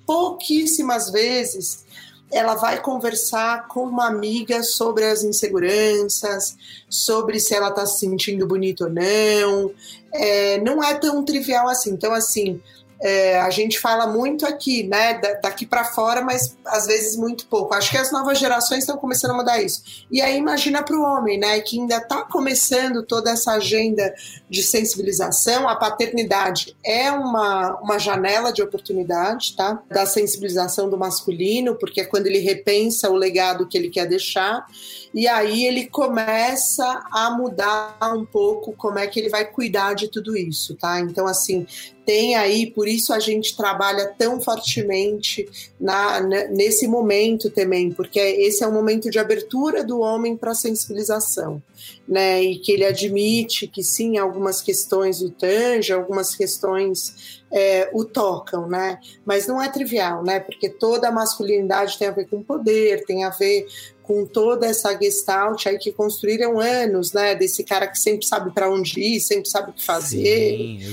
pouquíssimas 0.06 1.10
vezes 1.10 1.84
ela 2.32 2.54
vai 2.54 2.80
conversar 2.80 3.66
com 3.66 3.82
uma 3.82 4.06
amiga 4.06 4.62
sobre 4.62 5.04
as 5.04 5.24
inseguranças, 5.24 6.56
sobre 6.88 7.40
se 7.40 7.54
ela 7.54 7.68
está 7.68 7.84
se 7.84 7.98
sentindo 7.98 8.46
bonita 8.46 8.84
ou 8.84 8.90
não. 8.90 9.72
É, 10.12 10.60
não 10.60 10.82
é 10.82 10.94
tão 10.94 11.24
trivial 11.24 11.68
assim. 11.68 11.90
Então, 11.90 12.12
assim, 12.14 12.62
é, 13.02 13.40
a 13.40 13.48
gente 13.48 13.80
fala 13.80 14.06
muito 14.06 14.44
aqui, 14.44 14.82
né, 14.82 15.14
daqui 15.42 15.64
para 15.64 15.84
fora, 15.84 16.20
mas 16.20 16.56
às 16.66 16.86
vezes 16.86 17.16
muito 17.16 17.46
pouco. 17.46 17.74
Acho 17.74 17.90
que 17.90 17.96
as 17.96 18.12
novas 18.12 18.38
gerações 18.38 18.80
estão 18.80 18.98
começando 18.98 19.30
a 19.30 19.36
mudar 19.36 19.62
isso. 19.62 19.82
E 20.10 20.20
aí 20.20 20.36
imagina 20.36 20.82
para 20.82 20.96
o 20.96 21.02
homem, 21.02 21.38
né, 21.38 21.58
que 21.60 21.80
ainda 21.80 21.96
está 21.96 22.22
começando 22.22 23.02
toda 23.02 23.30
essa 23.30 23.52
agenda 23.52 24.14
de 24.48 24.62
sensibilização. 24.62 25.66
A 25.66 25.76
paternidade 25.76 26.76
é 26.84 27.10
uma, 27.10 27.78
uma 27.80 27.98
janela 27.98 28.52
de 28.52 28.62
oportunidade, 28.62 29.56
tá, 29.56 29.82
da 29.88 30.04
sensibilização 30.04 30.90
do 30.90 30.98
masculino, 30.98 31.76
porque 31.76 32.02
é 32.02 32.04
quando 32.04 32.26
ele 32.26 32.40
repensa 32.40 33.08
o 33.08 33.14
legado 33.14 33.66
que 33.66 33.78
ele 33.78 33.88
quer 33.88 34.06
deixar. 34.06 34.66
E 35.14 35.26
aí 35.26 35.64
ele 35.64 35.86
começa 35.86 37.02
a 37.10 37.30
mudar 37.30 37.96
um 38.14 38.24
pouco 38.24 38.72
como 38.72 38.98
é 38.98 39.06
que 39.06 39.18
ele 39.18 39.28
vai 39.28 39.44
cuidar 39.44 39.94
de 39.94 40.08
tudo 40.08 40.36
isso, 40.36 40.76
tá? 40.76 41.00
Então, 41.00 41.26
assim, 41.26 41.66
tem 42.10 42.34
aí, 42.34 42.66
por 42.66 42.88
isso 42.88 43.12
a 43.12 43.20
gente 43.20 43.56
trabalha 43.56 44.12
tão 44.18 44.40
fortemente 44.40 45.48
na, 45.80 46.20
nesse 46.48 46.88
momento 46.88 47.48
também, 47.48 47.92
porque 47.92 48.18
esse 48.18 48.64
é 48.64 48.66
um 48.66 48.72
momento 48.72 49.08
de 49.08 49.20
abertura 49.20 49.84
do 49.84 50.00
homem 50.00 50.36
para 50.36 50.52
sensibilização, 50.52 51.62
né? 52.06 52.42
E 52.42 52.58
que 52.58 52.72
ele 52.72 52.84
admite 52.84 53.66
que 53.66 53.82
sim, 53.82 54.18
algumas 54.18 54.60
questões 54.60 55.20
o 55.20 55.30
tangem, 55.30 55.94
algumas 55.94 56.34
questões 56.34 57.40
é, 57.50 57.90
o 57.92 58.04
tocam, 58.04 58.68
né? 58.68 58.98
Mas 59.24 59.46
não 59.46 59.60
é 59.60 59.68
trivial, 59.68 60.22
né? 60.22 60.40
Porque 60.40 60.68
toda 60.68 61.08
a 61.08 61.12
masculinidade 61.12 61.98
tem 61.98 62.08
a 62.08 62.12
ver 62.12 62.28
com 62.28 62.42
poder, 62.42 63.04
tem 63.04 63.24
a 63.24 63.30
ver 63.30 63.66
com 64.10 64.26
toda 64.26 64.66
essa 64.66 64.92
gestalt 65.00 65.66
aí 65.66 65.78
que 65.78 65.92
construíram 65.92 66.58
anos, 66.58 67.12
né? 67.12 67.36
Desse 67.36 67.62
cara 67.62 67.86
que 67.86 67.96
sempre 67.96 68.26
sabe 68.26 68.50
para 68.50 68.68
onde 68.68 68.98
ir, 68.98 69.20
sempre 69.20 69.48
sabe 69.48 69.70
o 69.70 69.72
que 69.72 69.84
fazer. 69.84 70.16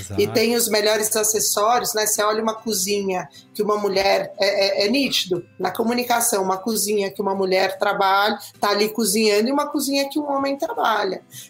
Sim, 0.03 0.15
e 0.19 0.27
tem 0.27 0.55
os 0.55 0.69
melhores 0.69 1.15
acessórios, 1.15 1.95
né? 1.95 2.05
Você 2.05 2.21
olha 2.21 2.43
uma 2.43 2.53
cozinha 2.53 3.27
que 3.55 3.63
uma 3.63 3.75
mulher 3.75 4.31
é, 4.39 4.83
é, 4.83 4.85
é, 4.85 4.89
nítido 4.91 5.43
na 5.57 5.71
comunicação, 5.71 6.43
uma 6.43 6.57
cozinha 6.57 7.09
que 7.09 7.19
uma 7.19 7.33
mulher 7.33 7.79
trabalha, 7.79 8.37
tá 8.59 8.69
ali 8.69 8.89
cozinhando, 8.89 9.49
e 9.49 9.51
uma 9.51 9.65
cozinha 9.65 10.07
que 10.11 10.19
um 10.19 10.31
homem 10.31 10.55
trabalha. 10.55 10.76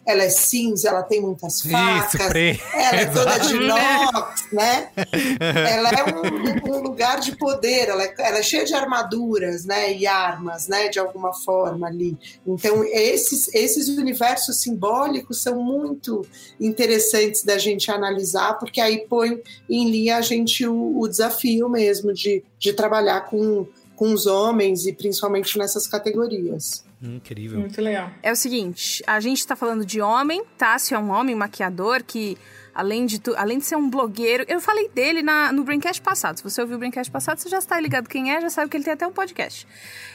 Ela 0.05 0.23
é 0.23 0.29
cinza, 0.29 0.89
ela 0.89 1.03
tem 1.03 1.21
muitas 1.21 1.61
facas, 1.61 2.13
Isso, 2.13 2.61
ela 2.73 3.01
é 3.01 3.05
toda 3.11 3.37
de 3.39 3.55
inox, 3.55 4.45
né? 4.51 4.89
ela 5.39 5.89
é 5.89 6.03
um, 6.05 6.75
um, 6.75 6.81
lugar 6.81 7.19
de 7.19 7.35
poder, 7.35 7.89
ela 7.89 8.03
é, 8.03 8.13
ela 8.19 8.37
é 8.37 8.43
cheia 8.43 8.65
de 8.65 8.73
armaduras, 8.73 9.65
né? 9.65 9.93
E 9.93 10.07
armas, 10.07 10.67
né? 10.67 10.87
De 10.89 10.99
alguma 10.99 11.33
forma 11.33 11.87
ali. 11.87 12.17
Então, 12.45 12.83
esses, 12.83 13.53
esses 13.53 13.89
universos 13.89 14.61
simbólicos 14.61 15.41
são 15.41 15.61
muito 15.61 16.25
interessantes 16.59 17.43
da 17.43 17.57
gente 17.57 17.91
analisar, 17.91 18.53
porque 18.59 18.79
aí 18.79 19.05
põe 19.07 19.41
em 19.69 19.89
linha 19.89 20.17
a 20.17 20.21
gente 20.21 20.65
o, 20.65 20.99
o 20.99 21.07
desafio 21.07 21.67
mesmo 21.69 21.87
mesmo 21.87 22.13
de, 22.13 22.43
de 22.59 22.73
trabalhar 22.73 23.21
com, 23.29 23.65
com 23.95 24.13
os 24.13 24.25
homens 24.25 24.85
e 24.85 24.93
principalmente 24.93 25.57
nessas 25.57 25.87
categorias. 25.87 26.83
Incrível. 27.01 27.59
Muito 27.59 27.79
legal. 27.79 28.09
É 28.23 28.31
o 28.31 28.35
seguinte, 28.35 29.03
a 29.05 29.19
gente 29.19 29.39
está 29.39 29.55
falando 29.55 29.85
de 29.85 30.01
homem, 30.01 30.43
Tássio 30.57 30.95
é 30.95 30.99
um 30.99 31.11
homem 31.11 31.35
maquiador 31.35 32.03
que, 32.03 32.35
além 32.73 33.05
de, 33.05 33.19
tu, 33.19 33.35
além 33.37 33.59
de 33.59 33.65
ser 33.65 33.75
um 33.75 33.87
blogueiro, 33.87 34.43
eu 34.47 34.59
falei 34.59 34.89
dele 34.89 35.21
na, 35.21 35.51
no 35.51 35.63
Braincast 35.63 36.01
passado. 36.01 36.37
Se 36.37 36.43
você 36.43 36.59
ouviu 36.59 36.75
o 36.75 36.79
Braincast 36.79 37.11
passado, 37.11 37.37
você 37.37 37.49
já 37.49 37.59
está 37.59 37.79
ligado 37.79 38.09
quem 38.09 38.31
é, 38.33 38.41
já 38.41 38.49
sabe 38.49 38.71
que 38.71 38.77
ele 38.77 38.83
tem 38.83 38.93
até 38.93 39.05
um 39.05 39.11
podcast. 39.11 39.67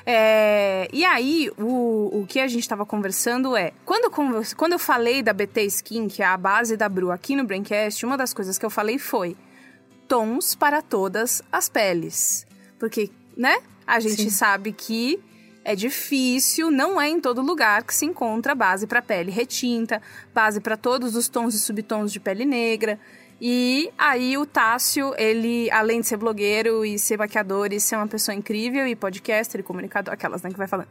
É, 0.04 0.88
e 0.92 1.04
aí, 1.04 1.50
o, 1.56 2.20
o 2.20 2.26
que 2.26 2.40
a 2.40 2.48
gente 2.48 2.62
estava 2.62 2.84
conversando 2.84 3.56
é, 3.56 3.72
quando, 3.84 4.10
quando 4.56 4.72
eu 4.72 4.78
falei 4.78 5.22
da 5.22 5.32
BT 5.32 5.62
Skin, 5.66 6.09
que 6.09 6.20
é 6.20 6.26
a 6.26 6.36
base 6.36 6.76
da 6.76 6.88
Bru 6.88 7.12
aqui 7.12 7.36
no 7.36 7.44
Braincast, 7.44 8.04
uma 8.04 8.16
das 8.16 8.34
coisas 8.34 8.59
que 8.59 8.66
eu 8.66 8.70
falei 8.70 8.98
foi 8.98 9.36
tons 10.09 10.56
para 10.56 10.82
todas 10.82 11.42
as 11.52 11.68
peles. 11.68 12.44
Porque, 12.76 13.09
né? 13.36 13.59
A 13.86 14.00
gente 14.00 14.22
Sim. 14.22 14.30
sabe 14.30 14.72
que 14.72 15.20
é 15.64 15.74
difícil, 15.74 16.70
não 16.70 17.01
é 17.01 17.09
em 17.09 17.20
todo 17.20 17.40
lugar 17.40 17.82
que 17.84 17.94
se 17.94 18.05
encontra 18.05 18.55
base 18.55 18.86
para 18.86 19.01
pele 19.01 19.30
retinta, 19.30 20.02
base 20.34 20.60
para 20.60 20.76
todos 20.76 21.14
os 21.14 21.28
tons 21.28 21.55
e 21.55 21.59
subtons 21.59 22.12
de 22.12 22.20
pele 22.20 22.44
negra. 22.44 22.98
E 23.40 23.90
aí 23.98 24.39
o 24.39 24.47
Tássio, 24.47 25.12
ele, 25.18 25.68
além 25.72 26.01
de 26.01 26.06
ser 26.06 26.16
blogueiro 26.16 26.84
e 26.84 26.98
ser 26.98 27.18
maquiador 27.18 27.72
e 27.72 27.80
ser 27.80 27.97
uma 27.97 28.06
pessoa 28.06 28.34
incrível 28.34 28.86
e 28.86 28.94
podcaster 28.94 29.60
e 29.60 29.64
comunicador, 29.64 30.14
aquelas, 30.14 30.43
né, 30.43 30.51
que 30.51 30.56
vai 30.56 30.68
falando. 30.68 30.89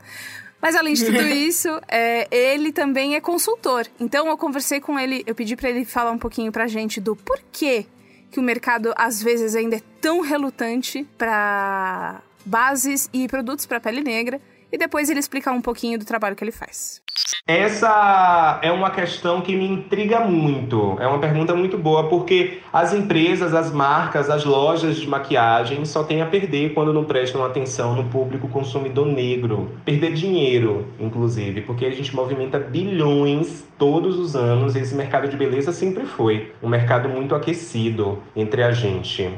Mas 0.62 0.76
além 0.76 0.94
de 0.94 1.06
tudo 1.06 1.22
isso, 1.32 1.70
é, 1.88 2.28
ele 2.30 2.74
também 2.74 3.16
é 3.16 3.22
consultor. 3.22 3.88
Então 4.00 4.28
eu 4.28 4.38
conversei 4.38 4.82
com 4.82 5.00
ele, 5.00 5.24
eu 5.26 5.34
pedi 5.34 5.56
para 5.56 5.70
ele 5.70 5.86
falar 5.86 6.12
um 6.12 6.18
pouquinho 6.18 6.52
pra 6.52 6.68
gente 6.68 7.00
do 7.00 7.16
porquê 7.16 7.86
que 8.30 8.40
o 8.40 8.44
mercado 8.44 8.94
às 8.96 9.22
vezes 9.22 9.56
ainda 9.56 9.78
é 9.78 9.82
tão 10.00 10.22
relutante 10.22 11.08
para 11.18 12.22
bases 12.46 13.10
e 13.14 13.28
produtos 13.28 13.66
para 13.66 13.80
pele 13.80 14.02
negra 14.02 14.42
e 14.72 14.78
depois 14.78 15.10
ele 15.10 15.20
explica 15.20 15.52
um 15.52 15.62
pouquinho 15.62 16.00
do 16.00 16.06
trabalho 16.06 16.36
que 16.36 16.44
ele 16.44 16.52
faz. 16.52 17.02
Essa 17.46 18.60
é 18.62 18.72
uma 18.72 18.92
questão 18.92 19.42
que 19.42 19.56
me 19.56 19.68
intriga 19.68 20.20
muito. 20.22 20.96
É 21.00 21.08
uma 21.08 21.20
pergunta 21.20 21.54
muito 21.54 21.78
boa, 21.78 22.08
porque 22.08 22.60
as 22.72 22.94
empresas, 22.94 23.54
as 23.54 23.72
marcas, 23.72 24.30
as 24.30 24.46
lojas 24.46 24.98
de 24.98 25.08
maquiagem 25.08 25.84
só 25.84 26.04
têm 26.04 26.22
a 26.22 26.26
perder 26.26 26.74
quando 26.74 26.94
não 26.94 27.04
prestam 27.04 27.44
atenção 27.44 27.96
no 27.96 28.06
público 28.06 28.48
consumidor 28.48 29.08
negro. 29.08 29.72
Perder 29.84 30.14
dinheiro, 30.14 30.88
inclusive, 31.00 31.62
porque 31.62 31.86
a 31.86 31.92
gente 31.92 32.16
movimenta 32.16 32.60
bilhões 32.60 33.66
todos 33.78 34.18
os 34.18 34.36
anos 34.36 34.76
e 34.76 34.80
esse 34.80 34.96
mercado 34.96 35.28
de 35.28 35.36
beleza 35.36 35.72
sempre 35.72 36.06
foi 36.06 36.54
um 36.62 36.70
mercado 36.70 37.10
muito 37.10 37.34
aquecido 37.34 38.22
entre 38.36 38.64
a 38.64 38.72
gente. 38.72 39.30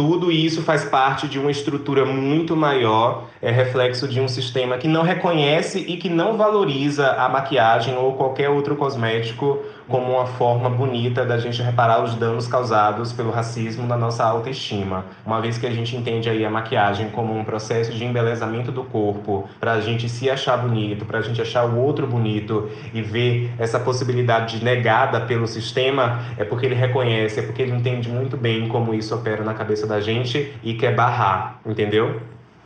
Tudo 0.00 0.32
isso 0.32 0.62
faz 0.62 0.82
parte 0.82 1.28
de 1.28 1.38
uma 1.38 1.50
estrutura 1.50 2.06
muito 2.06 2.56
maior, 2.56 3.24
é 3.42 3.50
reflexo 3.50 4.08
de 4.08 4.18
um 4.18 4.26
sistema 4.26 4.78
que 4.78 4.88
não 4.88 5.02
reconhece 5.02 5.78
e 5.78 5.98
que 5.98 6.08
não 6.08 6.38
valoriza 6.38 7.06
a 7.06 7.28
maquiagem 7.28 7.94
ou 7.98 8.14
qualquer 8.14 8.48
outro 8.48 8.76
cosmético 8.76 9.58
como 9.90 10.12
uma 10.12 10.26
forma 10.26 10.70
bonita 10.70 11.26
da 11.26 11.36
gente 11.36 11.60
reparar 11.60 12.02
os 12.02 12.14
danos 12.14 12.46
causados 12.46 13.12
pelo 13.12 13.30
racismo 13.30 13.86
na 13.86 13.96
nossa 13.96 14.24
autoestima. 14.24 15.04
Uma 15.26 15.40
vez 15.40 15.58
que 15.58 15.66
a 15.66 15.70
gente 15.70 15.96
entende 15.96 16.30
aí 16.30 16.44
a 16.44 16.50
maquiagem 16.50 17.10
como 17.10 17.36
um 17.36 17.44
processo 17.44 17.92
de 17.92 18.04
embelezamento 18.04 18.70
do 18.70 18.84
corpo, 18.84 19.48
para 19.58 19.72
a 19.72 19.80
gente 19.80 20.08
se 20.08 20.30
achar 20.30 20.56
bonito, 20.56 21.04
para 21.04 21.18
a 21.18 21.22
gente 21.22 21.42
achar 21.42 21.64
o 21.64 21.76
outro 21.76 22.06
bonito 22.06 22.70
e 22.94 23.02
ver 23.02 23.52
essa 23.58 23.80
possibilidade 23.80 24.64
negada 24.64 25.20
pelo 25.22 25.46
sistema, 25.46 26.20
é 26.38 26.44
porque 26.44 26.66
ele 26.66 26.76
reconhece, 26.76 27.40
é 27.40 27.42
porque 27.42 27.60
ele 27.60 27.72
entende 27.72 28.08
muito 28.08 28.36
bem 28.36 28.68
como 28.68 28.94
isso 28.94 29.14
opera 29.14 29.42
na 29.42 29.54
cabeça 29.54 29.86
da 29.86 30.00
gente 30.00 30.54
e 30.62 30.74
quer 30.74 30.94
barrar, 30.94 31.60
entendeu? 31.66 32.20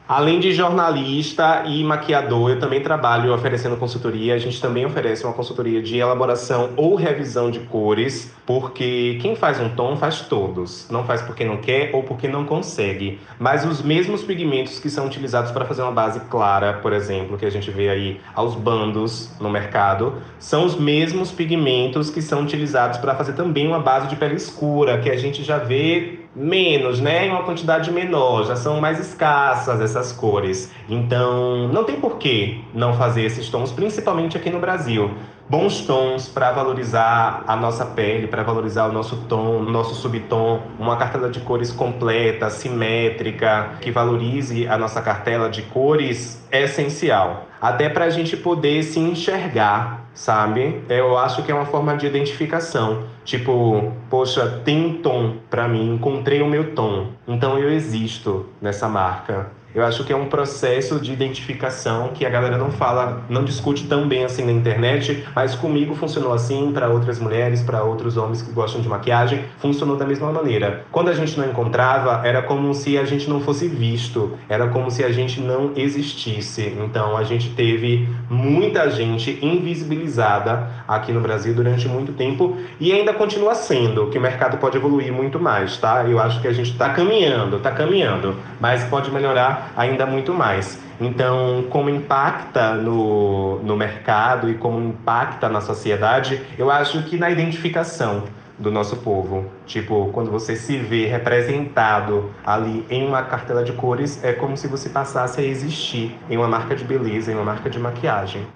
Além 0.06 0.38
de 0.38 0.52
jornalista 0.52 1.62
e 1.66 1.82
maquiador, 1.82 2.50
eu 2.50 2.58
também 2.58 2.82
trabalho 2.82 3.32
oferecendo 3.32 3.74
consultoria. 3.78 4.34
A 4.34 4.38
gente 4.38 4.60
também 4.60 4.84
oferece 4.84 5.24
uma 5.24 5.32
consultoria 5.32 5.80
de 5.80 5.96
elaboração 5.96 6.74
ou 6.76 6.94
revisão 6.94 7.50
de 7.50 7.60
cores, 7.60 8.30
porque 8.44 9.18
quem 9.22 9.34
faz 9.34 9.58
um 9.58 9.70
tom 9.70 9.96
faz 9.96 10.20
todos. 10.20 10.86
Não 10.90 11.04
faz 11.04 11.22
porque 11.22 11.42
não 11.42 11.56
quer 11.56 11.88
ou 11.94 12.02
porque 12.02 12.28
não 12.28 12.44
consegue. 12.44 13.18
Mas 13.38 13.64
os 13.64 13.80
mesmos 13.80 14.22
pigmentos 14.22 14.78
que 14.78 14.90
são 14.90 15.06
utilizados 15.06 15.50
para 15.52 15.64
fazer 15.64 15.80
uma 15.80 15.92
base 15.92 16.20
clara, 16.28 16.74
por 16.74 16.92
exemplo, 16.92 17.38
que 17.38 17.46
a 17.46 17.50
gente 17.50 17.70
vê 17.70 17.88
aí 17.88 18.20
aos 18.34 18.54
bandos 18.54 19.30
no 19.40 19.48
mercado, 19.48 20.16
são 20.38 20.66
os 20.66 20.76
mesmos 20.76 21.32
pigmentos 21.32 22.10
que 22.10 22.20
são 22.20 22.42
utilizados 22.42 22.98
para 22.98 23.14
fazer 23.14 23.32
também 23.32 23.66
uma 23.66 23.80
base 23.80 24.08
de 24.08 24.16
pele 24.16 24.34
escura, 24.34 24.98
que 24.98 25.08
a 25.08 25.16
gente 25.16 25.42
já 25.42 25.56
vê 25.56 26.23
menos, 26.34 27.00
né? 27.00 27.26
Em 27.26 27.30
uma 27.30 27.42
quantidade 27.42 27.90
menor, 27.90 28.44
já 28.44 28.56
são 28.56 28.80
mais 28.80 28.98
escassas 28.98 29.80
essas 29.80 30.12
cores. 30.12 30.72
Então, 30.88 31.68
não 31.68 31.84
tem 31.84 32.00
por 32.00 32.18
que 32.18 32.64
não 32.74 32.94
fazer 32.94 33.22
esses 33.22 33.48
tons, 33.48 33.72
principalmente 33.72 34.36
aqui 34.36 34.50
no 34.50 34.58
Brasil. 34.58 35.10
Bons 35.48 35.82
tons 35.82 36.28
para 36.28 36.52
valorizar 36.52 37.44
a 37.46 37.54
nossa 37.54 37.84
pele, 37.84 38.26
para 38.26 38.42
valorizar 38.42 38.86
o 38.86 38.92
nosso 38.92 39.16
tom, 39.28 39.58
o 39.58 39.70
nosso 39.70 39.94
subtom, 39.94 40.62
uma 40.78 40.96
cartela 40.96 41.28
de 41.28 41.40
cores 41.40 41.70
completa, 41.70 42.48
simétrica, 42.48 43.72
que 43.80 43.90
valorize 43.90 44.66
a 44.66 44.78
nossa 44.78 45.02
cartela 45.02 45.50
de 45.50 45.62
cores 45.62 46.42
é 46.50 46.62
essencial. 46.62 47.46
Até 47.60 47.88
para 47.88 48.06
a 48.06 48.10
gente 48.10 48.36
poder 48.36 48.82
se 48.82 48.98
enxergar 48.98 50.04
sabe? 50.14 50.82
Eu 50.88 51.18
acho 51.18 51.42
que 51.42 51.50
é 51.50 51.54
uma 51.54 51.66
forma 51.66 51.96
de 51.96 52.06
identificação. 52.06 53.02
Tipo, 53.24 53.92
poxa, 54.10 54.60
tem 54.64 54.84
um 54.84 55.02
tom 55.02 55.36
para 55.48 55.66
mim, 55.66 55.94
encontrei 55.94 56.42
o 56.42 56.46
meu 56.46 56.74
tom. 56.74 57.08
Então 57.26 57.58
eu 57.58 57.70
existo 57.70 58.46
nessa 58.60 58.88
marca. 58.88 59.50
Eu 59.74 59.84
acho 59.84 60.04
que 60.04 60.12
é 60.12 60.16
um 60.16 60.26
processo 60.26 61.00
de 61.00 61.12
identificação 61.12 62.10
que 62.14 62.24
a 62.24 62.30
galera 62.30 62.56
não 62.56 62.70
fala, 62.70 63.24
não 63.28 63.42
discute 63.42 63.88
tão 63.88 64.06
bem 64.06 64.24
assim 64.24 64.44
na 64.44 64.52
internet, 64.52 65.26
mas 65.34 65.56
comigo 65.56 65.96
funcionou 65.96 66.32
assim, 66.32 66.70
para 66.72 66.88
outras 66.88 67.18
mulheres, 67.18 67.60
para 67.60 67.82
outros 67.82 68.16
homens 68.16 68.40
que 68.40 68.52
gostam 68.52 68.80
de 68.80 68.88
maquiagem, 68.88 69.44
funcionou 69.58 69.96
da 69.96 70.06
mesma 70.06 70.30
maneira. 70.30 70.84
Quando 70.92 71.08
a 71.08 71.12
gente 71.12 71.36
não 71.36 71.48
encontrava, 71.48 72.24
era 72.24 72.40
como 72.40 72.72
se 72.72 72.96
a 72.96 73.04
gente 73.04 73.28
não 73.28 73.40
fosse 73.40 73.66
visto, 73.66 74.38
era 74.48 74.68
como 74.68 74.92
se 74.92 75.02
a 75.02 75.10
gente 75.10 75.40
não 75.40 75.72
existisse. 75.74 76.72
Então 76.78 77.16
a 77.16 77.24
gente 77.24 77.50
teve 77.50 78.08
muita 78.30 78.88
gente 78.90 79.40
invisibilizada 79.42 80.68
aqui 80.86 81.10
no 81.10 81.20
Brasil 81.20 81.52
durante 81.52 81.88
muito 81.88 82.12
tempo 82.12 82.56
e 82.78 82.92
ainda 82.92 83.12
continua 83.12 83.56
sendo, 83.56 84.06
que 84.06 84.18
o 84.18 84.20
mercado 84.20 84.56
pode 84.58 84.76
evoluir 84.76 85.12
muito 85.12 85.40
mais, 85.40 85.76
tá? 85.78 86.04
Eu 86.04 86.20
acho 86.20 86.40
que 86.40 86.46
a 86.46 86.52
gente 86.52 86.70
está 86.70 86.90
caminhando, 86.90 87.56
está 87.56 87.72
caminhando, 87.72 88.36
mas 88.60 88.84
pode 88.84 89.10
melhorar 89.10 89.63
ainda 89.76 90.06
muito 90.06 90.32
mais. 90.32 90.78
Então, 91.00 91.66
como 91.70 91.90
impacta 91.90 92.74
no, 92.74 93.60
no 93.62 93.76
mercado 93.76 94.50
e 94.50 94.54
como 94.54 94.80
impacta 94.80 95.48
na 95.48 95.60
sociedade, 95.60 96.40
eu 96.56 96.70
acho 96.70 97.02
que 97.04 97.16
na 97.16 97.30
identificação 97.30 98.24
do 98.58 98.70
nosso 98.70 98.96
povo. 98.96 99.50
Tipo, 99.66 100.10
quando 100.12 100.30
você 100.30 100.56
se 100.56 100.78
vê 100.78 101.06
representado 101.06 102.32
ali 102.44 102.86
em 102.88 103.06
uma 103.06 103.22
cartela 103.22 103.64
de 103.64 103.72
cores, 103.72 104.22
é 104.22 104.32
como 104.32 104.56
se 104.56 104.68
você 104.68 104.88
passasse 104.88 105.40
a 105.40 105.44
existir 105.44 106.16
em 106.30 106.36
uma 106.36 106.48
marca 106.48 106.74
de 106.74 106.84
beleza, 106.84 107.32
em 107.32 107.34
uma 107.34 107.44
marca 107.44 107.68
de 107.68 107.78
maquiagem. 107.78 108.46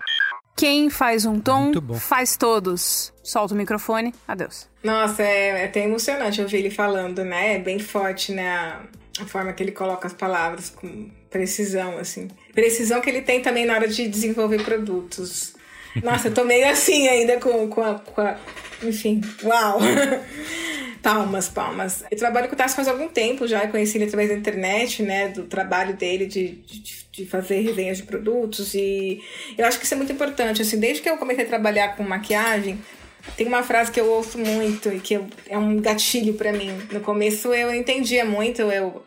Quem 0.57 0.91
faz 0.91 1.25
um 1.25 1.39
tom, 1.39 1.71
faz 2.01 2.37
todos. 2.37 3.13
Solta 3.23 3.55
o 3.55 3.57
microfone, 3.57 4.13
adeus. 4.27 4.69
Nossa, 4.83 5.23
é, 5.23 5.63
é 5.63 5.65
até 5.67 5.85
emocionante 5.85 6.41
ouvir 6.41 6.57
ele 6.59 6.71
falando, 6.71 7.25
né? 7.25 7.55
É 7.55 7.59
bem 7.61 7.79
forte, 7.79 8.33
né? 8.33 8.77
A 9.21 9.27
forma 9.27 9.53
que 9.53 9.63
ele 9.63 9.73
coloca 9.73 10.07
as 10.07 10.13
palavras 10.13 10.71
com 10.71 11.11
precisão, 11.31 11.99
assim. 11.99 12.29
Precisão 12.55 13.01
que 13.01 13.11
ele 13.11 13.23
tem 13.23 13.43
também 13.43 13.67
na 13.67 13.75
hora 13.75 13.89
de 13.89 14.09
desenvolver 14.09 14.63
produtos. 14.63 15.55
Nossa, 16.03 16.29
eu 16.29 16.35
tô 16.35 16.45
meio 16.45 16.69
assim 16.71 17.09
ainda 17.09 17.39
com, 17.39 17.69
com, 17.69 17.83
a, 17.83 17.99
com 17.99 18.21
a. 18.21 18.39
Enfim, 18.83 19.21
uau! 19.43 19.79
Palmas, 21.03 21.49
palmas. 21.49 22.05
Eu 22.11 22.19
trabalho 22.19 22.49
com 22.49 22.55
o 22.55 22.59
Tassi 22.59 22.75
faz 22.75 22.89
algum 22.89 23.09
tempo 23.09 23.47
já, 23.47 23.67
conheci 23.69 23.97
ele 23.97 24.07
através 24.07 24.29
da 24.31 24.35
internet, 24.35 25.03
né? 25.03 25.29
Do 25.29 25.45
trabalho 25.45 25.95
dele 25.95 26.27
de, 26.27 26.49
de, 26.49 27.07
de, 27.13 27.27
fazer 27.27 27.61
resenhas 27.61 27.99
de 27.99 28.03
produtos. 28.03 28.75
E 28.75 29.23
eu 29.57 29.65
acho 29.65 29.79
que 29.79 29.85
isso 29.85 29.95
é 29.95 29.97
muito 29.97 30.13
importante. 30.13 30.61
Assim, 30.61 30.79
desde 30.79 31.01
que 31.01 31.09
eu 31.09 31.17
comecei 31.17 31.45
a 31.45 31.49
trabalhar 31.49 31.97
com 31.97 32.03
maquiagem, 32.03 32.81
tem 33.37 33.47
uma 33.47 33.63
frase 33.63 33.91
que 33.91 34.01
eu 34.01 34.07
ouço 34.07 34.39
muito 34.39 34.93
e 34.93 35.01
que 35.01 35.15
eu, 35.15 35.27
é 35.49 35.57
um 35.57 35.81
gatilho 35.81 36.35
para 36.35 36.53
mim. 36.53 36.77
No 36.91 37.01
começo 37.01 37.53
eu 37.55 37.75
entendia 37.75 38.25
muito, 38.25 38.63
eu 38.63 39.03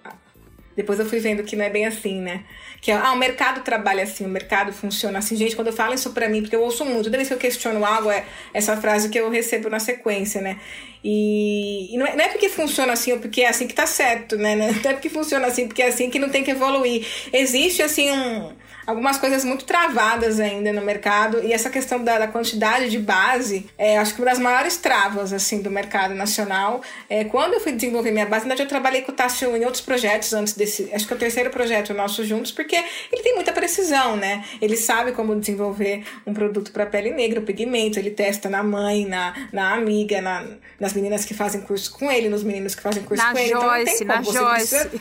depois 0.76 1.00
eu 1.00 1.06
fui 1.06 1.20
vendo 1.20 1.44
que 1.44 1.56
não 1.56 1.66
é 1.66 1.70
bem 1.70 1.86
assim, 1.86 2.20
né? 2.22 2.44
Que 2.80 2.92
é, 2.92 2.96
ah, 2.96 3.12
o 3.12 3.18
mercado 3.18 3.62
trabalha 3.62 4.04
assim, 4.04 4.26
o 4.26 4.30
mercado 4.30 4.72
funciona 4.72 5.20
assim. 5.20 5.36
Gente, 5.36 5.56
quando 5.56 5.68
eu 5.68 5.74
falo 5.74 5.94
isso 5.94 6.12
pra 6.12 6.30
mim, 6.30 6.42
porque 6.42 6.56
eu 6.56 6.62
ouço 6.62 6.86
muito, 6.86 7.04
toda 7.04 7.18
vez 7.18 7.28
que 7.28 7.34
eu 7.34 7.38
questiono 7.38 7.86
algo, 7.86 8.10
é 8.10 8.26
essa 8.54 8.76
frase 8.78 9.10
que 9.10 9.20
eu 9.20 9.30
recebo 9.30 9.70
na 9.70 9.80
sequência, 9.80 10.42
né? 10.42 10.60
E, 11.04 11.94
e 11.94 11.98
não, 11.98 12.06
é, 12.08 12.16
não, 12.16 12.24
é, 12.24 12.30
porque 12.30 12.48
funciona 12.48 12.94
assim 12.94 13.12
ou 13.12 13.20
porque 13.20 13.42
é 13.42 13.50
assim 13.50 13.68
que 13.68 13.74
tá 13.74 13.86
certo, 13.86 14.38
né? 14.38 14.56
Não 14.56 14.66
é 14.68 14.94
porque 14.94 15.10
funciona 15.10 15.48
assim 15.48 15.68
porque 15.68 15.82
é 15.82 15.88
assim 15.88 16.10
que 16.10 16.20
não 16.20 16.30
tem 16.30 16.44
que 16.44 16.52
evoluir. 16.52 17.06
Existe, 17.34 17.82
assim, 17.82 18.12
um 18.12 18.52
algumas 18.86 19.18
coisas 19.18 19.44
muito 19.44 19.66
travadas 19.66 20.40
ainda 20.40 20.74
no 20.74 20.82
mercado 20.82 21.44
e 21.44 21.54
essa 21.54 21.70
questão 21.70 22.04
da, 22.04 22.20
da 22.20 22.28
quantidade 22.28 22.90
de 22.90 23.00
base 23.00 23.68
é 23.78 23.98
acho 23.98 24.16
que 24.16 24.22
uma 24.22 24.30
das 24.30 24.40
maiores 24.40 24.78
travas 24.78 25.34
assim 25.34 25.62
do 25.62 25.70
mercado 25.70 26.14
nacional 26.14 26.82
é 27.10 27.24
quando 27.24 27.54
eu 27.54 27.60
fui 27.60 27.72
desenvolver 27.72 28.12
minha 28.12 28.26
base, 28.26 28.46
na 28.46 28.50
verdade 28.50 28.64
eu 28.64 28.68
trabalhei 28.68 29.02
com 29.02 29.12
o 29.12 29.16
Tássio 29.16 29.56
em 29.56 29.66
outros 29.66 29.82
projetos 29.82 30.34
antes 30.34 30.54
desse, 30.54 30.90
acho 30.94 31.06
que 31.08 31.14
é 31.14 31.16
o 31.16 31.20
terceiro 31.20 31.50
projeto 31.50 31.94
nosso 31.94 32.24
juntos, 32.24 32.52
porque 32.52 32.76
ele 33.12 33.22
tem 33.22 33.36
muita 33.36 33.52
precisão, 33.52 34.16
né? 34.16 34.44
Ele 34.62 34.78
sabe 34.78 35.12
como 35.12 35.40
desenvolver 35.40 36.04
um 36.26 36.34
produto 36.34 36.72
para 36.72 36.86
pele 36.86 37.12
negra, 37.12 37.40
o 37.40 37.44
pigmento, 37.44 38.00
ele 38.00 38.12
testa 38.12 38.50
na 38.50 38.64
mãe, 38.64 39.06
na, 39.06 39.34
na 39.52 39.74
amiga, 39.74 40.22
na, 40.22 40.46
nas 40.80 40.94
meninas 40.94 41.26
que 41.26 41.34
fazem 41.34 41.62
curso 41.62 41.92
com 41.92 42.12
ele, 42.12 42.30
nos 42.30 42.44
meninos 42.44 42.76
que 42.76 42.82
fazem 42.82 43.04
curso 43.04 43.24
na 43.24 43.32
com 43.32 43.38
ele. 43.38 43.50
Joyce, 43.50 44.04
então, 44.04 44.16
na 44.16 44.22
Joyce. 44.22 44.76
Precisa, 44.76 44.92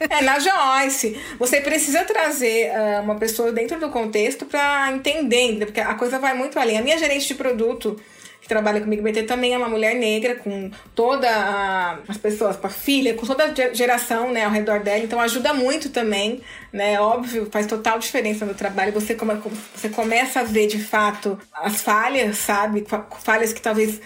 é, 0.10 0.22
na 0.22 0.38
Joyce. 0.38 1.20
Você 1.38 1.60
precisa 1.60 2.04
trazer 2.04 2.70
uh, 2.70 3.02
uma 3.02 3.16
pessoa 3.16 3.29
pessoa 3.30 3.52
dentro 3.52 3.78
do 3.78 3.88
contexto 3.88 4.44
para 4.44 4.90
entender, 4.92 5.64
porque 5.66 5.80
a 5.80 5.94
coisa 5.94 6.18
vai 6.18 6.34
muito 6.34 6.58
além. 6.58 6.76
A 6.76 6.82
minha 6.82 6.98
gerente 6.98 7.28
de 7.28 7.34
produto 7.34 7.96
que 8.40 8.48
trabalha 8.48 8.80
comigo 8.80 9.02
BT 9.02 9.24
também 9.24 9.54
é 9.54 9.58
uma 9.58 9.68
mulher 9.68 9.94
negra 9.94 10.34
com 10.34 10.70
toda 10.94 11.28
a, 11.30 11.98
as 12.08 12.16
pessoas, 12.16 12.56
com 12.56 12.66
a 12.66 12.70
filha, 12.70 13.14
com 13.14 13.26
toda 13.26 13.44
a 13.44 13.74
geração, 13.74 14.32
né, 14.32 14.44
ao 14.44 14.50
redor 14.50 14.80
dela. 14.80 14.98
Então 15.04 15.20
ajuda 15.20 15.54
muito 15.54 15.90
também, 15.90 16.40
né? 16.72 17.00
Óbvio, 17.00 17.48
faz 17.50 17.66
total 17.66 17.98
diferença 17.98 18.44
no 18.44 18.54
trabalho. 18.54 18.92
Você 18.92 19.16
você 19.74 19.88
começa 19.90 20.40
a 20.40 20.42
ver 20.42 20.66
de 20.66 20.82
fato 20.82 21.38
as 21.54 21.82
falhas, 21.82 22.38
sabe? 22.38 22.84
Falhas 23.22 23.52
que 23.52 23.60
talvez 23.60 24.00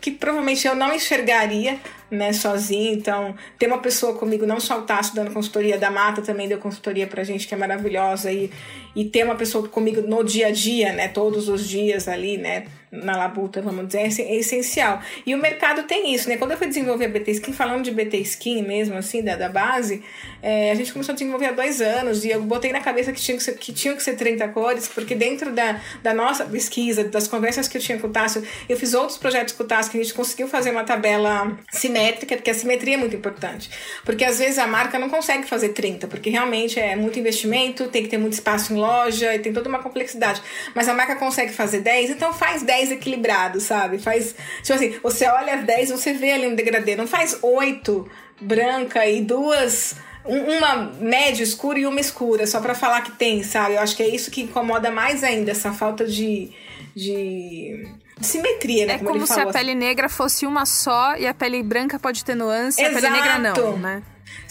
que 0.00 0.10
provavelmente 0.10 0.66
eu 0.66 0.74
não 0.74 0.94
enxergaria 0.94 1.78
né, 2.12 2.32
sozinha. 2.32 2.92
Então, 2.92 3.34
ter 3.58 3.66
uma 3.66 3.78
pessoa 3.78 4.14
comigo, 4.14 4.46
não 4.46 4.60
só 4.60 4.78
o 4.78 4.82
Tasso 4.82 5.14
dando 5.14 5.32
consultoria, 5.32 5.78
da 5.78 5.90
Mata 5.90 6.20
também 6.20 6.46
deu 6.46 6.58
consultoria 6.58 7.06
pra 7.06 7.24
gente, 7.24 7.48
que 7.48 7.54
é 7.54 7.56
maravilhosa, 7.56 8.30
e, 8.30 8.50
e 8.94 9.04
ter 9.06 9.24
uma 9.24 9.34
pessoa 9.34 9.66
comigo 9.66 10.02
no 10.02 10.22
dia 10.22 10.48
a 10.48 10.50
dia, 10.50 10.92
né, 10.92 11.08
todos 11.08 11.48
os 11.48 11.66
dias 11.66 12.06
ali, 12.06 12.36
né, 12.36 12.66
na 12.92 13.16
labuta, 13.16 13.62
vamos 13.62 13.86
dizer, 13.86 14.00
é, 14.00 14.22
é 14.22 14.36
essencial. 14.36 15.00
E 15.24 15.34
o 15.34 15.38
mercado 15.38 15.84
tem 15.84 16.14
isso, 16.14 16.28
né? 16.28 16.36
Quando 16.36 16.50
eu 16.50 16.58
fui 16.58 16.66
desenvolver 16.66 17.06
a 17.06 17.08
BT 17.08 17.30
Skin, 17.32 17.52
falando 17.54 17.82
de 17.82 17.90
BT 17.90 18.18
Skin 18.18 18.62
mesmo, 18.62 18.96
assim, 18.98 19.22
da, 19.22 19.34
da 19.34 19.48
base, 19.48 20.02
é, 20.42 20.70
a 20.70 20.74
gente 20.74 20.92
começou 20.92 21.14
a 21.14 21.14
desenvolver 21.14 21.46
há 21.46 21.52
dois 21.52 21.80
anos 21.80 22.22
e 22.22 22.30
eu 22.30 22.42
botei 22.42 22.70
na 22.70 22.80
cabeça 22.80 23.10
que 23.10 23.20
tinha 23.20 23.36
que 23.36 23.42
ser, 23.42 23.56
que 23.56 23.72
tinham 23.72 23.96
que 23.96 24.02
ser 24.02 24.14
30 24.14 24.46
cores, 24.48 24.88
porque 24.88 25.14
dentro 25.14 25.50
da, 25.52 25.80
da 26.02 26.12
nossa 26.12 26.44
pesquisa, 26.44 27.04
das 27.04 27.26
conversas 27.26 27.66
que 27.66 27.78
eu 27.78 27.80
tinha 27.80 27.98
com 27.98 28.08
o 28.08 28.10
Tássio, 28.10 28.42
eu 28.68 28.76
fiz 28.76 28.92
outros 28.92 29.16
projetos 29.16 29.54
com 29.54 29.62
o 29.62 29.66
Tássio 29.66 29.92
que 29.92 29.98
a 29.98 30.02
gente 30.02 30.12
conseguiu 30.12 30.46
fazer 30.46 30.70
uma 30.70 30.84
tabela 30.84 31.56
simétrica, 31.70 32.36
porque 32.36 32.50
a 32.50 32.54
simetria 32.54 32.94
é 32.94 32.98
muito 32.98 33.16
importante. 33.16 33.70
Porque 34.04 34.22
às 34.22 34.38
vezes 34.38 34.58
a 34.58 34.66
marca 34.66 34.98
não 34.98 35.08
consegue 35.08 35.46
fazer 35.46 35.70
30, 35.70 36.08
porque 36.08 36.28
realmente 36.28 36.78
é 36.78 36.94
muito 36.94 37.18
investimento, 37.18 37.88
tem 37.88 38.02
que 38.02 38.10
ter 38.10 38.18
muito 38.18 38.34
espaço 38.34 38.74
em 38.74 38.76
loja 38.76 39.34
e 39.34 39.38
tem 39.38 39.50
toda 39.50 39.66
uma 39.66 39.78
complexidade. 39.78 40.42
Mas 40.74 40.88
a 40.88 40.92
marca 40.92 41.16
consegue 41.16 41.52
fazer 41.52 41.80
10, 41.80 42.10
então 42.10 42.34
faz 42.34 42.62
10 42.62 42.81
equilibrado, 42.90 43.60
sabe? 43.60 43.98
Faz. 43.98 44.34
Tipo 44.62 44.74
assim, 44.74 44.98
você 45.02 45.26
olha 45.26 45.54
as 45.54 45.64
10, 45.64 45.90
você 45.90 46.12
vê 46.12 46.32
ali 46.32 46.46
um 46.46 46.54
degradê. 46.54 46.96
Não 46.96 47.06
faz 47.06 47.38
8 47.42 48.10
branca 48.40 49.06
e 49.06 49.20
duas 49.20 49.94
uma 50.24 50.92
média 51.00 51.42
escura 51.42 51.78
e 51.80 51.86
uma 51.86 52.00
escura, 52.00 52.46
só 52.46 52.60
para 52.60 52.74
falar 52.74 53.02
que 53.02 53.12
tem, 53.12 53.42
sabe? 53.42 53.74
Eu 53.74 53.80
acho 53.80 53.96
que 53.96 54.02
é 54.02 54.08
isso 54.08 54.30
que 54.30 54.42
incomoda 54.42 54.90
mais 54.90 55.24
ainda, 55.24 55.50
essa 55.50 55.72
falta 55.72 56.06
de, 56.06 56.50
de 56.94 57.88
simetria, 58.20 58.86
né? 58.86 58.94
É 58.94 58.98
como, 58.98 59.10
como 59.10 59.26
se 59.26 59.40
a 59.40 59.46
pele 59.46 59.74
negra 59.74 60.08
fosse 60.08 60.46
uma 60.46 60.64
só 60.64 61.16
e 61.16 61.26
a 61.26 61.34
pele 61.34 61.62
branca 61.62 61.98
pode 61.98 62.24
ter 62.24 62.36
nuance 62.36 62.80
e 62.80 62.84
a 62.84 62.90
pele 62.90 63.10
negra 63.10 63.38
não, 63.38 63.78
né? 63.78 64.02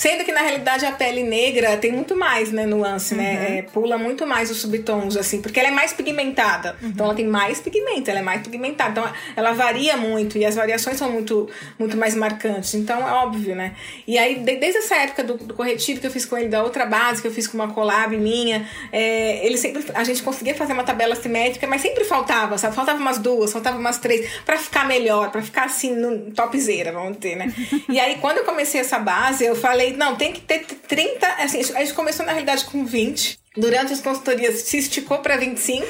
Sendo 0.02 0.24
que 0.24 0.32
na 0.32 0.42
realidade 0.42 0.84
a 0.84 0.92
pele 0.92 1.22
negra 1.22 1.78
tem 1.78 1.92
muito 1.92 2.16
mais, 2.16 2.52
né, 2.52 2.66
nuance, 2.66 3.14
né? 3.14 3.24
uhum. 3.24 3.40
né? 3.40 3.58
É, 3.60 3.62
pula 3.62 3.98
muito 3.98 4.26
mais 4.26 4.50
os 4.50 4.60
subtons, 4.60 5.16
assim, 5.16 5.42
porque 5.42 5.60
ela 5.60 5.70
é 5.70 5.72
mais 5.72 5.94
pigmentada. 5.94 6.76
Uhum. 6.82 6.90
Então 6.90 7.06
ela 7.06 7.16
tem 7.16 7.28
mais 7.28 7.60
pigmento, 7.60 8.10
ela 8.10 8.20
é 8.20 8.24
mais 8.24 8.42
pigmentada. 8.42 8.90
Então 8.92 9.14
ela 9.36 9.52
varia 9.52 9.96
muito 9.98 10.38
e 10.38 10.46
as 10.46 10.56
variações 10.56 10.98
são 10.98 11.12
muito, 11.12 11.50
muito 11.78 11.96
mais 11.98 12.16
marcantes. 12.16 12.74
Então 12.74 13.08
é 13.08 13.12
óbvio, 13.12 13.56
né? 13.56 13.76
E 14.08 14.18
aí, 14.18 14.40
desde 14.40 14.80
essa 14.80 14.96
época 14.96 15.24
do, 15.24 15.38
do 15.38 15.54
corretivo 15.54 16.00
que 16.00 16.08
eu 16.08 16.12
fiz 16.12 16.26
com 16.26 16.38
ele, 16.38 16.50
da 16.50 16.64
outra 16.64 16.86
base 16.86 17.22
que 17.22 17.28
eu 17.28 17.32
fiz 17.32 17.48
com 17.48 17.58
uma 17.58 17.72
collab 17.72 18.16
minha, 18.18 18.68
é, 18.92 19.46
ele 19.46 19.58
sempre. 19.58 19.84
A 19.94 20.04
gente 20.04 20.24
conseguia 20.24 20.56
fazer 20.56 20.74
uma 20.74 20.84
tabela 20.84 21.16
simétrica, 21.16 21.68
mas 21.68 21.82
sempre 21.82 22.04
faltava, 22.06 22.58
sabe? 22.58 22.76
Faltava 22.76 23.00
umas 23.00 23.18
duas, 23.18 23.52
faltava 23.52 23.78
umas 23.78 23.98
três, 23.98 24.28
para 24.46 24.58
ficar 24.58 24.86
melhor, 24.86 25.32
para 25.32 25.42
ficar 25.42 25.66
assim, 25.66 25.96
no 25.96 26.32
topzera, 26.32 26.92
vamos 26.92 27.18
dizer, 27.20 27.36
né? 27.36 27.54
e 27.88 28.00
aí, 28.00 28.18
quando 28.20 28.40
eu 28.40 28.46
comecei 28.46 28.82
essa 28.82 28.98
base, 28.98 29.46
eu 29.46 29.56
falei 29.56 29.71
falei, 29.72 29.96
não, 29.96 30.16
tem 30.16 30.34
que 30.34 30.42
ter 30.42 30.66
30. 30.66 31.28
Assim, 31.28 31.60
a 31.60 31.80
gente 31.80 31.94
começou 31.94 32.26
na 32.26 32.32
realidade 32.32 32.66
com 32.66 32.86
20. 32.86 33.40
Durante 33.58 33.92
as 33.92 34.00
consultorias 34.00 34.62
se 34.62 34.78
esticou 34.78 35.20
para 35.20 35.36
25. 35.38 35.86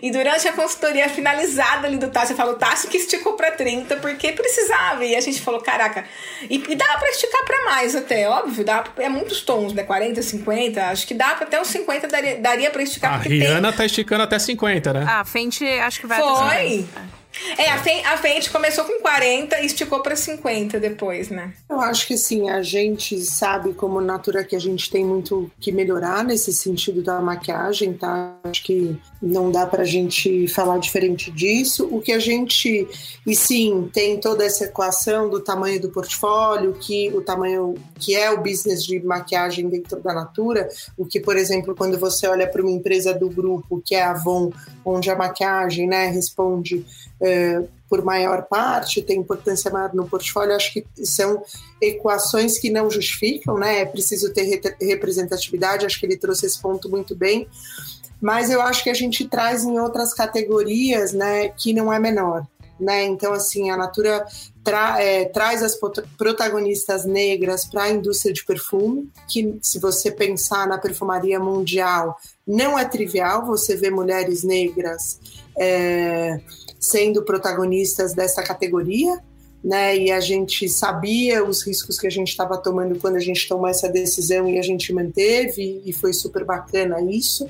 E 0.00 0.10
durante 0.12 0.46
a 0.46 0.52
consultoria 0.52 1.08
finalizada 1.08 1.86
ali 1.86 1.96
do 1.96 2.08
Tássio, 2.08 2.34
eu 2.34 2.36
falo, 2.36 2.54
Tássio 2.54 2.88
que 2.88 2.98
esticou 2.98 3.32
para 3.32 3.50
30, 3.50 3.96
porque 3.96 4.30
precisava. 4.32 5.04
E 5.04 5.16
a 5.16 5.20
gente 5.20 5.40
falou, 5.40 5.60
caraca. 5.60 6.04
E, 6.48 6.62
e 6.68 6.76
dá 6.76 6.98
para 6.98 7.10
esticar 7.10 7.44
para 7.44 7.64
mais 7.64 7.96
até, 7.96 8.28
óbvio. 8.28 8.64
Dá, 8.64 8.84
é 8.98 9.08
muitos 9.08 9.40
tons, 9.40 9.72
né? 9.72 9.82
40, 9.82 10.22
50. 10.22 10.86
Acho 10.86 11.06
que 11.06 11.14
dá 11.14 11.34
pra 11.34 11.46
até 11.46 11.60
uns 11.60 11.68
50 11.68 12.06
daria, 12.08 12.36
daria 12.38 12.70
para 12.70 12.82
esticar. 12.82 13.14
A 13.14 13.16
Rihanna 13.18 13.68
tem... 13.68 13.78
tá 13.78 13.86
esticando 13.86 14.22
até 14.22 14.38
50, 14.38 14.92
né? 14.92 15.04
Ah, 15.08 15.20
a 15.20 15.24
Fenty 15.24 15.66
acho 15.66 16.00
que 16.00 16.06
vai 16.06 16.20
Foi. 16.20 16.46
até 16.46 16.68
50. 16.68 17.21
É, 17.56 17.70
a 17.70 17.78
Fenty, 17.78 18.48
a 18.48 18.52
começou 18.52 18.84
com 18.84 19.00
40 19.00 19.60
e 19.60 19.66
esticou 19.66 20.00
para 20.00 20.14
50 20.14 20.78
depois, 20.78 21.30
né? 21.30 21.52
Eu 21.68 21.80
acho 21.80 22.06
que 22.06 22.16
sim, 22.16 22.50
a 22.50 22.62
gente 22.62 23.18
sabe 23.24 23.72
como 23.72 24.00
natura 24.00 24.44
que 24.44 24.54
a 24.54 24.58
gente 24.58 24.90
tem 24.90 25.04
muito 25.04 25.50
que 25.60 25.72
melhorar 25.72 26.24
nesse 26.24 26.52
sentido 26.52 27.02
da 27.02 27.20
maquiagem, 27.20 27.94
tá? 27.94 28.36
Acho 28.44 28.62
que 28.64 28.96
não 29.20 29.50
dá 29.50 29.66
pra 29.66 29.84
gente 29.84 30.46
falar 30.48 30.78
diferente 30.78 31.30
disso. 31.30 31.88
O 31.90 32.00
que 32.00 32.12
a 32.12 32.18
gente, 32.18 32.86
e 33.26 33.34
sim, 33.34 33.88
tem 33.92 34.18
toda 34.18 34.44
essa 34.44 34.64
equação 34.64 35.30
do 35.30 35.40
tamanho 35.40 35.80
do 35.80 35.90
portfólio, 35.90 36.74
que 36.74 37.10
o 37.14 37.22
tamanho 37.22 37.74
que 37.98 38.14
é 38.14 38.30
o 38.30 38.42
business 38.42 38.84
de 38.84 39.00
maquiagem 39.00 39.68
dentro 39.68 40.00
da 40.00 40.12
Natura, 40.12 40.68
o 40.96 41.06
que, 41.06 41.20
por 41.20 41.36
exemplo, 41.36 41.74
quando 41.74 41.98
você 41.98 42.26
olha 42.26 42.46
para 42.46 42.62
uma 42.62 42.70
empresa 42.70 43.14
do 43.14 43.28
grupo, 43.28 43.82
que 43.84 43.94
é 43.94 44.02
a 44.02 44.10
Avon, 44.10 44.50
onde 44.84 45.10
a 45.10 45.16
maquiagem, 45.16 45.86
né, 45.86 46.06
responde 46.06 46.84
é, 47.20 47.62
por 47.88 48.02
maior 48.04 48.44
parte, 48.44 49.02
tem 49.02 49.18
importância 49.18 49.70
maior 49.70 49.92
no 49.92 50.08
portfólio, 50.08 50.56
acho 50.56 50.72
que 50.72 50.86
são 51.04 51.42
equações 51.80 52.58
que 52.58 52.70
não 52.70 52.90
justificam, 52.90 53.58
né? 53.58 53.80
É 53.80 53.84
preciso 53.84 54.32
ter 54.32 54.60
representatividade, 54.80 55.84
acho 55.84 56.00
que 56.00 56.06
ele 56.06 56.16
trouxe 56.16 56.46
esse 56.46 56.60
ponto 56.60 56.88
muito 56.88 57.14
bem. 57.14 57.46
Mas 58.18 58.50
eu 58.50 58.62
acho 58.62 58.82
que 58.82 58.88
a 58.88 58.94
gente 58.94 59.28
traz 59.28 59.64
em 59.64 59.78
outras 59.78 60.14
categorias, 60.14 61.12
né, 61.12 61.48
que 61.48 61.72
não 61.72 61.92
é 61.92 61.98
menor. 61.98 62.46
Né? 62.80 63.04
Então, 63.04 63.32
assim, 63.32 63.70
a 63.70 63.76
Natura 63.76 64.24
tra 64.64 65.00
é, 65.00 65.26
traz 65.26 65.62
as 65.62 65.78
protagonistas 66.16 67.04
negras 67.04 67.64
para 67.64 67.84
a 67.84 67.90
indústria 67.90 68.32
de 68.32 68.44
perfume, 68.44 69.10
que 69.28 69.58
se 69.60 69.78
você 69.78 70.10
pensar 70.10 70.66
na 70.66 70.78
perfumaria 70.78 71.38
mundial, 71.38 72.16
não 72.46 72.78
é 72.78 72.84
trivial 72.84 73.46
você 73.46 73.76
ver 73.76 73.90
mulheres 73.90 74.42
negras 74.42 75.20
é, 75.58 76.40
sendo 76.78 77.22
protagonistas 77.22 78.14
dessa 78.14 78.42
categoria, 78.42 79.18
né? 79.62 79.96
E 79.96 80.10
a 80.10 80.18
gente 80.18 80.68
sabia 80.68 81.44
os 81.44 81.64
riscos 81.64 81.98
que 81.98 82.06
a 82.06 82.10
gente 82.10 82.28
estava 82.28 82.58
tomando 82.58 82.98
quando 82.98 83.16
a 83.16 83.20
gente 83.20 83.48
tomou 83.48 83.68
essa 83.68 83.88
decisão 83.88 84.48
e 84.48 84.58
a 84.58 84.62
gente 84.62 84.92
manteve, 84.92 85.80
e 85.84 85.92
foi 85.92 86.12
super 86.12 86.44
bacana 86.44 87.00
isso. 87.00 87.48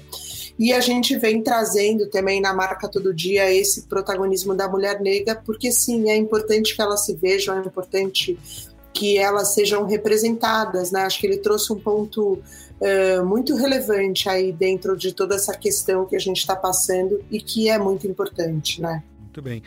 E 0.58 0.72
a 0.72 0.80
gente 0.80 1.16
vem 1.16 1.42
trazendo 1.42 2.08
também 2.10 2.40
na 2.40 2.52
marca 2.52 2.86
todo 2.86 3.14
dia 3.14 3.52
esse 3.52 3.82
protagonismo 3.82 4.54
da 4.54 4.68
mulher 4.68 5.00
negra, 5.00 5.34
porque 5.34 5.72
sim, 5.72 6.10
é 6.10 6.16
importante 6.16 6.76
que 6.76 6.82
elas 6.82 7.06
se 7.06 7.14
vejam, 7.14 7.58
é 7.58 7.66
importante 7.66 8.38
que 8.92 9.18
elas 9.18 9.54
sejam 9.54 9.86
representadas, 9.86 10.90
né? 10.92 11.02
Acho 11.02 11.18
que 11.20 11.26
ele 11.26 11.38
trouxe 11.38 11.72
um 11.72 11.78
ponto 11.78 12.38
uh, 12.80 13.24
muito 13.24 13.54
relevante 13.56 14.28
aí 14.28 14.52
dentro 14.52 14.96
de 14.96 15.12
toda 15.12 15.34
essa 15.34 15.56
questão 15.56 16.04
que 16.06 16.16
a 16.16 16.18
gente 16.18 16.38
está 16.38 16.54
passando 16.54 17.22
e 17.30 17.40
que 17.40 17.68
é 17.68 17.78
muito 17.78 18.06
importante, 18.06 18.80
né? 18.80 19.02
Muito 19.20 19.42
bem. 19.42 19.62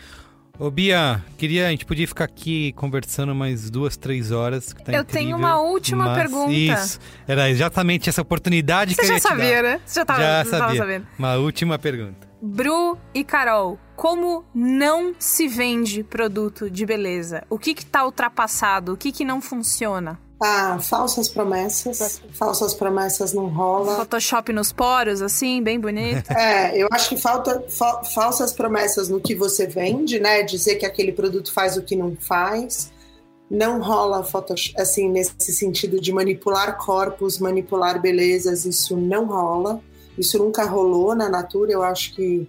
Ô 0.57 0.71
Bia, 0.71 1.21
queria, 1.37 1.67
a 1.67 1.69
gente 1.71 1.85
podia 1.85 2.07
ficar 2.07 2.23
aqui 2.23 2.71
conversando 2.73 3.35
mais 3.35 3.69
duas, 3.69 3.97
três 3.97 4.31
horas. 4.31 4.71
Que 4.71 4.83
tá 4.85 4.93
Eu 4.93 5.01
incrível, 5.01 5.21
tenho 5.21 5.37
uma 5.37 5.59
última 5.59 6.05
mas 6.05 6.17
pergunta. 6.17 6.53
Isso, 6.53 6.99
era 7.27 7.49
exatamente 7.49 8.07
essa 8.07 8.21
oportunidade 8.21 8.95
Você 8.95 9.01
que 9.01 9.05
eu 9.05 9.07
já 9.07 9.13
ia 9.15 9.19
te 9.19 9.23
dar. 9.23 9.29
sabia, 9.29 9.61
né? 9.61 9.81
Você 9.85 9.99
já 9.99 10.05
tava, 10.05 10.21
já 10.21 10.43
você 10.43 10.51
tava 10.51 10.63
sabia. 10.63 10.79
sabendo. 10.79 11.07
Uma 11.19 11.35
última 11.35 11.77
pergunta. 11.77 12.24
Bru 12.41 12.97
e 13.13 13.23
Carol, 13.23 13.79
como 13.95 14.43
não 14.53 15.15
se 15.17 15.47
vende 15.47 16.03
produto 16.03 16.69
de 16.69 16.85
beleza? 16.85 17.43
O 17.49 17.57
que 17.57 17.73
que 17.73 17.85
tá 17.85 18.05
ultrapassado? 18.05 18.93
O 18.93 18.97
que 18.97 19.11
que 19.11 19.25
não 19.25 19.41
funciona? 19.41 20.19
Ah, 20.41 20.77
falsas 20.79 21.29
promessas. 21.29 22.21
Falsas 22.33 22.73
promessas 22.73 23.33
não 23.33 23.47
rola. 23.47 23.95
Photoshop 23.95 24.51
nos 24.51 24.71
poros, 24.73 25.21
assim, 25.21 25.63
bem 25.63 25.79
bonito. 25.79 26.29
É, 26.31 26.77
eu 26.77 26.89
acho 26.91 27.07
que 27.09 27.17
falta 27.17 27.63
fa- 27.69 28.03
falsas 28.03 28.51
promessas 28.51 29.07
no 29.07 29.21
que 29.21 29.33
você 29.33 29.65
vende, 29.65 30.19
né? 30.19 30.43
Dizer 30.43 30.75
que 30.75 30.85
aquele 30.85 31.13
produto 31.13 31.53
faz 31.53 31.77
o 31.77 31.81
que 31.81 31.95
não 31.95 32.15
faz. 32.17 32.91
Não 33.49 33.81
rola 33.81 34.23
Photoshop, 34.23 34.79
assim, 34.81 35.09
nesse 35.09 35.53
sentido 35.53 36.01
de 36.01 36.11
manipular 36.11 36.77
corpos, 36.77 37.39
manipular 37.39 38.01
belezas, 38.01 38.65
isso 38.65 38.97
não 38.97 39.25
rola. 39.27 39.79
Isso 40.17 40.37
nunca 40.37 40.65
rolou 40.65 41.15
na 41.15 41.29
Natura, 41.29 41.71
eu 41.71 41.83
acho 41.83 42.15
que 42.15 42.47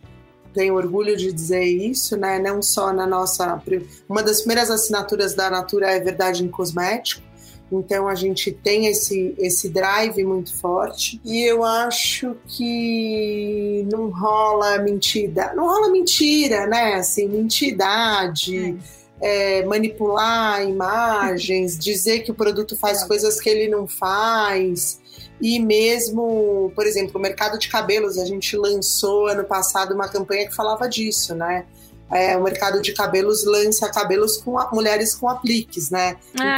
tenho 0.57 0.75
orgulho 0.75 1.15
de 1.17 1.31
dizer 1.31 1.65
isso, 1.65 2.17
né? 2.17 2.39
Não 2.39 2.63
só 2.63 2.91
na 2.93 3.07
nossa. 3.07 3.63
Uma 4.09 4.23
das 4.23 4.41
primeiras 4.41 4.71
assinaturas 4.71 5.35
da 5.35 5.51
Natura 5.51 5.91
é 5.91 6.01
Verdade 6.01 6.43
em 6.43 6.49
Cosmético. 6.49 7.23
Então 7.71 8.09
a 8.09 8.15
gente 8.15 8.53
tem 8.53 8.87
esse, 8.87 9.35
esse 9.39 9.69
drive 9.69 10.25
muito 10.25 10.57
forte. 10.57 11.21
E 11.25 11.43
eu 11.43 11.63
acho 11.63 12.37
que 12.47 13.87
não 13.93 14.09
rola 14.09 14.79
mentira. 14.79 15.53
Não 15.55 15.67
rola 15.67 15.91
mentira, 15.91 16.67
né? 16.67 16.95
Assim, 16.95 17.29
mentidade. 17.29 18.79
é, 19.21 19.65
manipular 19.65 20.63
imagens, 20.63 21.77
dizer 21.79 22.21
que 22.21 22.31
o 22.31 22.35
produto 22.35 22.77
faz 22.77 23.03
coisas 23.05 23.41
que 23.41 23.49
ele 23.49 23.69
não 23.69 23.87
faz. 23.87 25.01
E 25.41 25.61
mesmo, 25.61 26.73
por 26.75 26.87
exemplo, 26.87 27.19
o 27.19 27.23
mercado 27.23 27.59
de 27.59 27.69
cabelos, 27.69 28.19
a 28.19 28.25
gente 28.25 28.57
lançou 28.57 29.27
ano 29.27 29.45
passado 29.45 29.95
uma 29.95 30.09
campanha 30.09 30.49
que 30.49 30.55
falava 30.55 30.89
disso, 30.89 31.35
né? 31.35 31.67
É, 32.11 32.37
o 32.37 32.43
mercado 32.45 32.81
de 32.81 32.93
cabelos 32.93 33.45
lança 33.45 33.91
cabelos 33.91 34.37
com 34.37 34.57
a- 34.59 34.71
mulheres 34.73 35.15
com 35.15 35.29
apliques, 35.29 35.91
né? 35.91 36.17
Ah, 36.39 36.57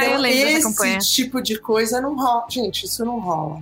dessa 0.57 0.69
esse 0.99 1.11
tipo 1.15 1.41
de 1.41 1.59
coisa 1.59 1.99
não 1.99 2.15
rola. 2.15 2.45
Gente, 2.49 2.85
isso 2.85 3.03
não 3.03 3.19
rola. 3.19 3.61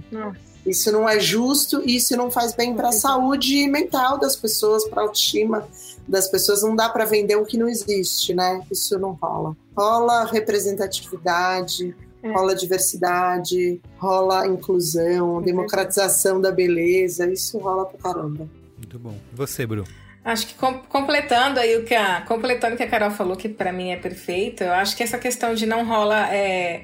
Isso 0.65 0.91
não 0.91 1.07
é 1.07 1.17
justo 1.17 1.81
e 1.85 1.95
isso 1.95 2.15
não 2.17 2.29
faz 2.29 2.53
bem 2.53 2.75
para 2.75 2.89
a 2.89 2.91
saúde 2.91 3.65
mental 3.69 4.17
das 4.19 4.35
pessoas, 4.35 4.83
para 4.85 5.01
a 5.01 5.05
autoestima 5.05 5.65
das 6.05 6.27
pessoas. 6.27 6.61
Não 6.61 6.75
dá 6.75 6.89
para 6.89 7.05
vender 7.05 7.37
o 7.37 7.45
que 7.45 7.57
não 7.57 7.69
existe, 7.69 8.33
né? 8.33 8.61
Isso 8.69 8.99
não 8.99 9.11
rola. 9.21 9.55
Rola 9.75 10.25
representatividade, 10.25 11.95
rola 12.23 12.55
diversidade, 12.55 13.79
rola 13.97 14.47
inclusão, 14.47 15.41
democratização 15.41 16.39
da 16.41 16.51
beleza. 16.51 17.29
Isso 17.31 17.57
rola 17.57 17.85
pra 17.85 17.99
caramba. 17.99 18.47
Muito 18.77 18.99
bom. 18.99 19.15
E 19.33 19.35
você, 19.35 19.65
Bru? 19.65 19.83
Acho 20.23 20.47
que 20.47 20.55
com- 20.55 20.79
completando 20.79 21.59
aí 21.59 21.77
o 21.77 21.85
que 21.85 21.95
a 21.95 22.21
completando 22.21 22.73
o 22.73 22.77
que 22.77 22.83
a 22.83 22.89
Carol 22.89 23.11
falou 23.11 23.37
que 23.37 23.47
pra 23.47 23.71
mim 23.71 23.91
é 23.91 23.95
perfeito, 23.95 24.61
eu 24.61 24.73
acho 24.73 24.95
que 24.97 25.01
essa 25.01 25.17
questão 25.17 25.55
de 25.55 25.65
não 25.65 25.85
rola 25.87 26.27
é, 26.33 26.83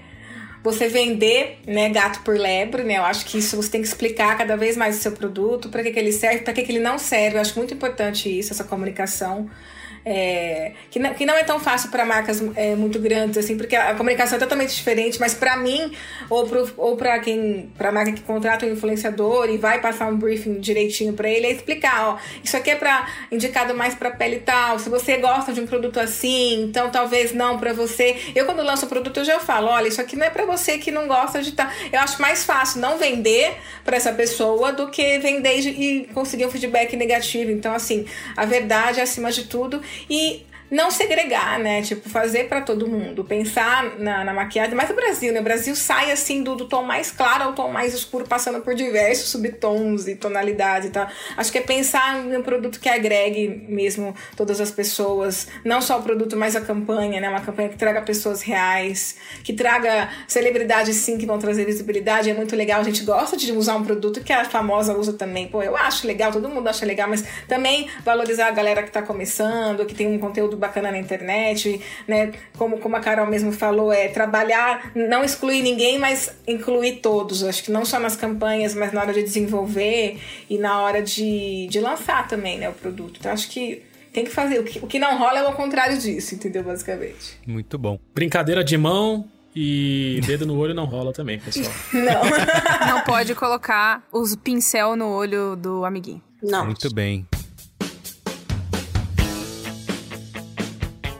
você 0.63 0.87
vender, 0.87 1.57
né, 1.67 1.89
gato 1.89 2.21
por 2.23 2.37
lebre, 2.37 2.83
né? 2.83 2.97
Eu 2.99 3.03
acho 3.03 3.25
que 3.25 3.37
isso 3.39 3.57
você 3.57 3.69
tem 3.69 3.81
que 3.81 3.87
explicar 3.87 4.37
cada 4.37 4.55
vez 4.55 4.77
mais 4.77 4.97
o 4.97 5.01
seu 5.01 5.11
produto, 5.11 5.67
para 5.67 5.83
que, 5.83 5.91
que 5.91 5.99
ele 5.99 6.13
serve, 6.13 6.39
para 6.39 6.53
que, 6.53 6.63
que 6.63 6.71
ele 6.71 6.79
não 6.79 6.97
serve. 6.97 7.35
Eu 7.35 7.41
acho 7.41 7.57
muito 7.57 7.73
importante 7.73 8.29
isso, 8.29 8.53
essa 8.53 8.63
comunicação. 8.63 9.49
É, 10.05 10.73
que, 10.91 10.99
não, 10.99 11.13
que 11.13 11.25
não 11.25 11.35
é 11.35 11.43
tão 11.43 11.59
fácil 11.59 11.89
para 11.89 12.03
marcas 12.03 12.43
é, 12.55 12.75
muito 12.75 12.99
grandes, 12.99 13.37
assim, 13.37 13.55
porque 13.55 13.75
a, 13.75 13.95
comunicação 13.95 14.35
é 14.35 14.39
totalmente 14.39 14.75
diferente, 14.75 15.17
mas 15.19 15.33
para 15.33 15.55
mim, 15.55 15.93
ou 16.29 16.45
para 16.45 16.63
ou 16.75 16.97
pra 16.97 17.19
quem, 17.19 17.71
pra 17.77 17.91
marca 17.91 18.11
que 18.11 18.21
contrata 18.21 18.65
um 18.65 18.71
influenciador 18.71 19.49
e 19.49 19.57
vai 19.57 19.79
passar 19.79 20.07
um 20.07 20.17
briefing 20.17 20.59
direitinho 20.59 21.13
para 21.13 21.29
ele, 21.29 21.47
é 21.47 21.51
explicar, 21.51 22.09
ó, 22.09 22.17
isso 22.43 22.57
aqui 22.57 22.71
é 22.71 22.75
para 22.75 23.07
indicado 23.31 23.73
mais 23.73 23.95
para 23.95 24.11
pele 24.11 24.39
tal, 24.39 24.77
se 24.77 24.89
você 24.89 25.17
gosta 25.17 25.53
de 25.53 25.61
um 25.61 25.65
produto 25.65 25.99
assim, 25.99 26.63
então 26.63 26.89
talvez 26.89 27.33
não 27.33 27.57
para 27.57 27.71
você. 27.71 28.17
Eu 28.35 28.45
quando 28.45 28.61
lanço 28.61 28.85
o 28.85 28.89
produto 28.89 29.17
eu 29.17 29.25
já 29.25 29.39
falo, 29.39 29.67
olha, 29.67 29.87
isso 29.87 30.01
aqui 30.01 30.17
não 30.17 30.25
é 30.25 30.29
para 30.29 30.45
você 30.45 30.77
que 30.77 30.91
não 30.91 31.07
gosta 31.07 31.41
de 31.41 31.53
tal. 31.53 31.67
Eu 31.91 31.99
acho 31.99 32.21
mais 32.21 32.43
fácil 32.43 32.81
não 32.81 32.97
vender 32.97 33.55
para 33.85 33.95
essa 33.95 34.11
pessoa 34.11 34.73
do 34.73 34.89
que 34.89 35.17
vender 35.19 35.59
e 35.59 36.09
conseguir 36.13 36.45
um 36.45 36.51
feedback 36.51 36.95
negativo. 36.97 37.51
Então 37.51 37.73
assim, 37.73 38.05
a 38.35 38.45
verdade 38.45 38.99
é 38.99 39.03
acima 39.03 39.31
de 39.31 39.45
tudo 39.45 39.81
e 40.09 40.45
não 40.73 40.89
segregar, 40.89 41.59
né? 41.59 41.83
Tipo, 41.83 42.09
fazer 42.09 42.49
para 42.49 42.59
todo 42.59 42.87
mundo. 42.87 43.23
Pensar 43.23 43.99
na, 43.99 44.23
na 44.23 44.33
maquiagem. 44.33 44.73
Mas 44.73 44.89
o 44.89 44.95
Brasil, 44.95 45.31
né? 45.31 45.39
O 45.39 45.43
Brasil 45.43 45.75
sai 45.75 46.11
assim 46.11 46.41
do, 46.41 46.55
do 46.55 46.65
tom 46.65 46.81
mais 46.81 47.11
claro 47.11 47.43
ao 47.43 47.53
tom 47.53 47.71
mais 47.71 47.93
escuro, 47.93 48.25
passando 48.27 48.59
por 48.61 48.73
diversos 48.73 49.29
subtons 49.29 50.07
e 50.07 50.15
tonalidades 50.15 50.89
e 50.89 50.91
tal. 50.91 51.07
Acho 51.37 51.51
que 51.51 51.59
é 51.59 51.61
pensar 51.61 52.25
em 52.25 52.35
um 52.35 52.41
produto 52.41 52.79
que 52.79 52.89
agregue 52.89 53.65
mesmo 53.69 54.15
todas 54.35 54.59
as 54.59 54.71
pessoas. 54.71 55.47
Não 55.63 55.79
só 55.79 55.99
o 55.99 56.01
produto, 56.01 56.35
mas 56.35 56.55
a 56.55 56.61
campanha, 56.61 57.21
né? 57.21 57.29
Uma 57.29 57.41
campanha 57.41 57.69
que 57.69 57.77
traga 57.77 58.01
pessoas 58.01 58.41
reais, 58.41 59.15
que 59.43 59.53
traga 59.53 60.09
celebridades 60.27 60.95
sim 60.95 61.19
que 61.19 61.25
vão 61.27 61.37
trazer 61.37 61.65
visibilidade. 61.65 62.31
É 62.31 62.33
muito 62.33 62.55
legal. 62.55 62.81
A 62.81 62.83
gente 62.83 63.03
gosta 63.03 63.37
de 63.37 63.51
usar 63.51 63.75
um 63.75 63.83
produto 63.83 64.21
que 64.23 64.33
a 64.33 64.43
famosa 64.43 64.97
usa 64.97 65.13
também. 65.13 65.47
Pô, 65.47 65.61
eu 65.61 65.77
acho 65.77 66.07
legal, 66.07 66.31
todo 66.31 66.49
mundo 66.49 66.67
acha 66.67 66.83
legal, 66.83 67.07
mas 67.07 67.23
também 67.47 67.87
valorizar 68.03 68.47
a 68.47 68.51
galera 68.51 68.81
que 68.81 68.89
tá 68.89 69.03
começando, 69.03 69.85
que 69.85 69.93
tem 69.93 70.07
um 70.07 70.17
conteúdo 70.17 70.62
bacana 70.63 70.91
na 70.91 70.97
internet, 70.97 71.81
né? 72.07 72.31
Como, 72.57 72.77
como 72.79 72.95
a 72.95 72.99
Carol 72.99 73.27
mesmo 73.27 73.51
falou, 73.51 73.91
é 73.91 74.07
trabalhar, 74.07 74.91
não 74.95 75.23
excluir 75.23 75.61
ninguém, 75.61 75.99
mas 75.99 76.33
incluir 76.47 77.01
todos. 77.01 77.43
Acho 77.43 77.63
que 77.63 77.71
não 77.71 77.83
só 77.83 77.99
nas 77.99 78.15
campanhas, 78.15 78.73
mas 78.73 78.93
na 78.93 79.01
hora 79.01 79.13
de 79.13 79.21
desenvolver 79.23 80.19
e 80.49 80.57
na 80.57 80.81
hora 80.81 81.01
de, 81.01 81.67
de 81.69 81.79
lançar 81.79 82.27
também, 82.27 82.57
né, 82.57 82.69
o 82.69 82.73
produto. 82.73 83.17
Então 83.19 83.31
acho 83.31 83.49
que 83.49 83.83
tem 84.13 84.23
que 84.23 84.31
fazer. 84.31 84.59
O 84.59 84.63
que, 84.63 84.79
o 84.79 84.87
que 84.87 84.99
não 84.99 85.17
rola 85.17 85.39
é 85.39 85.47
o 85.47 85.53
contrário 85.53 85.97
disso, 85.97 86.35
entendeu? 86.35 86.63
Basicamente. 86.63 87.37
Muito 87.45 87.77
bom. 87.77 87.99
Brincadeira 88.13 88.63
de 88.63 88.77
mão 88.77 89.27
e 89.55 90.21
dedo 90.25 90.45
no 90.45 90.57
olho 90.57 90.73
não 90.73 90.85
rola 90.85 91.11
também, 91.11 91.39
pessoal. 91.39 91.71
Não. 91.93 92.87
Não 92.87 93.01
pode 93.01 93.35
colocar 93.35 94.03
os 94.11 94.35
pincel 94.35 94.95
no 94.95 95.09
olho 95.09 95.55
do 95.55 95.85
amiguinho. 95.85 96.21
Não. 96.41 96.65
Muito 96.65 96.93
bem. 96.93 97.27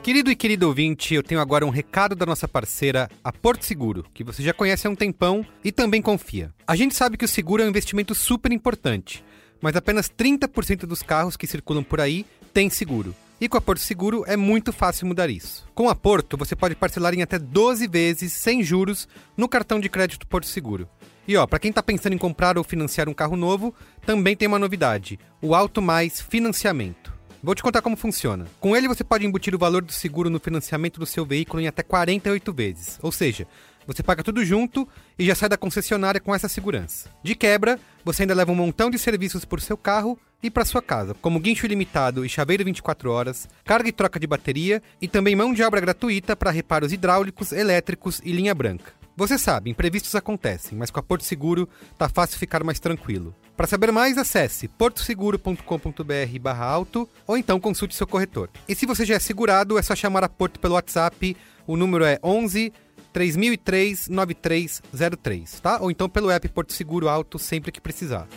Querido 0.03 0.29
e 0.29 0.35
querido 0.35 0.67
ouvinte, 0.67 1.15
eu 1.15 1.23
tenho 1.23 1.39
agora 1.39 1.65
um 1.65 1.69
recado 1.69 2.13
da 2.13 2.25
nossa 2.25 2.45
parceira, 2.45 3.09
a 3.23 3.31
Porto 3.31 3.63
Seguro, 3.63 4.05
que 4.13 4.21
você 4.21 4.43
já 4.43 4.53
conhece 4.53 4.85
há 4.85 4.89
um 4.89 4.95
tempão 4.95 5.45
e 5.63 5.71
também 5.71 6.01
confia. 6.01 6.53
A 6.67 6.75
gente 6.75 6.93
sabe 6.93 7.15
que 7.15 7.23
o 7.23 7.27
seguro 7.27 7.63
é 7.63 7.65
um 7.65 7.69
investimento 7.69 8.13
super 8.13 8.51
importante, 8.51 9.23
mas 9.61 9.77
apenas 9.77 10.09
30% 10.09 10.79
dos 10.79 11.01
carros 11.01 11.37
que 11.37 11.47
circulam 11.47 11.85
por 11.85 12.01
aí 12.01 12.25
têm 12.53 12.69
seguro. 12.69 13.15
E 13.39 13.47
com 13.47 13.55
a 13.55 13.61
Porto 13.61 13.79
Seguro 13.79 14.25
é 14.27 14.35
muito 14.35 14.73
fácil 14.73 15.07
mudar 15.07 15.29
isso. 15.29 15.65
Com 15.73 15.87
a 15.87 15.95
Porto, 15.95 16.35
você 16.35 16.53
pode 16.53 16.75
parcelar 16.75 17.13
em 17.13 17.21
até 17.21 17.39
12 17.39 17.87
vezes 17.87 18.33
sem 18.33 18.61
juros 18.61 19.07
no 19.37 19.47
cartão 19.47 19.79
de 19.79 19.87
crédito 19.87 20.27
Porto 20.27 20.47
Seguro. 20.47 20.85
E 21.25 21.37
ó, 21.37 21.47
para 21.47 21.59
quem 21.59 21.71
tá 21.71 21.81
pensando 21.81 22.13
em 22.13 22.17
comprar 22.17 22.57
ou 22.57 22.63
financiar 22.65 23.07
um 23.07 23.13
carro 23.13 23.37
novo, 23.37 23.73
também 24.05 24.35
tem 24.35 24.49
uma 24.49 24.59
novidade: 24.59 25.17
o 25.41 25.55
Auto 25.55 25.81
Mais 25.81 26.19
Financiamento. 26.19 27.13
Vou 27.43 27.53
te 27.53 27.61
contar 27.61 27.81
como 27.81 27.97
funciona. 27.97 28.45
Com 28.57 28.73
ele 28.73 28.87
você 28.87 29.03
pode 29.03 29.25
embutir 29.25 29.53
o 29.53 29.57
valor 29.59 29.81
do 29.81 29.91
seguro 29.91 30.29
no 30.29 30.39
financiamento 30.39 30.97
do 30.97 31.05
seu 31.05 31.25
veículo 31.25 31.61
em 31.61 31.67
até 31.67 31.83
48 31.83 32.53
vezes. 32.53 32.97
Ou 33.01 33.11
seja, 33.11 33.45
você 33.85 34.01
paga 34.01 34.23
tudo 34.23 34.45
junto 34.45 34.87
e 35.19 35.25
já 35.25 35.35
sai 35.35 35.49
da 35.49 35.57
concessionária 35.57 36.21
com 36.21 36.33
essa 36.33 36.47
segurança. 36.47 37.09
De 37.21 37.35
quebra, 37.35 37.77
você 38.05 38.23
ainda 38.23 38.33
leva 38.33 38.53
um 38.53 38.55
montão 38.55 38.89
de 38.89 38.97
serviços 38.97 39.43
por 39.43 39.59
seu 39.59 39.75
carro 39.75 40.17
e 40.41 40.49
para 40.49 40.63
sua 40.63 40.81
casa, 40.81 41.13
como 41.15 41.37
guincho 41.37 41.65
ilimitado 41.65 42.25
e 42.25 42.29
chaveiro 42.29 42.63
24 42.63 43.11
horas, 43.11 43.49
carga 43.65 43.89
e 43.89 43.91
troca 43.91 44.21
de 44.21 44.27
bateria 44.27 44.81
e 45.01 45.07
também 45.09 45.35
mão 45.35 45.53
de 45.53 45.63
obra 45.63 45.81
gratuita 45.81 46.37
para 46.37 46.49
reparos 46.49 46.93
hidráulicos, 46.93 47.51
elétricos 47.51 48.21
e 48.23 48.31
linha 48.31 48.55
branca. 48.55 48.93
Você 49.17 49.37
sabe, 49.37 49.69
imprevistos 49.69 50.15
acontecem, 50.15 50.77
mas 50.77 50.89
com 50.89 50.99
a 51.01 51.03
Porto 51.03 51.25
Seguro 51.25 51.67
tá 51.97 52.07
fácil 52.07 52.39
ficar 52.39 52.63
mais 52.63 52.79
tranquilo. 52.79 53.35
Para 53.55 53.67
saber 53.67 53.91
mais, 53.91 54.17
acesse 54.17 54.67
portoseguro.com.br/auto 54.67 57.07
ou 57.27 57.37
então 57.37 57.59
consulte 57.59 57.93
seu 57.95 58.07
corretor. 58.07 58.49
E 58.67 58.73
se 58.73 58.87
você 58.87 59.05
já 59.05 59.13
é 59.15 59.19
segurado, 59.19 59.77
é 59.77 59.81
só 59.81 59.95
chamar 59.95 60.23
a 60.23 60.29
Porto 60.29 60.59
pelo 60.59 60.73
WhatsApp. 60.73 61.37
O 61.67 61.77
número 61.77 62.03
é 62.03 62.17
11 62.23 62.73
3003 63.13 64.07
9303, 64.09 65.59
tá? 65.59 65.77
Ou 65.79 65.91
então 65.91 66.09
pelo 66.09 66.31
app 66.31 66.49
Porto 66.49 66.73
Seguro 66.73 67.07
Auto 67.07 67.37
sempre 67.37 67.71
que 67.71 67.79
precisar. 67.79 68.27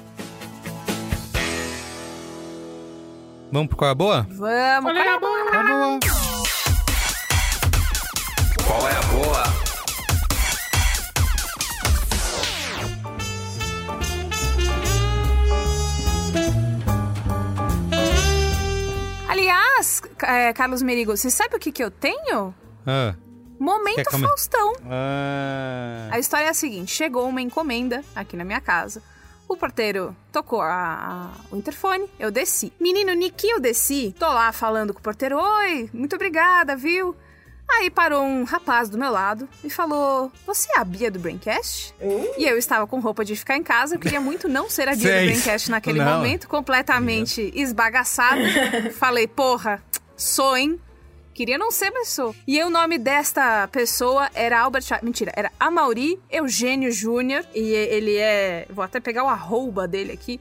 Vamos 3.51 3.69
pro 3.69 3.79
qual 3.79 3.89
é 3.89 3.93
a 3.93 3.95
boa? 3.95 4.27
Vamos, 4.29 4.93
qual 4.93 4.97
é 4.97 5.09
a 5.09 5.19
boa? 5.19 5.45
Qual 5.47 5.55
é 5.55 5.59
a 5.59 5.65
boa? 5.65 5.99
Qual 8.67 8.87
é 8.89 8.93
a 8.93 9.03
boa? 9.03 9.66
Aliás, 19.41 20.01
é, 20.23 20.51
Carlos 20.55 20.81
Merigo, 20.81 21.15
você 21.15 21.31
sabe 21.31 21.57
o 21.57 21.59
que, 21.59 21.71
que 21.71 21.85
eu 21.85 21.91
tenho? 21.91 22.55
Ah. 22.87 23.15
Momento? 23.61 23.97
Faustão. 24.29 24.73
Ah. 24.91 26.09
A 26.11 26.19
história 26.19 26.47
é 26.47 26.49
a 26.49 26.55
seguinte: 26.55 26.91
chegou 26.95 27.29
uma 27.29 27.43
encomenda 27.43 28.03
aqui 28.15 28.35
na 28.35 28.45
minha 28.45 28.63
casa. 28.63 29.03
O 29.47 29.55
porteiro 29.55 30.17
tocou 30.33 30.63
a- 30.63 31.33
a- 31.37 31.55
o 31.55 31.57
interfone, 31.57 32.09
eu 32.19 32.31
desci. 32.31 32.73
Menino 32.81 33.13
Niki, 33.13 33.47
eu 33.47 33.61
desci. 33.61 34.15
Tô 34.19 34.27
lá 34.27 34.51
falando 34.53 34.95
com 34.95 35.01
o 35.01 35.03
porteiro: 35.03 35.37
Oi, 35.39 35.91
muito 35.93 36.17
obrigada, 36.17 36.75
viu? 36.75 37.15
Aí 37.69 37.91
parou 37.91 38.23
um 38.23 38.45
rapaz 38.45 38.89
do 38.89 38.97
meu 38.97 39.11
lado 39.11 39.49
e 39.63 39.69
falou: 39.69 40.31
Você 40.47 40.69
é 40.77 40.79
a 40.79 40.85
Bia 40.85 41.11
do 41.11 41.19
Braincast? 41.19 41.95
E 42.39 42.45
eu 42.45 42.57
estava 42.57 42.87
com 42.87 43.01
roupa 43.01 43.25
de 43.25 43.37
ficar 43.37 43.57
em 43.57 43.63
casa, 43.63 43.97
eu 43.97 43.99
queria 43.99 44.21
muito 44.21 44.49
não 44.49 44.71
ser 44.71 44.89
a 44.89 44.93
Bia 44.93 45.01
Sei. 45.03 45.21
do 45.21 45.33
Braincast 45.33 45.71
naquele 45.71 45.99
Não. 45.99 46.17
momento, 46.17 46.49
completamente 46.49 47.53
esbagaçada. 47.55 48.41
Falei: 48.99 49.27
Porra, 49.27 49.83
sou, 50.17 50.57
hein? 50.57 50.81
Queria 51.35 51.59
não 51.59 51.71
ser, 51.71 51.91
mas 51.91 52.09
sou. 52.09 52.35
E 52.47 52.59
aí 52.59 52.65
o 52.67 52.71
nome 52.71 52.97
desta 52.97 53.69
pessoa 53.69 54.31
era 54.33 54.59
Albert... 54.59 54.85
Mentira, 55.03 55.31
era 55.37 55.53
Amauri 55.61 56.19
Eugênio 56.31 56.91
Júnior. 56.91 57.45
E 57.55 57.61
ele 57.61 58.17
é... 58.17 58.67
Vou 58.71 58.83
até 58.83 59.01
pegar 59.01 59.23
o 59.23 59.29
arroba 59.29 59.87
dele 59.87 60.13
aqui. 60.13 60.41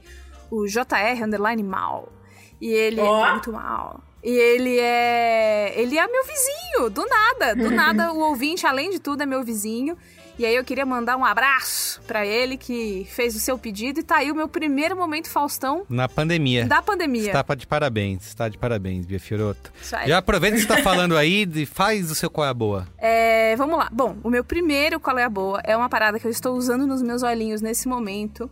O 0.50 0.64
JR 0.64 1.22
Underline 1.22 1.62
Mal. 1.62 2.10
E 2.58 2.70
ele 2.70 2.98
Ó. 2.98 3.26
é 3.26 3.32
muito 3.32 3.52
mal. 3.52 4.00
E 4.26 4.36
ele 4.36 4.76
é... 4.80 5.72
Ele 5.76 5.96
é 5.96 6.04
meu 6.08 6.24
vizinho, 6.24 6.90
do 6.90 7.06
nada. 7.06 7.54
Do 7.54 7.70
nada, 7.72 8.12
o 8.12 8.18
ouvinte, 8.18 8.66
além 8.66 8.90
de 8.90 8.98
tudo, 8.98 9.22
é 9.22 9.26
meu 9.26 9.44
vizinho. 9.44 9.96
E 10.36 10.44
aí 10.44 10.54
eu 10.54 10.64
queria 10.64 10.84
mandar 10.84 11.16
um 11.16 11.24
abraço 11.24 12.02
pra 12.08 12.26
ele, 12.26 12.58
que 12.58 13.06
fez 13.08 13.36
o 13.36 13.38
seu 13.38 13.56
pedido. 13.56 14.00
E 14.00 14.02
tá 14.02 14.16
aí 14.16 14.32
o 14.32 14.34
meu 14.34 14.48
primeiro 14.48 14.96
momento 14.96 15.30
Faustão 15.30 15.86
Na 15.88 16.08
pandemia. 16.08 16.66
da 16.66 16.82
pandemia. 16.82 17.32
Está 17.32 17.54
de 17.54 17.66
parabéns, 17.68 18.26
está 18.26 18.48
de 18.48 18.58
parabéns, 18.58 19.06
Bia 19.06 19.20
Fioroto. 19.20 19.72
Já 20.04 20.18
aproveita 20.18 20.56
que 20.56 20.62
você 20.62 20.68
tá 20.68 20.82
falando 20.82 21.16
aí 21.16 21.48
e 21.54 21.64
faz 21.64 22.10
o 22.10 22.14
seu 22.14 22.28
qual 22.28 22.48
é 22.48 22.50
a 22.50 22.54
boa. 22.54 22.88
É, 22.98 23.54
vamos 23.56 23.78
lá. 23.78 23.88
Bom, 23.92 24.16
o 24.24 24.28
meu 24.28 24.42
primeiro 24.42 24.98
qual 24.98 25.16
é 25.16 25.24
a 25.24 25.30
boa 25.30 25.60
é 25.64 25.76
uma 25.76 25.88
parada 25.88 26.18
que 26.18 26.26
eu 26.26 26.30
estou 26.32 26.56
usando 26.56 26.84
nos 26.84 27.00
meus 27.00 27.22
olhinhos 27.22 27.62
nesse 27.62 27.86
momento. 27.88 28.50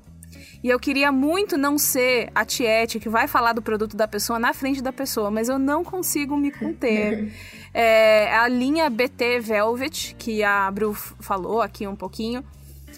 E 0.65 0.71
eu 0.71 0.81
queria 0.81 1.13
muito 1.13 1.59
não 1.59 1.77
ser 1.77 2.31
a 2.35 2.43
tiete 2.43 2.99
que 2.99 3.07
vai 3.07 3.29
falar 3.29 3.53
do 3.53 3.61
produto 3.61 3.95
da 3.95 4.09
pessoa 4.09 4.39
na 4.39 4.55
frente 4.55 4.81
da 4.81 4.95
pessoa, 4.95 5.31
mas 5.31 5.51
eu 5.51 5.59
não 5.59 5.85
consigo 5.85 6.39
me 6.39 6.51
conter. 6.51 7.31
é 7.75 8.35
a 8.35 8.49
linha 8.49 8.89
BT 8.89 9.41
Velvet, 9.41 10.17
que 10.19 10.43
a 10.43 10.71
Bru 10.71 10.95
falou 10.95 11.61
aqui 11.61 11.87
um 11.87 11.95
pouquinho. 11.95 12.43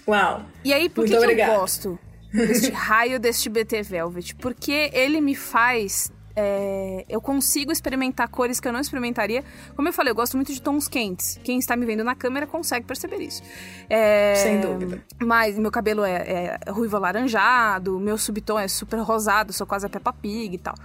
Uau. 0.07 0.45
E 0.63 0.73
aí, 0.73 0.87
por 0.87 1.03
que, 1.03 1.11
que 1.11 1.17
eu 1.17 1.45
gosto 1.45 1.99
deste 2.31 2.71
raio 2.71 3.19
deste 3.19 3.49
BT 3.49 3.81
Velvet? 3.83 4.35
Porque 4.35 4.89
ele 4.93 5.19
me 5.19 5.35
faz. 5.35 6.09
É, 6.39 7.03
eu 7.09 7.19
consigo 7.19 7.71
experimentar 7.71 8.29
cores 8.29 8.59
que 8.59 8.67
eu 8.67 8.71
não 8.71 8.79
experimentaria. 8.79 9.43
Como 9.75 9.87
eu 9.87 9.93
falei, 9.93 10.11
eu 10.11 10.15
gosto 10.15 10.37
muito 10.37 10.53
de 10.53 10.61
tons 10.61 10.87
quentes. 10.87 11.39
Quem 11.43 11.57
está 11.57 11.75
me 11.75 11.83
vendo 11.83 12.03
na 12.03 12.13
câmera 12.13 12.45
consegue 12.45 12.85
perceber 12.85 13.17
isso. 13.17 13.41
É, 13.89 14.35
Sem 14.35 14.61
dúvida. 14.61 15.03
Mas 15.19 15.57
meu 15.57 15.71
cabelo 15.71 16.03
é, 16.03 16.59
é 16.65 16.71
ruivo 16.71 16.95
alaranjado, 16.95 17.99
meu 17.99 18.19
subtom 18.19 18.59
é 18.59 18.67
super 18.67 18.99
rosado, 18.99 19.51
sou 19.51 19.65
quase 19.65 19.87
a 19.87 19.89
Peppa 19.89 20.13
Pig 20.13 20.53
e 20.53 20.57
tal. 20.59 20.75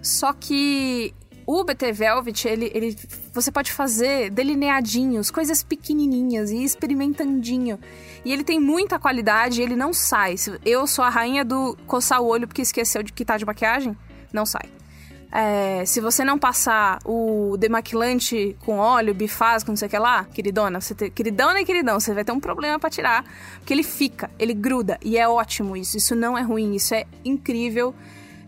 Só 0.00 0.32
que 0.32 1.14
o 1.46 1.62
BT 1.62 1.92
Velvet, 1.92 2.48
ele, 2.48 2.70
ele, 2.72 2.96
você 3.34 3.52
pode 3.52 3.70
fazer 3.70 4.30
delineadinhos, 4.30 5.30
coisas 5.30 5.62
pequenininhas 5.62 6.50
e 6.50 6.64
experimentandinho. 6.64 7.78
E 8.24 8.32
ele 8.32 8.44
tem 8.44 8.58
muita 8.58 8.98
qualidade, 8.98 9.60
ele 9.60 9.76
não 9.76 9.92
sai. 9.92 10.36
Eu 10.64 10.86
sou 10.86 11.04
a 11.04 11.10
rainha 11.10 11.44
do 11.44 11.76
coçar 11.86 12.22
o 12.22 12.26
olho 12.26 12.46
porque 12.48 12.62
esqueceu 12.62 13.02
de 13.02 13.12
que 13.12 13.26
tá 13.26 13.36
de 13.36 13.44
maquiagem, 13.44 13.94
não 14.32 14.46
sai. 14.46 14.70
É, 15.34 15.82
se 15.86 15.98
você 15.98 16.22
não 16.24 16.38
passar 16.38 16.98
o 17.06 17.56
demaquilante 17.56 18.54
com 18.66 18.76
óleo, 18.76 19.14
bifaz, 19.14 19.64
com 19.64 19.72
não 19.72 19.76
sei 19.76 19.88
o 19.88 19.90
que 19.90 19.98
lá, 19.98 20.24
queridona, 20.24 20.78
você 20.78 20.94
te, 20.94 21.08
queridona 21.08 21.58
e 21.58 21.64
queridão, 21.64 21.98
você 21.98 22.12
vai 22.12 22.22
ter 22.22 22.32
um 22.32 22.40
problema 22.40 22.78
pra 22.78 22.90
tirar, 22.90 23.24
porque 23.56 23.72
ele 23.72 23.82
fica, 23.82 24.30
ele 24.38 24.52
gruda, 24.52 24.98
e 25.02 25.16
é 25.16 25.26
ótimo 25.26 25.74
isso, 25.74 25.96
isso 25.96 26.14
não 26.14 26.36
é 26.36 26.42
ruim, 26.42 26.74
isso 26.74 26.94
é 26.94 27.06
incrível. 27.24 27.94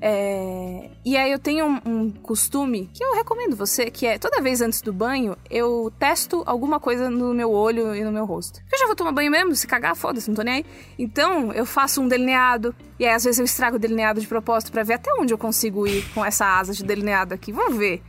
É, 0.00 0.90
E 1.04 1.16
aí 1.16 1.30
eu 1.32 1.38
tenho 1.38 1.66
um, 1.66 1.80
um 1.86 2.10
costume 2.10 2.90
que 2.92 3.02
eu 3.02 3.14
recomendo 3.14 3.56
você, 3.56 3.90
que 3.90 4.06
é 4.06 4.18
toda 4.18 4.40
vez 4.42 4.60
antes 4.60 4.80
do 4.82 4.92
banho, 4.92 5.36
eu 5.50 5.92
testo 5.98 6.42
alguma 6.46 6.78
coisa 6.80 7.10
no 7.10 7.32
meu 7.34 7.50
olho 7.50 7.94
e 7.94 8.02
no 8.04 8.12
meu 8.12 8.24
rosto. 8.24 8.60
Eu 8.72 8.78
já 8.78 8.86
vou 8.86 8.94
tomar 8.96 9.12
banho 9.12 9.30
mesmo, 9.30 9.54
se 9.54 9.66
cagar, 9.66 9.94
foda-se, 9.96 10.28
não 10.28 10.34
tô 10.34 10.42
nem 10.42 10.54
aí. 10.54 10.64
Então 10.98 11.52
eu 11.52 11.64
faço 11.66 12.00
um 12.00 12.08
delineado, 12.08 12.74
e 12.98 13.04
aí 13.06 13.14
às 13.14 13.24
vezes 13.24 13.38
eu 13.38 13.44
estrago 13.44 13.76
o 13.76 13.78
delineado 13.78 14.20
de 14.20 14.26
propósito 14.26 14.72
pra 14.72 14.82
ver 14.82 14.94
até 14.94 15.10
onde 15.14 15.32
eu 15.32 15.38
consigo 15.38 15.86
ir 15.86 16.04
com 16.14 16.24
essa 16.24 16.46
asa 16.46 16.72
de 16.72 16.84
delineado 16.84 17.34
aqui. 17.34 17.52
Vamos 17.52 17.76
ver. 17.76 18.02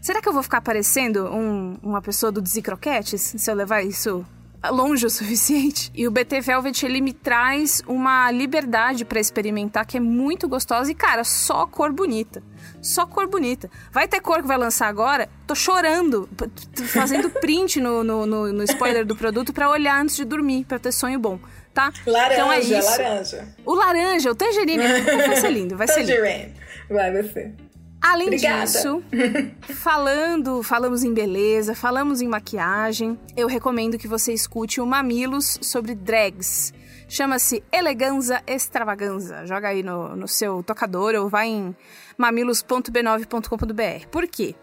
Será 0.00 0.20
que 0.22 0.28
eu 0.28 0.32
vou 0.32 0.42
ficar 0.42 0.60
parecendo 0.60 1.24
um- 1.26 1.78
uma 1.82 2.00
pessoa 2.00 2.30
do 2.30 2.40
Dizicroquetes 2.40 3.34
se 3.36 3.50
eu 3.50 3.54
levar 3.56 3.82
isso 3.82 4.24
longe 4.70 5.06
o 5.06 5.10
suficiente? 5.10 5.90
E 5.94 6.06
o 6.06 6.10
BT 6.10 6.40
Velvet, 6.40 6.82
ele 6.84 7.00
me 7.00 7.12
traz 7.12 7.82
uma 7.86 8.30
liberdade 8.30 9.04
pra 9.04 9.20
experimentar 9.20 9.86
que 9.86 9.96
é 9.96 10.00
muito 10.00 10.48
gostosa 10.48 10.90
e, 10.90 10.94
cara, 10.94 11.24
só 11.24 11.66
cor 11.66 11.92
bonita. 11.92 12.42
Só 12.82 13.06
cor 13.06 13.26
bonita. 13.28 13.70
Vai 13.92 14.06
ter 14.08 14.20
cor 14.20 14.42
que 14.42 14.48
vai 14.48 14.56
lançar 14.58 14.88
agora? 14.88 15.28
Tô 15.46 15.54
chorando, 15.54 16.28
fazendo 16.88 17.30
print 17.40 17.80
no, 17.80 18.02
no, 18.04 18.26
no- 18.26 18.52
no 18.52 18.62
spoiler 18.64 19.04
do 19.04 19.14
produto 19.16 19.52
pra 19.52 19.68
olhar 19.70 20.00
antes 20.00 20.16
de 20.16 20.24
dormir, 20.24 20.64
pra 20.64 20.78
ter 20.78 20.92
sonho 20.92 21.18
bom, 21.18 21.38
tá? 21.74 21.92
Laranja, 22.06 22.34
então 22.34 22.52
é 22.52 22.60
isso. 22.60 22.90
laranja. 22.90 23.48
O 23.64 23.74
laranja, 23.74 24.30
o 24.30 24.34
tangerine, 24.34 24.82
vai 25.26 25.36
ser 25.36 25.50
lindo, 25.50 25.76
vai 25.76 25.86
ser 25.88 26.00
lindo. 26.02 26.12
Tangerine. 26.16 26.54
Vai, 26.88 27.22
você. 27.22 27.52
Além 28.06 28.28
Obrigada. 28.28 28.64
disso, 28.66 29.02
falando, 29.82 30.62
falamos 30.62 31.02
em 31.02 31.12
beleza, 31.12 31.74
falamos 31.74 32.20
em 32.20 32.28
maquiagem, 32.28 33.18
eu 33.36 33.48
recomendo 33.48 33.98
que 33.98 34.06
você 34.06 34.32
escute 34.32 34.80
o 34.80 34.86
Mamilos 34.86 35.58
sobre 35.60 35.94
drags. 35.94 36.72
Chama-se 37.08 37.62
Eleganza 37.72 38.42
Extravaganza. 38.46 39.44
Joga 39.46 39.68
aí 39.68 39.82
no, 39.82 40.14
no 40.16 40.26
seu 40.28 40.62
tocador 40.62 41.14
ou 41.14 41.28
vai 41.28 41.48
em 41.48 41.74
mamilos.b9.com.br. 42.18 44.06
Por 44.10 44.26
quê? 44.26 44.54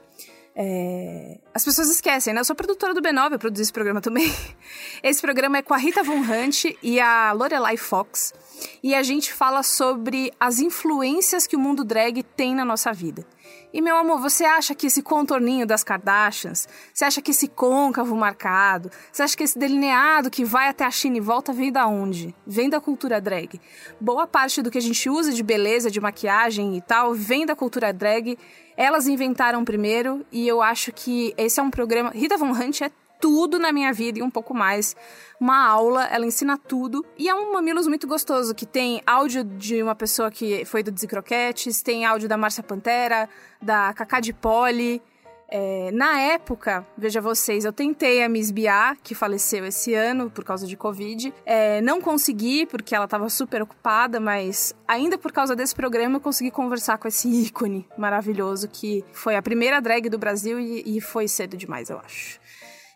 É, 0.55 1.39
As 1.53 1.65
pessoas 1.65 1.89
esquecem, 1.89 2.33
né? 2.33 2.41
Eu 2.41 2.45
sou 2.45 2.55
produtora 2.55 2.93
do 2.93 3.01
B9, 3.01 3.33
eu 3.33 3.39
produzo 3.39 3.61
esse 3.61 3.73
programa 3.73 4.01
também. 4.01 4.31
Esse 5.01 5.21
programa 5.21 5.57
é 5.57 5.61
com 5.61 5.73
a 5.73 5.77
Rita 5.77 6.03
Von 6.03 6.19
Hunt 6.19 6.65
e 6.81 6.99
a 6.99 7.31
Lorelai 7.31 7.75
Fox. 7.75 8.33
E 8.81 8.93
a 8.93 9.03
gente 9.03 9.33
fala 9.33 9.63
sobre 9.63 10.31
as 10.39 10.59
influências 10.59 11.47
que 11.47 11.55
o 11.55 11.59
mundo 11.59 11.83
drag 11.83 12.23
tem 12.23 12.55
na 12.55 12.65
nossa 12.65 12.91
vida. 12.91 13.25
E, 13.73 13.81
meu 13.81 13.97
amor, 13.97 14.19
você 14.19 14.45
acha 14.45 14.75
que 14.75 14.85
esse 14.85 15.01
contorninho 15.01 15.65
das 15.65 15.83
Kardashians, 15.83 16.67
você 16.93 17.05
acha 17.05 17.21
que 17.21 17.31
esse 17.31 17.47
côncavo 17.47 18.15
marcado, 18.15 18.91
você 19.11 19.23
acha 19.23 19.35
que 19.35 19.43
esse 19.43 19.57
delineado 19.57 20.29
que 20.29 20.45
vai 20.45 20.69
até 20.69 20.85
a 20.85 20.91
China 20.91 21.17
e 21.17 21.19
volta 21.19 21.51
vem 21.51 21.71
da 21.71 21.87
onde? 21.87 22.35
Vem 22.45 22.69
da 22.69 22.79
cultura 22.79 23.19
drag. 23.19 23.59
Boa 23.99 24.27
parte 24.27 24.61
do 24.61 24.69
que 24.69 24.77
a 24.77 24.81
gente 24.81 25.09
usa 25.09 25.33
de 25.33 25.41
beleza, 25.41 25.89
de 25.89 25.99
maquiagem 25.99 26.77
e 26.77 26.81
tal, 26.81 27.15
vem 27.15 27.47
da 27.47 27.55
cultura 27.55 27.91
drag. 27.91 28.37
Elas 28.77 29.07
inventaram 29.07 29.65
primeiro 29.65 30.23
e 30.31 30.47
eu 30.47 30.61
acho 30.61 30.91
que 30.91 31.33
esse 31.35 31.59
é 31.59 31.63
um 31.63 31.71
programa. 31.71 32.11
Rita 32.11 32.37
Von 32.37 32.51
Hunt 32.51 32.81
é 32.81 32.91
tudo 33.23 33.57
na 33.57 33.71
minha 33.71 33.93
vida 33.93 34.19
e 34.19 34.21
um 34.21 34.29
pouco 34.29 34.53
mais. 34.53 34.97
Uma 35.39 35.65
aula, 35.65 36.05
ela 36.07 36.25
ensina 36.25 36.57
tudo. 36.57 37.05
E 37.17 37.29
é 37.29 37.33
um 37.33 37.53
Mamilos 37.53 37.87
muito 37.87 38.05
gostoso, 38.05 38.53
que 38.53 38.65
tem 38.65 39.01
áudio 39.07 39.45
de 39.45 39.81
uma 39.81 39.95
pessoa 39.95 40.29
que 40.29 40.65
foi 40.65 40.83
do 40.83 40.91
Dizicroquetes, 40.91 41.81
tem 41.81 42.03
áudio 42.03 42.27
da 42.27 42.35
Márcia 42.35 42.61
Pantera, 42.61 43.29
da 43.61 43.93
Cacá 43.93 44.19
de 44.19 44.33
Poli. 44.33 45.01
É, 45.47 45.89
na 45.93 46.19
época, 46.19 46.85
veja 46.97 47.21
vocês, 47.21 47.63
eu 47.63 47.71
tentei 47.71 48.23
a 48.23 48.27
Miss 48.27 48.51
Bia, 48.51 48.97
que 49.01 49.15
faleceu 49.15 49.63
esse 49.65 49.93
ano 49.93 50.29
por 50.29 50.43
causa 50.43 50.67
de 50.67 50.75
Covid. 50.75 51.33
É, 51.45 51.79
não 51.79 52.01
consegui, 52.01 52.65
porque 52.65 52.93
ela 52.93 53.05
estava 53.05 53.29
super 53.29 53.61
ocupada, 53.61 54.19
mas 54.19 54.75
ainda 54.85 55.17
por 55.17 55.31
causa 55.31 55.55
desse 55.55 55.73
programa 55.73 56.17
eu 56.17 56.21
consegui 56.21 56.51
conversar 56.51 56.97
com 56.97 57.07
esse 57.07 57.29
ícone 57.29 57.87
maravilhoso 57.97 58.67
que 58.67 59.05
foi 59.13 59.37
a 59.37 59.41
primeira 59.41 59.79
drag 59.79 60.09
do 60.09 60.17
Brasil 60.17 60.59
e, 60.59 60.97
e 60.97 60.99
foi 60.99 61.29
cedo 61.29 61.55
demais, 61.55 61.89
eu 61.89 61.99
acho. 61.99 62.42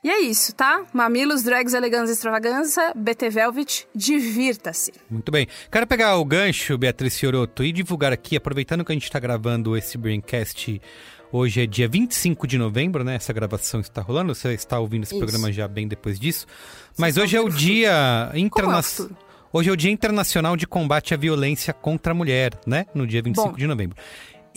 E 0.07 0.09
é 0.09 0.21
isso, 0.21 0.55
tá? 0.55 0.85
Mamilos, 0.93 1.43
Drags, 1.43 1.73
Elegância, 1.73 2.13
Extravagança, 2.13 2.93
BT 2.95 3.29
Velvet, 3.29 3.85
divirta-se. 3.93 4.93
Muito 5.09 5.29
bem. 5.29 5.49
Quero 5.69 5.85
pegar 5.85 6.15
o 6.15 6.23
gancho, 6.23 6.77
Beatriz 6.77 7.19
Fioroto, 7.19 7.61
e 7.61 7.73
divulgar 7.73 8.13
aqui, 8.13 8.37
aproveitando 8.37 8.85
que 8.85 8.91
a 8.93 8.95
gente 8.95 9.03
está 9.03 9.19
gravando 9.19 9.75
esse 9.75 9.97
Braincast. 9.97 10.81
Hoje 11.29 11.61
é 11.61 11.65
dia 11.65 11.89
25 11.89 12.47
de 12.47 12.57
novembro, 12.57 13.03
né? 13.03 13.15
Essa 13.15 13.33
gravação 13.33 13.81
está 13.81 14.01
rolando. 14.01 14.33
Você 14.33 14.53
está 14.53 14.79
ouvindo 14.79 15.03
esse 15.03 15.13
Isso. 15.13 15.19
programa 15.19 15.51
já 15.51 15.67
bem 15.67 15.89
depois 15.89 16.17
disso. 16.17 16.47
Mas 16.97 17.17
hoje 17.17 17.35
é 17.35 17.41
o 17.41 17.49
dia 17.49 18.31
internacional. 18.33 18.83
futuro? 18.83 19.27
Hoje 19.51 19.69
é 19.69 19.73
o 19.73 19.77
Dia 19.77 19.91
Internacional 19.91 20.55
de 20.55 20.67
Combate 20.67 21.13
à 21.13 21.17
Violência 21.17 21.73
contra 21.73 22.11
a 22.11 22.15
Mulher, 22.15 22.53
né? 22.65 22.85
No 22.93 23.07
dia 23.07 23.21
25 23.21 23.49
Bom. 23.49 23.55
de 23.55 23.67
novembro. 23.67 23.97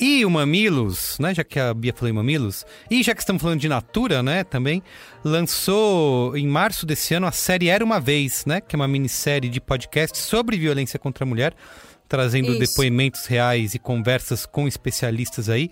E 0.01 0.24
o 0.24 0.31
Mamilos, 0.31 1.18
né? 1.20 1.35
Já 1.35 1.44
que 1.44 1.60
a 1.60 1.74
Bia 1.74 1.93
falou 1.93 2.09
em 2.09 2.14
Mamilos, 2.14 2.64
e 2.90 3.02
já 3.02 3.14
que 3.14 3.20
estamos 3.20 3.43
falando 3.43 3.60
de 3.60 3.68
Natura, 3.68 4.22
né? 4.22 4.43
Também 4.43 4.82
lançou 5.22 6.35
em 6.35 6.47
março 6.47 6.86
desse 6.86 7.12
ano 7.12 7.27
a 7.27 7.32
série 7.32 7.68
Era 7.68 7.85
uma 7.85 8.01
Vez, 8.01 8.47
né? 8.47 8.62
Que 8.62 8.74
é 8.74 8.78
uma 8.78 8.89
minissérie 8.89 9.51
de 9.51 9.60
podcast 9.60 10.16
sobre 10.16 10.56
violência 10.56 10.98
contra 10.98 11.24
a 11.24 11.27
mulher, 11.27 11.55
trazendo 12.09 12.52
Isso. 12.52 12.60
depoimentos 12.60 13.27
reais 13.27 13.74
e 13.74 13.78
conversas 13.78 14.47
com 14.47 14.66
especialistas 14.66 15.51
aí. 15.51 15.70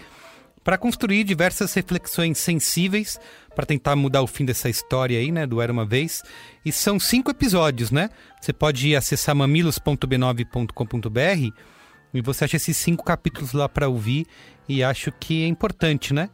para 0.63 0.77
construir 0.77 1.25
diversas 1.25 1.73
reflexões 1.73 2.37
sensíveis 2.37 3.19
para 3.57 3.65
tentar 3.65 3.97
mudar 3.97 4.21
o 4.21 4.27
fim 4.27 4.45
dessa 4.45 4.69
história 4.69 5.19
aí, 5.19 5.33
né, 5.33 5.47
do 5.47 5.63
Era 5.63 5.73
Uma 5.73 5.87
Vez. 5.87 6.23
E 6.63 6.71
são 6.71 7.01
cinco 7.01 7.31
episódios, 7.31 7.91
né? 7.91 8.11
Você 8.39 8.53
pode 8.53 8.95
acessar 8.95 9.35
mamilos.b9.com.br 9.35 11.78
e 12.15 12.21
você 12.21 12.45
acha 12.45 12.57
esses 12.57 12.77
cinco 12.77 13.05
capítulos 13.05 13.53
lá 13.53 13.69
para 13.69 13.89
ouvir 13.89 14.27
e 14.69 14.83
acho 14.83 15.13
que 15.13 15.45
é 15.45 15.47
importante, 15.47 16.13
né? 16.15 16.29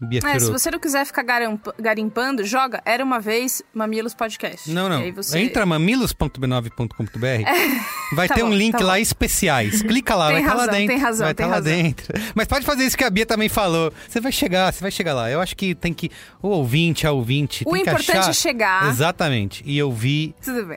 Bia 0.00 0.20
É, 0.24 0.38
se 0.38 0.50
você 0.50 0.70
não 0.70 0.78
quiser 0.78 1.06
ficar 1.06 1.22
garimpa- 1.22 1.74
garimpando, 1.80 2.44
joga 2.44 2.82
Era 2.84 3.02
Uma 3.02 3.18
Vez 3.20 3.62
Mamilos 3.72 4.12
Podcast. 4.12 4.70
Não, 4.70 4.88
não. 4.88 5.12
Você... 5.14 5.38
Entra 5.38 5.64
mamilos.b9.com.br. 5.64 7.44
Vai 8.14 8.28
Tá 8.28 8.34
ter 8.34 8.42
um 8.44 8.50
bom, 8.50 8.54
link 8.54 8.72
tá 8.76 8.84
lá 8.84 8.94
bom. 8.94 8.98
especiais. 8.98 9.82
Clica 9.82 10.14
lá, 10.14 10.26
Tem 10.32 10.34
vai 10.34 10.42
estar 10.42 10.54
lá 10.54 10.60
razão, 10.66 10.74
dentro. 10.74 10.88
tem 10.94 10.98
razão, 11.02 11.26
vai 11.26 11.34
tem 11.34 11.46
tá 11.46 11.50
lá 11.50 11.56
razão. 11.56 11.72
dentro. 11.72 12.06
Mas 12.34 12.46
pode 12.48 12.66
fazer 12.66 12.84
isso 12.84 12.96
que 12.98 13.04
a 13.04 13.10
Bia 13.10 13.24
também 13.24 13.48
falou. 13.48 13.92
Você 14.08 14.20
vai 14.20 14.30
chegar, 14.32 14.72
você 14.72 14.80
vai 14.80 14.90
chegar 14.90 15.14
lá. 15.14 15.30
Eu 15.30 15.40
acho 15.40 15.56
que 15.56 15.74
tem 15.74 15.94
que. 15.94 16.10
O 16.42 16.48
ouvinte, 16.48 17.06
a 17.06 17.12
ouvinte. 17.12 17.64
O 17.66 17.76
importante 17.76 18.18
achar... 18.18 18.30
é 18.30 18.32
chegar. 18.32 18.88
Exatamente. 18.88 19.62
E 19.66 19.82
ouvir 19.82 20.34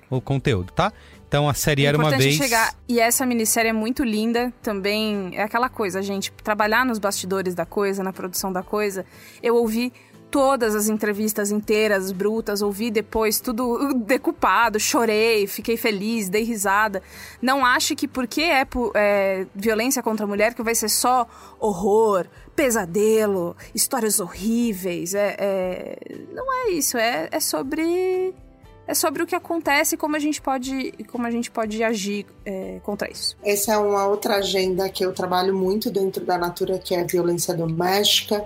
o 0.10 0.22
conteúdo, 0.22 0.72
tá? 0.72 0.92
Então 1.28 1.50
a 1.50 1.54
série 1.54 1.84
O 1.84 1.88
era 1.88 1.98
uma 1.98 2.12
vez. 2.12 2.40
é 2.40 2.44
chegar. 2.44 2.74
E 2.88 3.00
essa 3.00 3.26
minissérie 3.26 3.70
é 3.70 3.74
muito 3.74 4.04
linda. 4.04 4.54
Também 4.62 5.32
é 5.34 5.44
aquela 5.44 5.70
coisa, 5.70 6.02
gente. 6.02 6.32
Trabalhar 6.32 6.86
nos 6.86 7.00
bastidores 7.00 7.54
da 7.54 7.66
coisa, 7.66 8.02
na 8.04 8.14
produção 8.14 8.52
da 8.52 8.64
coisa. 8.64 9.06
Eu 9.44 9.56
ouvi 9.56 9.92
todas 10.30 10.76
as 10.76 10.90
entrevistas 10.90 11.52
inteiras, 11.52 12.12
brutas, 12.12 12.62
ouvi 12.62 12.92
depois 12.92 13.40
tudo 13.40 13.94
decupado, 14.06 14.80
chorei, 14.80 15.48
fiquei 15.48 15.78
feliz, 15.78 16.30
dei 16.30 16.44
risada. 16.44 17.02
Não 17.42 17.66
ache 17.66 17.96
que 17.96 18.08
porque 18.08 18.42
é, 18.42 18.66
é 18.96 19.46
violência 19.56 20.04
contra 20.04 20.26
a 20.26 20.28
mulher 20.28 20.54
que 20.54 20.62
vai 20.64 20.76
ser 20.76 20.90
só 20.90 21.28
horror, 21.60 22.26
pesadelo, 22.56 23.56
histórias 23.74 24.20
horríveis. 24.20 25.14
É, 25.14 25.36
é- 25.40 25.98
Não 26.34 26.46
é 26.54 26.72
isso, 26.72 26.98
é, 26.98 27.28
é 27.32 27.40
sobre 27.40 28.34
é 28.88 28.94
sobre 28.94 29.22
o 29.22 29.28
que 29.28 29.36
acontece 29.36 29.96
e 29.96 29.98
como 29.98 30.16
a 30.16 30.20
gente 30.20 30.42
pode, 30.42 30.94
como 31.12 31.28
a 31.28 31.32
gente 31.32 31.52
pode 31.52 31.84
agir 31.84 32.26
é, 32.46 32.80
contra 32.84 33.12
isso. 33.12 33.36
Essa 33.44 33.74
é 33.74 33.78
uma 33.78 34.08
outra 34.08 34.36
agenda 34.36 34.90
que 34.90 35.04
eu 35.06 35.14
trabalho 35.14 35.56
muito 35.56 35.92
dentro 35.92 36.26
da 36.26 36.38
Natura, 36.38 36.80
que 36.80 36.96
é 36.96 37.02
a 37.02 37.04
violência 37.04 37.54
doméstica. 37.54 38.46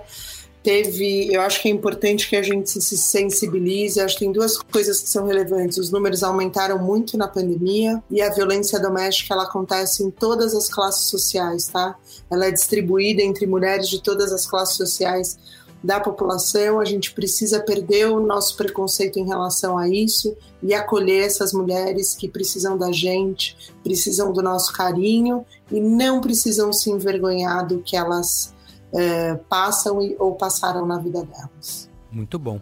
Teve, 0.62 1.32
eu 1.32 1.40
acho 1.40 1.60
que 1.60 1.68
é 1.68 1.72
importante 1.72 2.28
que 2.28 2.36
a 2.36 2.42
gente 2.42 2.70
se 2.70 2.96
sensibilize. 2.96 4.00
Acho 4.00 4.14
que 4.14 4.24
tem 4.24 4.32
duas 4.32 4.56
coisas 4.56 5.00
que 5.00 5.08
são 5.08 5.26
relevantes. 5.26 5.76
Os 5.76 5.90
números 5.90 6.22
aumentaram 6.22 6.78
muito 6.78 7.16
na 7.16 7.26
pandemia 7.26 8.00
e 8.08 8.22
a 8.22 8.30
violência 8.30 8.78
doméstica 8.78 9.34
ela 9.34 9.42
acontece 9.44 10.04
em 10.04 10.10
todas 10.10 10.54
as 10.54 10.68
classes 10.68 11.08
sociais, 11.08 11.66
tá? 11.66 11.96
Ela 12.30 12.46
é 12.46 12.50
distribuída 12.52 13.22
entre 13.22 13.44
mulheres 13.44 13.88
de 13.88 14.00
todas 14.00 14.32
as 14.32 14.46
classes 14.46 14.76
sociais 14.76 15.36
da 15.82 15.98
população. 16.00 16.80
A 16.80 16.84
gente 16.84 17.12
precisa 17.12 17.60
perder 17.60 18.06
o 18.06 18.20
nosso 18.20 18.56
preconceito 18.56 19.18
em 19.18 19.26
relação 19.26 19.76
a 19.76 19.88
isso 19.88 20.36
e 20.62 20.72
acolher 20.74 21.24
essas 21.24 21.52
mulheres 21.52 22.14
que 22.14 22.28
precisam 22.28 22.78
da 22.78 22.92
gente, 22.92 23.56
precisam 23.82 24.32
do 24.32 24.42
nosso 24.42 24.72
carinho 24.72 25.44
e 25.70 25.80
não 25.80 26.20
precisam 26.20 26.72
se 26.72 26.90
envergonhar 26.90 27.66
do 27.66 27.80
que 27.80 27.96
elas 27.96 28.54
eh, 28.94 29.38
passam 29.48 30.02
e- 30.02 30.14
ou 30.18 30.34
passaram 30.34 30.84
na 30.86 30.98
vida 30.98 31.24
delas. 31.24 31.88
Muito 32.10 32.38
bom. 32.38 32.60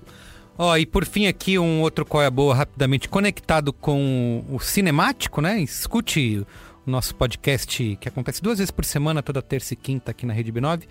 Ó, 0.56 0.76
e 0.76 0.86
por 0.86 1.04
fim 1.04 1.26
aqui 1.26 1.58
um 1.58 1.80
outro 1.82 2.04
qual 2.06 2.22
é 2.22 2.26
a 2.26 2.30
boa 2.30 2.54
rapidamente 2.54 3.08
conectado 3.08 3.72
com 3.72 4.44
o 4.50 4.60
cinemático, 4.60 5.40
né? 5.40 5.60
Escute 5.60 6.46
o 6.86 6.90
nosso 6.90 7.14
podcast 7.14 7.96
que 8.00 8.08
acontece 8.08 8.42
duas 8.42 8.58
vezes 8.58 8.70
por 8.70 8.84
semana, 8.84 9.22
toda 9.22 9.40
terça 9.42 9.72
e 9.74 9.76
quinta 9.76 10.10
aqui 10.10 10.24
na 10.24 10.32
Rede 10.32 10.52
B9, 10.52 10.82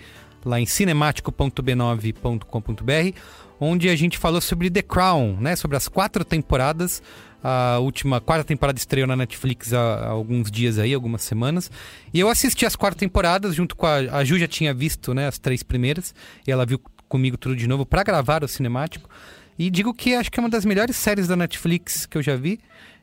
lá 0.45 0.60
em 0.60 0.66
cinemático.b9.com.br, 0.66 3.18
onde 3.60 3.90
a 3.90 3.95
gente 3.95 4.18
falou 4.18 4.41
sobre 4.41 4.70
The 4.70 4.82
Crown, 4.82 5.38
né? 5.40 5.56
Sobre 5.56 5.78
as 5.78 5.88
quatro 5.88 6.24
temporadas. 6.24 7.02
A 7.41 7.80
última 7.80 8.20
quarta 8.20 8.44
temporada 8.44 8.78
estreou 8.78 9.07
na 9.07 9.16
Netflix 9.16 9.74
há, 9.74 9.80
há 9.80 10.10
alguns 10.10 10.52
dias 10.52 10.78
aí, 10.78 10.94
algumas 10.94 11.22
semanas. 11.22 11.72
E 12.14 12.20
eu 12.20 12.30
assisti 12.30 12.66
as 12.66 12.76
quatro 12.76 12.99
temporadas 12.99 13.56
junto 13.56 13.76
com 13.76 13.86
a, 13.86 13.95
a 13.95 14.24
Ju 14.24 14.38
já 14.38 14.48
tinha 14.48 14.74
visto, 14.74 15.14
né, 15.14 15.28
as 15.28 15.40
três 15.40 15.64
primeiras, 15.64 16.14
e 16.45 16.52
ela 16.52 16.66
viu 16.66 16.80
comigo 17.07 17.38
tudo 17.38 17.56
de 17.56 17.68
novo 17.68 17.86
para 17.86 18.03
gravar 18.03 18.44
o 18.44 18.48
cinemático. 18.48 19.10
E 19.57 19.70
digo 19.70 19.94
que 19.94 20.16
acho 20.16 20.32
que 20.32 20.40
é 20.40 20.44
uma 20.44 20.49
das 20.49 20.66
melhores 20.66 20.95
séries 20.95 21.28
da 21.28 21.36
Netflix 21.36 22.06
que 22.06 22.18
eu 22.18 22.22
já 22.22 22.36
vi. 22.36 22.60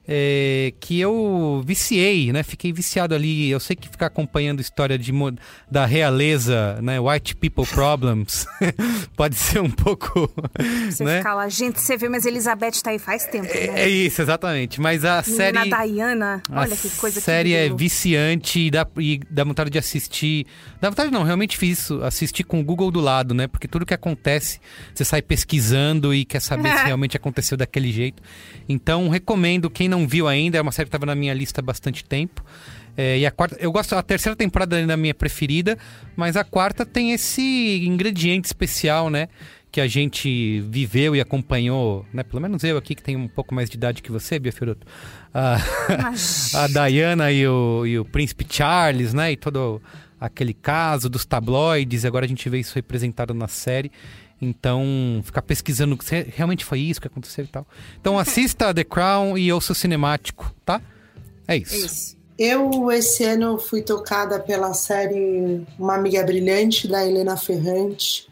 É, 0.09 0.73
que 0.81 0.99
eu 1.01 1.63
viciei, 1.65 2.33
né? 2.33 2.43
Fiquei 2.43 2.73
viciado 2.73 3.15
ali. 3.15 3.51
Eu 3.51 3.61
sei 3.61 3.77
que 3.77 3.89
ficar 3.89 4.07
acompanhando 4.07 4.61
história 4.61 4.99
de, 4.99 5.13
da 5.71 5.87
realeza, 5.87 6.79
né? 6.83 6.99
White 6.99 7.37
people 7.37 7.67
problems, 7.67 8.47
pode 9.17 9.37
ser 9.37 9.61
um 9.61 9.71
pouco. 9.71 10.31
Você 10.91 11.05
né? 11.05 11.19
ficar 11.19 11.35
lá, 11.35 11.49
gente, 11.49 11.81
você 11.81 11.97
vê, 11.97 12.09
mas 12.09 12.27
Elizabeth 12.27 12.83
tá 12.83 12.91
aí 12.91 12.99
faz 12.99 13.27
tempo, 13.27 13.47
né? 13.47 13.81
É 13.81 13.89
isso, 13.89 14.21
exatamente. 14.21 14.81
Mas 14.81 15.05
a 15.05 15.23
série. 15.23 15.59
Menina 15.59 15.87
Diana, 15.87 16.43
olha 16.51 16.75
a 16.75 16.77
que 16.77 16.91
coisa 16.91 17.21
série 17.21 17.51
que 17.51 17.55
é 17.55 17.69
viciante 17.69 18.61
e 18.61 18.71
dá, 18.71 18.87
e 18.99 19.21
dá 19.31 19.45
vontade 19.45 19.71
de 19.71 19.79
assistir. 19.79 20.47
Dá 20.81 20.91
vontade 20.91 21.11
não, 21.11 21.23
realmente 21.23 21.57
fiz 21.57 21.77
isso. 21.77 22.03
Assistir 22.03 22.45
com 22.45 22.61
o 22.61 22.65
Google 22.65 22.91
do 22.91 23.01
lado, 23.01 23.35
né? 23.35 23.47
Porque 23.47 23.69
tudo 23.69 23.87
que 23.87 23.95
acontece, 23.95 24.61
você 24.95 25.05
sai 25.05 25.23
pesquisando 25.23 26.15
e 26.15 26.25
quer 26.25 26.41
saber 26.41 26.77
se 26.77 26.85
realmente 26.87 27.17
aconteceu 27.17 27.57
daquele 27.57 27.93
jeito. 27.93 28.23
Então, 28.69 29.09
recomendo. 29.09 29.69
Quem 29.71 29.89
não 29.89 29.96
viu 30.05 30.27
ainda, 30.27 30.59
é 30.59 30.61
uma 30.61 30.73
série 30.73 30.87
que 30.87 30.89
estava 30.89 31.07
na 31.07 31.15
minha 31.15 31.33
lista 31.33 31.61
há 31.61 31.63
bastante 31.63 32.05
tempo. 32.05 32.45
É, 32.97 33.19
e 33.19 33.27
a 33.27 33.31
quarta, 33.31 33.57
eu 33.61 33.71
gosto, 33.71 33.95
a 33.95 34.03
terceira 34.03 34.35
temporada 34.35 34.75
ainda 34.75 34.93
é 34.93 34.95
a 34.95 34.97
minha 34.97 35.15
preferida, 35.15 35.79
mas 36.17 36.37
a 36.37 36.43
quarta 36.43 36.85
tem 36.85 37.13
esse 37.13 37.85
ingrediente 37.87 38.47
especial, 38.47 39.09
né? 39.11 39.29
Que 39.71 39.81
a 39.81 39.87
gente 39.87 40.61
viveu 40.63 41.15
e 41.15 41.21
acompanhou, 41.21 42.05
né? 42.13 42.23
Pelo 42.23 42.41
menos 42.41 42.65
eu 42.65 42.77
aqui, 42.77 42.95
que 42.95 43.03
tenho 43.03 43.19
um 43.19 43.29
pouco 43.29 43.55
mais 43.55 43.69
de 43.69 43.77
idade 43.77 44.03
que 44.03 44.11
você, 44.11 44.39
Bia 44.39 44.51
Fiorotto. 44.51 44.87
Ah, 45.33 45.59
a 46.55 46.67
Diana 46.89 47.31
e 47.31 47.47
o, 47.47 47.87
e 47.87 47.99
o 47.99 48.05
príncipe 48.05 48.45
Charles, 48.49 49.13
né? 49.13 49.33
E 49.33 49.37
todo 49.37 49.81
aquele 50.19 50.55
caso 50.55 51.09
dos 51.11 51.25
tabloides. 51.25 52.05
Agora 52.05 52.25
a 52.25 52.29
gente 52.29 52.49
vê 52.49 52.59
isso 52.59 52.75
representado 52.75 53.35
na 53.35 53.49
série. 53.49 53.93
Então, 54.41 54.85
ficar 55.25 55.43
pesquisando 55.43 55.99
se 56.03 56.23
realmente 56.35 56.65
foi 56.65 56.81
isso 56.81 57.01
que 57.01 57.07
aconteceu 57.07 57.45
e 57.45 57.49
tal. 57.49 57.67
Então, 58.01 58.19
assista 58.19 58.73
The 58.73 58.85
Crown 58.85 59.37
e 59.39 59.53
ouça 59.53 59.73
o 59.73 59.75
cinemático, 59.75 60.55
tá? 60.65 60.81
É 61.49 61.57
isso. 61.57 61.87
Isso. 61.87 62.17
Eu, 62.39 62.93
esse 62.93 63.25
ano, 63.25 63.59
fui 63.59 63.81
tocada 63.81 64.39
pela 64.39 64.75
série 64.75 65.67
Uma 65.79 65.95
Amiga 65.95 66.23
Brilhante, 66.23 66.87
da 66.87 67.07
Helena 67.07 67.35
Ferrante. 67.37 68.29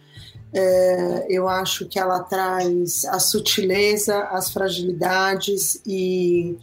É, 0.53 1.27
eu 1.29 1.49
acho 1.49 1.87
que 1.89 1.99
ela 1.99 2.21
traz 2.21 3.07
a 3.07 3.19
sutileza, 3.19 4.25
as 4.25 4.51
fragilidades 4.53 5.81
e, 5.87 6.57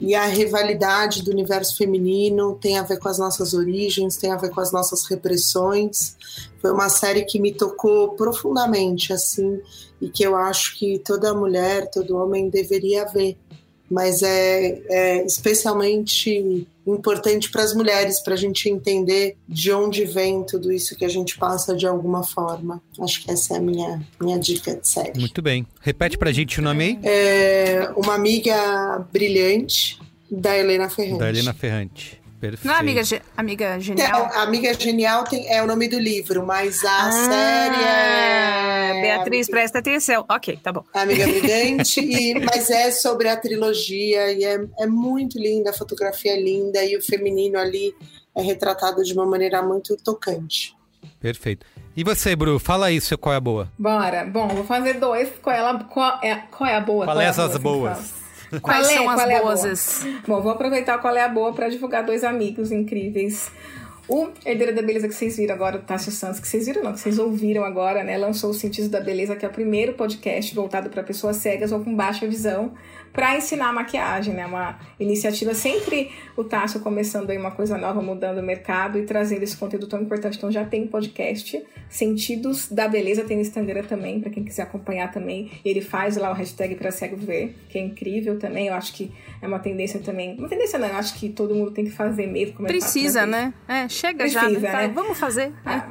e 0.00 0.14
a 0.14 0.26
rivalidade 0.26 1.22
do 1.22 1.30
universo 1.30 1.76
feminino. 1.76 2.58
Tem 2.60 2.78
a 2.78 2.82
ver 2.82 2.98
com 2.98 3.08
as 3.08 3.18
nossas 3.18 3.54
origens, 3.54 4.16
tem 4.16 4.30
a 4.30 4.36
ver 4.36 4.50
com 4.50 4.60
as 4.60 4.72
nossas 4.72 5.04
repressões. 5.06 6.16
Foi 6.60 6.70
uma 6.70 6.88
série 6.88 7.24
que 7.24 7.40
me 7.40 7.52
tocou 7.52 8.10
profundamente, 8.10 9.12
assim, 9.12 9.60
e 10.00 10.08
que 10.08 10.22
eu 10.22 10.36
acho 10.36 10.78
que 10.78 10.98
toda 10.98 11.34
mulher, 11.34 11.90
todo 11.90 12.16
homem 12.16 12.48
deveria 12.50 13.04
ver 13.06 13.36
mas 13.90 14.22
é, 14.22 14.82
é 14.88 15.24
especialmente 15.24 16.66
importante 16.86 17.50
para 17.50 17.62
as 17.62 17.74
mulheres, 17.74 18.20
para 18.20 18.34
a 18.34 18.36
gente 18.36 18.68
entender 18.68 19.36
de 19.48 19.72
onde 19.72 20.04
vem 20.04 20.44
tudo 20.44 20.72
isso 20.72 20.96
que 20.96 21.04
a 21.04 21.08
gente 21.08 21.36
passa 21.36 21.74
de 21.74 21.86
alguma 21.86 22.22
forma. 22.22 22.80
Acho 23.00 23.24
que 23.24 23.30
essa 23.30 23.54
é 23.54 23.56
a 23.58 23.60
minha, 23.60 24.00
minha 24.20 24.38
dica 24.38 24.76
de 24.76 24.86
série. 24.86 25.18
Muito 25.18 25.42
bem. 25.42 25.66
Repete 25.80 26.16
pra 26.16 26.30
gente 26.32 26.60
o 26.60 26.62
nome 26.62 26.84
aí. 26.84 26.98
É 27.02 27.90
uma 27.96 28.14
amiga 28.14 29.04
brilhante 29.12 29.98
da 30.30 30.56
Helena 30.56 30.88
Ferrante. 30.88 31.18
Da 31.18 31.28
Helena 31.28 31.54
Ferrante. 31.54 32.25
Perfeito. 32.40 32.66
Não 32.66 32.74
é 32.74 32.78
amiga, 32.78 33.02
ge- 33.02 33.22
amiga 33.36 33.80
genial? 33.80 34.30
Amiga 34.34 34.74
Genial 34.74 35.24
tem, 35.24 35.50
é 35.52 35.62
o 35.62 35.66
nome 35.66 35.88
do 35.88 35.98
livro, 35.98 36.44
mas 36.46 36.84
a 36.84 37.06
Ah, 37.08 37.12
série 37.12 37.82
é. 37.82 39.00
Beatriz, 39.02 39.48
presta 39.48 39.78
atenção. 39.78 40.24
Ok, 40.28 40.58
tá 40.62 40.72
bom. 40.72 40.84
Amiga 40.92 41.24
Brilhante, 41.28 42.00
e, 42.00 42.34
mas 42.44 42.68
é 42.70 42.90
sobre 42.90 43.28
a 43.28 43.36
trilogia 43.36 44.32
e 44.32 44.44
é, 44.44 44.58
é 44.78 44.86
muito 44.86 45.38
linda, 45.38 45.70
a 45.70 45.72
fotografia 45.72 46.32
é 46.32 46.40
linda 46.40 46.84
e 46.84 46.96
o 46.96 47.02
feminino 47.02 47.58
ali 47.58 47.94
é 48.34 48.42
retratado 48.42 49.02
de 49.02 49.12
uma 49.14 49.24
maneira 49.26 49.62
muito 49.62 49.96
tocante. 49.96 50.74
Perfeito. 51.20 51.64
E 51.96 52.04
você, 52.04 52.36
Bru? 52.36 52.58
Fala 52.58 52.86
aí, 52.86 53.00
seu 53.00 53.16
qual 53.16 53.32
é 53.32 53.36
a 53.38 53.40
boa? 53.40 53.72
Bora. 53.78 54.24
Bom, 54.26 54.48
vou 54.48 54.64
fazer 54.64 54.94
dois. 54.94 55.30
Qual 55.42 55.54
é 55.56 55.60
a, 55.60 55.74
qual 55.84 56.20
é, 56.22 56.34
qual 56.50 56.68
é 56.68 56.76
a 56.76 56.80
boa? 56.80 57.04
Qual 57.06 57.18
é 57.20 57.26
a 57.26 57.30
as 57.30 57.36
boa, 57.56 57.58
boas? 57.58 58.12
Quais 58.60 58.86
Qual 58.86 58.90
é- 58.90 58.94
são 58.96 59.10
as 59.10 59.20
é 59.28 59.40
boas? 59.40 60.06
Bom, 60.26 60.40
vou 60.40 60.52
aproveitar 60.52 60.98
qual 60.98 61.16
é 61.16 61.22
a 61.22 61.28
boa 61.28 61.52
para 61.52 61.68
divulgar 61.68 62.04
dois 62.04 62.24
amigos 62.24 62.70
incríveis. 62.72 63.50
O 64.08 64.28
Herdeiro 64.44 64.72
da 64.72 64.82
Beleza 64.82 65.08
que 65.08 65.14
vocês 65.14 65.36
viram 65.36 65.52
agora, 65.54 65.78
o 65.78 65.80
Tássio 65.80 66.12
Santos, 66.12 66.38
que 66.38 66.46
vocês 66.46 66.66
viram 66.66 66.84
não, 66.84 66.92
que 66.92 67.00
vocês 67.00 67.18
ouviram 67.18 67.64
agora, 67.64 68.04
né? 68.04 68.16
Lançou 68.16 68.50
o 68.50 68.54
Sentido 68.54 68.88
da 68.88 69.00
Beleza, 69.00 69.34
que 69.34 69.44
é 69.44 69.48
o 69.48 69.52
primeiro 69.52 69.94
podcast 69.94 70.54
voltado 70.54 70.88
para 70.90 71.02
pessoas 71.02 71.36
cegas 71.38 71.72
ou 71.72 71.80
com 71.80 71.92
baixa 71.92 72.24
visão, 72.24 72.72
para 73.12 73.36
ensinar 73.36 73.72
maquiagem, 73.72 74.34
né? 74.34 74.46
Uma 74.46 74.78
iniciativa 74.98 75.54
sempre 75.54 76.10
o 76.36 76.44
Tássio 76.44 76.80
começando 76.80 77.30
aí 77.30 77.38
uma 77.38 77.50
coisa 77.50 77.76
nova, 77.76 78.00
mudando 78.02 78.38
o 78.38 78.42
mercado 78.42 78.98
e 78.98 79.02
trazendo 79.02 79.42
esse 79.42 79.56
conteúdo 79.56 79.86
tão 79.86 80.00
importante. 80.00 80.36
Então 80.36 80.50
já 80.50 80.64
tem 80.64 80.86
podcast 80.86 81.62
Sentidos 81.88 82.68
da 82.68 82.88
Beleza, 82.88 83.24
tem 83.24 83.36
no 83.36 83.42
Instagram 83.42 83.84
também, 83.84 84.20
para 84.20 84.30
quem 84.30 84.44
quiser 84.44 84.62
acompanhar 84.62 85.10
também. 85.12 85.50
Ele 85.64 85.80
faz 85.80 86.16
lá 86.16 86.30
o 86.30 86.34
hashtag 86.34 86.74
para 86.74 86.90
cego 86.90 87.16
ver, 87.16 87.56
que 87.68 87.78
é 87.78 87.80
incrível 87.80 88.38
também. 88.38 88.68
Eu 88.68 88.74
acho 88.74 88.92
que 88.92 89.12
é 89.40 89.46
uma 89.46 89.58
tendência 89.58 90.00
também. 90.00 90.36
Uma 90.38 90.48
tendência 90.48 90.78
não, 90.78 90.88
eu 90.88 90.96
acho 90.96 91.18
que 91.18 91.28
todo 91.28 91.54
mundo 91.54 91.70
tem 91.70 91.84
que 91.84 91.90
fazer 91.90 92.26
mesmo. 92.26 92.54
Como 92.54 92.68
Precisa, 92.68 93.24
né? 93.24 93.52
É, 93.68 93.88
chega 93.88 94.24
Precisa, 94.24 94.60
já. 94.60 94.72
Né? 94.72 94.86
Né? 94.86 94.92
Vamos 94.94 95.18
fazer. 95.18 95.52
Ah, 95.64 95.88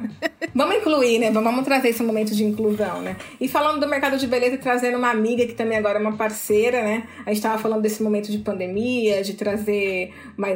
vamos 0.54 0.76
incluir, 0.76 1.18
né? 1.18 1.30
Vamos 1.30 1.64
trazer 1.64 1.88
esse 1.88 2.02
momento 2.02 2.34
de 2.34 2.44
inclusão, 2.44 3.02
né? 3.02 3.16
E 3.40 3.48
falando 3.48 3.80
do 3.80 3.88
mercado 3.88 4.16
de 4.16 4.26
beleza 4.26 4.54
e 4.54 4.58
trazendo 4.58 4.98
uma 4.98 5.10
amiga 5.10 5.46
que 5.46 5.54
também 5.54 5.78
agora 5.78 5.98
é 5.98 6.00
uma 6.00 6.16
parceira, 6.16 6.82
né? 6.82 7.05
A 7.24 7.30
gente 7.30 7.38
estava 7.38 7.58
falando 7.58 7.82
desse 7.82 8.02
momento 8.02 8.30
de 8.30 8.38
pandemia, 8.38 9.22
de 9.22 9.34
trazer 9.34 10.12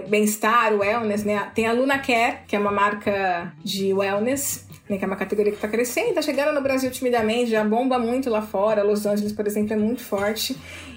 bem-estar, 0.09 0.75
wellness, 0.75 1.25
né? 1.25 1.51
Tem 1.55 1.67
a 1.67 1.73
Luna 1.73 1.99
Care, 1.99 2.39
que 2.47 2.57
é 2.57 2.59
uma 2.59 2.73
marca 2.73 3.53
de 3.65 3.93
wellness 3.93 4.69
né, 4.91 4.99
que 4.99 5.05
é 5.05 5.07
uma 5.07 5.17
categoria 5.17 5.53
que 5.53 5.59
está 5.59 5.69
crescendo, 5.69 6.09
está 6.09 6.21
chegando 6.21 6.53
no 6.53 6.61
Brasil 6.61 6.91
timidamente, 6.91 7.53
já 7.53 7.63
bomba 7.63 7.97
muito 7.97 8.29
lá 8.29 8.43
fora. 8.43 8.83
Los 8.83 9.07
Angeles, 9.07 9.33
por 9.33 9.47
exemplo, 9.47 9.73
é 9.73 9.77
muito 9.77 10.03
forte. 10.03 10.57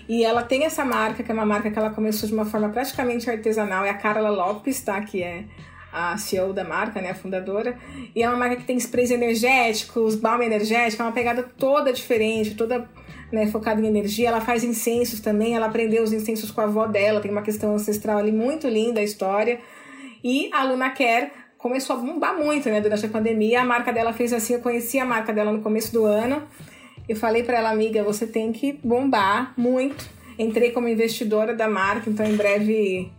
E 0.09 0.25
ela 0.25 0.41
tem 0.41 0.65
essa 0.65 0.83
marca, 0.83 1.21
que 1.21 1.29
é 1.29 1.33
uma 1.33 1.45
marca 1.45 1.69
que 1.69 1.77
ela 1.77 1.91
começou 1.91 2.27
de 2.27 2.33
uma 2.33 2.43
forma 2.43 2.69
praticamente 2.69 3.29
artesanal, 3.29 3.85
é 3.85 3.91
a 3.91 3.93
Carla 3.93 4.31
Lopes, 4.31 4.81
tá? 4.81 4.99
Que 5.01 5.21
é 5.21 5.43
a 5.93 6.17
CEO 6.17 6.53
da 6.53 6.63
marca, 6.63 6.99
né, 6.99 7.11
a 7.11 7.15
fundadora. 7.15 7.77
E 8.15 8.23
é 8.23 8.27
uma 8.27 8.37
marca 8.37 8.55
que 8.55 8.63
tem 8.63 8.75
sprays 8.77 9.11
energéticos, 9.11 10.15
balm 10.15 10.41
energético, 10.41 11.03
é 11.03 11.05
uma 11.05 11.11
pegada 11.11 11.43
toda 11.43 11.93
diferente, 11.93 12.55
toda 12.55 12.89
né, 13.33 13.47
focada 13.47 13.81
em 13.81 13.87
energia. 13.87 14.27
Ela 14.27 14.39
faz 14.39 14.63
incensos 14.63 15.19
também, 15.19 15.55
ela 15.55 15.65
aprendeu 15.65 16.03
os 16.03 16.13
incensos 16.13 16.51
com 16.51 16.61
a 16.61 16.65
avó 16.65 16.85
dela, 16.85 17.19
tem 17.19 17.31
uma 17.31 17.41
questão 17.41 17.73
ancestral 17.73 18.19
ali 18.19 18.31
muito 18.31 18.67
linda 18.67 18.99
a 18.99 19.03
história. 19.03 19.59
E 20.23 20.49
a 20.53 20.63
Luna 20.63 20.91
Care 20.91 21.31
começou 21.57 21.95
a 21.95 21.99
bombar 21.99 22.37
muito, 22.37 22.69
né, 22.69 22.79
durante 22.79 23.07
a 23.07 23.09
pandemia. 23.09 23.61
A 23.61 23.65
marca 23.65 23.91
dela 23.91 24.13
fez 24.13 24.31
assim, 24.31 24.53
eu 24.53 24.59
conheci 24.59 24.99
a 24.99 25.05
marca 25.05 25.33
dela 25.33 25.51
no 25.51 25.61
começo 25.61 25.91
do 25.91 26.05
ano. 26.05 26.43
Eu 27.09 27.15
falei 27.15 27.43
para 27.43 27.57
ela, 27.57 27.71
amiga, 27.71 28.03
você 28.03 28.27
tem 28.27 28.53
que 28.53 28.79
bombar 28.83 29.53
muito. 29.57 30.07
Entrei 30.37 30.71
como 30.71 30.87
investidora 30.87 31.55
da 31.55 31.67
marca, 31.67 32.09
então 32.09 32.25
em 32.25 32.35
breve 32.35 33.11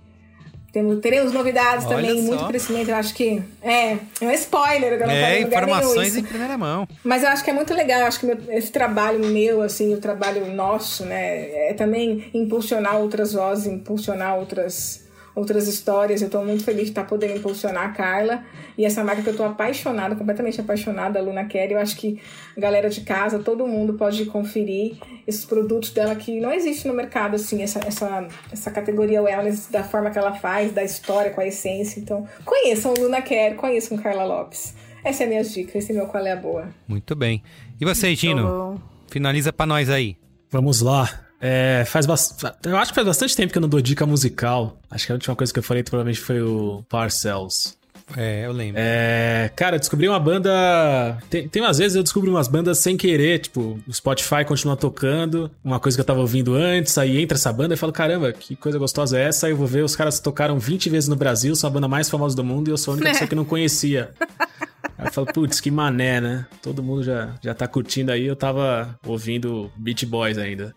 temos, 0.75 0.99
teremos 0.99 1.33
novidades 1.33 1.87
Olha 1.87 1.97
também, 1.97 2.21
só. 2.21 2.27
muito 2.27 2.47
crescimento. 2.49 2.89
Eu 2.89 2.97
acho 2.97 3.15
que 3.15 3.41
é, 3.63 3.93
é 3.93 3.99
um 4.21 4.31
spoiler. 4.33 4.95
Eu 4.95 5.07
não 5.07 5.15
é, 5.15 5.41
informações 5.41 6.17
em 6.17 6.25
primeira 6.25 6.59
mão. 6.59 6.89
Mas 7.05 7.23
eu 7.23 7.29
acho 7.29 7.45
que 7.45 7.51
é 7.51 7.53
muito 7.53 7.73
legal. 7.73 8.01
Eu 8.01 8.07
acho 8.07 8.19
que 8.19 8.27
meu, 8.27 8.37
esse 8.49 8.73
trabalho 8.73 9.25
meu, 9.25 9.63
assim, 9.63 9.95
o 9.95 9.99
trabalho 9.99 10.53
nosso, 10.53 11.05
né, 11.05 11.69
é 11.71 11.75
também 11.75 12.29
impulsionar 12.35 12.97
outras 12.97 13.35
vozes, 13.35 13.67
impulsionar 13.67 14.37
outras 14.37 15.05
outras 15.35 15.67
histórias. 15.69 16.21
Eu 16.21 16.27
estou 16.27 16.45
muito 16.45 16.65
feliz 16.65 16.85
de 16.85 16.91
estar 16.91 17.05
podendo 17.05 17.37
impulsionar 17.37 17.85
a 17.85 17.89
Carla 17.89 18.45
e 18.79 18.85
essa 18.85 19.03
marca 19.03 19.23
que 19.23 19.29
eu 19.29 19.33
estou 19.33 19.47
apaixonada, 19.47 20.15
completamente 20.15 20.61
apaixonada, 20.61 21.19
a 21.19 21.23
Luna 21.23 21.45
Care. 21.45 21.73
Eu 21.73 21.79
acho 21.79 21.97
que 21.97 22.21
a 22.57 22.61
galera 22.61 22.89
de 22.89 23.01
casa, 23.01 23.39
todo 23.39 23.67
mundo 23.67 23.95
pode 23.95 24.25
conferir 24.27 24.97
esses 25.27 25.45
produtos 25.45 25.91
dela 25.91 26.15
que 26.15 26.41
não 26.41 26.53
existe 26.53 26.87
no 26.87 26.95
mercado, 26.95 27.37
assim, 27.37 27.63
essa, 27.63 27.81
essa, 27.81 28.29
essa 28.53 28.71
categoria 28.71 29.23
wellness 29.23 29.69
da 29.71 29.83
forma 29.83 30.11
que 30.11 30.19
ela 30.19 30.35
faz, 30.35 30.73
da 30.73 30.85
história, 30.85 31.31
com 31.31 31.41
a 31.41 31.47
essência. 31.47 32.01
Então, 32.01 32.27
conheçam 32.45 32.95
Luna 32.99 33.23
Care, 33.23 33.55
conheçam 33.55 33.99
Carla 33.99 34.25
Lopes. 34.25 34.75
Essa 35.03 35.25
é 35.25 35.27
a 35.27 35.29
minha 35.29 35.45
dica, 35.45 35.77
esse 35.77 35.93
é 35.93 35.95
meu 35.95 36.07
qual 36.07 36.25
é 36.25 36.33
a 36.33 36.37
boa. 36.37 36.69
Muito 36.89 37.15
bem. 37.15 37.43
E 37.81 37.85
você, 37.85 38.15
Gino? 38.15 38.81
Finaliza 39.09 39.53
para 39.53 39.67
nós 39.67 39.91
aí. 39.91 40.17
Vamos 40.51 40.81
lá. 40.81 41.09
É, 41.47 41.85
faz 41.85 42.07
bastante. 42.07 42.57
Eu 42.65 42.79
acho 42.79 42.91
que 42.91 42.95
faz 42.95 43.07
bastante 43.07 43.37
tempo 43.37 43.53
que 43.53 43.59
eu 43.59 43.61
não 43.63 43.69
dou 43.69 43.83
dica 43.83 44.07
musical. 44.07 44.79
Acho 44.91 45.05
que 45.05 45.13
a 45.13 45.15
última 45.15 45.37
coisa 45.37 45.53
que 45.53 45.59
eu 45.59 45.63
falei 45.63 45.83
provavelmente 45.83 46.19
foi 46.19 46.41
o 46.41 46.83
Parcells. 46.89 47.77
É, 48.17 48.47
eu 48.47 48.53
lembro. 48.53 48.81
É, 48.83 49.51
cara, 49.55 49.79
descobri 49.79 50.09
uma 50.09 50.19
banda. 50.19 51.19
Tem, 51.29 51.47
tem 51.47 51.63
umas 51.63 51.77
vezes 51.77 51.97
eu 51.97 52.03
descubro 52.03 52.31
umas 52.31 52.49
bandas 52.49 52.79
sem 52.79 52.97
querer, 52.97 53.41
tipo, 53.41 53.79
o 53.87 53.93
Spotify 53.93 54.43
continua 54.47 54.75
tocando, 54.75 55.51
uma 55.63 55.79
coisa 55.79 55.97
que 55.97 56.01
eu 56.01 56.05
tava 56.05 56.21
ouvindo 56.21 56.55
antes, 56.55 56.97
aí 56.97 57.21
entra 57.21 57.37
essa 57.37 57.53
banda 57.53 57.75
e 57.75 57.77
falo, 57.77 57.93
caramba, 57.93 58.33
que 58.33 58.57
coisa 58.57 58.79
gostosa 58.79 59.19
é 59.19 59.25
essa? 59.25 59.47
Aí 59.47 59.53
eu 59.53 59.57
vou 59.57 59.67
ver, 59.67 59.85
os 59.85 59.97
caras 59.97 60.21
tocaram 60.21 60.59
20 60.59 60.89
vezes 60.89 61.09
no 61.09 61.17
Brasil, 61.17 61.55
são 61.57 61.69
a 61.69 61.73
banda 61.73 61.89
mais 61.89 62.09
famosa 62.09 62.35
do 62.35 62.45
mundo 62.45 62.69
e 62.69 62.71
eu 62.71 62.79
sou 62.79 62.93
a 62.93 62.97
única 62.97 63.11
pessoa 63.11 63.29
que 63.29 63.35
não 63.35 63.45
conhecia. 63.45 64.11
Aí 64.97 65.07
eu 65.07 65.13
falo, 65.13 65.27
putz, 65.27 65.61
que 65.61 65.71
mané, 65.71 66.21
né? 66.21 66.47
Todo 66.63 66.83
mundo 66.83 67.03
já, 67.03 67.35
já 67.43 67.55
tá 67.55 67.67
curtindo 67.67 68.13
aí, 68.13 68.27
eu 68.27 68.37
tava 68.37 68.99
ouvindo 69.07 69.71
Beach 69.77 70.07
Boys 70.07 70.39
ainda. 70.39 70.75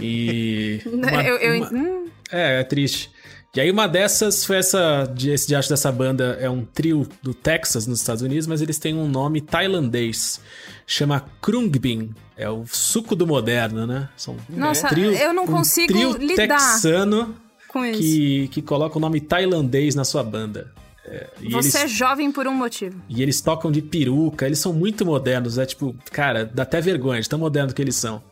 E. 0.00 0.80
Uma, 0.86 1.22
eu, 1.22 1.36
eu... 1.36 1.56
Uma... 1.56 1.72
Hum. 1.72 2.06
É, 2.30 2.60
é 2.60 2.64
triste. 2.64 3.10
E 3.52 3.60
aí 3.60 3.68
uma 3.68 3.88
dessas 3.88 4.44
foi 4.44 4.58
essa, 4.58 5.12
esse 5.26 5.52
arte 5.56 5.68
dessa 5.68 5.90
banda 5.90 6.38
é 6.40 6.48
um 6.48 6.64
trio 6.64 7.08
do 7.20 7.34
Texas, 7.34 7.84
nos 7.84 7.98
Estados 7.98 8.22
Unidos, 8.22 8.46
mas 8.46 8.62
eles 8.62 8.78
têm 8.78 8.94
um 8.94 9.08
nome 9.08 9.40
tailandês. 9.40 10.40
Chama 10.86 11.24
Krungbin. 11.42 12.14
É 12.36 12.48
o 12.48 12.64
suco 12.64 13.16
do 13.16 13.26
moderno, 13.26 13.88
né? 13.88 14.08
São 14.16 14.36
Nossa, 14.48 14.86
um 14.86 14.90
trio, 14.90 15.12
eu 15.12 15.34
não 15.34 15.46
consigo 15.46 15.92
um 15.92 16.14
trio 16.14 16.28
lidar 16.28 16.46
texano 16.58 17.34
com 17.66 17.84
isso. 17.84 18.00
Que, 18.00 18.48
que 18.48 18.62
coloca 18.62 18.96
o 18.96 19.00
nome 19.00 19.20
tailandês 19.20 19.96
na 19.96 20.04
sua 20.04 20.22
banda. 20.22 20.72
É, 21.10 21.26
Você 21.50 21.56
eles, 21.56 21.74
é 21.74 21.88
jovem 21.88 22.30
por 22.30 22.46
um 22.46 22.54
motivo. 22.54 23.02
E 23.08 23.20
eles 23.20 23.40
tocam 23.40 23.72
de 23.72 23.82
peruca, 23.82 24.46
eles 24.46 24.60
são 24.60 24.72
muito 24.72 25.04
modernos. 25.04 25.58
É 25.58 25.66
tipo, 25.66 25.94
cara, 26.12 26.44
dá 26.44 26.62
até 26.62 26.80
vergonha 26.80 27.20
de 27.20 27.28
tão 27.28 27.38
moderno 27.38 27.74
que 27.74 27.82
eles 27.82 27.96
são. 27.96 28.22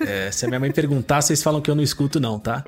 É, 0.00 0.32
se 0.32 0.44
a 0.44 0.48
minha 0.48 0.58
mãe 0.58 0.72
perguntar, 0.72 1.22
vocês 1.22 1.40
falam 1.42 1.60
que 1.60 1.70
eu 1.70 1.76
não 1.76 1.82
escuto, 1.82 2.18
não, 2.18 2.40
tá? 2.40 2.64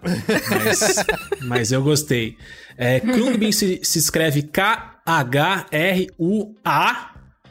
Mas, 0.51 0.97
mas 1.43 1.73
eu 1.73 1.83
gostei. 1.83 2.37
É, 2.79 3.01
Krungbin 3.01 3.51
se, 3.51 3.81
se 3.83 3.99
escreve 3.99 4.43
K-H-R-U-A. 4.43 4.97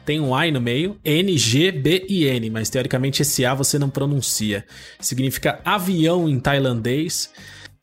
Tem 0.06 0.20
um 0.20 0.34
A 0.34 0.48
no 0.52 0.60
meio, 0.60 0.98
N-G-B-I-N, 1.04 2.48
mas 2.50 2.70
teoricamente 2.70 3.22
esse 3.22 3.44
A 3.44 3.52
você 3.54 3.76
não 3.76 3.90
pronuncia. 3.90 4.64
Significa 5.00 5.60
avião 5.64 6.28
em 6.28 6.38
tailandês. 6.38 7.28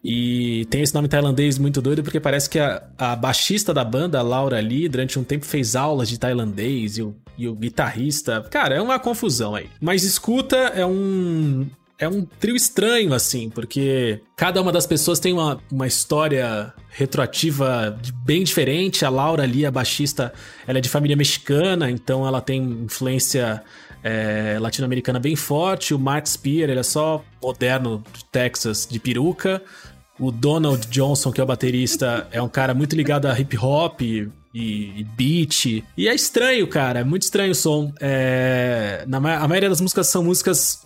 E 0.03 0.65
tem 0.65 0.81
esse 0.81 0.93
nome 0.93 1.07
tailandês 1.07 1.57
muito 1.57 1.81
doido 1.81 2.03
porque 2.03 2.19
parece 2.19 2.49
que 2.49 2.59
a, 2.59 2.83
a 2.97 3.15
baixista 3.15 3.73
da 3.73 3.85
banda, 3.85 4.21
Laura 4.21 4.59
Lee, 4.59 4.89
durante 4.89 5.17
um 5.17 5.23
tempo 5.23 5.45
fez 5.45 5.75
aulas 5.75 6.09
de 6.09 6.19
tailandês 6.19 6.97
e 6.97 7.03
o, 7.03 7.15
e 7.37 7.47
o 7.47 7.55
guitarrista. 7.55 8.41
Cara, 8.51 8.75
é 8.75 8.81
uma 8.81 8.99
confusão 8.99 9.55
aí. 9.55 9.69
Mas 9.79 10.03
escuta 10.03 10.57
é 10.57 10.85
um. 10.85 11.67
É 11.97 12.09
um 12.09 12.25
trio 12.25 12.55
estranho, 12.55 13.13
assim, 13.13 13.49
porque 13.49 14.19
cada 14.35 14.61
uma 14.61 14.73
das 14.73 14.85
pessoas 14.85 15.19
tem 15.19 15.31
uma, 15.31 15.61
uma 15.71 15.87
história 15.87 16.73
retroativa 16.89 17.97
bem 18.25 18.43
diferente. 18.43 19.05
A 19.05 19.09
Laura 19.09 19.43
ali, 19.43 19.65
a 19.65 19.71
baixista, 19.71 20.33
ela 20.67 20.79
é 20.79 20.81
de 20.81 20.89
família 20.89 21.15
mexicana, 21.15 21.89
então 21.89 22.27
ela 22.27 22.41
tem 22.41 22.61
influência 22.61 23.63
é, 24.03 24.57
latino-americana 24.59 25.19
bem 25.19 25.35
forte. 25.35 25.93
O 25.93 25.99
Matt 25.99 26.27
Spear, 26.27 26.69
ele 26.69 26.79
é 26.79 26.83
só 26.83 27.23
moderno 27.41 28.03
de 28.11 28.25
Texas, 28.25 28.85
de 28.89 28.99
peruca. 28.99 29.61
O 30.19 30.31
Donald 30.31 30.87
Johnson, 30.87 31.31
que 31.31 31.41
é 31.41 31.43
o 31.43 31.47
baterista, 31.47 32.27
é 32.31 32.41
um 32.41 32.49
cara 32.49 32.73
muito 32.73 32.95
ligado 32.95 33.25
a 33.25 33.39
hip 33.39 33.57
hop 33.57 34.01
e, 34.01 34.29
e 34.53 35.03
beat. 35.15 35.83
E 35.97 36.07
é 36.07 36.13
estranho, 36.13 36.67
cara. 36.67 36.99
É 36.99 37.03
muito 37.03 37.23
estranho 37.23 37.51
o 37.51 37.55
som. 37.55 37.91
É, 37.99 39.03
na, 39.07 39.17
a 39.17 39.47
maioria 39.47 39.69
das 39.69 39.81
músicas 39.81 40.07
são 40.07 40.23
músicas 40.23 40.85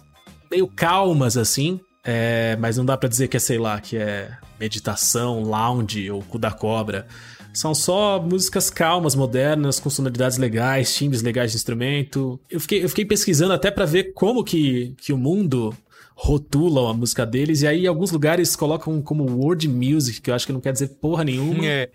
meio 0.50 0.68
calmas, 0.68 1.36
assim. 1.36 1.80
É, 2.04 2.56
mas 2.58 2.78
não 2.78 2.86
dá 2.86 2.96
para 2.96 3.10
dizer 3.10 3.28
que 3.28 3.36
é, 3.36 3.40
sei 3.40 3.58
lá, 3.58 3.82
que 3.82 3.98
é 3.98 4.32
meditação, 4.58 5.44
lounge 5.44 6.10
ou 6.10 6.22
cu 6.24 6.40
da 6.40 6.52
cobra. 6.52 7.06
São 7.54 7.74
só 7.76 8.22
músicas 8.22 8.70
calmas, 8.70 9.16
modernas, 9.16 9.80
com 9.80 9.90
sonoridades 9.90 10.38
legais, 10.38 10.96
timbres 10.96 11.22
legais 11.22 11.52
de 11.52 11.58
instrumento. 11.58 12.40
Eu 12.50 12.60
fiquei, 12.60 12.84
eu 12.84 12.88
fiquei 12.88 13.04
pesquisando 13.04 13.52
até 13.52 13.72
para 13.72 13.84
ver 13.84 14.14
como 14.14 14.44
que, 14.44 14.94
que 15.02 15.12
o 15.12 15.18
mundo 15.18 15.76
rotulam 16.20 16.88
a 16.88 16.94
música 16.96 17.26
deles, 17.28 17.62
e 17.62 17.68
aí 17.68 17.84
em 17.86 17.88
alguns 17.88 18.12
lugares 18.12 18.56
colocam 18.56 19.00
como 19.04 19.24
world 19.24 19.68
music, 19.70 20.20
que 20.20 20.32
eu 20.32 20.36
acho 20.36 20.48
que 20.48 20.52
não 20.52 20.60
quer 20.60 20.74
dizer 20.74 20.88
porra 21.00 21.24
nenhuma. 21.24 21.64
É. 21.64 21.90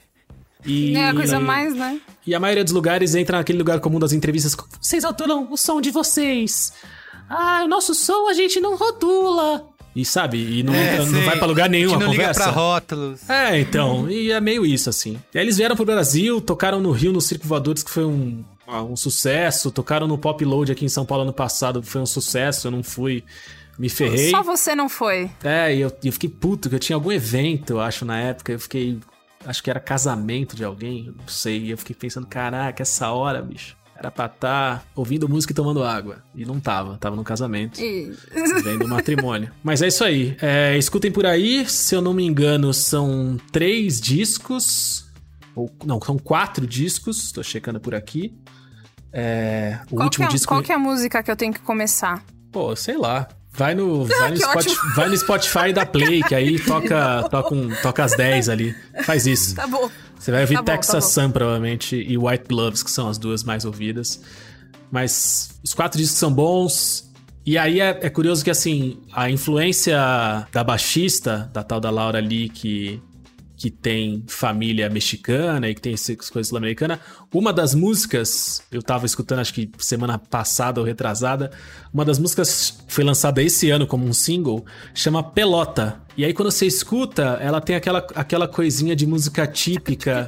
E, 0.64 0.96
é 0.96 1.08
a 1.08 1.12
coisa 1.12 1.40
mais, 1.40 1.74
né? 1.74 2.00
E 2.24 2.32
a 2.32 2.38
maioria 2.38 2.62
dos 2.62 2.72
lugares 2.72 3.16
entra 3.16 3.38
naquele 3.38 3.58
lugar 3.58 3.80
comum 3.80 3.98
das 3.98 4.12
entrevistas. 4.12 4.56
Vocês 4.80 5.02
rotulam 5.02 5.48
o 5.50 5.56
som 5.56 5.80
de 5.80 5.90
vocês. 5.90 6.72
Ah, 7.28 7.62
o 7.64 7.68
nosso 7.68 7.96
som 7.96 8.28
a 8.28 8.32
gente 8.32 8.60
não 8.60 8.76
rotula. 8.76 9.66
E 9.94 10.04
sabe, 10.04 10.38
e 10.38 10.62
não, 10.62 10.72
é, 10.72 11.04
não 11.04 11.22
vai 11.22 11.36
pra 11.36 11.46
lugar 11.46 11.68
nenhum 11.68 11.92
a, 11.92 11.96
a 11.96 11.98
não 11.98 12.06
conversa. 12.06 12.40
Liga 12.40 12.52
pra 12.52 12.62
rótulos. 12.62 13.28
É, 13.28 13.58
então, 13.58 14.08
e 14.08 14.30
é 14.30 14.40
meio 14.40 14.64
isso, 14.64 14.88
assim. 14.88 15.20
E 15.34 15.38
aí 15.38 15.44
eles 15.44 15.56
vieram 15.56 15.74
pro 15.74 15.84
Brasil, 15.84 16.40
tocaram 16.40 16.80
no 16.80 16.92
Rio, 16.92 17.12
no 17.12 17.20
Circo 17.20 17.46
Voadores, 17.46 17.82
que 17.82 17.90
foi 17.90 18.04
um, 18.04 18.44
um 18.88 18.94
sucesso. 18.94 19.72
Tocaram 19.72 20.06
no 20.06 20.16
Pop 20.16 20.42
Load 20.44 20.70
aqui 20.70 20.84
em 20.84 20.88
São 20.88 21.04
Paulo 21.04 21.24
ano 21.24 21.32
passado, 21.32 21.82
que 21.82 21.88
foi 21.88 22.00
um 22.00 22.06
sucesso, 22.06 22.68
eu 22.68 22.70
não 22.70 22.84
fui 22.84 23.24
me 23.82 23.88
ferrei. 23.88 24.30
Só 24.30 24.44
você 24.44 24.76
não 24.76 24.88
foi. 24.88 25.28
É, 25.42 25.74
e 25.74 25.80
eu, 25.80 25.92
eu 26.04 26.12
fiquei 26.12 26.30
puto, 26.30 26.68
que 26.68 26.74
eu 26.76 26.78
tinha 26.78 26.94
algum 26.94 27.10
evento, 27.10 27.72
eu 27.72 27.80
acho, 27.80 28.04
na 28.04 28.16
época. 28.16 28.52
Eu 28.52 28.60
fiquei. 28.60 29.00
acho 29.44 29.60
que 29.60 29.68
era 29.68 29.80
casamento 29.80 30.54
de 30.54 30.62
alguém, 30.62 31.12
não 31.18 31.26
sei. 31.26 31.64
E 31.64 31.70
eu 31.72 31.76
fiquei 31.76 31.96
pensando, 31.96 32.28
caraca, 32.28 32.80
essa 32.80 33.10
hora, 33.10 33.42
bicho. 33.42 33.76
Era 33.98 34.08
pra 34.08 34.26
estar 34.26 34.78
tá 34.78 34.84
ouvindo 34.94 35.28
música 35.28 35.52
e 35.52 35.56
tomando 35.56 35.82
água. 35.82 36.22
E 36.32 36.44
não 36.44 36.60
tava, 36.60 36.96
tava 36.96 37.16
no 37.16 37.24
casamento. 37.24 37.80
E... 37.80 38.12
Vendo 38.62 38.86
matrimônio. 38.88 39.50
Mas 39.64 39.82
é 39.82 39.88
isso 39.88 40.04
aí. 40.04 40.36
É, 40.40 40.78
escutem 40.78 41.10
por 41.10 41.26
aí, 41.26 41.68
se 41.68 41.92
eu 41.92 42.00
não 42.00 42.14
me 42.14 42.24
engano, 42.24 42.72
são 42.72 43.36
três 43.50 44.00
discos. 44.00 45.06
Ou, 45.56 45.68
não, 45.84 46.00
são 46.00 46.16
quatro 46.18 46.68
discos. 46.68 47.32
Tô 47.32 47.42
checando 47.42 47.80
por 47.80 47.96
aqui. 47.96 48.32
É, 49.12 49.80
o 49.90 49.96
qual 49.96 50.04
último 50.04 50.26
que 50.26 50.30
é, 50.30 50.36
disco. 50.36 50.48
Qual 50.54 50.62
que 50.62 50.70
é 50.70 50.76
a 50.76 50.78
música 50.78 51.20
que 51.20 51.30
eu 51.32 51.36
tenho 51.36 51.52
que 51.52 51.60
começar? 51.60 52.24
Pô, 52.52 52.76
sei 52.76 52.96
lá. 52.96 53.28
Vai 53.54 53.74
no, 53.74 54.04
vai, 54.06 54.30
no 54.30 54.36
Spotify, 54.38 54.76
vai 54.96 55.08
no 55.10 55.16
Spotify 55.16 55.72
dá 55.74 55.84
play, 55.84 56.22
que 56.22 56.34
aí 56.34 56.58
toca, 56.58 57.28
toca, 57.30 57.54
um, 57.54 57.68
toca 57.82 58.04
as 58.04 58.16
10 58.16 58.48
ali. 58.48 58.74
Faz 59.04 59.26
isso. 59.26 59.54
Tá 59.54 59.66
bom. 59.66 59.90
Você 60.18 60.30
vai 60.30 60.42
ouvir 60.42 60.54
Tá 60.54 60.62
bom, 60.62 60.66
tá 60.66 60.72
Texas 60.72 61.04
bom. 61.04 61.10
Sun, 61.10 61.30
provavelmente, 61.30 61.96
e 61.96 62.16
White 62.16 62.44
Gloves, 62.48 62.82
que 62.82 62.90
são 62.90 63.08
as 63.08 63.18
duas 63.18 63.44
mais 63.44 63.64
ouvidas. 63.64 64.22
Mas 64.90 65.50
os 65.62 65.74
quatro 65.74 65.98
discos 65.98 66.18
são 66.18 66.32
bons. 66.32 67.10
E 67.44 67.58
aí 67.58 67.80
é, 67.80 67.98
é 68.02 68.08
curioso 68.08 68.42
que, 68.42 68.50
assim, 68.50 69.00
a 69.12 69.28
influência 69.28 69.98
da 70.50 70.64
baixista, 70.64 71.50
da 71.52 71.62
tal 71.62 71.80
da 71.80 71.90
Laura 71.90 72.20
Lee, 72.20 72.48
que, 72.48 73.02
que 73.62 73.70
tem 73.70 74.24
família 74.26 74.90
mexicana 74.90 75.68
e 75.70 75.74
que 75.76 75.80
tem 75.80 75.94
essas 75.94 76.28
coisas 76.28 76.48
sul-americana, 76.48 76.98
uma 77.32 77.52
das 77.52 77.76
músicas, 77.76 78.60
eu 78.72 78.82
tava 78.82 79.06
escutando, 79.06 79.38
acho 79.38 79.54
que 79.54 79.70
semana 79.78 80.18
passada 80.18 80.80
ou 80.80 80.84
retrasada, 80.86 81.48
uma 81.94 82.04
das 82.04 82.18
músicas 82.18 82.82
foi 82.88 83.04
lançada 83.04 83.40
esse 83.40 83.70
ano 83.70 83.86
como 83.86 84.04
um 84.04 84.12
single, 84.12 84.64
chama 84.92 85.22
Pelota. 85.22 86.00
E 86.16 86.24
aí 86.24 86.34
quando 86.34 86.50
você 86.50 86.66
escuta, 86.66 87.38
ela 87.40 87.60
tem 87.60 87.76
aquela, 87.76 88.04
aquela 88.16 88.48
coisinha 88.48 88.96
de 88.96 89.06
música 89.06 89.46
típica, 89.46 90.26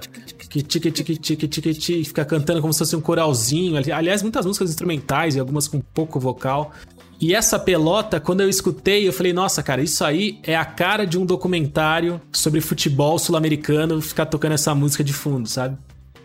que 0.48 0.62
tique 0.62 0.92
tique 0.92 1.16
tique 1.16 1.48
tique 1.48 1.74
tique, 1.74 2.04
fica 2.04 2.24
cantando 2.24 2.60
como 2.60 2.72
se 2.72 2.78
fosse 2.78 2.94
um 2.94 3.00
coralzinho. 3.00 3.76
Ali- 3.76 3.90
Aliás, 3.90 4.22
muitas 4.22 4.46
músicas 4.46 4.70
instrumentais 4.70 5.34
e 5.34 5.40
algumas 5.40 5.66
com 5.66 5.80
pouco 5.80 6.20
vocal. 6.20 6.70
E 7.20 7.34
essa 7.34 7.58
pelota, 7.58 8.20
quando 8.20 8.40
eu 8.40 8.48
escutei, 8.48 9.06
eu 9.06 9.12
falei, 9.12 9.32
nossa, 9.32 9.62
cara, 9.62 9.82
isso 9.82 10.04
aí 10.04 10.38
é 10.42 10.56
a 10.56 10.64
cara 10.64 11.06
de 11.06 11.18
um 11.18 11.24
documentário 11.24 12.20
sobre 12.32 12.60
futebol 12.60 13.18
sul-americano 13.18 14.00
ficar 14.02 14.26
tocando 14.26 14.52
essa 14.52 14.74
música 14.74 15.02
de 15.02 15.12
fundo, 15.12 15.48
sabe? 15.48 15.76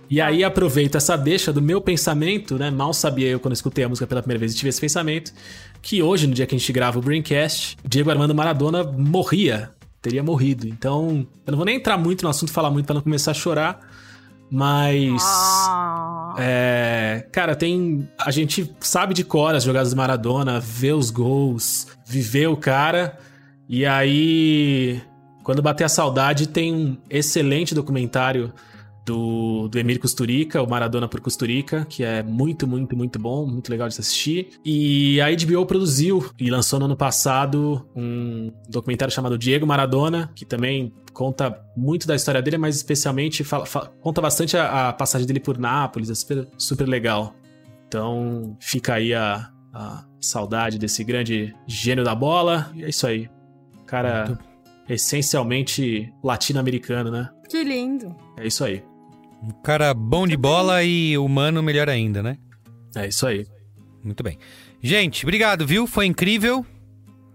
E 0.10 0.20
aí 0.20 0.44
aproveito 0.44 0.96
essa 0.96 1.16
deixa 1.16 1.54
do 1.54 1.62
meu 1.62 1.80
pensamento, 1.80 2.58
né? 2.58 2.72
Mal 2.72 2.94
sabia 2.94 3.28
eu 3.28 3.40
quando 3.40 3.54
escutei 3.54 3.84
a 3.84 3.90
música 3.90 4.08
pela 4.08 4.22
primeira 4.22 4.40
vez 4.40 4.54
e 4.54 4.56
tive 4.56 4.70
esse 4.70 4.82
pensamento, 4.82 5.32
que 5.82 6.02
hoje, 6.02 6.26
no 6.26 6.34
dia 6.34 6.48
que 6.48 6.56
a 6.56 6.58
gente 6.58 6.74
grava 6.74 6.98
o 6.98 7.02
Braincast, 7.02 7.78
Diego 7.88 8.10
Armando 8.10 8.34
Maradona 8.34 8.84
morria, 8.84 9.70
teria 10.02 10.24
morrido. 10.24 10.68
Então, 10.68 11.28
eu 11.46 11.52
não 11.52 11.58
vou 11.58 11.66
nem 11.66 11.76
entrar 11.76 11.98
muito 11.98 12.24
no 12.24 12.30
assunto, 12.30 12.52
falar 12.52 12.72
muito 12.72 12.88
pra 12.88 12.96
não 12.96 13.02
começar 13.04 13.32
a 13.32 13.36
chorar, 13.36 13.80
mas 14.50 15.22
Ah. 15.24 16.19
É, 16.40 17.28
cara, 17.32 17.56
tem. 17.56 18.08
A 18.20 18.32
gente 18.32 18.74
sabe 18.80 19.14
de 19.14 19.24
cor 19.24 19.54
as 19.54 19.64
jogadas 19.64 19.92
do 19.92 19.98
Maradona, 19.98 20.60
vê 20.60 20.92
os 20.92 21.10
gols, 21.10 21.88
viver 22.06 22.48
o 22.48 22.58
cara. 22.58 23.18
E 23.68 23.86
aí, 23.86 25.02
quando 25.44 25.62
bater 25.62 25.84
a 25.84 25.90
saudade, 25.90 26.48
tem 26.48 26.74
um 26.74 26.98
excelente 27.10 27.76
documentário 27.76 28.54
do, 29.06 29.68
do 29.68 29.80
Emílio 29.80 30.00
Costurica, 30.00 30.62
o 30.62 30.70
Maradona 30.70 31.08
por 31.08 31.20
Costurica, 31.20 31.86
que 31.90 32.04
é 32.04 32.22
muito, 32.22 32.68
muito, 32.68 32.96
muito 32.96 33.18
bom, 33.18 33.46
muito 33.46 33.70
legal 33.70 33.88
de 33.88 33.96
se 33.96 34.02
assistir. 34.02 34.50
E 34.64 35.20
a 35.20 35.28
HBO 35.32 35.66
produziu 35.66 36.30
e 36.40 36.50
lançou 36.50 36.80
no 36.80 36.86
ano 36.86 36.96
passado 36.96 37.88
um 37.96 38.52
documentário 38.70 39.14
chamado 39.14 39.38
Diego 39.38 39.66
Maradona, 39.66 40.32
que 40.36 40.46
também 40.46 40.94
conta 41.20 41.62
muito 41.76 42.08
da 42.08 42.16
história 42.16 42.42
dele, 42.42 42.58
mas 42.58 42.78
especialmente 42.78 43.44
fala- 43.44 43.66
fa- 43.66 43.92
conta 44.00 44.22
bastante 44.22 44.56
a, 44.56 44.88
a 44.88 44.94
passagem 44.94 45.28
dele 45.28 45.42
por 45.42 45.58
Nápoles, 45.58 46.10
é 46.10 46.16
super, 46.16 46.48
super 46.58 46.88
legal. 46.88 47.36
Então 47.90 48.56
fica 48.62 48.94
aí 48.94 49.14
a, 49.14 49.50
a 49.74 50.06
saudade 50.22 50.80
desse 50.80 51.04
grande 51.04 51.54
gênio 51.68 52.06
da 52.06 52.16
bola. 52.16 52.72
E 52.74 52.86
é 52.86 52.90
isso 52.90 53.06
aí. 53.06 53.30
Cara, 53.86 54.40
essencialmente 54.88 56.14
latino-americano, 56.24 57.12
né? 57.12 57.30
Que 57.50 57.64
lindo. 57.66 58.16
É 58.38 58.48
isso 58.48 58.64
aí. 58.64 58.82
Um 59.44 59.50
cara 59.62 59.94
bom 59.94 60.26
de 60.26 60.38
bola 60.38 60.84
e 60.84 61.18
humano 61.18 61.62
melhor 61.62 61.90
ainda, 61.90 62.24
né? 62.24 62.38
É 62.96 63.08
isso 63.08 63.28
aí. 63.28 63.46
Muito 64.04 64.24
bem. 64.24 64.38
Gente, 64.82 65.26
obrigado, 65.26 65.68
viu? 65.68 65.86
Foi 65.86 66.06
incrível. 66.06 66.66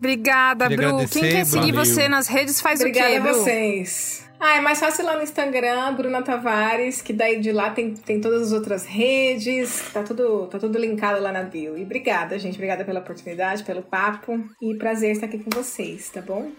Obrigada, 0.04 0.68
Queria 0.68 0.88
Bru. 0.88 1.08
Quem 1.08 1.22
quer 1.22 1.44
seguir 1.46 1.72
valeu. 1.72 1.84
você 1.84 2.08
nas 2.08 2.26
redes 2.28 2.60
faz 2.60 2.80
Obrigada 2.80 3.08
o 3.08 3.12
quê, 3.12 3.16
a 3.16 3.20
Bru? 3.22 3.34
vocês. 3.34 4.24
Ah, 4.38 4.56
é 4.56 4.60
mais 4.60 4.78
fácil 4.78 5.06
lá 5.06 5.16
no 5.16 5.22
Instagram, 5.22 5.94
Bruna 5.94 6.20
Tavares, 6.20 7.00
que 7.00 7.14
daí 7.14 7.40
de 7.40 7.50
lá 7.50 7.70
tem, 7.70 7.94
tem 7.94 8.20
todas 8.20 8.42
as 8.42 8.52
outras 8.52 8.84
redes, 8.84 9.82
tá 9.92 10.02
tudo, 10.02 10.46
tá 10.48 10.58
tudo 10.58 10.78
linkado 10.78 11.22
lá 11.22 11.32
na 11.32 11.42
bio. 11.42 11.78
E 11.78 11.82
obrigada, 11.82 12.38
gente. 12.38 12.54
Obrigada 12.54 12.84
pela 12.84 13.00
oportunidade, 13.00 13.62
pelo 13.64 13.80
papo. 13.80 14.44
E 14.60 14.74
prazer 14.76 15.12
estar 15.12 15.26
aqui 15.26 15.38
com 15.38 15.50
vocês, 15.50 16.10
tá 16.10 16.20
bom? 16.20 16.50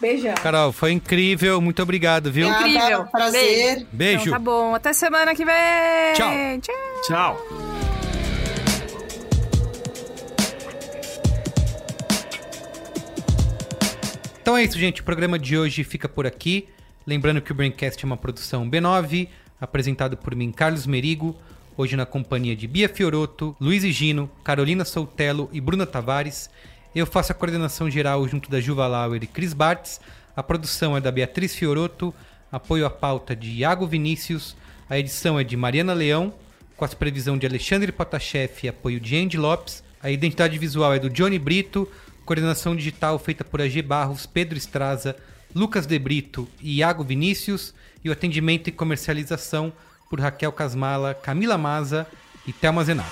Beijão. 0.00 0.34
Carol, 0.42 0.72
foi 0.72 0.92
incrível. 0.92 1.60
Muito 1.60 1.82
obrigado, 1.82 2.32
viu? 2.32 2.48
Obrigada, 2.48 2.68
Incrível. 2.68 3.04
Prazer. 3.06 3.86
Beijo. 3.92 4.20
Então 4.22 4.32
tá 4.32 4.38
bom. 4.38 4.74
Até 4.74 4.92
semana 4.92 5.34
que 5.34 5.44
vem. 5.44 5.54
Tchau. 6.14 6.30
Tchau. 6.60 7.02
Tchau. 7.06 7.67
Então 14.48 14.56
é 14.56 14.64
isso, 14.64 14.78
gente. 14.78 15.02
O 15.02 15.04
programa 15.04 15.38
de 15.38 15.58
hoje 15.58 15.84
fica 15.84 16.08
por 16.08 16.26
aqui. 16.26 16.70
Lembrando 17.06 17.42
que 17.42 17.52
o 17.52 17.54
Braincast 17.54 18.02
é 18.02 18.06
uma 18.06 18.16
produção 18.16 18.66
B9, 18.66 19.28
apresentado 19.60 20.16
por 20.16 20.34
mim, 20.34 20.50
Carlos 20.50 20.86
Merigo, 20.86 21.36
hoje 21.76 21.96
na 21.96 22.06
companhia 22.06 22.56
de 22.56 22.66
Bia 22.66 22.88
Fioroto, 22.88 23.54
Luiz 23.60 23.82
Gino, 23.94 24.26
Carolina 24.42 24.86
Soutelo 24.86 25.50
e 25.52 25.60
Bruna 25.60 25.84
Tavares. 25.84 26.48
Eu 26.94 27.04
faço 27.04 27.30
a 27.30 27.34
coordenação 27.34 27.90
geral 27.90 28.26
junto 28.26 28.50
da 28.50 28.58
Juva 28.58 28.86
Lauer 28.86 29.22
e 29.22 29.26
Cris 29.26 29.52
Bartz. 29.52 30.00
A 30.34 30.42
produção 30.42 30.96
é 30.96 31.00
da 31.02 31.12
Beatriz 31.12 31.54
Fioroto, 31.54 32.14
apoio 32.50 32.86
à 32.86 32.90
pauta 32.90 33.36
de 33.36 33.50
Iago 33.50 33.86
Vinícius, 33.86 34.56
a 34.88 34.98
edição 34.98 35.38
é 35.38 35.44
de 35.44 35.58
Mariana 35.58 35.92
Leão, 35.92 36.32
com 36.74 36.86
a 36.86 36.88
supervisão 36.88 37.36
de 37.36 37.46
Alexandre 37.46 37.92
Potashev 37.92 38.52
e 38.62 38.68
apoio 38.68 38.98
de 38.98 39.14
Andy 39.14 39.36
Lopes. 39.36 39.84
A 40.02 40.10
identidade 40.10 40.56
visual 40.56 40.94
é 40.94 40.98
do 40.98 41.10
Johnny 41.10 41.38
Brito, 41.38 41.86
coordenação 42.28 42.76
digital 42.76 43.18
feita 43.18 43.42
por 43.42 43.62
AG 43.62 43.80
Barros, 43.80 44.26
Pedro 44.26 44.58
Estraza, 44.58 45.16
Lucas 45.54 45.86
De 45.86 45.98
Brito 45.98 46.46
e 46.60 46.76
Iago 46.76 47.02
Vinícius, 47.02 47.72
e 48.04 48.10
o 48.10 48.12
atendimento 48.12 48.68
e 48.68 48.72
comercialização 48.72 49.72
por 50.10 50.20
Raquel 50.20 50.52
Casmala, 50.52 51.14
Camila 51.14 51.56
Maza 51.56 52.06
e 52.46 52.52
Thelma 52.52 52.84
Zenato. 52.84 53.10